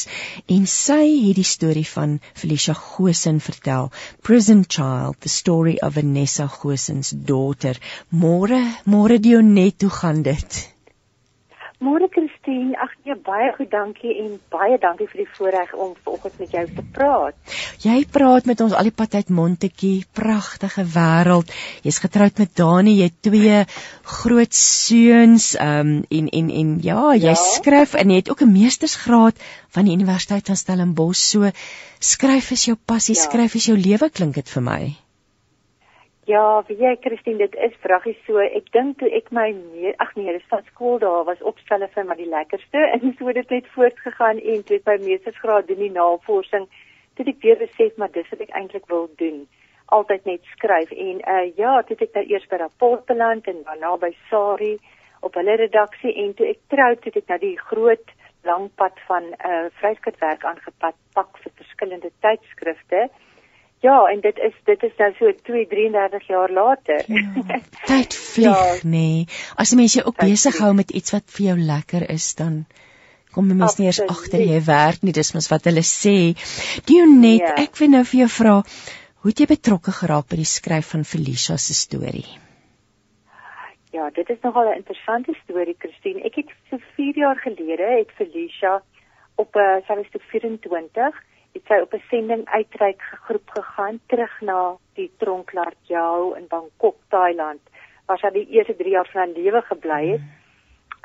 en 0.57 0.65
sy 0.73 1.03
het 1.27 1.37
die 1.37 1.45
storie 1.45 1.85
van 1.91 2.15
Felicia 2.33 2.73
Gosen 2.79 3.43
vertel. 3.45 3.93
Prison 4.25 4.65
Child: 4.65 5.21
The 5.21 5.35
Story 5.35 5.77
of 5.85 5.99
Vanessa 6.01 6.49
Gosen's 6.49 7.13
Daughter. 7.13 7.77
Môre, 8.09 8.65
môre 8.89 9.21
Dionette, 9.21 9.85
hoe 9.85 9.97
gaan 10.01 10.25
dit? 10.25 10.63
Môre 11.79 12.09
Christine, 12.11 12.75
ag 12.75 12.91
nee 13.07 13.15
baie 13.23 13.53
goed, 13.55 13.69
dankie 13.71 14.11
en 14.19 14.33
baie 14.51 14.81
dankie 14.83 15.07
vir 15.07 15.21
die 15.21 15.29
voorreg 15.37 15.71
om 15.79 15.93
vanoggend 16.03 16.41
met 16.43 16.57
jou 16.57 16.65
te 16.75 16.85
praat. 16.97 17.55
Jy 17.85 18.01
praat 18.11 18.51
met 18.51 18.65
ons 18.65 18.75
al 18.75 18.89
die 18.89 18.95
pad 18.99 19.15
uit 19.15 19.31
Montetjie, 19.31 20.03
pragtige 20.11 20.83
wêreld. 20.97 21.55
Jy's 21.87 22.03
getroud 22.03 22.43
met 22.43 22.57
Dani, 22.59 22.97
jy 22.99 23.09
het 23.13 23.23
twee 23.23 23.63
groot 24.19 24.59
seuns, 24.59 25.53
ehm 25.55 25.95
um, 25.95 25.97
en 26.19 26.35
en 26.41 26.53
en 26.65 26.77
ja, 26.83 27.03
jy 27.15 27.37
ja. 27.37 27.41
skryf 27.47 27.95
en 27.95 28.11
jy 28.11 28.25
het 28.25 28.35
ook 28.35 28.43
'n 28.43 28.57
meestersgraad 28.59 29.39
van 29.71 29.87
die 29.87 29.95
Universiteit 29.95 30.51
van 30.51 30.59
Stellenbosch. 30.59 31.23
So 31.31 31.53
skryf 32.01 32.51
is 32.51 32.65
jou 32.65 32.77
passie, 32.77 33.15
ja. 33.15 33.23
skryf 33.23 33.55
is 33.55 33.71
jou 33.71 33.79
lewe 33.79 34.11
klink 34.11 34.35
dit 34.35 34.51
vir 34.51 34.63
my. 34.63 34.97
Ja, 36.29 36.63
wie 36.69 36.77
jy 36.77 36.91
Christine, 37.01 37.39
dit 37.41 37.55
is 37.65 37.77
vraggie 37.81 38.13
so. 38.27 38.37
Ek 38.37 38.67
dink 38.75 38.99
toe 39.01 39.09
ek 39.17 39.31
my 39.33 39.47
ag 40.05 40.11
nee, 40.13 40.33
dis 40.37 40.49
van 40.51 40.61
skool 40.67 40.99
daar 41.01 41.23
was 41.25 41.41
opstelle 41.51 41.87
vir 41.95 42.05
my 42.05 42.17
die 42.19 42.27
lekkerste 42.29 42.83
en 42.97 43.15
so 43.17 43.31
het 43.31 43.39
dit 43.39 43.55
net 43.55 43.71
voortgegaan 43.73 44.43
en 44.53 44.65
toe 44.69 44.77
by 44.85 44.99
meestersgraad 45.07 45.71
doen 45.71 45.81
die 45.81 45.95
navorsing, 45.95 46.67
toe 47.17 47.25
ek 47.33 47.41
weer 47.47 47.57
besef 47.63 47.97
maar 47.97 48.13
dis 48.13 48.29
wat 48.35 48.43
ek 48.45 48.53
eintlik 48.61 48.85
wil 48.93 49.09
doen. 49.23 49.39
Altyd 49.97 50.29
net 50.29 50.51
skryf 50.53 50.93
en 50.93 51.23
uh 51.37 51.47
ja, 51.57 51.79
toe 51.89 51.97
ek 51.97 52.13
nou 52.19 52.25
eers 52.35 52.45
by 52.51 52.59
Rapportland 52.61 53.49
en 53.49 53.63
daarna 53.71 53.95
by 54.03 54.11
Sari 54.29 54.75
op 55.25 55.39
hulle 55.41 55.55
redaksie 55.63 56.13
en 56.27 56.35
toe 56.37 56.51
ek 56.51 56.61
trou 56.75 56.91
toe 57.07 57.15
ek 57.15 57.33
na 57.33 57.41
die 57.41 57.55
groot 57.71 58.13
lang 58.45 58.69
pad 58.77 59.01
van 59.09 59.33
uh 59.33 59.73
vryskutwerk 59.81 60.45
aangepak 60.45 61.01
pak 61.17 61.41
vir 61.41 61.57
verskillende 61.63 62.13
tydskrifte. 62.21 63.07
Ja, 63.81 63.99
en 64.11 64.21
dit 64.21 64.39
is 64.43 64.55
dit 64.67 64.83
is 64.83 64.95
nou 64.99 65.11
so 65.19 65.33
2 65.47 65.67
33 65.71 66.27
jaar 66.27 66.51
later. 66.51 67.05
Ja, 67.07 67.61
tyd 67.91 68.15
vlieg, 68.15 68.51
ja, 68.51 68.83
nê. 68.83 68.91
Nee. 68.91 69.27
As 69.55 69.71
jy 69.71 69.79
mens 69.79 69.95
jou 69.95 70.05
ook 70.09 70.19
besig 70.19 70.59
hou 70.59 70.73
met 70.75 70.91
iets 70.91 71.15
wat 71.15 71.29
vir 71.37 71.53
jou 71.53 71.59
lekker 71.69 72.09
is, 72.11 72.33
dan 72.41 72.65
kom 73.35 73.47
jy 73.51 73.59
mens 73.61 73.79
nie 73.79 73.87
eers 73.87 74.01
agter 74.03 74.43
jy 74.43 74.59
werk 74.67 75.07
nie, 75.07 75.15
dis 75.15 75.31
mos 75.37 75.51
wat 75.53 75.71
hulle 75.71 75.85
sê. 75.87 76.17
Dionet, 76.91 77.45
ja. 77.45 77.55
ek 77.63 77.79
wil 77.79 77.95
nou 77.95 78.03
vir 78.11 78.25
jou 78.25 78.29
vra, 78.41 78.57
hoe 79.23 79.31
het 79.31 79.45
jy 79.45 79.49
betrokke 79.55 79.95
geraak 79.95 80.27
by 80.33 80.41
die 80.43 80.51
skryf 80.57 80.95
van 80.97 81.07
Felicia 81.07 81.59
se 81.63 81.77
storie? 81.79 82.27
Ja, 83.95 84.11
dit 84.15 84.29
is 84.31 84.43
nogal 84.43 84.69
'n 84.73 84.83
interessante 84.83 85.33
storie, 85.45 85.77
Christine. 85.79 86.21
Ek 86.27 86.35
het 86.35 86.51
so 86.71 86.79
4 86.97 87.17
jaar 87.17 87.39
gelede 87.39 87.87
het 87.99 88.11
Felicia 88.19 88.83
op 89.37 89.55
'n 89.55 89.59
uh, 89.59 89.87
sy 89.87 89.95
was 89.95 90.23
24 90.35 91.23
het 91.53 91.65
sy 91.67 91.81
op 91.83 91.95
'n 91.95 92.03
sending 92.11 92.45
uitreik 92.49 93.03
gegroep 93.03 93.51
gegaan 93.51 94.01
terug 94.07 94.41
na 94.41 94.77
die 94.95 95.11
Tronklaar 95.19 95.75
Jou 95.83 96.37
in 96.37 96.47
Bangkok, 96.49 96.97
Thailand, 97.09 97.61
waar 98.07 98.19
sy 98.19 98.31
die 98.31 98.49
eerste 98.49 98.77
3 98.77 98.91
jaar 98.91 99.09
van 99.13 99.21
haar 99.21 99.37
lewe 99.43 99.63
gebly 99.63 100.07
het. 100.09 100.27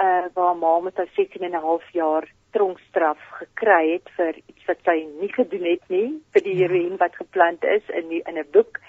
Uh 0.02 0.26
waar 0.34 0.56
ma 0.56 0.80
met 0.80 0.98
haar 0.98 1.10
16 1.16 1.42
en 1.42 1.52
'n 1.52 1.66
half 1.70 1.90
jaar 1.92 2.28
tronkstraf 2.52 3.20
gekry 3.30 3.92
het 3.92 4.10
vir 4.18 4.36
iets 4.46 4.66
wat 4.66 4.78
sy 4.84 5.08
nie 5.20 5.34
gedoen 5.34 5.66
het 5.66 5.86
nie, 5.88 6.22
vir 6.32 6.42
die 6.42 6.56
ja. 6.56 6.68
heroïne 6.68 6.98
wat 6.98 7.16
geplant 7.16 7.64
is 7.64 7.90
in 7.90 8.08
die, 8.08 8.22
in 8.26 8.38
'n 8.38 8.48
boek. 8.52 8.80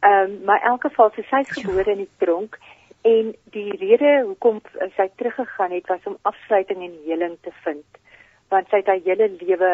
Ehm 0.00 0.30
um, 0.30 0.44
maar 0.44 0.60
in 0.62 0.68
elk 0.68 0.82
geval 0.82 1.10
sy 1.10 1.22
ja. 1.30 1.42
gebore 1.42 1.90
in 1.90 2.04
die 2.06 2.16
tronk 2.18 2.58
en 3.02 3.34
die 3.44 3.76
rede 3.76 4.22
hoekom 4.26 4.60
sy 4.96 5.08
teruggegaan 5.16 5.70
het 5.70 5.86
was 5.86 6.04
om 6.04 6.16
afsluiting 6.22 6.82
en 6.82 6.98
heling 7.04 7.36
te 7.40 7.52
vind 7.64 7.84
want 8.48 8.68
sy 8.70 8.80
het 8.80 8.90
haar 8.90 9.04
hele 9.04 9.28
lewe 9.40 9.70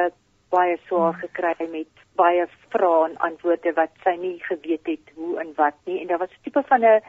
baie 0.54 0.78
swaar 0.86 1.18
gekry 1.24 1.68
met 1.76 2.04
baie 2.20 2.46
vrae 2.72 3.04
en 3.08 3.16
antwoorde 3.28 3.72
wat 3.80 3.92
sy 4.06 4.14
nie 4.24 4.36
geweet 4.48 4.86
het 4.92 5.14
hoe 5.18 5.38
en 5.42 5.52
wat 5.60 5.78
nie 5.90 6.00
en 6.00 6.10
daar 6.10 6.22
was 6.24 6.34
'n 6.36 6.44
tipe 6.44 6.62
van 6.70 6.84
'n 6.84 7.02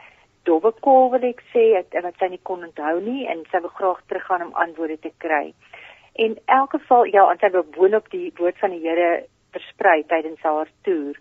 dowwe 0.46 0.72
kol 0.86 1.10
wil 1.10 1.24
ek 1.32 1.42
sê 1.52 1.64
wat 2.06 2.18
sy 2.18 2.28
nie 2.30 2.42
kon 2.48 2.64
onthou 2.68 3.00
nie 3.00 3.26
en 3.32 3.44
sy 3.50 3.60
wou 3.64 3.72
graag 3.78 4.00
teruggaan 4.08 4.46
om 4.46 4.58
antwoorde 4.64 4.98
te 4.98 5.12
kry. 5.24 5.54
En 6.14 6.30
in 6.30 6.38
elk 6.44 6.70
geval 6.70 7.04
ja, 7.04 7.30
en 7.30 7.38
sy 7.38 7.50
wou 7.54 7.64
boonop 7.76 8.10
die 8.10 8.32
woord 8.38 8.58
van 8.58 8.70
die 8.70 8.84
Here 8.84 9.26
versprei 9.56 10.04
tydens 10.12 10.42
haar 10.42 10.70
toer. 10.82 11.18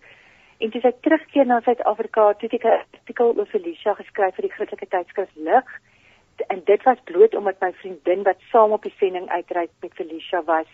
En 0.63 0.71
toe 0.71 0.81
sy 0.81 0.91
terugkeer 1.03 1.45
na 1.45 1.59
Suid-Afrika, 1.65 2.27
het 2.27 2.39
sy 2.39 2.59
'n 2.61 2.79
artikel 2.99 3.33
oor 3.37 3.45
Felicia 3.45 3.93
geskryf 3.93 4.35
vir 4.35 4.47
die 4.47 4.55
Christelike 4.55 4.87
tydskrif 4.87 5.35
Lig. 5.35 5.67
En 6.47 6.61
dit 6.65 6.83
was 6.83 7.03
bloot 7.03 7.35
omdat 7.35 7.59
my 7.61 7.71
vriendin 7.73 8.23
wat 8.23 8.39
saam 8.51 8.71
op 8.71 8.83
die 8.83 8.95
sending 8.99 9.29
uitreik 9.29 9.69
met 9.81 9.93
Felicia 9.93 10.43
was, 10.43 10.67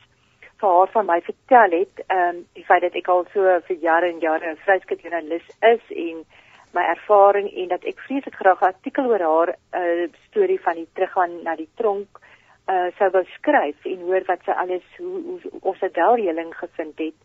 vir 0.62 0.70
haar 0.70 0.92
van 0.94 1.06
my 1.06 1.20
vertel 1.26 1.80
het, 1.80 2.04
ehm 2.08 2.36
um, 2.36 2.46
die 2.58 2.66
feit 2.66 2.82
dat 2.86 2.96
ek 2.96 3.08
al 3.08 3.26
so 3.34 3.60
vir 3.68 3.78
jare 3.88 4.10
en 4.10 4.20
jare 4.20 4.52
'n 4.52 4.64
vryskutjoernalis 4.66 5.48
is 5.74 5.84
en 6.06 6.26
my 6.74 6.84
ervaring 6.96 7.48
en 7.52 7.68
dat 7.68 7.84
ek 7.84 8.00
vreeslik 8.08 8.36
graag 8.36 8.62
'n 8.62 8.74
artikel 8.74 9.06
oor 9.06 9.24
haar 9.30 9.56
uh, 9.82 10.08
storie 10.30 10.62
van 10.62 10.76
die 10.76 10.88
teruggaan 10.94 11.44
na 11.44 11.56
die 11.56 11.70
tronk 11.76 12.22
uh 12.70 12.88
sou 12.98 13.10
wou 13.10 13.24
skryf 13.38 13.86
en 13.86 14.00
hoor 14.08 14.24
wat 14.28 14.44
sy 14.46 14.52
alles 14.52 14.86
hoe 14.98 15.22
hoe 15.26 15.60
of 15.62 15.78
sy 15.78 15.90
dalheling 15.90 16.54
gevind 16.56 16.98
het. 17.00 17.20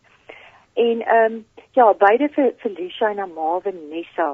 En 0.73 1.01
ehm 1.01 1.33
um, 1.33 1.45
ja, 1.71 1.93
beide 1.93 2.29
vir 2.29 2.53
Felicia 2.57 3.09
en 3.09 3.17
haar 3.17 3.33
ma 3.35 3.59
Vanessa 3.59 4.29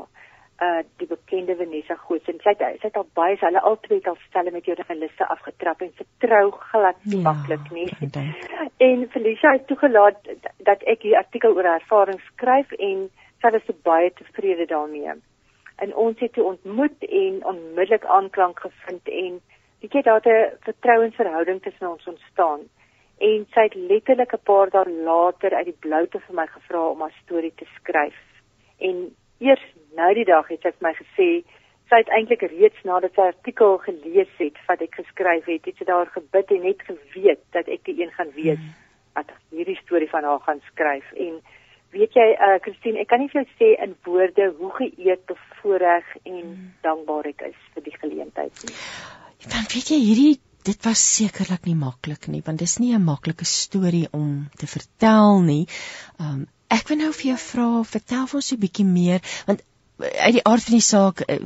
uh 0.64 0.82
die 1.02 1.08
bekende 1.08 1.56
Vanessa 1.56 1.96
Goos 1.96 2.28
en 2.32 2.40
sy 2.44 2.54
het 2.54 2.62
sy 2.82 2.88
het 2.88 2.98
al 3.00 3.08
baie 3.20 3.38
hulle 3.42 3.64
albei 3.70 4.00
al 4.12 4.18
stelle 4.28 4.52
met 4.52 4.66
joernaliste 4.70 5.28
afgetrap 5.36 5.82
en 5.82 5.92
vertrou 6.00 6.46
glad 6.52 7.00
nie 7.04 7.20
ja, 7.20 7.24
maklik 7.32 7.70
nie. 7.72 7.90
En 8.88 9.04
Felicia 9.10 9.52
het 9.54 9.68
toegelaat 9.68 10.18
dat 10.70 10.84
ek 10.94 11.06
hier 11.08 11.18
artikel 11.18 11.56
oor 11.56 11.68
haar 11.70 11.82
ervaring 11.82 12.20
skryf 12.34 12.72
en 12.80 13.10
sy 13.42 13.52
was 13.56 13.66
so 13.68 13.76
baie 13.84 14.12
tevrede 14.20 14.66
daarmee. 14.72 15.16
En 15.84 15.96
ons 16.06 16.20
het 16.20 16.34
toe 16.34 16.46
ontmoet 16.52 17.04
en 17.10 17.42
onmiddellik 17.52 18.06
aanklank 18.18 18.60
gevind 18.60 19.10
en 19.24 19.42
weet 19.82 19.94
jy 19.94 20.02
daar 20.02 20.22
'n 20.28 20.58
vertrouensverhouding 20.68 21.62
tussen 21.62 21.92
ons 21.92 22.08
ontstaan. 22.08 22.62
En 23.18 23.46
sy 23.54 23.62
het 23.68 23.76
letterlik 23.76 24.34
'n 24.34 24.44
paar 24.44 24.70
dae 24.70 24.90
later 24.90 25.56
uit 25.56 25.66
die 25.66 25.82
bloute 25.86 26.20
vir 26.20 26.36
my 26.36 26.48
gevra 26.48 26.88
om 26.88 27.02
haar 27.02 27.16
storie 27.24 27.54
te 27.56 27.68
skryf. 27.80 28.20
En 28.78 29.16
eers 29.40 29.66
nou 29.98 30.14
die 30.18 30.28
dag 30.30 30.48
het 30.52 30.62
sy 30.62 30.72
vir 30.76 30.88
my 30.88 30.94
gesê 31.00 31.30
sy 31.92 32.00
het 32.02 32.12
eintlik 32.16 32.46
reeds 32.50 32.86
nadat 32.88 33.16
sy 33.18 33.28
artikel 33.32 33.78
gelees 33.86 34.32
het 34.40 34.60
wat 34.70 34.82
ek 34.82 34.96
geskryf 35.02 35.50
het, 35.52 35.66
het 35.68 35.78
sy 35.78 35.88
daar 35.90 36.10
gebid 36.14 36.54
en 36.56 36.64
net 36.68 36.86
geweet 36.88 37.44
dat 37.56 37.68
ek 37.72 37.84
die 37.90 38.00
een 38.02 38.14
gaan 38.16 38.32
wees 38.38 38.62
hmm. 38.62 38.78
wat 39.18 39.34
hierdie 39.54 39.78
storie 39.84 40.10
van 40.12 40.26
haar 40.30 40.42
gaan 40.48 40.64
skryf 40.72 41.12
en 41.26 41.36
weet 41.94 42.16
jy 42.18 42.30
uh 42.34 42.56
Christine, 42.66 43.04
ek 43.04 43.12
kan 43.12 43.22
nie 43.22 43.30
vir 43.30 43.44
jou 43.44 43.50
sê 43.60 43.74
in 43.86 43.94
woorde 44.08 44.48
hoe 44.58 44.72
geëerd, 44.80 45.28
bevoorreg 45.30 46.08
en 46.24 46.40
hmm. 46.40 46.72
dankbaar 46.86 47.30
ek 47.34 47.46
is 47.52 47.60
vir 47.76 47.86
die 47.86 48.00
geleentheid 48.00 48.66
nie. 48.66 48.80
Dan 49.44 49.70
weet 49.70 49.94
jy 49.94 50.00
hierdie 50.02 50.34
dit 50.64 50.86
was 50.88 51.02
sekerlik 51.04 51.68
nie 51.68 51.76
maklik 51.76 52.30
nie 52.32 52.42
want 52.46 52.64
dis 52.64 52.80
nie 52.80 52.96
'n 52.96 53.04
maklike 53.04 53.46
storie 53.46 54.08
om 54.12 54.48
te 54.58 54.68
vertel 54.68 55.42
nie. 55.46 55.66
Um 56.18 56.48
Ek 56.74 56.88
wil 56.90 56.98
nou 56.98 57.12
vir 57.14 57.28
jou 57.28 57.38
vra, 57.38 57.66
vertel 57.86 58.24
vir 58.30 58.38
ons 58.40 58.52
'n 58.54 58.58
bietjie 58.58 58.86
meer 58.86 59.20
want 59.46 59.62
uit 59.98 60.34
die 60.34 60.44
aard 60.44 60.64
van 60.64 60.74
die 60.74 60.86
saak 60.86 61.20
eh, 61.20 61.40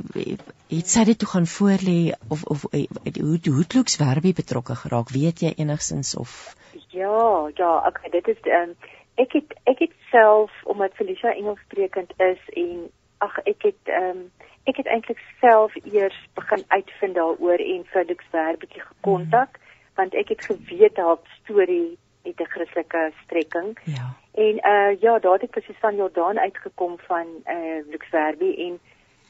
het 0.68 0.88
sy 0.88 1.04
dit 1.04 1.18
toe 1.18 1.28
gaan 1.28 1.46
voorlê 1.46 2.14
of 2.28 2.44
of 2.44 2.64
eh, 2.72 2.86
hoe 3.20 3.38
hoe 3.44 3.66
Klooks 3.66 3.96
Werby 3.96 4.32
betrokke 4.32 4.74
geraak, 4.74 5.10
weet 5.10 5.40
jy 5.40 5.52
enigsins 5.56 6.16
of 6.16 6.54
Ja, 6.88 7.50
ja, 7.54 7.72
okay, 7.86 8.10
dit 8.10 8.28
is 8.28 8.40
um, 8.44 8.74
ek 9.14 9.32
het 9.32 9.54
ek 9.64 9.78
het 9.78 9.94
self 10.10 10.50
omdat 10.64 10.94
Felicia 10.94 11.34
Engelssprekend 11.34 12.12
is 12.16 12.42
en 12.54 12.88
ag 13.18 13.38
ek 13.44 13.62
het 13.70 13.92
ehm 13.92 14.16
um, 14.16 14.26
ek 14.68 14.76
het 14.76 14.86
eintlik 14.86 15.20
self 15.40 15.72
eers 15.84 16.16
begin 16.36 16.64
uitvind 16.68 17.14
daaroor 17.14 17.62
en 17.64 17.84
vir 17.92 18.04
Lux 18.08 18.24
Ver 18.30 18.58
bietjie 18.60 18.82
gekontak 18.84 19.56
mm. 19.56 19.70
want 20.00 20.14
ek 20.14 20.28
het 20.34 20.44
geweet 20.44 20.96
haar 20.96 21.16
storie 21.42 21.96
het 22.24 22.40
'n 22.40 22.50
Christelike 22.52 23.12
strekking. 23.24 23.78
Ja. 23.84 24.14
En 24.38 24.54
uh 24.72 25.00
ja, 25.00 25.18
daar 25.18 25.32
het 25.32 25.48
ek 25.48 25.56
vir 25.58 25.64
Susan 25.66 25.96
Jordan 25.98 26.38
uitgekom 26.38 26.94
van 27.10 27.26
uh 27.50 27.78
Lux 27.90 28.06
Verbi 28.12 28.50
en 28.66 28.78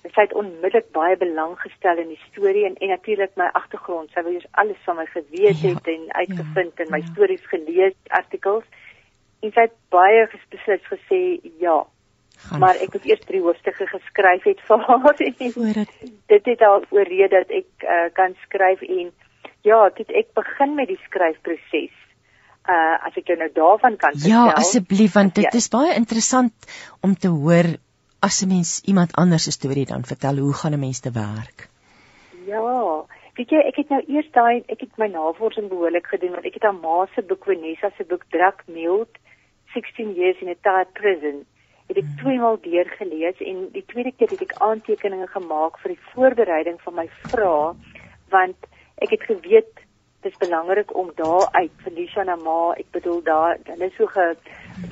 sy 0.03 0.21
het 0.21 0.35
onmiddellik 0.37 0.91
baie 0.93 1.17
belang 1.17 1.55
gestel 1.61 2.01
in 2.03 2.11
die 2.13 2.21
storie 2.29 2.65
en 2.69 2.75
en 2.77 2.93
natuurlik 2.93 3.33
my 3.41 3.49
agtergrond. 3.61 4.11
Sy 4.13 4.25
wou 4.27 4.35
eers 4.35 4.51
alles 4.63 4.83
van 4.85 4.99
my 5.01 5.07
geweet 5.13 5.63
ja, 5.63 5.73
het 5.73 5.89
en 5.95 6.05
uitgevind 6.13 6.75
ja, 6.77 6.85
en 6.85 6.93
my 6.93 7.01
ja. 7.01 7.13
stories 7.13 7.47
gelees, 7.53 7.97
artikels. 8.21 8.67
En 9.41 9.55
sy 9.55 9.65
het 9.69 9.77
baie 9.95 10.27
beslis 10.53 10.85
gesê 10.93 11.23
ja. 11.63 11.79
Gaan 12.39 12.61
maar 12.63 12.77
ek 12.85 12.99
het 12.99 13.07
eers 13.09 13.25
drie 13.31 13.41
hoofstukke 13.43 13.87
geskryf 13.91 14.45
het 14.47 14.61
vir 14.69 14.85
haar. 14.87 15.23
Voordat 15.57 15.95
dit 16.35 16.53
het 16.53 16.67
al 16.69 16.85
oorrede 16.91 17.41
dat 17.41 17.57
ek 17.63 17.89
uh, 17.97 18.05
kan 18.13 18.37
skryf 18.45 18.85
en 18.85 19.09
ja, 19.67 19.81
dit 19.97 20.13
ek 20.23 20.37
begin 20.37 20.77
met 20.77 20.93
die 20.93 21.01
skryfproses. 21.09 21.98
Uh 22.69 22.97
as 23.09 23.17
ek 23.17 23.31
jou 23.33 23.39
nou 23.41 23.49
daarvan 23.55 23.97
kan 23.97 24.13
ja, 24.13 24.21
vertel. 24.21 24.47
Ja, 24.47 24.57
asseblief 24.61 25.15
want 25.15 25.35
dit 25.35 25.49
ja. 25.49 25.57
is 25.57 25.69
baie 25.73 25.95
interessant 25.97 26.53
om 27.01 27.15
te 27.17 27.29
hoor 27.29 27.77
as 28.21 28.43
'n 28.43 28.49
mens 28.49 28.81
iemand 28.85 29.15
anders 29.17 29.45
se 29.45 29.51
storie 29.51 29.87
dan 29.87 30.05
vertel, 30.05 30.37
hoe 30.37 30.53
gaan 30.53 30.75
'n 30.75 30.81
mens 30.81 31.01
te 31.01 31.11
werk? 31.11 31.69
Ja, 32.47 33.05
weet 33.37 33.51
jy, 33.51 33.61
ek 33.71 33.77
het 33.77 33.89
nou 33.89 34.03
eers 34.07 34.31
daai 34.33 34.63
ek 34.67 34.81
het 34.81 34.99
my 34.99 35.07
navorsing 35.07 35.69
behoorlik 35.69 36.07
gedoen 36.07 36.33
want 36.37 36.45
ek 36.45 36.55
het 36.55 36.65
aan 36.65 36.81
ma 36.81 37.07
se 37.15 37.23
boek 37.23 37.45
Vanessa 37.45 37.91
se 37.97 38.05
boek 38.05 38.25
Drak 38.35 38.65
Mild 38.67 39.09
16 39.75 40.15
years 40.15 40.41
in 40.41 40.49
a 40.49 40.57
tight 40.63 40.93
prison 40.93 41.45
het 41.89 41.97
ek 41.97 42.05
hmm. 42.05 42.17
twee 42.23 42.39
maal 42.39 42.59
deurgelees 42.65 43.41
en 43.41 43.69
die 43.73 43.85
tweede 43.93 44.13
keer 44.13 44.33
het 44.35 44.43
ek 44.43 44.57
aantekeninge 44.65 45.29
gemaak 45.35 45.79
vir 45.83 45.95
die 45.95 46.03
voorbereiding 46.13 46.81
van 46.85 46.99
my 47.01 47.07
vrae 47.29 47.75
want 48.35 48.69
ek 49.07 49.15
het 49.15 49.29
geweet 49.31 49.85
dit 50.23 50.33
is 50.33 50.39
belangrik 50.39 50.97
om 50.97 51.11
daar 51.15 51.49
uit 51.51 51.71
Felicia 51.85 52.23
na 52.23 52.37
ma 52.37 52.73
ek 52.77 52.91
bedoel 52.91 53.23
daar 53.23 53.59
hulle 53.65 53.87
is 53.87 53.97
so 53.97 54.07
ge 54.07 54.35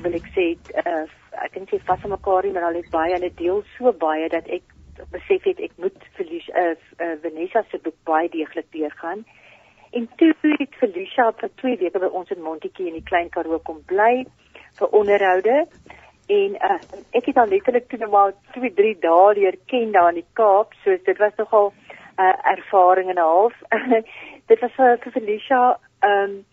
wil 0.03 0.13
ek 0.13 0.27
sê 0.35 0.45
uh, 0.83 1.05
ek 1.45 1.53
dink 1.53 1.69
sy 1.69 1.79
vas 1.87 2.03
aan 2.03 2.13
mekaar 2.15 2.45
nie, 2.45 2.53
maar 2.55 2.67
hulle 2.69 2.81
het 2.83 2.93
baie, 2.93 3.13
hulle 3.13 3.31
deel 3.39 3.63
so 3.75 3.93
baie 4.01 4.29
dat 4.33 4.47
ek 4.57 4.63
besef 5.13 5.45
het 5.45 5.59
ek 5.61 5.75
moet 5.81 6.07
Felicia 6.17 6.63
uh, 6.63 6.77
uh, 7.03 7.13
Vanessa 7.23 7.63
se 7.71 7.79
boek 7.83 7.97
baie 8.09 8.29
deeglik 8.33 8.69
deurgaan. 8.73 9.25
En 9.95 10.07
toe 10.19 10.33
het 10.41 10.79
Felicia 10.81 11.29
vir 11.41 11.51
2 11.61 11.77
weke 11.83 12.01
by 12.01 12.09
ons 12.19 12.31
in 12.33 12.43
Montetjie 12.43 12.89
in 12.89 12.97
die 12.97 13.05
Klein 13.05 13.29
Karoo 13.33 13.59
kom 13.63 13.83
bly 13.87 14.25
vir 14.79 14.97
onderhoude. 14.99 15.59
En 16.27 16.57
uh, 16.69 16.79
ek 17.15 17.29
het 17.29 17.37
dan 17.37 17.53
letterlik 17.53 17.87
toe 17.89 18.01
net 18.01 18.11
maar 18.11 18.33
2, 18.57 18.73
3 18.79 18.95
dae 19.05 19.35
leer 19.37 19.59
ken 19.71 19.93
daar 19.95 20.11
in 20.11 20.21
die 20.23 20.31
Kaap. 20.39 20.73
So 20.83 20.97
dit 21.05 21.21
was 21.21 21.37
nogal 21.37 21.73
'n 22.17 22.25
uh, 22.25 22.35
ervaring 22.57 23.09
en 23.09 23.21
'n 23.21 23.29
half. 23.29 23.55
dit 24.47 24.59
was 24.59 24.71
vir, 24.75 25.11
Felicia 25.11 25.63
ehm 25.99 26.23
um, 26.23 26.45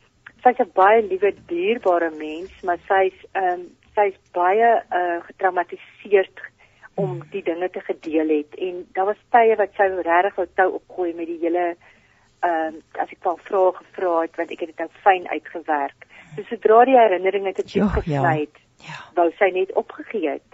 sy's 0.45 0.61
'n 0.61 0.71
baie 0.75 1.03
liewe 1.03 1.35
dierbare 1.49 2.11
mens, 2.11 2.53
maar 2.63 2.79
sy's 2.89 3.17
ehm 3.33 3.53
um, 3.53 3.63
sy's 3.95 4.17
baie 4.33 4.71
uh, 4.91 5.21
getraumatiseerd 5.29 6.41
om 6.95 7.11
hmm. 7.11 7.23
die 7.31 7.43
dinge 7.43 7.71
te 7.71 7.81
gedeel 7.81 8.29
het 8.29 8.55
en 8.55 8.87
daar 8.93 9.07
was 9.11 9.23
tye 9.31 9.57
wat 9.57 9.73
sy 9.77 9.87
regtig 10.07 10.35
wou 10.35 10.47
tou 10.55 10.69
opgooi 10.79 11.15
met 11.15 11.27
die 11.27 11.39
hele 11.43 11.67
ehm 12.41 12.75
uh, 12.75 13.03
as 13.03 13.11
ek 13.11 13.25
wel 13.25 13.39
vrae 13.49 13.73
gevra 13.81 14.21
het 14.21 14.37
want 14.37 14.51
ek 14.51 14.61
het 14.61 14.73
dit 14.73 14.79
nou 14.79 14.91
fyn 15.07 15.29
uitgewerk. 15.29 16.07
So 16.37 16.43
sodra 16.51 16.85
die 16.85 16.99
herinneringe 16.99 17.53
te 17.53 17.63
diep 17.63 17.91
gesny 17.99 18.39
het, 18.41 18.57
ja. 18.83 18.99
wou 19.15 19.31
sy 19.39 19.51
net 19.55 19.73
opgegee 19.73 20.31
het. 20.39 20.51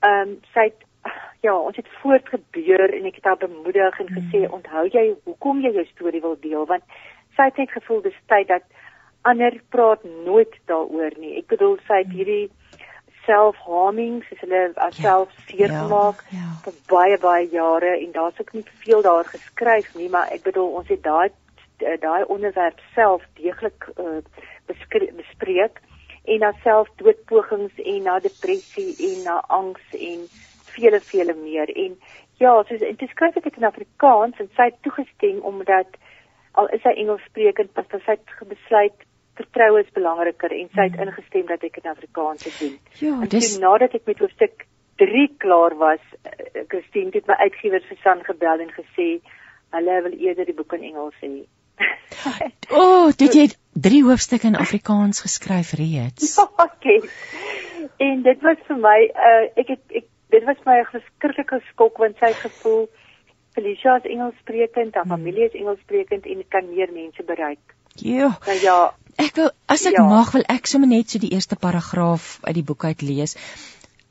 Ehm 0.00 0.28
um, 0.28 0.36
sy 0.54 0.70
het 0.70 0.87
ja, 1.46 1.54
ons 1.56 1.76
het 1.76 1.88
voortgebeur 2.02 2.94
en 2.94 3.08
ek 3.10 3.20
het 3.20 3.30
haar 3.30 3.40
bemoedig 3.42 4.00
en 4.00 4.10
gesê 4.14 4.44
hmm. 4.44 4.58
onthou 4.60 4.86
jy 4.92 5.06
hoekom 5.24 5.62
jy 5.64 5.72
jou 5.78 5.86
storie 5.92 6.24
wil 6.24 6.36
deel 6.40 6.66
want 6.66 6.84
sy 7.36 7.50
het 7.50 7.58
net 7.62 7.74
gevoel 7.76 8.02
dis 8.06 8.20
tyd 8.26 8.48
dat 8.48 8.66
ander 9.26 9.58
praat 9.74 10.04
nooit 10.24 10.54
daaroor 10.70 11.14
nie. 11.18 11.36
Ek 11.40 11.50
bedoel 11.50 11.76
sy 11.86 12.02
het 12.02 12.10
hmm. 12.10 12.16
hierdie 12.16 12.46
self-harming, 13.28 14.22
soos 14.24 14.40
hulle 14.40 14.62
self 14.96 15.34
ja, 15.34 15.42
seer 15.50 15.72
gemaak 15.74 16.22
ja, 16.30 16.38
ja. 16.38 16.52
vir 16.64 16.78
baie 16.88 17.18
baie 17.20 17.48
jare 17.52 17.90
en 17.98 18.14
daar's 18.14 18.40
ook 18.40 18.54
nie 18.56 18.64
veel 18.84 19.04
daar 19.04 19.28
geskryf 19.28 19.90
nie, 20.00 20.08
maar 20.08 20.32
ek 20.32 20.46
bedoel 20.48 20.78
ons 20.80 20.88
het 20.88 21.02
daai 21.04 21.28
daai 21.78 22.24
onderwerp 22.26 22.80
self 22.94 23.22
deeglik 23.38 23.84
uh, 24.02 24.18
bespreek 24.66 25.78
en 26.28 26.42
na 26.42 26.52
selfdoodpogings 26.64 27.78
en 27.84 28.02
na 28.02 28.18
depressie 28.24 28.96
en 29.10 29.22
na 29.24 29.36
angs 29.60 29.94
en 29.94 30.24
vele 30.78 31.00
vele 31.10 31.34
meer 31.42 31.70
en 31.74 31.98
ja, 32.38 32.54
soos 32.68 32.84
en 32.86 32.96
dit 33.02 33.10
skryf 33.10 33.36
ek 33.36 33.50
dit 33.50 33.60
in 33.60 33.68
Afrikaans 33.68 34.38
en 34.38 34.50
sy 34.56 34.70
het 34.70 34.80
toegestem 34.86 35.42
omdat 35.52 35.98
al 36.58 36.70
is 36.74 36.82
sy 36.82 36.94
Engels 37.02 37.22
sprekend, 37.28 37.74
pas 37.74 37.86
sy 37.92 38.16
het 38.16 38.34
besluit 38.48 39.06
vertroue 39.38 39.82
is 39.84 39.92
belangriker 39.94 40.54
en 40.54 40.70
sy 40.74 40.88
het 40.88 40.96
mm. 40.96 41.04
ingestem 41.06 41.46
dat 41.50 41.64
ek 41.66 41.78
in 41.82 41.90
Afrikaans 41.92 42.46
moet 42.46 42.58
doen. 42.62 42.74
Ja, 43.02 43.18
dis 43.34 43.52
en 43.54 43.62
nadat 43.66 43.94
ek 43.98 44.08
met 44.10 44.22
hoofstuk 44.22 44.66
3 44.98 45.26
klaar 45.38 45.76
was, 45.78 46.02
uh, 46.26 46.64
Christine 46.70 47.14
het 47.14 47.28
my 47.30 47.36
uitgewers 47.44 47.86
vir 47.86 48.00
San 48.02 48.24
gebel 48.26 48.66
en 48.66 48.74
gesê 48.74 49.08
hulle 49.76 50.02
wil 50.08 50.16
eerder 50.18 50.48
die 50.48 50.56
boek 50.58 50.74
in 50.78 50.88
Engels 50.90 51.18
hê. 51.22 51.32
o, 52.74 52.82
oh, 52.82 53.08
dit 53.14 53.36
jy 53.38 53.46
3 53.78 54.02
hoofstukke 54.08 54.50
in 54.50 54.58
Afrikaans 54.58 55.22
geskryf 55.26 55.76
reeds. 55.78 56.34
Ja, 56.38 56.48
okay. 56.64 56.98
En 58.02 58.22
dit 58.26 58.40
was 58.42 58.58
vir 58.66 58.78
my 58.82 58.98
uh 59.06 59.44
ek 59.62 59.74
het 59.76 60.00
ek 60.00 60.06
dit 60.30 60.44
was 60.44 60.56
my 60.64 60.78
'n 60.80 60.90
verskriklike 60.92 61.60
skok 61.72 61.98
want 61.98 62.16
sy 62.18 62.32
het 62.32 62.42
gevoel 62.46 62.88
Felicia 63.52 63.96
is 63.96 64.04
Engelssprekend, 64.04 64.94
haar 64.94 65.04
mm. 65.04 65.10
familie 65.10 65.44
is 65.44 65.54
Engelssprekend 65.54 66.26
en 66.26 66.44
kan 66.48 66.68
meer 66.74 66.92
mense 66.92 67.22
bereik. 67.22 67.74
Ja. 67.94 68.38
Nou 68.46 68.58
ja, 68.60 68.94
Ek 69.18 69.34
wil 69.34 69.48
as 69.66 69.82
ek 69.88 69.96
ja. 69.98 70.04
mag 70.06 70.30
wil 70.30 70.44
ek 70.46 70.68
sommer 70.70 70.88
net 70.88 71.10
so 71.10 71.18
die 71.18 71.32
eerste 71.34 71.56
paragraaf 71.58 72.38
uit 72.44 72.54
die 72.54 72.62
boek 72.62 72.84
uit 72.86 73.02
lees. 73.02 73.34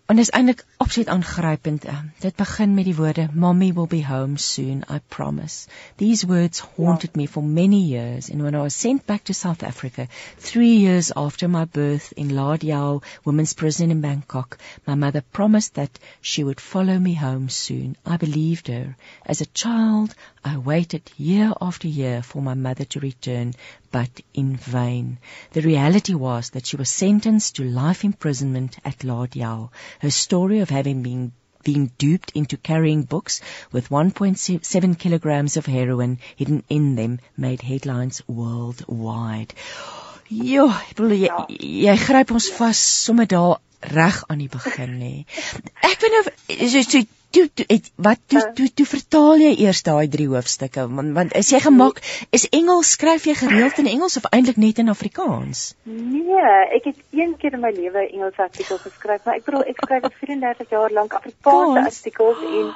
En 0.08 0.18
is 0.18 0.30
eintlik 0.30 0.66
absoluut 0.78 1.10
aangrypend. 1.10 1.86
Dit 2.20 2.36
begin 2.36 2.74
met 2.74 2.86
die 2.88 2.96
woorde 2.96 3.28
Mommy 3.34 3.74
will 3.74 3.88
be 3.88 4.06
home 4.06 4.38
soon, 4.38 4.84
I 4.90 5.00
promise. 5.08 5.68
These 5.98 6.28
words 6.28 6.60
haunted 6.60 7.16
me 7.16 7.26
for 7.28 7.44
many 7.44 7.82
years 7.82 8.30
and 8.30 8.42
when 8.42 8.56
I 8.56 8.62
was 8.62 8.74
sent 8.74 9.06
back 9.06 9.24
to 9.24 9.34
South 9.34 9.64
Africa 9.64 10.08
3 10.38 10.70
years 10.78 11.12
after 11.12 11.50
my 11.50 11.66
birth 11.66 12.14
in 12.16 12.34
Lard 12.36 12.64
Yao 12.64 13.02
Women's 13.26 13.54
Prison 13.54 13.92
in 13.92 14.00
Bangkok, 14.00 14.58
my 14.86 14.96
mother 14.96 15.24
promised 15.34 15.74
that 15.74 16.00
she 16.22 16.44
would 16.44 16.62
follow 16.62 16.98
me 16.98 17.14
home 17.14 17.50
soon. 17.50 17.98
I 18.06 18.16
believed 18.16 18.68
her. 18.70 18.96
As 19.26 19.42
a 19.42 19.46
child, 19.54 20.16
I 20.46 20.56
waited 20.56 21.12
year 21.18 21.52
after 21.60 21.90
year 21.90 22.22
for 22.22 22.42
my 22.42 22.54
mother 22.54 22.86
to 22.86 23.02
return, 23.02 23.56
but 23.92 24.22
in 24.34 24.56
vain. 24.58 25.18
The 25.54 25.62
reality 25.62 26.14
was 26.14 26.52
that 26.52 26.66
she 26.66 26.76
was 26.76 26.90
sentenced 26.90 27.56
to 27.56 27.64
life 27.64 28.04
imprisonment 28.04 28.78
at 28.84 29.04
Lard 29.04 29.36
Yao. 29.36 29.72
Her 30.00 30.12
story 30.12 30.60
of 30.60 30.70
having 30.70 31.04
been 31.04 31.32
being 31.64 31.92
duped 31.98 32.32
into 32.32 32.56
carrying 32.56 33.04
books 33.04 33.42
with 33.72 33.90
1.7 33.90 35.00
kilograms 35.00 35.58
of 35.58 35.66
heroin 35.66 36.18
hidden 36.36 36.64
in 36.70 36.96
them 36.96 37.20
made 37.36 37.62
headlines 37.62 38.22
worldwide. 38.28 39.54
Jo, 40.30 40.68
ek 40.70 40.96
bedoel 40.96 41.16
jy, 41.16 41.30
jy 41.88 41.96
gryp 42.04 42.32
ons 42.36 42.48
vas 42.58 42.80
sommer 42.80 43.28
daar 43.32 43.60
reg 43.98 44.24
aan 44.28 44.42
die 44.44 44.50
begin 44.52 44.98
nê. 45.00 45.14
Ek 45.88 46.02
weet 46.04 46.16
nou 46.16 46.24
so, 46.26 46.82
so 46.84 47.04
toe, 47.32 47.46
toe 47.54 47.66
het, 47.68 47.92
wat 47.96 48.20
toe, 48.26 48.42
toe 48.42 48.54
toe 48.54 48.68
toe 48.80 48.86
vertaal 48.86 49.42
jy 49.42 49.54
eers 49.66 49.82
daai 49.88 50.08
drie 50.12 50.28
hoofstukke 50.32 50.86
want 50.98 51.14
want 51.18 51.36
is 51.40 51.52
jy 51.54 51.60
gemaak 51.64 52.02
is 52.38 52.48
Engels 52.60 52.94
skryf 52.98 53.28
jy 53.30 53.36
gereeld 53.40 53.80
in 53.84 53.90
Engels 53.94 54.18
of 54.20 54.30
eintlik 54.32 54.60
net 54.62 54.80
in 54.84 54.94
Afrikaans? 54.94 55.74
Nee, 55.84 56.54
ek 56.78 56.92
het 56.92 57.02
een 57.12 57.36
keer 57.42 57.58
in 57.58 57.66
my 57.66 57.74
lewe 57.76 58.06
Engels 58.08 58.38
artikels 58.38 58.86
geskryf, 58.86 59.26
maar 59.26 59.42
ek 59.42 59.46
bedoel 59.50 59.68
ek 59.74 59.84
skryf 59.84 60.08
al 60.08 60.16
34 60.22 60.72
jaar 60.76 60.96
lank 61.00 61.18
Afrikaanse 61.20 61.84
artikels 61.92 62.46
en 62.52 62.72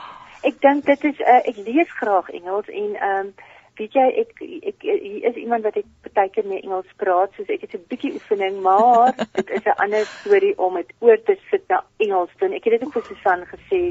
ek 0.52 0.62
dink 0.62 0.86
dit 0.90 1.10
is 1.12 1.24
uh, 1.26 1.40
ek 1.54 1.64
lees 1.66 1.98
graag 2.02 2.30
Engels 2.42 2.70
en 2.70 2.94
ehm 2.96 3.32
um, 3.32 3.34
weet 3.80 3.96
jy 3.98 4.08
ek 4.22 4.42
ek 4.70 4.84
hier 4.84 5.28
is 5.30 5.38
iemand 5.42 5.64
wat 5.66 5.78
ek 5.80 5.88
baie 6.14 6.30
keer 6.34 6.46
mee 6.46 6.62
Engels 6.62 6.90
praat 7.02 7.32
soos 7.38 7.50
ek 7.50 7.64
het 7.66 7.76
'n 7.78 7.86
bietjie 7.90 8.14
oefening 8.18 8.60
maar 8.66 9.16
dit 9.38 9.50
is 9.58 9.66
'n 9.66 9.80
ander 9.86 10.06
storie 10.06 10.54
om 10.58 10.76
dit 10.76 10.92
oor 11.00 11.18
te 11.18 11.38
sit 11.50 11.64
na 11.70 11.84
Engels 11.98 12.34
toe. 12.38 12.54
Ek 12.54 12.64
het 12.64 12.80
dit 12.80 12.84
ook 12.86 12.94
vir 12.94 13.08
Susan 13.10 13.46
gesê 13.54 13.82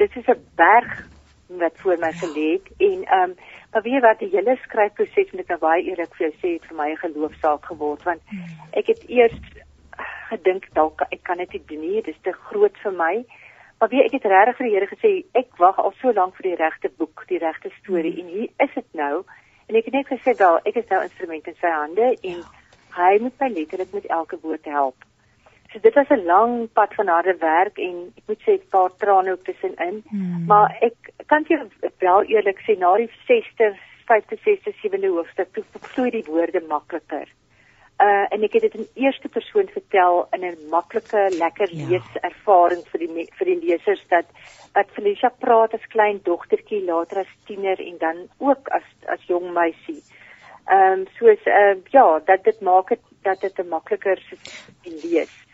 dit 0.00 0.16
is 0.16 0.26
'n 0.26 0.44
berg 0.56 1.08
wat 1.46 1.72
voor 1.82 1.98
my 1.98 2.12
gelê 2.12 2.48
het 2.56 2.66
en 2.76 3.04
ehm 3.04 3.30
um, 3.30 3.34
maar 3.72 3.82
weet 3.82 4.02
wat 4.02 4.18
die 4.18 4.28
hele 4.32 4.56
skryfproses 4.62 5.30
met 5.30 5.46
'n 5.46 5.52
nou 5.52 5.58
baie 5.58 5.82
eerlik 5.82 6.14
vir 6.14 6.26
jou 6.26 6.34
sê 6.36 6.48
het 6.52 6.64
vir 6.68 6.76
my 6.76 6.90
'n 6.90 7.04
geloofsaak 7.04 7.64
geword 7.64 8.02
want 8.02 8.22
hmm. 8.28 8.44
ek 8.70 8.86
het 8.86 9.02
eers 9.08 9.38
gedink 10.30 10.68
dalk 10.72 11.00
ek 11.00 11.22
kan 11.22 11.36
dit 11.36 11.52
nie 11.52 11.62
doen 11.66 11.80
nie 11.80 12.02
dit 12.02 12.14
is 12.14 12.22
te 12.22 12.32
groot 12.32 12.76
vir 12.82 12.92
my 12.92 13.24
maar 13.78 13.88
weet 13.88 14.04
ek 14.04 14.12
het 14.12 14.32
regtig 14.32 14.56
vir 14.56 14.66
die 14.66 14.74
Here 14.74 14.86
gesê 14.94 15.24
ek 15.32 15.56
wag 15.56 15.78
al 15.78 15.92
so 16.00 16.12
lank 16.12 16.34
vir 16.36 16.48
die 16.50 16.62
regte 16.64 16.90
boek 16.96 17.24
die 17.26 17.38
regte 17.38 17.70
storie 17.80 18.12
hmm. 18.12 18.20
en 18.20 18.34
hier 18.34 18.48
is 18.58 18.74
dit 18.74 18.90
nou 18.92 19.24
en 19.66 19.76
ek 19.76 19.84
het 19.84 19.94
net 19.94 20.12
gesê 20.14 20.36
wel 20.38 20.58
ek 20.64 20.76
is 20.76 20.88
nou 20.88 21.02
instrument 21.02 21.46
in 21.46 21.60
sy 21.60 21.70
hande 21.80 22.16
en 22.22 22.38
ja. 22.38 22.50
hy 22.98 23.18
moet 23.18 23.38
my 23.38 23.48
letterlik 23.48 23.92
met 23.92 24.06
elke 24.06 24.38
woord 24.42 24.64
help. 24.64 25.09
So 25.72 25.78
dit 25.78 25.94
was 25.94 26.08
'n 26.08 26.24
lang 26.24 26.72
pad 26.72 26.94
van 26.94 27.06
harde 27.06 27.36
werk 27.38 27.78
en 27.78 28.12
ek 28.16 28.22
moet 28.26 28.42
sê 28.42 28.52
'n 28.52 28.68
paar 28.70 28.90
trane 28.96 29.32
ook 29.32 29.44
tussenin. 29.44 30.02
Hmm. 30.08 30.44
Maar 30.46 30.76
ek 30.80 30.96
kan 31.26 31.44
vir 31.44 31.66
wel 31.98 32.22
eerlik 32.24 32.60
sê 32.66 32.78
na 32.78 32.96
die 32.96 33.10
60, 33.26 33.76
50, 34.06 34.42
60, 34.42 34.74
70 34.82 35.10
hoofstuk 35.10 35.52
toe 35.52 35.64
vloei 35.72 36.10
die 36.10 36.24
woorde 36.26 36.60
makliker. 36.68 37.28
Uh 38.00 38.26
en 38.34 38.42
ek 38.42 38.52
het 38.52 38.62
dit 38.62 38.74
in 38.74 38.86
eerste 38.94 39.28
persoon 39.28 39.68
vertel 39.68 40.26
in 40.30 40.44
'n 40.44 40.68
maklike, 40.70 41.22
lekker 41.38 41.68
ja. 41.72 41.86
leeservaring 41.88 42.82
vir 42.90 43.00
die 43.00 43.26
vir 43.38 43.46
die 43.46 43.60
lesers 43.66 44.04
dat 44.08 44.26
dat 44.72 44.86
Felicia 44.96 45.28
praat 45.28 45.74
as 45.74 45.86
klein 45.86 46.20
dogtertjie, 46.22 46.84
later 46.84 47.18
as 47.18 47.36
tiener 47.46 47.78
en 47.80 47.98
dan 47.98 48.16
ook 48.38 48.68
as 48.68 48.86
as 49.06 49.22
jong 49.26 49.52
meisie. 49.52 50.02
Ehm 50.66 50.92
um, 50.92 51.06
soos 51.18 51.46
uh 51.46 51.76
ja, 51.90 52.18
dat 52.18 52.44
dit 52.44 52.60
maak 52.60 52.88
dit 52.88 53.00
dat 53.22 53.40
dit 53.40 53.58
'n 53.58 53.68
makliker 53.68 54.18
lees. 54.82 55.49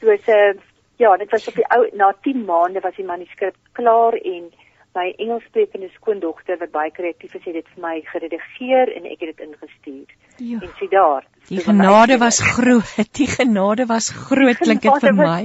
Soos 0.00 0.28
uh 0.28 0.52
ja, 1.00 1.16
dit 1.16 1.30
was 1.32 1.48
op 1.48 1.54
die 1.56 1.68
ou 1.72 1.86
na 1.96 2.10
10 2.22 2.44
maande 2.44 2.80
was 2.84 2.96
die 2.96 3.06
manuskrip 3.08 3.56
klaar 3.72 4.16
en 4.20 4.50
my 4.98 5.06
Engelssprekende 5.22 5.88
skoondogter 5.94 6.58
wat 6.60 6.72
baie 6.74 6.90
kreatief 6.90 7.34
is, 7.38 7.44
het 7.46 7.54
dit 7.54 7.68
vir 7.74 7.84
my 7.84 7.94
geredigeer 8.08 8.90
en 8.96 9.06
ek 9.06 9.22
het 9.22 9.30
dit 9.30 9.44
ingestuur. 9.46 10.16
Jo. 10.36 10.58
En 10.58 10.72
sien 10.78 10.90
daar. 10.90 11.26
Die 11.48 11.62
genade 11.62 12.18
was 12.18 12.40
groot. 12.42 13.12
Die 13.20 13.28
genade 13.30 13.86
was 13.86 14.10
groot 14.10 14.58
klink 14.58 14.82
dit 14.82 15.06
vir 15.06 15.16
my. 15.16 15.40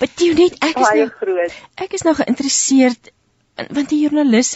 Maar 0.00 0.14
jy 0.22 0.30
net 0.38 0.58
ek 0.70 0.80
is 0.84 0.94
nou 1.00 1.08
groot. 1.20 1.60
Ek 1.86 1.98
is 1.98 2.06
nou 2.06 2.14
geïnteresseerd 2.22 3.12
want 3.74 3.90
die 3.90 4.04
joernalis 4.04 4.54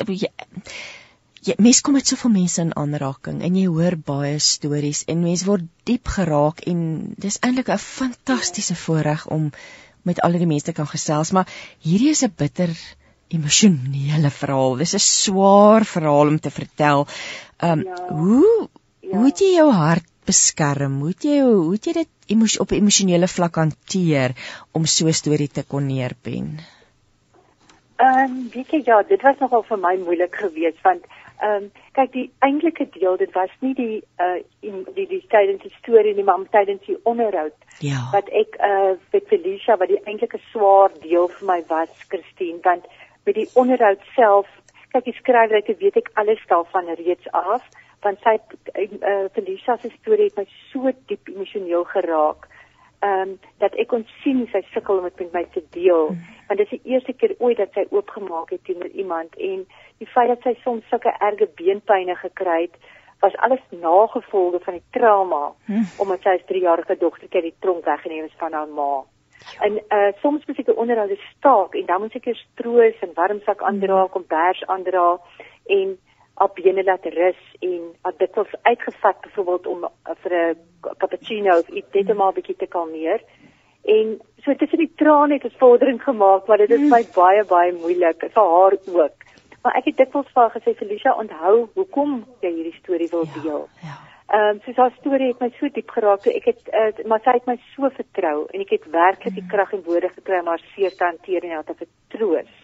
jy, 1.42 1.52
jy 1.52 1.58
mens 1.58 1.80
kom 1.80 1.94
met 1.98 2.06
soveel 2.06 2.30
mense 2.30 2.62
in 2.62 2.74
aanraking 2.76 3.42
en 3.42 3.56
jy 3.56 3.66
hoor 3.66 3.96
baie 3.96 4.38
stories 4.38 5.04
en 5.06 5.22
mens 5.22 5.44
word 5.44 5.68
diep 5.84 6.08
geraak 6.16 6.64
en 6.66 7.14
dis 7.18 7.38
eintlik 7.42 7.68
'n 7.68 7.78
fantastiese 7.78 8.74
voorreg 8.74 9.26
om 9.26 9.50
met 10.02 10.20
al 10.20 10.32
die 10.32 10.46
mense 10.46 10.70
te 10.70 10.72
kan 10.72 10.86
gesels 10.86 11.32
maar 11.32 11.48
hierdie 11.80 12.10
is 12.10 12.22
'n 12.22 12.34
bitter 12.36 12.70
emosionele 13.32 14.30
verhaal. 14.30 14.76
Dis 14.76 14.94
'n 14.94 15.04
swaar 15.04 15.84
verhaal 15.84 16.32
om 16.34 16.38
te 16.38 16.50
vertel. 16.50 17.06
Ehm 17.58 17.78
um, 17.78 17.84
ja. 17.84 18.08
hoe 18.08 18.68
ja. 19.00 19.16
hoe 19.16 19.24
het 19.26 19.38
jy 19.38 19.54
jou 19.54 19.70
hart 19.72 20.08
beskerm? 20.26 21.00
Hoe 21.00 21.08
het 21.14 21.24
jy 21.24 21.40
hoe 21.40 21.72
het 21.72 21.86
jy 21.86 21.92
dit 21.92 22.08
emos, 22.34 22.58
op 22.58 22.70
'n 22.70 22.80
emosionele 22.82 23.28
vlak 23.28 23.56
hanteer 23.56 24.36
om 24.72 24.86
so 24.86 25.06
'n 25.06 25.12
storie 25.12 25.48
te 25.48 25.62
kon 25.62 25.86
neerpen? 25.86 26.60
Ehm 27.96 28.30
um, 28.30 28.48
weet 28.52 28.70
jy 28.70 28.82
ja, 28.84 29.02
dit 29.02 29.22
was 29.22 29.38
nogal 29.38 29.62
vir 29.62 29.78
my 29.78 29.96
moeilik 30.04 30.34
geweest 30.34 30.82
want 30.82 31.04
ehm 31.40 31.64
um, 31.64 31.70
kyk 31.96 32.12
die 32.12 32.30
eintlike 32.38 32.86
deel 32.98 33.16
dit 33.16 33.32
was 33.34 33.50
nie 33.60 33.74
die 33.74 34.02
uh 34.24 34.40
in 34.60 34.84
die 34.94 35.06
die 35.06 35.22
tydens 35.34 35.62
die 35.62 35.74
storie 35.78 36.14
nie 36.14 36.24
maar 36.24 36.44
tydens 36.50 36.84
die 36.86 36.98
onderhoud 37.02 37.56
ja. 37.78 38.00
wat 38.12 38.28
ek 38.42 38.58
uh 38.70 38.92
met 39.12 39.28
Felicia 39.28 39.76
wat 39.76 39.88
die 39.88 40.02
eintlike 40.04 40.40
swaar 40.50 40.90
deel 41.02 41.28
vir 41.28 41.46
my 41.52 41.60
was 41.68 42.08
Christine 42.08 42.60
want 42.62 42.84
met 43.24 43.34
die 43.34 43.48
onderhoud 43.54 44.04
self 44.14 44.48
kyk 44.92 45.04
die 45.04 45.18
skrywerke 45.20 45.76
weet 45.80 45.96
ek 45.96 46.10
alles 46.14 46.42
daarvan 46.48 46.94
reeds 47.04 47.28
af 47.32 47.68
want 48.02 48.18
sy 48.26 48.36
uh, 48.36 49.26
Felicia 49.34 49.76
se 49.78 49.90
storie 49.98 50.30
het 50.30 50.38
my 50.40 50.46
so 50.72 50.90
diep 51.10 51.28
emosioneel 51.34 51.84
geraak 51.94 52.48
ehm 53.02 53.28
um, 53.28 53.38
dat 53.58 53.74
ek 53.82 53.88
kon 53.90 54.06
sien 54.22 54.46
sy 54.52 54.62
sukkel 54.72 54.98
om 55.00 55.04
dit 55.08 55.20
met 55.20 55.32
my 55.32 55.44
te 55.54 55.62
deel 55.76 56.10
mm. 56.10 56.24
want 56.48 56.58
dit 56.58 56.72
is 56.72 56.78
die 56.78 56.94
eerste 56.94 57.12
keer 57.12 57.34
ooit 57.38 57.58
dat 57.58 57.72
sy 57.74 57.86
oopgemaak 57.90 58.50
het 58.54 58.64
teenoor 58.64 58.92
iemand 59.04 59.38
en 59.50 59.64
die 59.98 60.10
feit 60.14 60.28
dat 60.28 60.42
sy 60.46 60.54
soms 60.62 60.88
sulke 60.90 61.14
erge 61.18 61.48
beenpynne 61.60 62.16
gekry 62.24 62.60
het 62.66 62.76
was 63.22 63.36
alles 63.46 63.62
nagevolge 63.70 64.60
van 64.64 64.78
die 64.78 64.86
trauma 64.90 65.52
mm. 65.66 65.84
omdat 66.04 66.22
sy 66.22 66.36
as 66.38 66.46
3-jarige 66.50 66.98
dogtertjie 66.98 67.42
die 67.48 67.58
tronk 67.64 67.84
weggeneem 67.86 68.24
is 68.26 68.38
van 68.38 68.56
haar 68.58 68.70
ma. 68.78 68.92
En 69.66 69.78
uh 69.78 70.10
soms 70.22 70.46
moet 70.46 70.58
ek 70.58 70.70
'n 70.70 70.80
onderhoud 70.82 71.18
staak 71.36 71.74
en 71.74 71.86
dan 71.86 72.00
moet 72.00 72.16
ek 72.18 72.26
eers 72.26 72.46
troos 72.54 72.98
en 73.06 73.14
warm 73.14 73.40
sak 73.46 73.62
aandra, 73.62 74.06
kom 74.10 74.24
bers 74.28 74.62
aandra 74.66 75.18
en 75.66 75.98
op 76.34 76.54
bene 76.54 76.84
laat 76.84 77.04
rus 77.04 77.40
en 77.60 77.80
wat 78.02 78.18
dit 78.18 78.36
ons 78.36 78.54
uitgevat 78.62 79.20
byvoorbeeld 79.20 79.66
om 79.66 79.84
uh, 79.84 80.14
vir 80.22 80.32
'n 80.32 80.56
cappuccino 80.98 81.58
of 81.58 81.68
iets 81.68 81.92
net 81.92 82.10
om 82.10 82.16
maar 82.16 82.32
'n 82.32 82.34
bietjie 82.34 82.56
te 82.56 82.66
kalmeer. 82.66 83.20
En 83.84 84.20
so 84.42 84.54
tussen 84.54 84.78
die 84.78 84.92
trane 84.96 85.34
het 85.34 85.44
'n 85.44 85.58
vordering 85.58 86.02
gemaak, 86.02 86.46
maar 86.46 86.58
dit 86.58 86.70
is 86.70 86.90
my 86.90 87.04
baie 87.14 87.44
baie 87.44 87.72
moeilik 87.72 88.18
vir 88.18 88.42
haar 88.54 88.76
ook. 88.86 89.16
Maar 89.62 89.74
ek 89.74 89.84
het 89.84 89.96
dikwels 89.96 90.30
vir 90.32 90.42
haar 90.42 90.54
gesê 90.60 90.74
Felicia, 90.76 91.14
onthou 91.14 91.68
hoekom 91.74 92.24
jy 92.40 92.50
hierdie 92.50 92.78
storie 92.82 93.08
wil 93.10 93.24
ja, 93.24 93.42
deel. 93.42 93.68
Ja. 93.82 93.88
ja. 93.88 94.12
Ehm 94.32 94.48
um, 94.48 94.60
soos 94.64 94.76
haar 94.76 94.92
storie 94.98 95.26
het 95.28 95.40
my 95.40 95.50
so 95.58 95.68
diep 95.68 95.90
geraak. 95.90 96.26
Ek 96.26 96.44
het 96.44 96.60
uh, 96.72 97.04
maar 97.04 97.20
sy 97.20 97.34
het 97.36 97.46
my 97.46 97.58
so 97.74 97.88
vertrou 97.92 98.46
en 98.48 98.60
ek 98.64 98.70
het 98.70 98.86
werklik 98.90 99.34
die 99.34 99.42
mm. 99.42 99.48
krag 99.48 99.72
en 99.76 99.82
woorde 99.84 100.08
gekry 100.08 100.38
om 100.40 100.46
haar 100.46 100.62
seer 100.74 100.94
te 100.96 101.04
hanteer 101.04 101.44
en 101.44 101.50
haar 101.50 101.66
te 101.68 101.74
vertroos. 101.82 102.54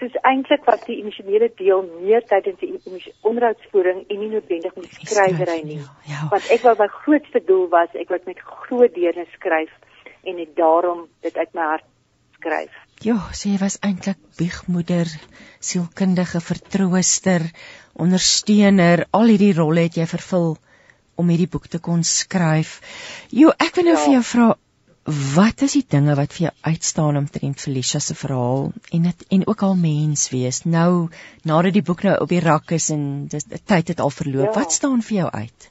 Soos 0.00 0.14
eintlik 0.24 0.64
was 0.64 0.80
die 0.86 0.96
emosionele 1.02 1.50
deel 1.58 1.82
meer 2.00 2.24
tydens 2.24 2.56
die 2.62 3.12
onderhoudsvoering 3.28 4.06
en 4.08 4.20
nie 4.22 4.30
noodwendig 4.32 4.72
met 4.76 4.86
die 4.88 5.06
skrywery 5.06 5.58
nie. 5.66 5.76
Ja, 5.82 5.90
ja. 6.08 6.20
Want 6.32 6.46
ek 6.54 6.64
wou 6.64 6.72
my 6.78 6.88
grootste 6.94 7.42
doel 7.44 7.66
was 7.74 7.92
ek 7.92 8.08
wou 8.08 8.20
met 8.24 8.40
groot 8.40 8.94
deernis 8.96 9.28
skryf 9.36 9.74
en 10.24 10.40
ek 10.40 10.54
daarom 10.56 11.04
dit 11.26 11.36
uit 11.36 11.52
my 11.58 11.68
hart 11.74 11.86
skryf. 12.38 12.72
Ja, 13.04 13.18
sy 13.36 13.54
was 13.60 13.76
eintlik 13.84 14.18
biegmoeder, 14.40 15.08
sielkundige 15.60 16.40
vertrooster, 16.44 17.44
ondersteuner, 18.00 19.06
al 19.16 19.32
hierdie 19.32 19.54
rolle 19.56 19.86
het 19.88 20.00
jy 20.00 20.08
vervul 20.08 20.54
om 21.20 21.28
hierdie 21.32 21.48
boek 21.52 21.68
te 21.68 21.80
kon 21.84 22.02
skryf. 22.04 22.78
Jo, 23.36 23.52
ek 23.56 23.76
wil 23.76 23.90
nou 23.90 23.96
ja. 23.98 24.02
vir 24.04 24.14
jou 24.16 24.24
vra 24.32 24.48
wat 25.04 25.62
is 25.64 25.72
die 25.78 25.84
dinge 25.88 26.14
wat 26.14 26.34
vir 26.36 26.46
jou 26.48 26.52
uitstaan 26.60 27.16
omtrent 27.16 27.60
Felicia 27.60 28.00
se 28.00 28.14
verhaal 28.14 28.70
en 28.92 29.02
dit 29.08 29.24
en 29.28 29.46
ook 29.46 29.62
al 29.62 29.74
mens 29.76 30.28
wees. 30.30 30.64
Nou 30.64 31.08
nadat 31.42 31.72
die 31.72 31.82
boek 31.82 32.02
nou 32.02 32.16
op 32.20 32.28
die 32.28 32.40
rak 32.44 32.70
is 32.76 32.90
en 32.90 33.26
dis 33.32 33.46
tyd 33.64 33.88
het 33.88 34.00
al 34.00 34.10
verloop, 34.10 34.52
ja. 34.52 34.58
wat 34.60 34.72
staan 34.72 35.02
vir 35.02 35.16
jou 35.16 35.30
uit? 35.30 35.70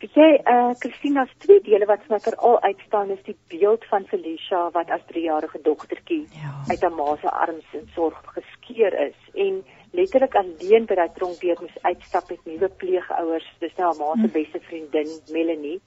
Weet 0.00 0.14
jy, 0.16 0.30
eh 0.38 0.54
uh, 0.54 0.74
Christina 0.78 1.26
se 1.26 1.34
twee 1.44 1.60
dele 1.60 1.86
wat 1.86 2.06
vir 2.06 2.14
my 2.14 2.20
veral 2.24 2.60
uitstaan 2.62 3.10
is 3.10 3.20
die 3.26 3.36
beeld 3.52 3.84
van 3.90 4.06
Felicia 4.08 4.70
wat 4.72 4.90
as 4.90 5.02
3-jarige 5.10 5.60
dogtertjie 5.62 6.22
ja. 6.32 6.54
uit 6.68 6.80
haar 6.80 6.94
ma 6.94 7.16
se 7.20 7.30
arms 7.30 7.74
in 7.76 7.90
sorg 7.94 8.22
geskeur 8.36 8.96
is 9.08 9.18
en 9.34 9.64
letterlik 9.90 10.34
alleen 10.34 10.86
by 10.86 10.96
daai 10.98 11.12
tronk 11.16 11.42
weer 11.42 11.58
moes 11.60 11.82
uitstap 11.82 12.30
met 12.30 12.46
nuwe 12.46 12.68
pleegouers. 12.82 13.48
Dis 13.64 13.74
nou 13.78 13.88
haar 13.88 13.98
ma 13.98 14.12
se 14.14 14.28
hm. 14.28 14.32
beste 14.36 14.60
vriendin, 14.68 15.10
Melanie. 15.34 15.80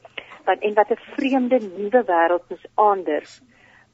Want 0.46 0.62
en 0.62 0.78
wat 0.80 0.92
'n 0.92 1.02
vreemde 1.16 1.60
nuwe 1.78 2.04
wêreld 2.12 2.50
moes 2.50 2.66
aandurf 2.76 3.40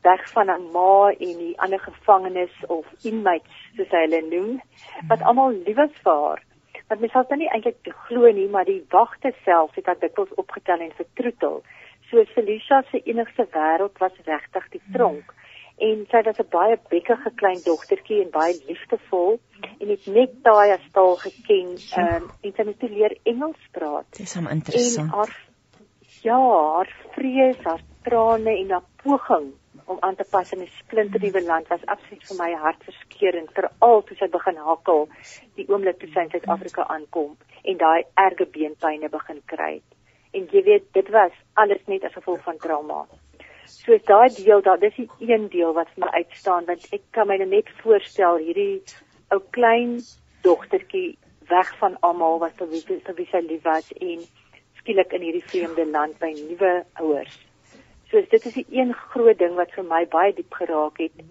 weg 0.01 0.29
van 0.31 0.47
haar 0.47 0.61
ma 0.73 1.11
en 1.11 1.37
die 1.37 1.59
ander 1.59 1.79
gevangenes 1.79 2.53
of 2.67 2.85
inmates 3.03 3.57
soos 3.75 3.89
hulle 3.89 4.21
noem, 4.29 4.61
wat 5.07 5.21
almal 5.21 5.51
lief 5.65 5.75
was 5.75 5.97
vir 6.03 6.21
haar. 6.25 6.43
Want 6.87 7.01
mens 7.01 7.11
sal 7.11 7.27
dit 7.29 7.37
nie 7.37 7.51
eintlik 7.53 7.93
glo 8.07 8.31
nie, 8.31 8.47
maar 8.47 8.65
die 8.65 8.85
wagte 8.89 9.33
self 9.43 9.75
het 9.75 9.85
haar 9.85 9.99
dikwels 9.99 10.33
opgetel 10.35 10.79
en 10.79 10.95
vertroetel. 11.01 11.61
So 12.09 12.23
Felicia 12.25 12.81
se 12.91 13.01
enigste 13.03 13.47
wêreld 13.51 13.97
was 13.97 14.15
regtig 14.25 14.69
die 14.69 14.81
tronk. 14.93 15.25
Hmm 15.25 15.39
en 15.87 16.05
sy 16.11 16.21
was 16.27 16.39
'n 16.39 16.49
baie 16.51 16.77
bekkige 16.89 17.31
klein 17.41 17.61
dogtertjie 17.65 18.21
en 18.23 18.31
baie 18.31 18.53
liefdevol 18.67 19.39
en 19.79 19.87
het 19.89 20.07
net 20.07 20.33
daai 20.43 20.71
as 20.77 20.87
taal 20.91 21.15
geken 21.15 21.69
um, 22.03 22.25
en 22.41 22.51
sy 22.55 22.65
het 22.71 22.79
geleer 22.79 23.17
Engels 23.23 23.63
praat. 23.71 24.09
Dis 24.17 24.35
hom 24.35 24.47
interessant. 24.47 25.11
En 25.11 25.17
haar 25.17 25.33
ja, 26.21 26.39
haar 26.39 26.91
vrees, 27.15 27.57
haar 27.63 27.83
trane 28.03 28.57
en 28.57 28.71
haar 28.71 28.87
poging 29.03 29.53
om 29.85 29.97
aan 29.99 30.15
te 30.15 30.25
pas 30.31 30.51
in 30.51 30.61
'n 30.61 30.71
splinternuwe 30.79 31.41
land 31.41 31.67
was 31.67 31.85
absoluut 31.85 32.27
vir 32.27 32.37
my 32.37 32.51
hartverskeurende 32.63 33.53
veral 33.53 34.03
toe 34.03 34.17
sy 34.17 34.27
begin 34.27 34.57
hakkel 34.69 35.07
die 35.55 35.67
oomblik 35.69 35.99
toe 35.99 36.09
sy 36.13 36.19
in 36.25 36.29
Suid-Afrika 36.29 36.85
aankom 36.95 37.37
en 37.63 37.77
daai 37.77 38.03
erge 38.25 38.45
beenpynne 38.45 39.09
begin 39.09 39.41
kry. 39.45 39.81
En 40.33 40.45
jy 40.51 40.63
weet 40.63 40.93
dit 40.93 41.09
was 41.09 41.31
alles 41.53 41.81
net 41.87 42.03
as 42.03 42.13
gevolg 42.13 42.43
van 42.43 42.57
trauma. 42.57 43.07
So 43.79 43.97
daai 44.05 44.29
deel 44.35 44.61
daar, 44.61 44.79
dis 44.79 44.95
die 44.95 45.09
een 45.31 45.47
deel 45.49 45.73
wat 45.73 45.87
vir 45.95 46.03
my 46.03 46.09
uitstaan 46.19 46.65
want 46.67 46.87
ek 46.95 47.03
kan 47.15 47.29
my 47.29 47.37
net 47.39 47.69
voorstel 47.79 48.39
hierdie 48.43 48.81
ou 49.31 49.39
klein 49.55 49.93
dogtertjie 50.43 51.15
weg 51.51 51.69
van 51.79 51.95
almal 52.07 52.41
wat 52.41 52.59
wie 52.73 52.81
vir 52.83 53.15
wie 53.19 53.27
sy 53.31 53.39
lief 53.45 53.63
was 53.63 53.87
en 53.95 54.25
skielik 54.81 55.15
in 55.15 55.23
hierdie 55.23 55.45
vreemde 55.51 55.85
land 55.93 56.17
by 56.19 56.31
nuwe 56.35 56.73
ouers. 57.05 57.37
So 58.11 58.19
dit 58.33 58.47
is 58.51 58.57
die 58.57 58.65
een 58.81 58.91
groot 59.13 59.39
ding 59.39 59.55
wat 59.55 59.71
vir 59.77 59.87
my 59.87 60.01
baie 60.11 60.33
diep 60.35 60.59
geraak 60.59 60.99
het. 60.99 61.23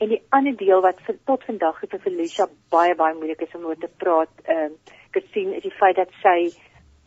En 0.00 0.08
die 0.14 0.22
ander 0.38 0.56
deel 0.56 0.80
wat 0.80 1.00
vir, 1.06 1.18
tot 1.28 1.44
vandag 1.44 1.82
vir 1.82 2.00
Felicia 2.06 2.46
baie 2.72 2.94
baie 2.96 3.18
moeilik 3.18 3.44
is 3.44 3.58
om 3.58 3.66
oor 3.68 3.76
te 3.76 3.90
praat, 4.04 4.32
ehm 4.46 4.72
uh, 4.72 4.94
gesien 5.12 5.52
is 5.52 5.66
die 5.66 5.74
feit 5.76 5.98
dat 6.00 6.14
sy 6.22 6.38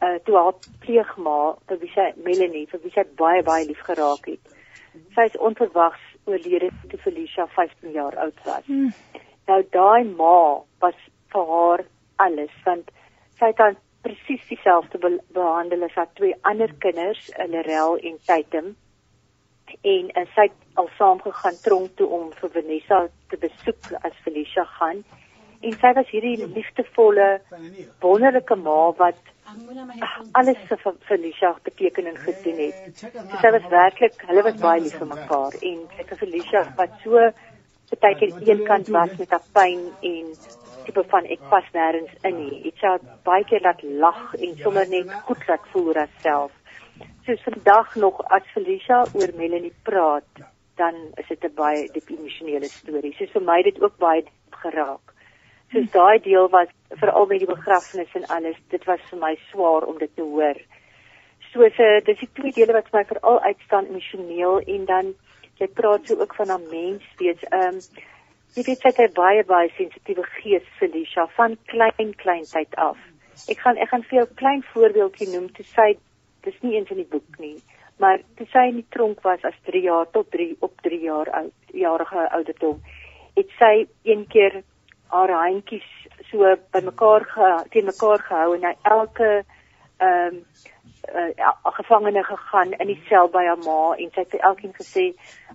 uh 0.06 0.20
toe 0.28 0.36
haar 0.38 0.54
pleegma, 0.86 1.56
vir 1.72 1.82
wie 1.82 1.90
sy 1.96 2.06
Melanie, 2.28 2.68
vir 2.70 2.84
wie 2.84 2.94
sy 2.94 3.08
baie 3.18 3.42
baie 3.48 3.66
lief 3.66 3.82
geraak 3.90 4.30
het 4.30 4.55
sy 5.16 5.28
is 5.30 5.38
onverwags 5.38 6.04
oorlede 6.26 6.70
toe 6.90 7.00
Felicia 7.00 7.48
15 7.56 7.92
jaar 7.92 8.18
oud 8.26 8.40
was. 8.46 8.66
Hmm. 8.66 8.92
Nou 9.48 9.62
daai 9.72 10.04
ma 10.04 10.62
was 10.84 10.98
vir 11.34 11.52
haar 11.52 11.86
alles 12.26 12.56
want 12.66 12.90
sy 13.40 13.52
het 13.52 13.62
haar 13.62 13.76
presies 14.06 14.48
dieselfde 14.50 15.02
be 15.02 15.12
behandel 15.34 15.86
as 15.88 15.96
haar 15.98 16.10
twee 16.20 16.36
ander 16.42 16.72
kinders, 16.84 17.30
Lerel 17.50 17.98
en 17.98 18.18
Tatum. 18.26 18.74
En 19.82 20.12
uh, 20.14 20.26
sy 20.36 20.48
het 20.48 20.58
al 20.82 20.90
saam 20.98 21.22
gegaan 21.24 21.58
tronk 21.64 21.96
toe 21.98 22.08
om 22.18 22.28
vir 22.40 22.52
Vanessa 22.58 23.00
te 23.32 23.40
besoek 23.42 23.90
as 24.02 24.20
Felicia 24.26 24.66
gaan. 24.78 25.02
En 25.66 25.78
sy 25.82 25.94
was 25.98 26.12
hierdie 26.14 26.38
liefdevolle, 26.54 27.30
wonderlike 28.04 28.58
ma 28.62 28.92
wat 29.00 29.34
alles 30.32 30.58
vir 30.70 30.94
Felicia 31.08 31.56
beteken 31.64 32.08
en 32.12 32.18
gedoen 32.18 32.62
het. 32.66 33.00
So 33.00 33.42
sy 33.42 33.52
was 33.56 33.68
werklik, 33.70 34.22
hulle 34.30 34.44
was 34.48 34.58
baie 34.62 34.82
lief 34.82 34.98
vir 34.98 35.12
mekaar 35.12 35.58
en 35.62 35.82
sy 35.94 36.02
het 36.02 36.14
Felicia 36.22 36.64
wat 36.80 36.96
so 37.04 37.30
partykeer 37.96 38.34
eenkant 38.50 38.90
was 38.96 39.14
met 39.20 39.32
haar 39.36 39.46
pyn 39.54 39.86
en 40.10 40.34
tipe 40.86 41.04
van 41.14 41.30
ek 41.36 41.46
pas 41.52 41.68
nêrens 41.78 42.12
in 42.30 42.38
nie. 42.42 42.62
Dit 42.66 42.82
sou 42.82 42.98
baie 43.28 43.46
keer 43.50 43.64
laat 43.66 43.82
lag 44.06 44.36
en 44.40 44.58
sommer 44.64 44.90
net 44.90 45.14
goed 45.30 45.48
laat 45.50 45.72
voel 45.74 45.92
oor 45.92 46.02
haarself. 46.04 46.52
So 47.26 47.38
vandag 47.46 47.96
nog 48.02 48.22
as 48.38 48.54
Felicia 48.54 49.04
oor 49.14 49.34
Melanie 49.38 49.74
praat, 49.88 50.46
dan 50.82 50.96
is 51.22 51.28
dit 51.30 51.44
'n 51.44 51.56
baie 51.56 51.88
diep 51.94 52.10
emosionele 52.10 52.70
storie. 52.70 53.16
So 53.18 53.26
vir 53.34 53.42
my 53.42 53.62
dit 53.64 53.82
ook 53.82 53.98
baie 53.98 54.26
geraak. 54.50 55.05
Soos 55.74 55.92
daai 55.92 56.20
deel 56.24 56.50
was 56.50 56.72
veral 57.02 57.26
met 57.26 57.40
die 57.42 57.50
begrafnis 57.50 58.12
en 58.14 58.26
alles, 58.38 58.58
dit 58.70 58.84
was 58.86 59.02
vir 59.10 59.20
my 59.20 59.34
swaar 59.50 59.88
om 59.90 59.98
dit 59.98 60.12
te 60.16 60.22
hoor. 60.22 60.60
So 61.52 61.70
so 61.78 61.88
dis 62.10 62.20
die 62.20 62.32
twee 62.40 62.52
dele 62.52 62.76
wat 62.78 62.90
vir 62.92 63.00
my 63.00 63.06
veral 63.10 63.40
uitstaan 63.48 63.90
emosioneel 63.92 64.60
en 64.76 64.86
dan 64.86 65.14
jy 65.60 65.68
praat 65.80 66.08
so 66.08 66.20
ook 66.20 66.36
van 66.36 66.52
'n 66.52 66.70
mens 66.70 67.04
wees. 67.18 67.42
Ehm 67.50 67.76
um, 67.76 67.80
jy 68.56 68.64
weet 68.68 68.82
sy 68.82 68.92
het 68.98 69.14
baie 69.14 69.44
baie 69.44 69.70
sensitiewe 69.78 70.24
gees 70.40 70.68
Felicia 70.80 71.28
van 71.38 71.58
klein 71.72 72.14
klein 72.24 72.44
tyd 72.44 72.76
af. 72.76 72.98
Ek 73.52 73.60
gaan 73.60 73.78
ek 73.78 73.90
gaan 73.90 74.04
vir 74.04 74.18
jou 74.20 74.28
klein 74.42 74.64
voorbeeldjie 74.74 75.30
noem 75.32 75.50
te 75.54 75.64
sê 75.64 75.98
dis 76.44 76.62
nie 76.62 76.76
eens 76.78 76.92
in 76.94 77.02
die 77.02 77.12
boek 77.16 77.40
nie, 77.40 77.58
maar 78.00 78.22
toe 78.38 78.48
sy 78.52 78.68
in 78.70 78.76
die 78.76 78.90
tronk 78.96 79.24
was 79.24 79.44
as 79.44 79.58
3 79.66 79.82
jaar 79.82 80.08
tot 80.12 80.32
3 80.32 80.56
op 80.60 80.82
3 80.82 81.00
jaar 81.02 81.30
oud, 81.30 81.54
jarige 81.74 82.30
ouderdom, 82.38 82.82
het 83.36 83.50
sy 83.60 83.88
een 84.04 84.28
keer 84.28 84.64
haar 85.16 85.34
handjies 85.42 85.90
so 86.30 86.56
bymekaar 86.76 87.28
teen 87.74 87.92
mekaar 87.92 88.24
gehou 88.30 88.56
en 88.56 88.70
hy 88.70 88.76
elke 88.96 89.30
ehm 89.98 90.36
um, 90.36 90.42
uh, 91.14 91.72
gevangene 91.78 92.24
gegaan 92.24 92.72
in 92.74 92.88
die 92.88 93.02
sel 93.10 93.30
by 93.34 93.46
haar 93.46 93.62
ma 93.64 93.80
en 93.96 94.12
sy 94.14 94.24
het 94.24 94.32
vir 94.34 94.46
elkeen 94.50 94.74
gesê 94.78 95.06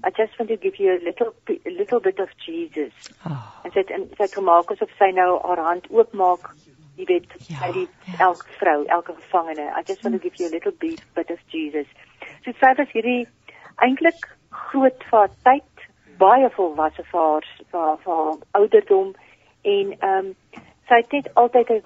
I 0.07 0.13
just 0.17 0.39
want 0.39 0.51
to 0.51 0.57
give 0.57 0.79
you 0.83 0.93
a 0.95 1.01
little 1.05 1.33
a 1.49 1.71
little 1.71 2.01
bit 2.01 2.21
of 2.21 2.31
Jesus. 2.47 3.11
Oh. 3.27 3.41
En 3.65 3.73
sy 3.73 3.83
het 3.83 3.91
en 3.97 4.07
sy 4.17 4.23
het 4.23 4.37
gemaak 4.39 4.71
asof 4.73 4.93
sy 4.99 5.11
nou 5.17 5.31
haar 5.47 5.65
hand 5.69 5.89
oopmaak 5.91 6.53
jy 7.01 7.09
weet 7.09 7.35
ja, 7.49 7.59
by 7.63 7.71
die 7.77 7.87
ja. 8.07 8.19
elke 8.29 8.59
vrou, 8.61 8.79
elke 8.87 9.17
gevangene. 9.19 9.71
I 9.77 9.83
just 9.87 10.05
want 10.05 10.17
to 10.17 10.23
give 10.23 10.37
you 10.39 10.49
a 10.49 10.55
little 10.55 10.73
bit, 10.73 11.03
bit 11.15 11.31
of 11.31 11.41
Jesus. 11.53 11.89
So 12.45 12.53
sy 12.61 12.75
was 12.79 12.93
hierdie 12.95 13.27
eintlik 13.85 14.29
groot 14.51 15.05
vir 15.11 15.33
tyd, 15.47 15.87
baie 16.21 16.51
volwasse 16.57 17.05
vir 17.11 17.21
haar 17.21 17.51
vir 17.73 17.91
haar 18.07 18.39
ouderdom 18.61 19.15
en 19.63 19.97
ehm 19.99 20.27
um, 20.27 20.37
sy 20.89 20.95
het 20.95 21.13
net 21.13 21.35
altyd 21.35 21.69
'n 21.71 21.83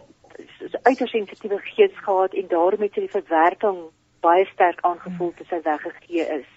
uiters 0.82 1.10
sensitiewe 1.10 1.58
gees 1.58 1.96
gehad 1.96 2.34
en 2.34 2.48
daarom 2.48 2.80
het 2.80 2.92
sy 2.92 3.00
die 3.00 3.16
verwerking 3.16 3.78
baie 4.20 4.44
sterk 4.44 4.80
aangevoel 4.80 5.32
toe 5.36 5.46
sy 5.46 5.60
weggegee 5.62 6.24
is. 6.38 6.48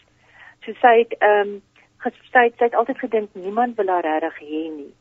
So 0.65 0.73
sy 0.81 0.93
het 0.97 1.15
ehm 1.19 1.49
um, 1.49 1.61
gesê 2.05 2.47
sy 2.57 2.63
het 2.63 2.75
altyd 2.75 2.97
gedink 2.97 3.29
niemand 3.33 3.75
wil 3.75 3.87
haar 3.87 4.05
regtig 4.05 4.39
hê 4.39 4.63
nie. 4.79 4.93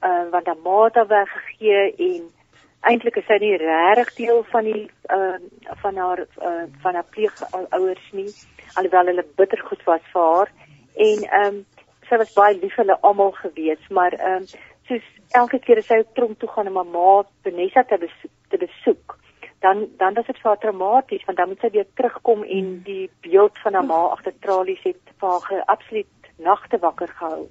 Ehm 0.00 0.26
uh, 0.26 0.30
want 0.30 0.46
haar 0.46 0.62
ma 0.64 0.84
het 0.84 0.94
haar 0.94 1.06
weggegee 1.06 1.94
en 1.96 2.30
eintlik 2.80 3.16
is 3.20 3.26
sy 3.28 3.36
nie 3.42 3.56
regtig 3.60 4.14
deel 4.16 4.42
van 4.52 4.64
die 4.64 4.86
ehm 5.08 5.42
uh, 5.68 5.76
van 5.82 5.96
haar 5.96 6.20
uh, 6.20 6.64
van 6.82 6.94
haar 6.94 7.08
pleegouers 7.14 8.06
nie 8.12 8.32
alhoewel 8.74 9.12
hulle 9.12 9.26
bitter 9.36 9.60
goed 9.68 9.84
was 9.84 10.04
vir 10.12 10.26
haar 10.34 10.52
en 11.08 11.24
ehm 11.28 11.46
um, 11.46 11.64
sy 12.08 12.18
was 12.22 12.32
baie 12.34 12.56
lief 12.58 12.74
vir 12.74 12.84
hulle 12.84 12.98
almal 13.08 13.32
gewees 13.42 13.90
maar 13.98 14.16
ehm 14.18 14.42
um, 14.42 14.46
soos 14.90 15.08
elke 15.38 15.62
keer 15.64 15.78
as 15.78 15.88
sy 15.90 16.02
tronk 16.18 16.38
toe 16.42 16.50
gaan 16.50 16.66
en 16.66 16.78
mamma 16.80 17.22
Vanessa 17.46 17.86
te 17.86 17.98
besoek, 18.02 18.34
te 18.50 18.58
besoek 18.58 19.20
dan 19.60 19.88
dan 19.96 20.14
was 20.14 20.26
dit 20.26 20.38
vir 20.40 20.50
haar 20.50 20.58
traumaties 20.58 21.24
want 21.24 21.38
dan 21.38 21.48
moet 21.48 21.64
sy 21.64 21.70
weer 21.70 21.88
terugkom 21.94 22.42
en 22.42 22.68
hmm. 22.68 22.82
die 22.84 23.10
beeld 23.26 23.58
van 23.64 23.74
haar 23.74 23.88
ma 23.92 24.00
agter 24.14 24.36
tralies 24.46 24.84
het 24.88 25.16
vir 25.22 25.48
haar 25.48 25.64
absoluut 25.74 26.30
nagte 26.36 26.78
wakker 26.78 27.08
gehou. 27.08 27.48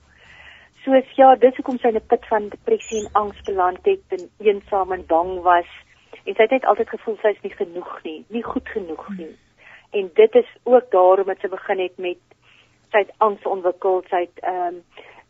Soos 0.84 1.11
ja, 1.16 1.36
dis 1.36 1.56
hoekom 1.60 1.78
sy 1.78 1.91
in 1.94 1.99
'n 1.99 2.10
put 2.14 2.26
van 2.32 2.49
depressie 2.56 3.03
en 3.03 3.14
angs 3.22 3.41
beland 3.49 3.86
het 3.86 4.18
en 4.18 4.26
eensaam 4.48 4.91
en 4.91 5.06
bang 5.06 5.32
was 5.49 5.70
en 6.26 6.34
sy 6.36 6.41
het 6.41 6.56
net 6.57 6.66
altyd 6.66 6.90
gevoel 6.90 7.18
sy 7.22 7.36
is 7.36 7.44
nie 7.44 7.56
genoeg 7.61 7.94
nie, 8.03 8.26
nie 8.30 8.44
goed 8.44 8.70
genoeg 8.70 9.06
hmm. 9.06 9.18
nie. 9.18 9.36
En 9.91 10.10
dit 10.14 10.36
is 10.36 10.49
ook 10.64 10.91
daarom 10.91 11.28
dat 11.28 11.40
sy 11.41 11.48
begin 11.48 11.80
het 11.80 11.98
met 11.98 12.22
sy 12.91 13.06
het 13.06 13.14
angs 13.18 13.45
ontwikkel, 13.45 14.03
sy 14.10 14.26
het 14.26 14.44
ehm 14.44 14.82
um, 14.82 14.84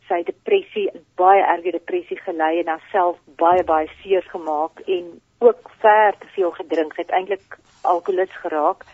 sy 0.09 0.23
depressie, 0.27 0.89
baie 1.15 1.41
erge 1.53 1.71
depressie 1.75 2.17
gelei 2.25 2.59
en 2.59 2.71
haarself 2.73 3.19
baie 3.41 3.63
baie 3.63 3.87
seer 4.01 4.25
gemaak 4.33 4.81
en 4.87 5.19
ook 5.39 5.71
ver 5.83 6.17
te 6.19 6.27
veel 6.35 6.51
gedrink, 6.57 6.97
het 6.97 7.13
eintlik 7.15 7.59
alkoholist 7.81 8.35
geraak. 8.43 8.85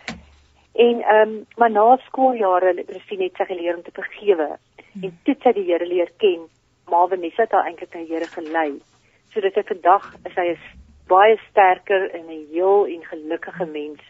En 0.74 1.00
ehm 1.02 1.28
um, 1.28 1.46
maar 1.56 1.70
na 1.70 1.96
skooljare 2.06 2.74
het 2.76 2.92
sy 3.08 3.16
net 3.16 3.36
sy 3.36 3.48
geleer 3.48 3.76
om 3.76 3.82
te 3.82 3.96
vergewe 3.96 4.48
en 5.02 5.18
toe 5.24 5.34
sy 5.42 5.52
die 5.56 5.64
Here 5.70 5.86
leer 5.86 6.12
ken, 6.22 6.44
maar 6.90 7.08
Vanessa 7.08 7.42
het 7.42 7.56
haar 7.56 7.68
eintlik 7.68 7.94
na 7.94 8.04
die 8.04 8.12
Here 8.12 8.28
gelei. 8.32 8.70
Sodat 9.32 9.56
sy 9.56 9.64
vandag 9.72 10.12
is 10.28 10.36
sy 10.36 10.46
is 10.52 10.68
baie 11.08 11.36
sterker 11.48 12.10
en 12.18 12.28
'n 12.28 12.46
heel 12.52 12.86
en 12.94 13.02
gelukkige 13.04 13.66
mens, 13.66 14.00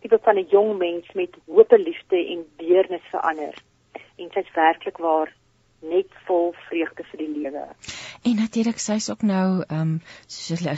tipe 0.00 0.18
van 0.18 0.38
'n 0.38 0.48
jong 0.50 0.78
mens 0.78 1.12
met 1.14 1.36
hoop 1.46 1.72
en 1.72 1.82
liefde 1.82 2.18
en 2.32 2.46
deernis 2.56 3.06
vir 3.10 3.20
ander. 3.20 3.54
En 4.18 4.30
sy's 4.30 4.54
werklik 4.54 4.98
waar 4.98 5.32
net 5.82 6.10
vol 6.26 6.54
vreugde 6.68 7.04
vir 7.10 7.18
die 7.18 7.30
lewe. 7.42 7.64
En 8.22 8.36
natuurlik 8.36 8.78
sy's 8.78 9.10
ook 9.10 9.22
nou 9.22 9.64
ehm 9.68 9.80
um, 9.80 10.00
soos 10.26 10.62
'n 10.62 10.76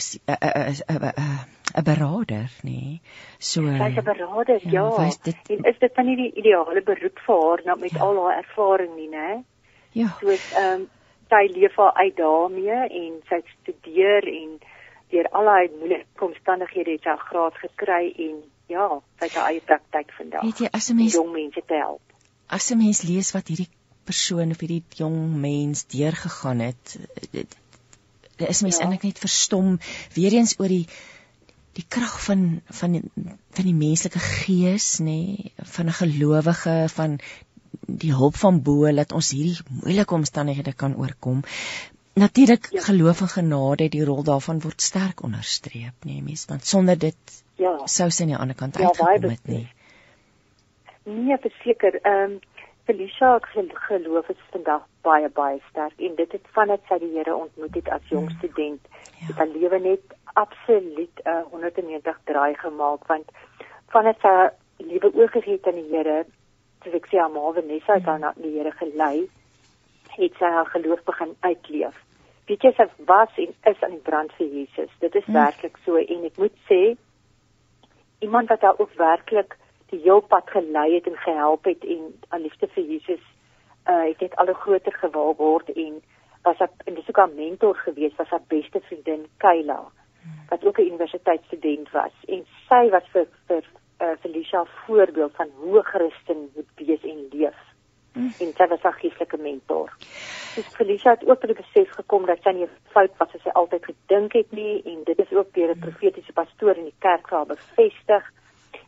'n 1.75 1.83
beraader, 1.83 2.51
nê. 2.63 2.71
Nee. 2.71 3.01
So 3.39 3.61
sy's 3.61 3.99
'n 3.99 4.05
beraader, 4.05 4.61
ja. 4.63 4.85
ja. 4.99 5.11
Dit, 5.23 5.37
en 5.49 5.65
is 5.65 5.79
dit 5.79 5.95
dan 5.95 6.07
nie 6.07 6.17
die 6.17 6.33
ideale 6.35 6.83
beroep 6.83 7.19
vir 7.27 7.41
haar 7.43 7.61
nou 7.65 7.79
met 7.79 7.91
ja. 7.91 8.01
al 8.01 8.23
haar 8.25 8.37
ervaring 8.39 8.97
nie, 8.97 9.09
nê? 9.09 9.43
Ja. 9.93 10.09
Soos 10.21 10.53
ehm 10.53 10.81
um, 10.81 10.89
sy 11.29 11.45
leef 11.59 11.77
haar 11.77 11.95
uit 11.95 12.17
daarmee 12.17 12.81
en 13.03 13.13
sy 13.29 13.41
studeer 13.53 14.27
en 14.29 14.59
deur 15.11 15.29
al 15.31 15.47
haar 15.47 15.69
moeilike 15.79 16.25
omstandighede 16.25 16.91
het 16.91 17.03
sy 17.03 17.15
'n 17.15 17.27
graad 17.29 17.57
gekry 17.63 18.13
en 18.27 18.43
ja, 18.67 18.89
sy 19.19 19.25
het 19.25 19.35
haar 19.35 19.51
eie 19.51 19.61
praktyk 19.61 20.13
vandag. 20.19 20.43
Weet 20.43 20.59
jy, 20.59 20.69
as 20.73 20.91
'n 20.91 20.97
mens 20.97 21.15
jong 21.15 21.33
mense 21.33 21.63
te 21.67 21.75
help. 21.75 22.03
As 22.47 22.71
'n 22.71 22.79
mens 22.79 23.03
lees 23.03 23.33
wat 23.33 23.49
hierdie 23.49 23.71
persoon 24.05 24.55
of 24.55 24.61
hierdie 24.63 24.83
jong 25.01 25.19
mens 25.41 25.87
deurgegaan 25.93 26.63
het. 26.65 26.97
Dit 27.31 28.49
is 28.49 28.63
mens 28.63 28.79
ja. 28.79 28.87
eintlik 28.87 29.09
net 29.09 29.23
verstom 29.23 29.79
weer 30.15 30.33
eens 30.33 30.57
oor 30.59 30.73
die 30.73 30.87
die 31.75 31.85
krag 31.89 32.15
van 32.23 32.45
van 32.81 32.93
die, 32.95 33.03
van 33.51 33.67
die 33.67 33.75
menslike 33.75 34.21
gees 34.23 35.01
nê 35.03 35.05
nee, 35.07 35.53
van 35.77 35.91
'n 35.91 35.99
gelowige 36.01 36.77
van 36.95 37.19
die 37.87 38.13
hulp 38.15 38.37
van 38.37 38.63
bo 38.63 38.93
dat 38.95 39.13
ons 39.13 39.31
hierdie 39.35 39.81
moeilike 39.83 40.15
omstandighede 40.15 40.73
kan 40.73 40.97
oorkom. 40.97 41.43
Natuurlik 42.15 42.69
ja. 42.71 42.81
geloof 42.81 43.21
en 43.21 43.29
genade 43.29 43.89
die 43.89 44.05
rol 44.05 44.23
daarvan 44.23 44.61
word 44.61 44.81
sterk 44.81 45.23
onderstreep 45.23 46.07
nê 46.07 46.13
nee, 46.13 46.23
mens 46.23 46.45
want 46.45 46.67
sonder 46.67 46.99
dit 46.99 47.43
ja. 47.57 47.79
sou 47.87 48.11
sy 48.11 48.23
aan 48.23 48.35
die 48.35 48.43
ander 48.47 48.57
kant 48.57 48.79
ja, 48.79 48.87
uitgekom 48.87 49.31
het 49.31 49.47
nie. 49.47 49.69
Nee, 51.05 51.37
verseker. 51.39 52.01
Ehm 52.03 52.31
um, 52.31 52.41
Felicia 52.85 53.39
geloof 53.89 54.29
is 54.29 54.41
vandag 54.51 54.83
baie 55.03 55.29
baie 55.29 55.61
sterk 55.71 56.01
en 56.01 56.15
dit 56.15 56.33
het 56.37 56.49
vandat 56.57 56.83
sy 56.89 56.99
die 57.01 57.13
Here 57.17 57.37
ontmoet 57.37 57.79
het 57.81 57.89
as 57.97 58.11
jong 58.13 58.29
hmm. 58.29 58.37
student 58.39 58.89
ja. 58.91 59.27
het 59.29 59.39
haar 59.41 59.53
lewe 59.53 59.79
net 59.87 60.17
absoluut 60.43 61.23
'n 61.25 61.29
uh, 61.31 61.43
190 61.53 62.19
draai 62.25 62.55
gemaak 62.55 63.07
want 63.07 63.31
vandat 63.95 64.21
sy 64.21 64.35
liewe 64.91 65.13
oorgegee 65.15 65.57
het 65.57 65.67
aan 65.67 65.81
die 65.81 65.91
Here 65.97 66.19
soos 66.83 66.99
ek 67.01 67.09
sê 67.09 67.21
haar 67.23 67.33
ma 67.33 67.53
Vanessa 67.57 67.95
het 67.95 68.11
haar 68.13 68.19
na 68.19 68.33
die 68.37 68.53
Here 68.59 68.73
gelei 68.83 69.29
het 70.19 70.35
sy 70.39 70.53
haar 70.57 70.69
geloof 70.77 71.05
begin 71.05 71.37
uitleef 71.41 71.97
weet 72.47 72.63
jy 72.69 72.73
sy 72.77 72.89
was 73.09 73.33
en 73.47 73.55
is 73.73 73.83
aan 73.83 73.97
die 73.97 74.07
brand 74.11 74.33
vir 74.37 74.47
Jesus 74.47 74.93
dit 75.01 75.15
is 75.15 75.25
hmm. 75.25 75.41
werklik 75.41 75.81
so 75.85 75.97
en 75.97 76.25
ek 76.31 76.37
moet 76.37 76.57
sê 76.69 76.83
iemand 78.21 78.49
wat 78.49 78.61
haar 78.61 78.79
ook 78.79 78.93
werklik 79.01 79.57
die 79.95 80.03
heel 80.05 80.21
pad 80.21 80.51
gelei 80.51 80.89
het 80.95 81.07
en 81.11 81.17
gehelp 81.27 81.65
het 81.71 81.85
en 81.85 82.03
aan 82.29 82.45
liefde 82.47 82.69
vir 82.77 82.85
Jesus 82.93 83.25
uh 83.93 84.05
het 84.09 84.21
net 84.21 84.37
al 84.41 84.53
hoe 84.53 84.63
groter 84.65 84.93
gewaar 85.01 85.35
word 85.41 85.71
en 85.73 86.01
was 86.43 86.59
haar 86.59 86.71
en 86.85 86.95
dis 86.95 87.09
ook 87.09 87.21
haar 87.23 87.35
mentor 87.37 87.77
gewees 87.87 88.17
was 88.17 88.29
haar 88.29 88.47
beste 88.49 88.81
vriendin 88.89 89.27
Kayla 89.45 89.81
wat 90.49 90.65
ook 90.65 90.79
'n 90.79 90.91
universiteitsstudent 90.93 91.91
was 91.91 92.15
en 92.29 92.47
sy 92.69 92.89
was 92.97 93.07
vir 93.13 93.27
vir 93.47 93.65
uh, 94.01 94.17
Felicia 94.21 94.65
voorbeeld 94.87 95.33
van 95.35 95.49
hoe 95.57 95.79
'n 95.79 95.91
Christen 95.93 96.51
moet 96.55 96.71
wees 96.75 97.03
en 97.03 97.27
leef 97.31 97.61
mm. 98.13 98.33
en 98.39 98.53
sy 98.57 98.67
was 98.67 98.83
haar 98.83 98.99
geestelike 99.03 99.37
mentor. 99.37 99.93
Dus 100.55 100.67
Felicia 100.77 101.11
het 101.11 101.29
ook 101.29 101.41
tot 101.41 101.51
die 101.55 101.63
besef 101.63 101.91
gekom 101.91 102.27
dat 102.27 102.43
sy 102.43 102.51
nie 102.51 102.69
fout 102.95 103.17
was 103.19 103.35
as 103.35 103.43
sy 103.43 103.49
altyd 103.49 103.85
gedink 103.85 104.05
gedink 104.15 104.33
het 104.33 104.53
nie 104.53 104.83
en 104.85 105.05
dit 105.05 105.19
is 105.19 105.33
ook 105.33 105.55
deur 105.55 105.71
'n 105.75 105.79
profetiese 105.79 106.33
pastoor 106.33 106.77
in 106.77 106.85
die 106.85 106.99
kerk 106.99 107.29
vir 107.29 107.37
haar 107.37 107.47
bevestig. 107.47 108.33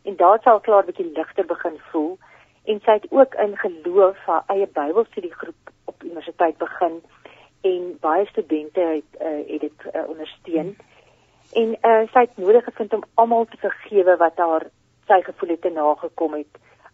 En 0.07 0.15
daar 0.15 0.39
sal 0.41 0.59
klaar 0.59 0.83
'n 0.83 0.85
bietjie 0.85 1.11
ligter 1.13 1.45
begin 1.45 1.77
voel 1.91 2.17
en 2.63 2.79
sy 2.83 2.91
het 2.91 3.07
ook 3.09 3.33
in 3.33 3.57
geloof 3.57 4.17
haar 4.25 4.43
eie 4.47 4.67
Bybelstudiegroep 4.67 5.61
op 5.85 6.03
universiteit 6.03 6.57
begin 6.57 7.01
en 7.61 7.97
baie 7.99 8.25
studente 8.25 8.79
het 8.79 9.11
uh, 9.21 9.51
het 9.51 9.61
dit 9.61 9.79
uh, 9.95 10.09
ondersteun. 10.09 10.77
En 11.53 11.67
uh, 11.81 12.07
sy 12.13 12.19
het 12.19 12.37
nodig 12.37 12.63
gevind 12.63 12.93
om 12.93 13.03
almal 13.13 13.45
te 13.45 13.57
vergewe 13.57 14.17
wat 14.17 14.37
haar 14.37 14.67
sy 15.07 15.21
gevoel 15.21 15.49
het 15.49 15.61
te 15.61 15.69
nagekom 15.69 16.33
het. 16.33 16.53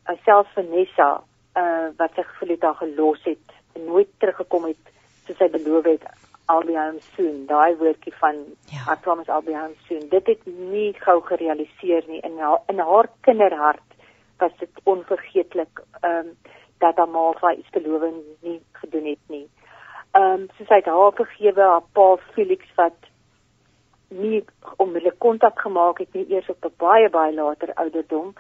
Uh, 0.09 0.17
selfs 0.25 0.53
Vanessa 0.53 1.23
uh, 1.57 1.87
wat 1.97 2.11
sy 2.15 2.21
gevoel 2.21 2.49
het 2.49 2.61
haar 2.61 2.81
gelos 2.81 3.23
het 3.23 3.47
en 3.73 3.85
nooit 3.85 4.09
teruggekom 4.17 4.65
het 4.65 4.93
soos 5.25 5.37
sy 5.37 5.49
beloof 5.49 5.85
het 5.85 6.32
I'll 6.49 6.65
be 6.65 6.75
home 6.75 6.99
soon. 7.15 7.45
Daai 7.47 7.75
woordjie 7.79 8.13
van 8.19 8.35
ja. 8.71 8.93
I 8.93 8.95
promise 8.95 9.31
I'll 9.31 9.45
be 9.45 9.55
home 9.55 9.75
soon. 9.87 10.09
Dit 10.09 10.27
het 10.27 10.45
nie 10.45 10.93
gou 11.05 11.21
gerealiseer 11.21 12.03
nie 12.07 12.19
in 12.21 12.37
haar 12.39 12.61
in 12.67 12.79
haar 12.79 13.09
kinderhart 13.21 13.97
was 14.37 14.51
dit 14.59 14.83
onvergeetlik 14.83 15.83
ehm 16.01 16.27
um, 16.27 16.37
dat 16.83 16.97
haar 16.97 17.09
ma 17.09 17.31
vir 17.39 17.57
iets 17.57 17.69
beloof 17.69 18.03
nie 18.41 18.61
gedoen 18.71 19.05
het 19.05 19.23
nie. 19.27 19.47
Ehm 20.11 20.41
um, 20.41 20.47
soos 20.57 20.73
hy 20.75 20.81
haar 20.85 21.13
vergewe 21.19 21.61
haar 21.61 21.85
pa 21.93 22.07
Felix 22.33 22.75
wat 22.75 23.11
nie 24.09 24.43
onmiddellik 24.77 25.19
kontak 25.19 25.59
gemaak 25.59 25.99
het 26.03 26.13
nie 26.13 26.25
eers 26.29 26.49
op 26.49 26.65
'n 26.65 26.73
baie 26.77 27.09
baie 27.09 27.33
later 27.33 27.73
ouderdom 27.73 28.33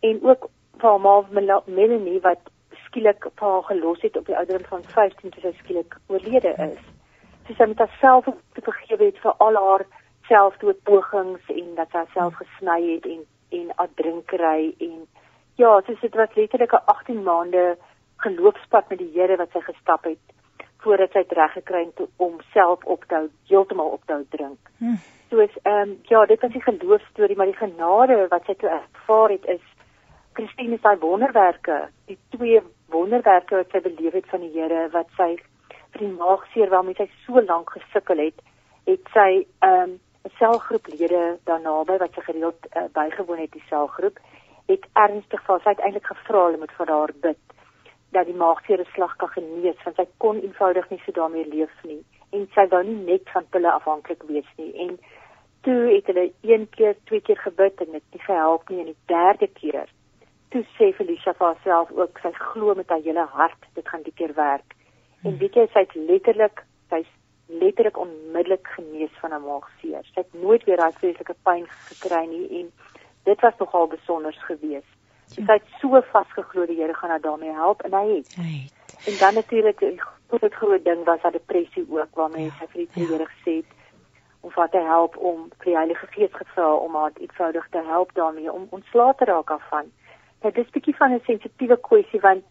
en 0.00 0.22
ook 0.22 0.48
vir 0.78 0.90
haar 0.90 1.00
ma 1.00 1.24
Melanie 1.66 2.20
wat 2.20 2.50
skielik 2.84 3.28
pa 3.34 3.60
gelos 3.60 4.00
het 4.00 4.16
op 4.16 4.26
die 4.26 4.36
ouderdom 4.36 4.68
van 4.68 4.82
15 4.82 5.30
toe 5.30 5.42
sy 5.42 5.52
skielik 5.58 5.96
oorlede 6.06 6.54
is. 6.70 6.99
Sy 7.46 7.54
sy 7.58 7.66
met 7.66 7.78
haarself 7.78 8.24
te 8.54 8.62
vergewe 8.62 9.04
het 9.04 9.18
vir 9.24 9.34
al 9.46 9.58
haar 9.64 9.86
selfdoodpogings 10.28 11.52
en 11.54 11.74
dat 11.74 11.90
sy 11.92 12.04
self 12.14 12.34
gesny 12.42 12.80
het 12.94 13.06
en 13.06 13.26
en 13.50 13.72
adrinkery 13.82 14.74
en 14.78 15.06
ja, 15.58 15.70
sy 15.86 15.96
sit 16.00 16.14
wat 16.14 16.36
letterlik 16.36 16.72
'n 16.72 16.86
18 16.92 17.22
maande 17.22 17.64
geloofspad 18.24 18.88
met 18.88 18.98
die 18.98 19.10
Here 19.14 19.36
wat 19.36 19.50
sy 19.52 19.60
gestap 19.60 20.04
het 20.04 20.36
voordat 20.82 21.12
sy 21.12 21.24
reg 21.28 21.52
gekry 21.52 21.84
het 21.84 22.00
om 22.16 22.38
self 22.52 22.84
op 22.84 23.04
te 23.04 23.14
hou, 23.14 23.26
heeltemal 23.48 23.90
op 23.96 24.04
te 24.06 24.12
hou 24.12 24.24
drink. 24.30 24.70
Hm. 24.78 24.96
Soos 25.30 25.56
ehm 25.62 25.90
um, 25.90 25.98
ja, 26.08 26.24
dit 26.26 26.40
was 26.40 26.52
die 26.52 26.62
geloofstorie, 26.62 27.36
maar 27.36 27.50
die 27.50 27.60
genade 27.66 28.26
wat 28.30 28.44
sy 28.44 28.54
toe 28.54 28.68
ervaar 28.68 29.30
het 29.30 29.44
is 29.56 29.66
Christine 30.32 30.78
se 30.82 30.96
wonderwerke, 31.00 31.88
die 32.06 32.18
twee 32.36 32.62
wonderwerke 32.88 33.56
wat 33.56 33.70
sy 33.70 33.80
beleef 33.80 34.12
het 34.12 34.28
van 34.32 34.40
die 34.40 34.52
Here 34.54 34.88
wat 34.92 35.08
sy 35.16 35.36
vir 35.92 36.06
die 36.06 36.14
maagseer 36.16 36.70
waarmee 36.70 36.98
sy 36.98 37.08
so 37.26 37.40
lank 37.40 37.70
gesukkel 37.76 38.18
het, 38.18 38.40
het 38.86 39.12
sy 39.14 39.30
'n 39.42 39.68
um, 39.68 40.00
selgroeplede 40.38 41.38
daarna 41.48 41.84
by 41.84 41.96
wat 41.98 42.14
sy 42.14 42.20
gereeld 42.26 42.66
uh, 42.76 42.88
bygewoon 42.92 43.38
het 43.38 43.52
die 43.52 43.68
selgroep, 43.68 44.18
het 44.68 44.86
ernstig 44.92 45.42
vir 45.46 45.60
sy 45.60 45.72
uiteindelik 45.74 46.06
gevra 46.06 46.44
hulle 46.46 46.62
moet 46.62 46.74
vir 46.78 46.92
haar 46.94 47.12
bid 47.26 47.40
dat 48.14 48.26
die 48.26 48.34
maagseer 48.42 48.84
slag 48.94 49.16
kan 49.16 49.30
genees 49.36 49.84
want 49.84 49.96
sy 49.96 50.06
kon 50.18 50.42
eenvoudig 50.42 50.90
nie 50.90 51.00
so 51.04 51.12
daarmee 51.12 51.46
leef 51.48 51.74
nie. 51.84 52.02
En 52.32 52.48
sy 52.54 52.66
wou 52.72 52.82
nie 52.84 52.98
net 53.06 53.30
van 53.34 53.46
pille 53.54 53.70
afhanklik 53.70 54.22
wees 54.26 54.50
nie. 54.58 54.72
En 54.84 54.98
toe 55.66 55.78
het 55.94 56.06
hulle 56.06 56.32
een 56.42 56.66
keer, 56.76 56.96
twee 57.04 57.20
keer 57.20 57.38
gebid 57.38 57.80
en 57.80 57.92
dit 57.92 58.04
nie 58.12 58.22
gehelp 58.26 58.68
nie. 58.68 58.80
En 58.80 58.92
die 58.92 59.02
derde 59.06 59.48
keer 59.60 59.88
toe 60.50 60.64
sê 60.76 60.90
Felicia 60.98 61.34
vir 61.38 61.46
haarself 61.46 61.90
ook 61.94 62.18
sy 62.22 62.32
glo 62.34 62.74
met 62.74 62.90
haar 62.90 63.04
hele 63.06 63.26
hart 63.34 63.66
dit 63.74 63.88
gaan 63.88 64.02
die 64.02 64.16
keer 64.18 64.34
werk 64.34 64.74
En 65.22 65.38
weet 65.38 65.54
jy 65.54 65.66
sy 65.72 65.84
het 65.84 65.94
letterlik 65.94 66.64
sy's 66.90 67.08
letterlik 67.46 67.98
onmiddellik 67.98 68.66
genees 68.76 69.12
van 69.20 69.34
'n 69.34 69.42
maagseer. 69.44 70.04
Sy 70.04 70.20
het 70.20 70.32
nooit 70.32 70.64
weer 70.64 70.76
daai 70.76 70.92
vreeslike 70.92 71.34
pyn 71.42 71.66
gekry 71.68 72.24
nie 72.26 72.60
en 72.60 72.72
dit 73.24 73.40
was 73.40 73.56
nogal 73.58 73.86
besonder 73.86 74.32
geweest. 74.32 74.94
Sy 75.26 75.42
het 75.46 75.66
so 75.80 76.00
vasgeglo 76.12 76.66
die 76.66 76.76
Here 76.76 76.94
gaan 76.94 77.10
haar 77.10 77.20
daarmee 77.20 77.52
help 77.52 77.82
en 77.82 77.92
hy 77.94 78.06
het. 78.16 78.34
Het. 78.34 78.72
En 79.06 79.18
dan 79.18 79.34
natuurlik 79.34 79.78
die 79.78 80.00
groot 80.28 80.54
groot 80.54 80.84
ding 80.84 81.04
was 81.04 81.20
haar 81.20 81.32
depressie 81.32 81.86
ook 81.88 82.14
waarmee 82.14 82.44
ja, 82.44 82.50
sy 82.58 82.66
vir 82.66 82.86
die 82.86 83.02
ja. 83.02 83.08
Here 83.08 83.26
gesê 83.26 83.54
het 83.56 83.70
om 84.40 84.50
vir 84.50 84.68
te 84.68 84.78
help 84.78 85.16
om 85.16 85.48
vir 85.58 85.64
die 85.64 85.76
Heilige 85.76 86.06
Gees 86.06 86.32
gevra 86.32 86.74
om 86.74 86.94
haar 86.94 87.12
eenvoudig 87.20 87.66
te 87.70 87.82
help 87.86 88.14
daarmee 88.14 88.52
om 88.52 88.66
ontslae 88.70 89.14
te 89.14 89.24
raak 89.24 89.48
daarvan. 89.48 89.92
Dit 90.40 90.58
is 90.58 90.66
'n 90.66 90.72
bietjie 90.72 90.96
van 90.96 91.12
'n 91.12 91.22
sensitiewe 91.24 91.80
kwessie 91.80 92.20
want 92.20 92.44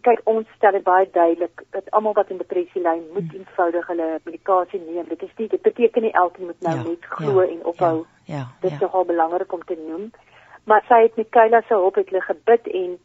kyk 0.00 0.20
ons 0.24 0.46
stel 0.56 0.72
dit 0.72 0.82
baie 0.84 1.06
duidelik 1.12 1.62
dat 1.70 1.90
almal 1.90 2.12
wat 2.12 2.30
in 2.30 2.38
depressie 2.38 2.82
ly 2.82 2.96
moet 3.12 3.30
hmm. 3.30 3.40
eenvoudig 3.40 3.86
hulle 3.86 4.08
medikasie 4.24 4.80
neem. 4.80 5.08
Dit 5.08 5.22
is 5.22 5.34
nie 5.36 5.48
dit 5.48 5.62
beteken 5.62 6.02
nie 6.02 6.12
elkeen 6.12 6.46
moet 6.46 6.60
nou 6.60 6.76
ja, 6.76 6.82
net 6.82 7.04
glo 7.08 7.42
ja, 7.42 7.48
en 7.48 7.64
ophou. 7.64 8.06
Ja, 8.24 8.36
ja, 8.36 8.44
dit 8.60 8.70
is 8.70 8.78
ja. 8.78 8.84
nogal 8.84 9.04
belangrik 9.04 9.52
om 9.52 9.64
te 9.64 9.78
noem. 9.88 10.10
Maar 10.64 10.84
sy 10.88 11.02
het 11.02 11.16
met 11.16 11.28
Kayla 11.30 11.60
se 11.60 11.74
hulp 11.74 11.94
het 12.00 12.08
hulle 12.10 12.22
gebid 12.22 12.66
en 12.66 12.98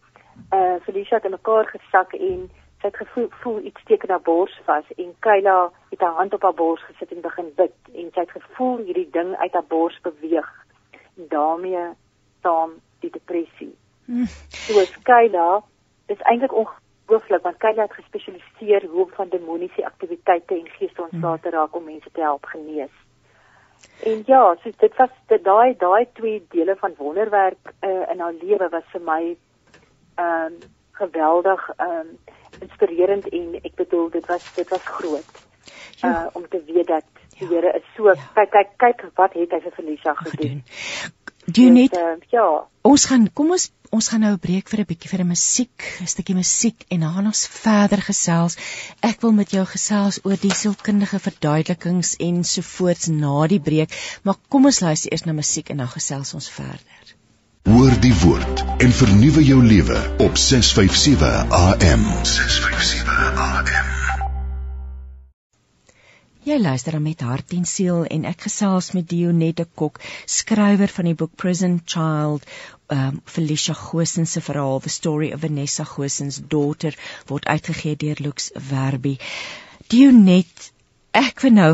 eh 0.50 0.60
uh, 0.60 0.76
Felicia 0.84 1.16
het 1.16 1.26
in 1.26 1.32
mekaar 1.32 1.68
gesak 1.68 2.14
en 2.14 2.50
sy 2.82 2.88
het 2.88 2.96
gevoel 2.96 3.28
voel 3.42 3.60
iets 3.60 3.82
steek 3.82 4.04
in 4.04 4.10
haar 4.10 4.22
bors 4.22 4.62
vas 4.66 4.86
en 4.98 5.16
Kayla 5.20 5.72
het 5.90 6.00
haar 6.00 6.16
hand 6.22 6.34
op 6.34 6.42
haar 6.42 6.54
bors 6.54 6.84
gesit 6.86 7.12
en 7.12 7.22
begin 7.22 7.52
bid 7.56 7.76
en 7.94 8.12
sy 8.14 8.20
het 8.20 8.32
gevoel 8.32 8.78
hierdie 8.78 9.10
ding 9.12 9.36
uit 9.36 9.54
haar 9.54 9.68
bors 9.68 10.00
beweeg. 10.02 10.50
En 11.18 11.28
daarmee 11.28 11.84
saam 12.42 12.72
die 13.00 13.12
depressie. 13.12 13.76
Hmm. 14.06 14.26
So 14.50 14.86
Kayla 15.04 15.64
dis 16.10 16.24
eintlik 16.32 16.56
ongelooflik 16.62 17.44
want 17.46 17.62
Kylie 17.62 17.86
het 17.86 17.94
gespesialiseer 17.98 18.88
hoe 18.92 19.06
om 19.06 19.14
van 19.18 19.30
demoniese 19.30 19.86
aktiwiteite 19.86 20.58
en 20.58 20.74
geestontslae 20.78 21.40
te 21.44 21.54
raak 21.56 21.76
om 21.76 21.88
mense 21.90 22.12
te 22.14 22.26
help 22.26 22.46
genees. 22.54 22.96
En 24.04 24.24
ja, 24.26 24.42
so 24.64 24.72
dit 24.78 24.96
was 24.98 25.14
daai 25.44 25.76
daai 25.78 26.06
twee 26.14 26.46
dele 26.50 26.76
van 26.80 26.98
wonderwerk 26.98 27.74
uh, 27.82 28.12
in 28.12 28.20
haar 28.20 28.36
lewe 28.42 28.70
was 28.70 28.92
vir 28.96 29.02
my 29.02 29.22
ehm 30.16 30.46
um, 30.46 30.60
geweldig 31.00 31.70
ehm 31.78 32.00
um, 32.00 32.18
inspirerend 32.60 33.30
en 33.30 33.60
ek 33.62 33.76
bedoel 33.76 34.10
dit 34.10 34.26
was 34.26 34.54
dit 34.56 34.70
was 34.70 34.84
groot. 34.84 35.48
Uh 36.04 36.26
om 36.34 36.48
te 36.48 36.64
weet 36.66 36.88
dat 36.88 37.06
die 37.38 37.48
ja. 37.48 37.54
Here 37.54 37.74
is 37.78 37.86
so 37.96 38.08
ja. 38.08 38.16
kyk 38.34 38.52
kyk 38.52 38.72
kyk 38.78 39.06
wat 39.16 39.34
het 39.34 39.52
hy 39.52 39.60
vir 39.66 39.76
Felicia 39.76 40.14
gedoen. 40.14 40.64
Do 41.46 41.62
you 41.62 41.72
need 41.72 41.96
uh, 41.98 42.16
Ja. 42.30 42.68
Ons 42.82 43.06
gaan 43.06 43.30
kom 43.34 43.52
ons 43.52 43.72
ons 43.90 44.08
gaan 44.08 44.22
nou 44.22 44.32
'n 44.34 44.40
breek 44.40 44.70
vir 44.70 44.80
'n 44.82 44.90
bietjie 44.92 45.10
vir 45.10 45.22
'n 45.24 45.28
musiek, 45.28 45.78
'n 46.02 46.08
stukkie 46.08 46.36
musiek 46.36 46.86
en 46.90 47.00
dan 47.00 47.26
ons 47.26 47.48
verder 47.48 48.02
gesels. 48.02 48.58
Ek 49.02 49.22
wil 49.22 49.32
met 49.32 49.52
jou 49.52 49.66
gesels 49.66 50.20
oor 50.24 50.38
die 50.38 50.54
sielkundige 50.54 51.20
verduidelikings 51.20 52.16
en 52.20 52.44
sovoorts 52.44 53.08
na 53.08 53.48
die 53.48 53.60
breek, 53.60 53.92
maar 54.24 54.36
kom 54.50 54.66
ons 54.66 54.80
luister 54.80 55.12
eers 55.12 55.26
na 55.26 55.34
musiek 55.34 55.70
en 55.70 55.78
dan 55.78 55.88
gesels 55.88 56.34
ons 56.34 56.50
verder. 56.50 57.16
Hoor 57.70 58.00
die 58.00 58.16
woord 58.24 58.66
en 58.78 58.92
vernuwe 58.92 59.44
jou 59.44 59.64
lewe 59.64 60.00
op 60.18 60.38
657 60.38 61.50
AM. 61.50 62.06
657 62.24 63.34
AM. 63.36 63.89
Jy 66.48 66.56
luister 66.56 66.96
met 67.04 67.20
hart 67.20 67.52
en 67.52 67.66
siel 67.68 68.06
en 68.08 68.24
ek 68.30 68.46
gesels 68.46 68.94
met 68.96 69.08
Dionette 69.12 69.66
Kok, 69.82 69.98
skrywer 70.24 70.88
van 70.88 71.10
die 71.10 71.16
boek 71.20 71.34
Prison 71.36 71.82
Child, 71.84 72.46
um, 72.96 73.18
Felicia 73.28 73.76
Gosens 73.76 74.38
se 74.38 74.44
verhaal 74.46 74.80
The 74.80 74.94
Story 74.94 75.34
of 75.36 75.44
Vanessa 75.44 75.84
Gosens 75.84 76.40
Daughter 76.40 76.96
word 77.28 77.50
uitgegee 77.52 78.00
deur 78.00 78.24
Lux 78.24 78.54
Werby. 78.70 79.18
Dionette, 79.92 80.72
ek 81.12 81.44
wil 81.44 81.58
nou 81.58 81.74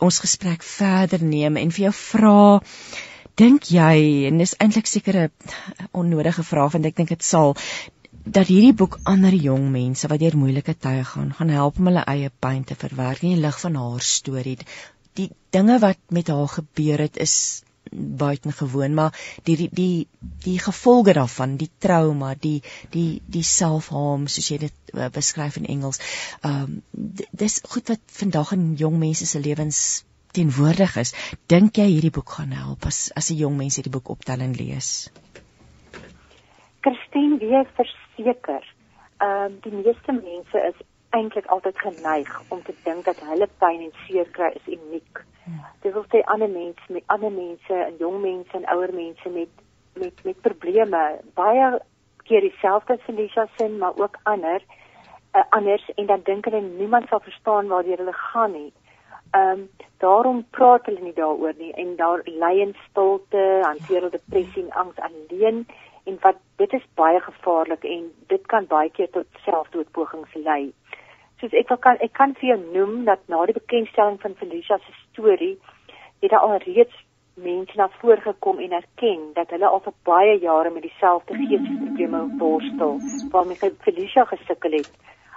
ons 0.00 0.22
gesprek 0.24 0.64
verder 0.64 1.20
neem 1.20 1.60
en 1.60 1.76
vir 1.76 1.90
jou 1.90 1.94
vra 2.00 2.40
Dink 3.38 3.68
jy 3.70 4.26
en 4.26 4.40
dis 4.40 4.56
eintlik 4.58 4.88
seker 4.90 5.16
'n 5.16 5.28
onnodige 6.00 6.42
vraag 6.42 6.72
want 6.74 6.86
ek 6.88 6.96
dink 6.96 7.12
dit 7.12 7.22
sal 7.22 7.54
dat 8.28 8.50
hierdie 8.50 8.74
boek 8.76 8.98
ander 9.08 9.34
jong 9.34 9.70
mense 9.72 10.08
wat 10.10 10.20
deur 10.20 10.36
moeilike 10.36 10.74
tye 10.76 11.04
gaan, 11.04 11.32
gaan 11.36 11.52
help 11.54 11.78
om 11.80 11.88
hulle 11.90 12.04
eie 12.12 12.30
pyn 12.44 12.64
te 12.68 12.76
verwerk 12.76 13.22
in 13.24 13.36
die 13.36 13.44
lig 13.44 13.60
van 13.60 13.78
haar 13.80 14.04
storie. 14.04 14.58
Die 15.18 15.30
dinge 15.54 15.78
wat 15.82 16.00
met 16.14 16.28
haar 16.28 16.48
gebeur 16.52 17.00
het 17.06 17.16
is 17.16 17.36
buitengewoon, 17.90 18.94
maar 18.94 19.14
die 19.44 19.56
die 19.56 19.68
die 19.72 20.06
die 20.44 20.58
gevolge 20.60 21.14
daarvan, 21.16 21.56
die 21.56 21.70
trauma, 21.78 22.34
die 22.34 22.60
die 22.92 23.22
die 23.26 23.44
selfharm 23.50 24.26
soos 24.28 24.50
jy 24.52 24.58
dit 24.66 24.92
uh, 24.92 25.08
beskryf 25.14 25.56
in 25.56 25.70
Engels. 25.76 26.02
Ehm 26.42 26.66
um, 26.66 27.14
dis 27.32 27.60
goed 27.64 27.88
wat 27.88 28.04
vandag 28.20 28.52
in 28.58 28.74
jong 28.76 28.98
mense 29.00 29.26
se 29.26 29.40
lewens 29.40 30.04
teenwoordig 30.36 30.96
is. 31.00 31.14
Dink 31.46 31.80
jy 31.80 31.88
hierdie 31.94 32.12
boek 32.12 32.36
gaan 32.36 32.52
help 32.52 32.84
as 32.86 33.08
as 33.16 33.30
'n 33.32 33.40
jong 33.40 33.56
mens 33.56 33.80
hierdie 33.80 33.94
boek 33.96 34.12
optel 34.16 34.44
en 34.44 34.52
lees? 34.52 35.08
Christine, 36.84 37.38
wie 37.40 37.64
vers 37.76 37.96
seker. 38.18 38.64
Ehm 39.18 39.52
uh, 39.52 39.62
die 39.62 39.72
meeste 39.72 40.12
mense 40.12 40.58
is 40.70 40.86
eintlik 41.10 41.46
altyd 41.46 41.78
geneig 41.78 42.30
om 42.48 42.62
te 42.62 42.74
dink 42.84 43.04
dat 43.04 43.20
hulle 43.30 43.48
pyn 43.58 43.80
en 43.86 43.94
seer 44.06 44.28
kry 44.36 44.50
is 44.60 44.66
uniek. 44.66 45.22
Hmm. 45.44 45.62
Dit 45.82 45.94
wil 45.96 46.04
sê 46.12 46.20
ander 46.34 46.50
mense 46.52 46.92
met 46.92 47.06
ander 47.06 47.32
mense 47.32 47.78
en 47.84 47.96
jong 47.98 48.20
mense 48.22 48.56
en 48.56 48.68
ouer 48.74 48.92
mense 48.94 49.32
met 49.38 49.64
met 49.98 50.24
met 50.24 50.40
probleme 50.40 51.04
baie 51.34 51.70
keer 52.28 52.44
dieselfde 52.44 52.98
Felicia 53.06 53.46
sin 53.56 53.78
maar 53.78 53.96
ook 53.96 54.18
ander 54.22 54.60
uh, 55.34 55.42
anders 55.50 55.90
en 55.94 56.06
dan 56.06 56.20
dink 56.24 56.44
hulle 56.44 56.60
niemand 56.60 57.08
sal 57.08 57.20
verstaan 57.20 57.68
waar 57.68 57.84
hulle 57.84 58.12
gaan 58.12 58.52
nie. 58.52 58.72
Ehm 59.30 59.50
um, 59.50 59.68
daarom 59.98 60.44
praat 60.50 60.86
hulle 60.86 61.00
nie 61.00 61.12
daaroor 61.12 61.54
nie 61.58 61.72
en 61.72 61.96
daar 61.96 62.20
lê 62.24 62.52
in 62.66 62.74
stilte, 62.88 63.44
hanteer 63.62 64.00
hulle 64.00 64.10
depressie 64.10 64.62
en 64.62 64.72
angs 64.82 65.00
alleen 65.08 65.66
en 66.08 66.18
wat 66.24 66.38
dit 66.56 66.72
is 66.72 66.86
baie 67.00 67.20
gevaarlik 67.20 67.84
en 67.84 68.06
dit 68.32 68.46
kan 68.52 68.66
baie 68.66 68.90
keer 68.90 69.10
tot 69.16 69.42
selfdoodpogings 69.44 70.34
lei. 70.46 70.62
Soos 71.40 71.54
ek 71.60 71.74
kan 71.84 72.00
ek 72.04 72.14
kan 72.18 72.32
vir 72.40 72.48
jou 72.52 72.60
noem 72.76 73.04
dat 73.08 73.20
na 73.32 73.44
die 73.46 73.58
bekendstelling 73.58 74.16
van 74.22 74.38
Felicia 74.40 74.78
se 74.84 74.94
storie 75.02 75.56
het 76.22 76.32
daar 76.32 76.46
al 76.46 76.56
reeds 76.64 77.04
mense 77.38 77.76
na 77.78 77.88
vore 78.00 78.20
gekom 78.20 78.58
en 78.58 78.72
erken 78.80 79.20
dat 79.34 79.52
hulle 79.54 79.68
al 79.68 79.82
vir 79.84 79.94
baie 80.08 80.38
jare 80.42 80.72
met 80.74 80.82
dieselfde 80.86 81.36
geestesprobleme 81.38 82.22
worstel 82.40 82.98
waarmee 83.34 83.70
Felicia 83.84 84.24
gesukkel 84.32 84.80
het. 84.80 84.90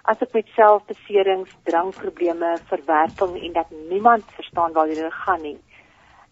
Asook 0.09 0.31
met 0.33 0.47
selfbeserings, 0.55 1.51
drankprobleme, 1.69 2.55
verwerping 2.71 3.35
en 3.43 3.53
dat 3.53 3.69
niemand 3.89 4.23
verstaan 4.39 4.73
waar 4.73 4.89
hulle 4.89 5.11
gaan 5.11 5.41
nie. 5.41 5.59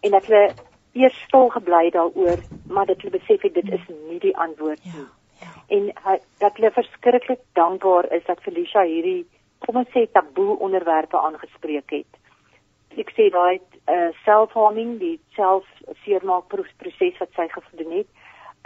En 0.00 0.10
dat 0.10 0.26
hulle 0.26 0.50
eers 0.92 1.16
stil 1.26 1.48
gebly 1.54 1.90
daaroor, 1.94 2.42
maar 2.68 2.86
dat 2.86 3.02
hulle 3.02 3.18
besef 3.18 3.42
het 3.42 3.54
dit 3.54 3.72
is 3.72 3.88
nie 4.08 4.18
die 4.18 4.36
antwoord 4.36 4.84
nie. 4.84 4.94
Ja, 4.94 5.06
ja. 5.40 5.52
En 5.76 5.90
hy, 6.04 6.16
dat 6.38 6.56
hulle 6.56 6.70
verskriklik 6.70 7.44
dankbaar 7.58 8.12
is 8.12 8.24
dat 8.26 8.42
Felicia 8.42 8.82
hierdie 8.82 9.26
kom 9.60 9.76
ons 9.76 9.92
sê 9.92 10.06
taboe 10.12 10.56
onderwerpe 10.58 11.18
aangespreek 11.20 11.92
het 11.98 12.20
ek 12.98 13.12
sê 13.14 13.28
daai 13.30 13.60
uh, 13.86 14.10
self-harming, 14.24 14.98
die 14.98 15.18
self-seermaakproses 15.36 17.20
wat 17.20 17.36
sy 17.36 17.46
gedoen 17.54 18.00
het, 18.00 18.08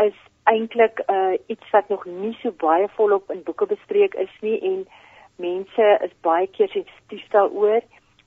is 0.03 0.17
eintlik 0.51 1.01
uh, 1.09 1.37
iets 1.53 1.71
wat 1.73 1.89
nog 1.93 2.07
nie 2.09 2.35
so 2.41 2.53
baie 2.61 2.89
volop 2.97 3.31
in 3.33 3.45
boeke 3.45 3.69
bespreek 3.71 4.17
is 4.21 4.33
nie 4.43 4.57
en 4.65 4.85
mense 5.41 5.91
is 6.07 6.15
baie 6.25 6.49
keer 6.57 6.71
sensitief 6.73 7.25
daaroor, 7.35 7.85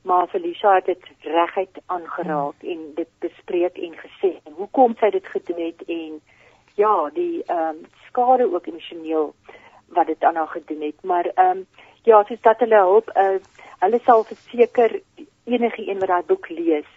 maar 0.07 0.27
Felicia 0.27 0.73
het 0.75 0.85
dit 0.85 1.05
reguit 1.19 1.79
aangeraak 1.85 2.53
hmm. 2.59 2.69
en 2.69 2.91
dit 2.95 3.09
bespreek 3.19 3.77
en 3.77 3.95
gesê 4.03 4.29
en 4.43 4.53
hoekom 4.55 4.95
sy 4.99 5.09
dit 5.15 5.27
gedoen 5.27 5.61
het 5.65 5.83
en 5.87 6.19
ja, 6.77 7.09
die 7.13 7.43
ehm 7.45 7.69
um, 7.69 7.85
skade 8.07 8.45
ook 8.53 8.67
emosioneel 8.67 9.33
wat 9.87 10.07
dit 10.07 10.23
aan 10.23 10.35
haar 10.35 10.47
gedoen 10.47 10.81
het, 10.81 11.03
maar 11.03 11.25
ehm 11.25 11.57
um, 11.57 11.65
ja, 12.03 12.23
soos 12.23 12.41
dat 12.41 12.59
hulle 12.59 12.81
hulp 12.89 13.09
uh, 13.15 13.39
hulle 13.79 13.99
sal 14.03 14.23
verseker 14.23 15.01
enige 15.43 15.89
een 15.89 15.99
wat 15.99 16.07
daai 16.07 16.23
boek 16.31 16.49
lees, 16.49 16.89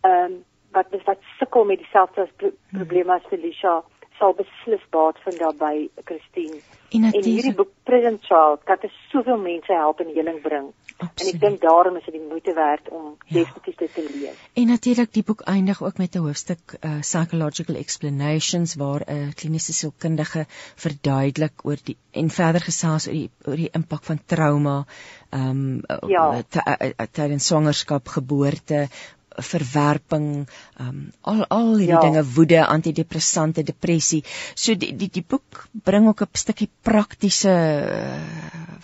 ehm 0.00 0.32
um, 0.32 0.44
wat 0.72 0.86
wat 1.04 1.28
sukkel 1.38 1.64
met 1.64 1.78
dieselfde 1.78 2.28
pro 2.36 2.50
probleme 2.72 3.12
as 3.12 3.28
Felicia 3.28 3.82
sal 4.18 4.34
beslis 4.34 4.84
baat 4.90 5.18
vind 5.24 5.38
daarbey 5.38 5.88
Christine. 6.04 6.60
En, 6.94 7.04
en 7.04 7.24
hierdie 7.24 7.54
boek 7.54 7.72
Present 7.82 8.22
Child 8.24 8.62
kan 8.64 8.78
dit 8.80 8.92
soveel 9.10 9.38
mense 9.42 9.72
help 9.72 10.00
en 10.00 10.12
heling 10.14 10.40
bring. 10.42 10.68
Absoluut. 10.96 11.20
En 11.20 11.34
ek 11.34 11.40
dink 11.42 11.60
daarom 11.60 11.96
is 11.98 12.06
dit 12.08 12.14
die 12.16 12.24
moeite 12.24 12.54
werd 12.56 12.88
om 12.88 13.16
ja. 13.26 13.34
definitief 13.40 13.74
dit 13.82 13.94
te 13.94 14.04
lees. 14.06 14.38
En 14.56 14.70
natuurlik 14.72 15.12
die 15.12 15.24
boek 15.26 15.42
eindig 15.52 15.82
ook 15.82 15.98
met 16.00 16.14
'n 16.14 16.24
hoofstuk 16.24 16.76
uh, 16.78 17.00
psychological 17.00 17.76
explanations 17.76 18.74
waar 18.80 19.04
'n 19.04 19.16
uh, 19.16 19.34
kliniese 19.34 19.72
sielkundige 19.72 20.46
verduidelik 20.74 21.64
oor 21.64 21.76
die 21.84 21.96
en 22.10 22.30
verder 22.30 22.60
gesels 22.60 23.08
oor 23.08 23.18
die 23.18 23.30
oor 23.44 23.56
die 23.56 23.70
impak 23.72 24.04
van 24.04 24.20
trauma 24.26 24.86
ehm 25.30 25.82
um, 25.90 26.08
ja. 26.08 26.42
tydens 27.12 27.46
swangerskap, 27.46 28.08
geboorte, 28.08 28.88
verwerping, 29.36 30.48
um, 30.80 31.12
al 31.20 31.44
al 31.46 31.72
hierdie 31.76 31.94
ja. 31.94 32.00
dinge, 32.00 32.24
woede, 32.36 32.60
antidepressante, 32.66 33.62
depressie. 33.62 34.22
So 34.54 34.74
die 34.74 34.92
die 34.96 35.10
die 35.12 35.24
boek 35.24 35.66
bring 35.72 36.08
ook 36.08 36.22
'n 36.22 36.28
stukkie 36.32 36.70
praktiese 36.82 37.52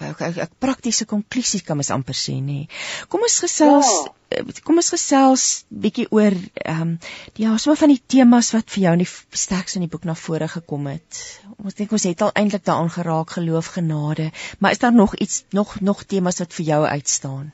uh, 0.02 0.46
praktiese 0.58 1.04
konklusie 1.04 1.62
kan 1.62 1.76
mens 1.76 1.90
amper 1.90 2.14
sê 2.14 2.40
nê. 2.40 2.66
Kom 3.08 3.22
ons 3.22 3.38
gesels 3.38 3.86
ja. 3.86 4.12
Eh, 4.32 4.62
kom 4.64 4.78
ons 4.80 4.90
gesels 4.94 5.64
bietjie 5.68 6.06
oor 6.10 6.32
ehm 6.32 6.82
um, 6.82 6.92
die 7.36 7.44
ja, 7.44 7.56
sommer 7.60 7.80
van 7.80 7.92
die 7.92 8.02
temas 8.14 8.52
wat 8.56 8.70
vir 8.74 8.84
jou 8.86 8.92
in 8.96 9.04
die 9.04 9.10
sterkste 9.44 9.80
in 9.80 9.86
die 9.86 9.92
boek 9.92 10.06
na 10.08 10.14
vore 10.18 10.48
gekom 10.48 10.88
het. 10.90 11.22
Ons 11.58 11.76
dink 11.78 11.92
ons 11.92 12.06
het 12.08 12.22
al 12.24 12.32
eintlik 12.42 12.64
daaraan 12.64 12.92
geraak 12.96 13.34
geloof 13.36 13.72
genade, 13.76 14.30
maar 14.58 14.72
is 14.72 14.82
daar 14.84 14.94
nog 14.94 15.16
iets 15.16 15.44
nog 15.50 15.80
nog 15.80 16.04
temas 16.04 16.40
wat 16.44 16.54
vir 16.58 16.66
jou 16.66 16.84
uitstaan? 16.86 17.52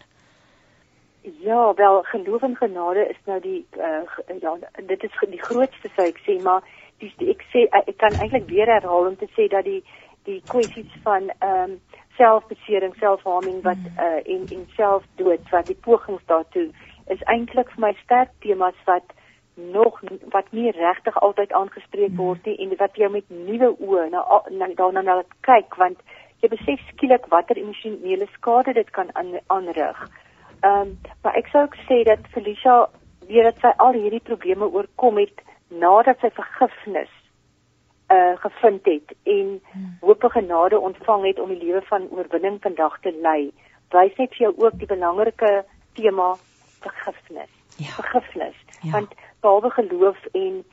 Ja, 1.22 1.74
wel 1.74 2.02
geloof 2.02 2.42
en 2.42 2.56
genade 2.56 3.08
is 3.08 3.16
nou 3.24 3.40
die 3.40 3.66
uh, 3.76 4.38
ja, 4.40 4.56
dit 4.86 5.02
is 5.02 5.16
die 5.30 5.42
grootste 5.42 5.90
sou 5.96 6.06
ek 6.06 6.20
sê, 6.24 6.38
maar 6.42 6.62
die, 6.98 7.12
die 7.18 7.30
ek 7.34 7.42
sê 7.52 7.66
ek 7.70 7.96
kan 7.98 8.14
eintlik 8.20 8.46
weer 8.48 8.70
herhaal 8.70 9.10
om 9.10 9.16
te 9.16 9.28
sê 9.36 9.48
dat 9.48 9.64
die 9.64 9.82
die 10.28 10.42
kwessies 10.46 10.92
van 11.02 11.30
ehm 11.38 11.70
um, 11.70 11.80
selfbesering, 12.18 12.94
selfharming 12.98 13.60
wat 13.62 13.82
uh, 13.94 14.18
en 14.34 14.46
en 14.54 14.64
selfdood 14.74 15.50
wat 15.50 15.66
die 15.70 15.78
pogings 15.86 16.24
daartoe 16.26 16.66
is 17.14 17.22
eintlik 17.34 17.70
vir 17.74 17.84
my 17.86 17.92
sterk 18.02 18.32
temas 18.42 18.78
wat 18.86 19.14
nog 19.54 20.00
wat 20.34 20.50
nie 20.50 20.70
regtig 20.70 21.20
altyd 21.26 21.52
aangespreek 21.52 22.10
mm. 22.10 22.16
word 22.16 22.46
nie 22.46 22.56
en 22.64 22.74
wat 22.82 22.98
jy 22.98 23.10
met 23.10 23.30
nuwe 23.30 23.70
oë 23.78 24.08
na 24.10 24.24
daarna 24.80 25.02
na 25.02 25.16
kyk 25.46 25.78
want 25.82 26.02
jy 26.42 26.50
besef 26.52 26.82
skielik 26.92 27.26
watter 27.34 27.58
emosionele 27.58 28.28
skade 28.36 28.74
dit 28.74 28.90
kan 28.90 29.10
aanrig. 29.46 30.02
Ehm, 30.60 30.80
um, 30.80 30.98
maar 31.22 31.36
ek 31.36 31.46
sou 31.52 31.62
ook 31.62 31.76
sê 31.86 32.02
dat 32.04 32.26
Felicia 32.30 32.88
weer 33.28 33.44
dat 33.44 33.60
sy 33.62 33.72
al 33.76 33.92
hierdie 33.92 34.24
probleme 34.24 34.66
oorkom 34.66 35.18
het 35.18 35.42
nadat 35.68 36.20
sy 36.20 36.30
vergifnis 36.34 37.14
uh 38.08 38.36
gevind 38.40 38.86
het 38.88 39.12
en 39.22 39.48
hmm. 39.72 39.96
hoop 40.00 40.22
en 40.24 40.30
genade 40.30 40.78
ontvang 40.80 41.26
het 41.26 41.38
om 41.38 41.48
die 41.52 41.64
lewe 41.64 41.82
van 41.90 42.08
oorwinning 42.10 42.56
vandag 42.62 43.00
te 43.00 43.12
lei. 43.22 43.52
Wys 43.92 44.16
net 44.16 44.32
vir 44.36 44.46
jou 44.46 44.52
ook 44.56 44.78
die 44.80 44.88
belangrike 44.88 45.64
tema 45.92 46.34
vergifnis. 46.80 47.52
Ja. 47.76 47.92
Vergifnis. 48.00 48.56
Ja. 48.80 48.90
Want 48.90 49.12
behalwe 49.40 49.70
geloof 49.70 50.24
en 50.32 50.64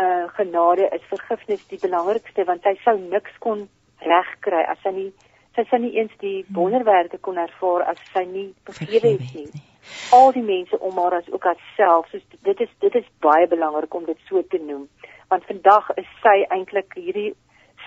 uh 0.00 0.28
genade 0.38 0.88
is 0.96 1.04
vergifnis 1.12 1.66
die 1.68 1.80
belangrikste 1.82 2.44
want 2.44 2.62
sy 2.62 2.74
sou 2.84 2.96
niks 2.98 3.36
kon 3.38 3.68
regkry 4.00 4.64
as 4.72 4.80
sy 4.82 4.94
nie 4.94 5.10
sy 5.58 5.64
sou 5.70 5.80
nie 5.82 5.96
eens 5.98 6.14
die 6.22 6.44
hmm. 6.44 6.54
wonderwerke 6.54 7.18
kon 7.18 7.40
ervaar 7.42 7.88
as 7.92 7.98
sy 8.12 8.22
nie 8.28 8.46
vergewe 8.68 9.16
het 9.16 9.34
nie. 9.34 9.64
Al 10.12 10.30
die 10.36 10.44
mense 10.44 10.78
om 10.84 10.98
haar 11.00 11.18
as 11.18 11.28
ook 11.32 11.48
haarself, 11.48 12.08
so 12.12 12.38
dit 12.46 12.62
is 12.64 12.72
dit 12.84 12.94
is 13.00 13.10
baie 13.24 13.48
belangrik 13.50 13.94
om 13.94 14.06
dit 14.06 14.24
so 14.28 14.42
te 14.54 14.60
noem. 14.62 14.86
Want 15.32 15.46
vandag 15.50 15.90
is 16.00 16.08
sy 16.22 16.38
eintlik 16.54 16.94
hierdie 16.96 17.32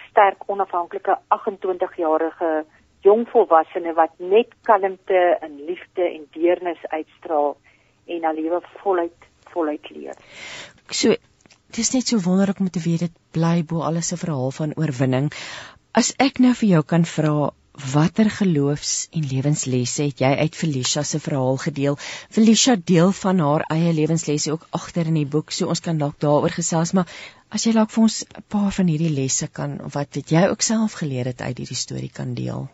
sterk 0.10 0.44
onafhanklike 0.52 1.18
28-jarige 1.38 2.52
jong 3.06 3.26
volwassene 3.32 3.96
wat 3.98 4.14
net 4.20 4.54
kalmte 4.68 5.22
en 5.42 5.58
liefde 5.70 6.06
en 6.06 6.28
deernis 6.36 6.82
uitstraal 6.90 7.56
en 8.06 8.24
haar 8.28 8.38
lewe 8.38 8.62
voluit 8.84 9.30
voluit 9.54 9.90
leef. 9.96 10.18
So 10.90 11.16
Dit 11.72 11.86
is 11.86 11.94
net 11.96 12.10
so 12.10 12.20
wonderlik 12.20 12.60
om 12.60 12.68
te 12.68 12.82
weet 12.84 13.00
dit 13.06 13.14
bly 13.32 13.64
bo 13.64 13.80
alles 13.88 14.10
'n 14.12 14.20
verhaal 14.20 14.52
van 14.52 14.74
oorwinning. 14.76 15.32
As 15.96 16.10
ek 16.26 16.40
nou 16.44 16.52
vir 16.62 16.70
jou 16.70 16.82
kan 16.84 17.06
vra, 17.06 17.52
watter 17.94 18.30
geloofs- 18.30 19.08
en 19.12 19.24
lewenslesse 19.24 20.04
het 20.04 20.20
jy 20.20 20.32
uit 20.36 20.56
Felicia 20.56 21.04
se 21.04 21.20
verhaal 21.20 21.58
gedeel? 21.58 21.96
Felicia 22.30 22.76
deel 22.76 23.12
van 23.12 23.40
haar 23.40 23.64
eie 23.68 23.94
lewenslesse 23.94 24.52
ook 24.52 24.68
agter 24.70 25.06
in 25.08 25.14
die 25.14 25.26
boek, 25.26 25.52
so 25.52 25.68
ons 25.68 25.80
kan 25.80 25.98
dalk 25.98 26.20
daaroor 26.20 26.50
gesels, 26.50 26.92
maar 26.94 27.08
as 27.50 27.66
jy 27.66 27.74
dalk 27.74 27.90
vir 27.90 28.04
ons 28.04 28.24
'n 28.24 28.44
paar 28.48 28.72
van 28.72 28.88
hierdie 28.88 29.16
lesse 29.16 29.48
kan 29.48 29.80
of 29.86 29.94
wat 29.94 30.16
het 30.16 30.30
jy 30.30 30.48
ook 30.50 30.62
self 30.62 30.94
geleer 30.94 31.26
het 31.26 31.42
uit 31.42 31.58
hierdie 31.58 31.82
storie 31.86 32.12
kan 32.12 32.34
deel? 32.34 32.68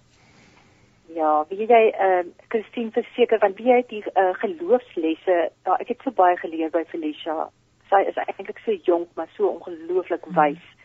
Ja, 1.15 1.45
wie 1.49 1.67
jy 1.67 1.83
eh 1.93 2.19
uh, 2.19 2.25
Christine 2.47 2.91
verseker 2.91 3.39
want 3.39 3.57
wie 3.57 3.71
het 3.73 3.89
die 3.89 4.03
uh, 4.15 4.33
geloofslesse, 4.33 5.51
ja, 5.65 5.77
ek 5.79 5.87
het 5.87 6.01
so 6.03 6.11
baie 6.11 6.37
geleer 6.37 6.69
by 6.69 6.83
Felicia. 6.87 7.49
Sy 7.89 8.01
is 8.09 8.15
eintlik 8.15 8.59
so 8.65 8.71
jonk, 8.71 9.07
maar 9.15 9.29
so 9.37 9.47
ongelooflik 9.47 10.25
wys. 10.25 10.57
Hmm. 10.57 10.76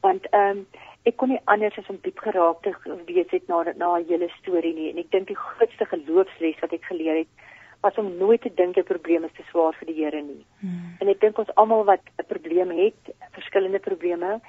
Want 0.00 0.26
ehm 0.30 0.62
um, 0.62 0.66
ek 1.08 1.16
kon 1.16 1.28
nie 1.32 1.40
anders 1.44 1.78
as 1.78 1.88
om 1.88 1.98
diep 2.04 2.18
geraak 2.20 2.62
te 2.62 2.74
wees 3.06 3.30
het 3.32 3.48
na 3.48 3.62
na 3.76 3.94
hele 4.08 4.28
storie 4.38 4.74
nie 4.74 4.90
en 4.90 4.98
ek 5.00 5.10
dink 5.10 5.28
die 5.28 5.36
grootste 5.36 5.86
geloofsles 5.88 6.60
wat 6.60 6.72
ek 6.76 6.84
geleer 6.84 7.22
het 7.22 7.46
was 7.80 7.96
om 7.96 8.16
nooit 8.16 8.42
te 8.42 8.52
dink 8.54 8.76
'n 8.76 8.84
probleem 8.84 9.24
is 9.24 9.36
te 9.36 9.44
swaar 9.50 9.72
vir 9.72 9.86
die 9.86 10.04
Here 10.04 10.22
nie. 10.22 10.44
Hmm. 10.60 10.96
En 11.00 11.08
ek 11.08 11.20
dink 11.20 11.38
ons 11.38 11.54
almal 11.54 11.84
wat 11.84 12.04
'n 12.18 12.26
probleem 12.28 12.70
het, 12.70 13.14
verskillende 13.32 13.78
probleme, 13.78 14.40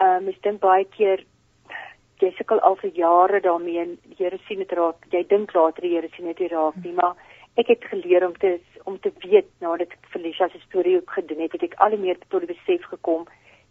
ehm 0.00 0.22
um, 0.22 0.28
ek 0.28 0.42
dink 0.42 0.60
baie 0.60 0.84
keer 0.84 1.24
jy 2.20 2.32
sukkel 2.36 2.60
al 2.60 2.76
vir 2.76 2.90
jare 2.96 3.40
daarmee 3.40 3.80
en 3.80 3.96
die 4.02 4.18
Here 4.18 4.38
sien 4.46 4.58
dit 4.58 4.72
raak. 4.72 4.96
Jy 5.10 5.24
dink 5.28 5.54
later 5.54 5.82
die 5.82 5.94
Here 5.94 6.08
sien 6.16 6.26
dit 6.26 6.50
raak 6.52 6.76
nie, 6.84 6.92
maar 6.92 7.16
ek 7.56 7.68
het 7.68 7.84
geleer 7.84 8.26
om 8.26 8.36
te 8.38 8.58
om 8.84 8.98
te 9.00 9.12
weet 9.24 9.48
nadat 9.60 9.88
ek 9.88 9.98
Felicia 10.12 10.48
se 10.48 10.60
storie 10.66 10.96
ook 10.96 11.10
gedoen 11.10 11.40
het, 11.40 11.52
het 11.52 11.62
ek 11.62 11.74
al 11.74 11.96
meer 11.96 12.18
tot 12.28 12.44
die 12.44 12.52
besef 12.54 12.84
gekom 12.90 13.24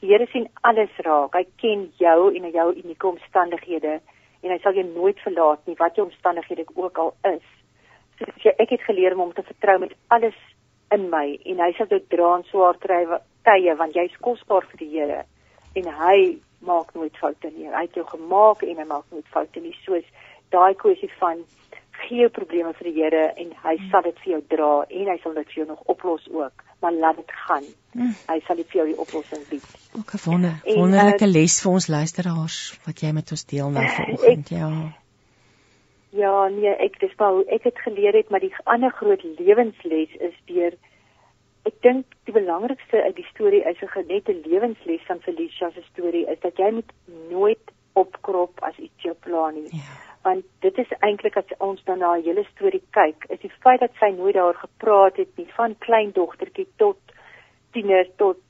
Die 0.04 0.10
Here 0.10 0.26
sien 0.28 0.50
alles 0.68 0.92
raak. 1.06 1.32
Hy 1.32 1.46
ken 1.62 1.86
jou 1.96 2.26
en 2.36 2.48
jou 2.52 2.66
unieke 2.76 3.08
omstandighede 3.08 4.02
en 4.44 4.52
hy 4.52 4.58
sal 4.60 4.76
jou 4.76 4.84
nooit 4.90 5.22
verlaat 5.24 5.62
nie 5.64 5.78
wat 5.80 5.96
jou 5.96 6.04
omstandighede 6.10 6.66
ook 6.76 7.00
al 7.00 7.14
is. 7.30 7.46
So 8.20 8.28
jy, 8.44 8.52
ek 8.60 8.74
het 8.76 8.84
geleer 8.84 9.16
om 9.16 9.22
hom 9.24 9.32
te 9.38 9.46
vertrou 9.48 9.78
met 9.86 9.94
alles 10.12 10.36
in 10.92 11.08
my 11.14 11.38
en 11.48 11.64
hy 11.64 11.70
sal 11.78 11.88
dit 11.88 12.10
dra 12.12 12.34
en 12.36 12.44
swaar 12.50 12.82
tye 12.84 13.78
want 13.80 13.96
jy's 13.96 14.20
kosbaar 14.28 14.68
vir 14.74 14.84
die 14.84 14.90
Here 14.92 15.22
en 15.80 15.88
hy 16.02 16.18
maak 16.68 16.92
nooit 17.00 17.16
foute 17.24 17.54
nie. 17.56 17.72
Hy 17.72 17.88
het 17.88 17.96
jou 17.96 18.04
gemaak 18.12 18.68
en 18.68 18.84
hy 18.84 18.88
maak 18.92 19.08
nooit 19.16 19.32
foute 19.32 19.64
nie 19.64 19.76
soos 19.86 20.04
daai 20.52 20.76
kwessie 20.84 21.14
van 21.22 21.48
gee 22.08 22.24
jou 22.24 22.30
probleme 22.30 22.74
vir 22.78 22.90
die 22.90 22.96
Here 23.02 23.24
en 23.44 23.52
hy 23.64 23.76
mm. 23.78 23.90
sal 23.92 24.06
dit 24.08 24.20
vir 24.24 24.32
jou 24.34 24.42
dra 24.56 24.72
en 25.00 25.12
hy 25.12 25.18
sal 25.24 25.36
dit 25.38 25.52
vir 25.52 25.60
jou 25.62 25.68
nog 25.68 25.82
oplos 25.94 26.28
ook, 26.32 26.64
maar 26.82 26.94
laat 26.94 27.22
dit 27.22 27.36
gaan. 27.46 27.70
Mm. 27.94 28.16
Hy 28.30 28.40
sal 28.48 28.62
vir 28.64 28.80
jou 28.80 28.88
die 28.92 28.98
oplossing 29.06 29.46
bied. 29.50 29.70
Ook 30.00 30.14
'n 30.14 30.24
wonder, 30.26 30.56
wonderlike 30.66 31.26
uh, 31.26 31.32
les 31.32 31.62
vir 31.62 31.72
ons 31.72 31.88
luisteraars 31.88 32.60
wat 32.86 33.06
jy 33.06 33.12
met 33.12 33.32
ons 33.32 33.46
deel 33.46 33.70
nou 33.70 33.88
vanoggend, 34.00 34.50
ja. 34.50 34.72
Ja, 36.14 36.48
nee, 36.54 36.74
ek 36.78 37.00
dis 37.02 37.14
hoe 37.18 37.46
ek 37.50 37.64
het 37.64 37.80
geleer 37.82 38.14
het, 38.14 38.30
maar 38.30 38.44
die 38.44 38.54
ander 38.70 38.92
groot 38.92 39.24
lewensles 39.40 40.14
is 40.20 40.36
deur 40.46 40.78
ek 41.66 41.76
dink 41.82 42.06
die 42.28 42.36
belangrikste 42.36 43.02
uit 43.04 43.16
die 43.16 43.30
storie 43.32 43.64
is 43.70 43.80
'n 43.82 43.94
genette 43.96 44.34
lewensles 44.46 45.04
van 45.08 45.22
Felicia 45.22 45.72
se 45.72 45.82
storie 45.92 46.26
is 46.28 46.40
dat 46.40 46.58
jy 46.58 46.72
moet 46.72 46.92
nooit 47.30 47.72
opkrop 47.94 48.60
as 48.62 48.78
iets 48.78 49.02
jou 49.02 49.14
plan 49.14 49.54
nie. 49.54 49.70
Ja. 49.72 50.13
Want 50.24 50.46
dit 50.64 50.78
is 50.78 50.92
eintlik 51.00 51.38
as 51.38 51.58
ons 51.58 51.84
dan 51.84 52.00
na 52.00 52.16
'n 52.16 52.24
hele 52.24 52.44
storie 52.44 52.84
kyk, 52.92 53.26
is 53.30 53.40
die 53.40 53.52
feit 53.64 53.80
dat 53.80 53.92
sy 54.00 54.10
nooit 54.10 54.36
daar 54.36 54.56
gepraat 54.56 55.18
het 55.18 55.38
nie 55.38 55.48
van 55.56 55.76
kleindogtertjie 55.78 56.68
tot 56.78 56.98
tiener 57.72 58.08
tot 58.16 58.42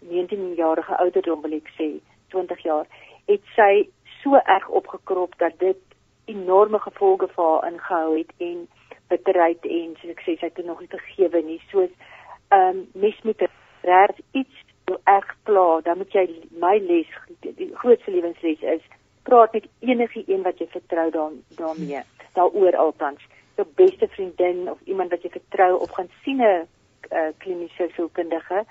19 0.00 0.54
jarige 0.54 0.96
ouderdom 0.96 1.42
wil 1.42 1.52
ek 1.52 1.70
sê, 1.78 1.88
20 2.28 2.62
jaar, 2.62 2.86
het 3.26 3.42
sy 3.54 3.88
so 4.22 4.34
erg 4.34 4.68
opgekrop 4.68 5.38
dat 5.38 5.58
dit 5.58 5.82
enorme 6.24 6.78
gevolge 6.78 7.28
vir 7.28 7.44
haar 7.44 7.72
ingehou 7.72 8.18
het 8.18 8.32
en 8.38 8.68
bitterheid 9.08 9.64
en 9.64 9.96
soos 10.00 10.10
ek 10.10 10.22
sê 10.26 10.38
sy 10.38 10.50
het 10.50 10.64
nog 10.64 10.80
nie 10.80 10.90
vergewe 10.90 11.42
nie. 11.42 11.60
Soos 11.70 11.90
ehm 12.48 12.68
um, 12.68 12.86
mens 12.94 13.22
moet 13.22 13.46
reg 13.82 14.18
iets 14.32 14.64
so 14.86 14.98
erg 15.04 15.34
pla 15.44 15.80
dan 15.80 15.98
moet 15.98 16.12
jy 16.14 16.26
my 16.62 16.76
les 16.78 17.10
die 17.40 17.70
grootste 17.74 18.10
lewensles 18.10 18.62
is 18.62 18.84
praat 19.28 19.52
met 19.52 19.66
enige 19.90 20.22
een 20.26 20.42
wat 20.46 20.58
jy 20.62 20.68
vertrou 20.74 21.10
dan 21.10 21.40
daarmee 21.60 22.02
daaroor 22.38 22.76
altans 22.76 23.26
jou 23.56 23.66
beste 23.74 24.08
vriendin 24.14 24.70
of 24.70 24.80
iemand 24.84 25.10
wat 25.10 25.22
jy 25.22 25.30
vertrou 25.38 25.72
of 25.80 25.90
gaan 25.98 26.10
sien 26.22 26.42
'n 26.42 26.66
uh, 27.10 27.30
kliniese 27.38 27.90
sielkundige 27.94 28.64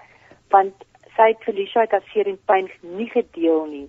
want 0.49 0.73
sy 1.15 1.27
het 1.31 1.43
Felicia 1.47 1.81
het 1.81 1.91
haar 1.91 2.09
seer 2.11 2.27
en 2.27 2.39
pyn 2.45 2.71
nie 2.81 3.09
gedeel 3.09 3.65
nie 3.65 3.87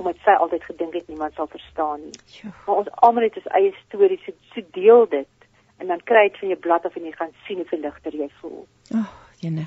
omdat 0.00 0.22
sy 0.24 0.34
altyd 0.40 0.64
gedink 0.64 0.94
het 0.96 1.08
niemand 1.08 1.34
sal 1.34 1.46
verstaan 1.46 2.00
nie. 2.00 2.50
Maar 2.66 2.76
ons 2.76 2.90
almal 3.04 3.26
het 3.26 3.36
ons 3.36 3.50
eie 3.58 3.72
stories, 3.84 4.22
so, 4.24 4.32
so 4.54 4.62
deel 4.76 5.08
dit 5.12 5.48
en 5.80 5.92
dan 5.92 6.00
kry 6.08 6.22
dit 6.28 6.38
van 6.40 6.52
jou 6.52 6.60
blad 6.66 6.86
af 6.88 6.96
en 6.96 7.08
jy 7.08 7.12
gaan 7.16 7.34
sien 7.46 7.60
hoe 7.60 7.68
verligter 7.68 8.16
jy 8.16 8.28
voel. 8.40 8.64
Oh, 8.96 9.10
jene. 9.44 9.66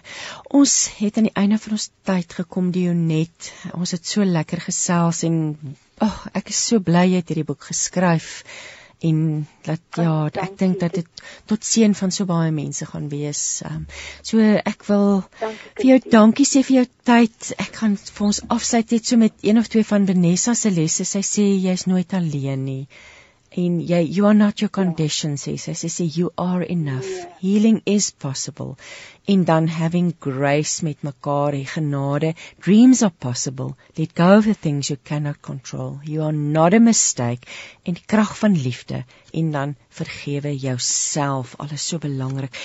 Ons 0.60 0.76
het 1.00 1.18
aan 1.18 1.30
die 1.30 1.38
einde 1.40 1.58
van 1.62 1.76
ons 1.78 1.90
tyd 2.08 2.36
gekom, 2.40 2.72
Dionet. 2.76 3.50
Ons 3.78 3.96
het 3.96 4.06
so 4.08 4.26
lekker 4.28 4.62
gesels 4.64 5.24
en 5.28 5.42
ag, 5.98 6.08
oh, 6.08 6.32
ek 6.38 6.54
is 6.54 6.62
so 6.70 6.84
bly 6.84 7.08
jy 7.12 7.22
het 7.22 7.34
hierdie 7.34 7.48
boek 7.48 7.70
geskryf 7.72 8.44
en 9.04 9.18
dat 9.66 9.98
ja, 10.00 10.04
oh, 10.08 10.28
ek 10.32 10.54
dink 10.60 10.78
dat 10.80 10.94
dit 10.96 11.24
tot 11.52 11.66
seën 11.68 11.92
van 11.98 12.14
so 12.16 12.26
baie 12.30 12.54
mense 12.56 12.86
gaan 12.88 13.10
wees. 13.12 13.42
Um, 13.68 13.84
so 14.24 14.40
ek 14.40 14.86
wil 14.88 15.26
dankie, 15.42 15.74
vir 15.82 15.90
jou 15.90 15.98
dankie 16.14 16.48
sê 16.48 16.64
vir 16.64 16.78
jou 16.82 16.86
tyd. 17.10 17.50
Ek 17.60 17.82
gaan 17.82 17.98
vir 18.00 18.30
ons 18.30 18.40
afsluit 18.56 18.96
net 18.96 19.12
so 19.12 19.20
met 19.20 19.44
een 19.44 19.60
of 19.60 19.68
twee 19.74 19.84
van 19.90 20.08
Vanessa 20.08 20.56
se 20.56 20.72
lesse. 20.72 21.04
Sy 21.10 21.26
sê 21.28 21.50
jy's 21.66 21.84
nooit 21.92 22.16
alleen 22.16 22.64
nie 22.70 22.86
en 23.56 23.80
jy 23.82 24.00
you 24.18 24.26
are 24.26 24.38
not 24.38 24.62
your 24.62 24.70
condition 24.70 25.36
sê 25.42 25.54
sy. 25.62 25.74
Sê 25.78 25.90
sê 25.96 26.06
you 26.18 26.32
are 26.38 26.64
enough. 26.64 27.10
Yeah. 27.10 27.34
healing 27.44 27.82
is 27.86 28.12
possible. 28.12 28.78
En 29.28 29.44
dan 29.44 29.68
having 29.68 30.14
grace 30.20 30.84
met 30.84 31.04
mekaar 31.04 31.54
en 31.54 31.66
genade. 31.66 32.34
Dreams 32.60 33.04
are 33.04 33.14
possible. 33.28 33.76
Let 33.98 34.16
go 34.16 34.38
of 34.38 34.46
the 34.46 34.56
things 34.56 34.90
you 34.90 34.98
cannot 35.04 35.42
control. 35.42 36.00
You 36.04 36.24
are 36.24 36.32
not 36.32 36.74
a 36.74 36.80
mistake. 36.80 37.48
En 37.84 38.00
die 38.00 38.06
krag 38.06 38.38
van 38.38 38.56
liefde. 38.62 39.04
En 39.32 39.52
dan 39.52 39.76
vergewe 39.90 40.56
jouself. 40.56 41.56
Alles 41.58 41.88
so 41.88 41.98
belangrik 41.98 42.56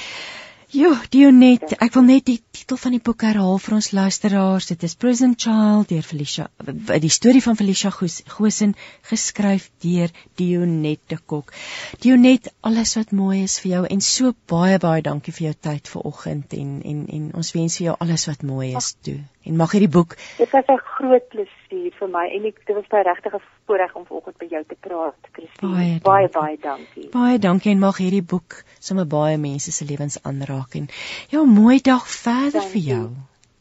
Jo, 0.68 0.90
Dionet, 1.08 1.70
ek 1.80 1.94
wil 1.96 2.02
net 2.04 2.26
die 2.28 2.42
titel 2.52 2.76
van 2.76 2.92
die 2.92 3.00
boek 3.00 3.22
herhaal 3.24 3.56
vir 3.64 3.74
ons 3.78 3.86
luisteraars. 3.96 4.66
Dit 4.68 4.82
is 4.84 4.94
Prison 5.00 5.30
Child 5.32 5.88
deur 5.88 6.04
Felicia, 6.04 6.50
die 7.00 7.08
storie 7.08 7.40
van 7.40 7.56
Felicia 7.56 7.88
Gosen 7.88 8.74
geskryf 9.08 9.70
deur 9.80 10.12
Dionet 10.36 11.00
de 11.08 11.16
Kok. 11.32 11.54
Dionet, 12.04 12.50
alles 12.60 12.92
wat 12.98 13.14
mooi 13.16 13.46
is 13.46 13.56
vir 13.62 13.70
jou 13.70 13.80
en 13.88 14.04
so 14.04 14.34
baie 14.52 14.76
baie 14.82 15.00
dankie 15.06 15.32
vir 15.38 15.46
jou 15.46 15.54
tyd 15.70 15.88
vanoggend 15.88 16.52
en 16.60 16.74
en 16.92 17.00
en 17.16 17.30
ons 17.40 17.54
wens 17.56 17.78
vir 17.80 17.86
jou 17.86 17.96
alles 18.04 18.28
wat 18.28 18.44
mooi 18.44 18.74
is 18.76 18.92
toe. 19.00 19.16
En 19.48 19.56
mag 19.56 19.72
hierdie 19.72 19.94
boek 19.96 20.18
Dit 20.36 20.52
was 20.52 20.68
'n 20.68 20.84
groot 20.98 21.32
plesier 21.32 21.57
vir 21.70 22.08
my 22.08 22.26
en 22.34 22.46
ek 22.48 22.60
dit 22.66 22.76
was 22.76 22.86
baie 22.90 23.04
regtig 23.04 23.34
'n 23.34 23.42
voorreg 23.66 23.94
om 23.94 24.04
vanoggend 24.06 24.38
by 24.38 24.46
jou 24.50 24.64
te 24.68 24.76
praat, 24.80 25.30
Christine. 25.32 25.72
Baie 25.72 25.98
baie, 26.02 26.28
baie 26.28 26.56
dankie. 26.60 27.08
Baie 27.12 27.38
dankie 27.38 27.72
en 27.72 27.78
mag 27.78 27.96
hierdie 27.96 28.22
boek 28.22 28.62
sommer 28.78 29.06
baie 29.06 29.36
mense 29.38 29.72
se 29.72 29.84
lewens 29.84 30.22
aanraak 30.22 30.74
en 30.74 30.88
ja, 31.28 31.42
mooi 31.42 31.80
dag 31.80 32.06
verder 32.08 32.60
dankie. 32.60 32.70
vir 32.70 32.80
jou. 32.80 33.08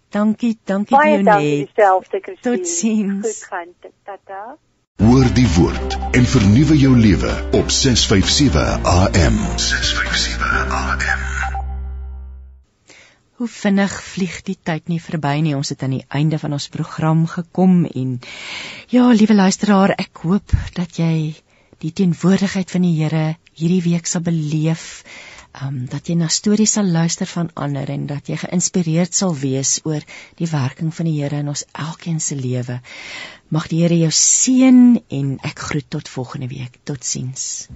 Dankie, 0.09 0.57
dankie 0.63 0.97
vir 0.97 1.07
jou 1.07 1.23
net. 1.23 1.25
Baie 1.25 1.34
dankie 1.34 1.65
dieselfde, 1.65 2.19
Christine. 2.19 2.57
Totsiens. 2.57 3.25
Goed 3.27 3.43
gaan, 3.49 3.73
tata. 4.03 4.57
Hoor 4.97 5.34
die 5.34 5.49
woord 5.57 5.97
en 6.11 6.25
vernuwe 6.25 6.77
jou 6.77 6.95
lewe 6.97 7.34
op 7.51 7.69
657 7.69 8.84
AM. 8.84 9.38
657 9.55 10.71
AM. 10.84 11.36
Hoe 13.38 13.47
vinnig 13.53 13.93
vlieg 14.01 14.38
die 14.47 14.55
tyd 14.65 14.88
nie 14.89 14.97
verby 14.97 15.35
nie. 15.45 15.51
Ons 15.53 15.69
het 15.69 15.84
aan 15.85 15.91
die 15.93 16.05
einde 16.19 16.39
van 16.41 16.55
ons 16.57 16.65
program 16.73 17.19
gekom 17.30 17.84
en 17.85 18.15
ja, 18.89 19.03
liewe 19.14 19.35
luisteraar, 19.38 19.93
ek 19.93 20.23
hoop 20.23 20.55
dat 20.73 20.97
jy 20.97 21.35
die 21.84 21.91
teenwoordigheid 21.99 22.73
van 22.73 22.88
die 22.88 22.95
Here 22.97 23.35
hierdie 23.59 23.84
week 23.85 24.09
sal 24.09 24.23
beleef, 24.26 24.88
um 25.61 25.84
dat 25.91 26.09
jy 26.09 26.15
na 26.18 26.31
stories 26.34 26.73
sal 26.80 26.89
luister 26.95 27.30
van 27.30 27.51
ander 27.53 27.91
en 27.93 28.07
dat 28.09 28.26
jy 28.34 28.39
geïnspireerd 28.41 29.14
sal 29.14 29.38
wees 29.38 29.76
oor 29.85 30.01
die 30.41 30.49
werking 30.49 30.89
van 30.97 31.11
die 31.11 31.19
Here 31.19 31.43
in 31.45 31.53
ons 31.53 31.68
elkeen 31.85 32.18
se 32.18 32.39
lewe. 32.41 32.80
Mag 33.53 33.69
die 33.69 33.84
Here 33.84 34.01
jou 34.01 34.09
seën 34.23 34.81
en 35.19 35.30
ek 35.45 35.61
groet 35.69 35.89
tot 35.93 36.09
volgende 36.09 36.49
week. 36.57 36.81
Totsiens. 36.89 37.68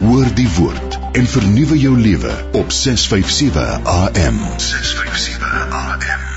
Hoor 0.00 0.34
die 0.34 0.48
woord 0.56 0.98
en 1.12 1.26
vernuwe 1.26 1.78
jou 1.78 1.98
lewe 1.98 2.32
op 2.52 2.72
657 2.72 3.84
AM. 3.84 4.40
657 4.56 5.70
AM. 5.70 6.29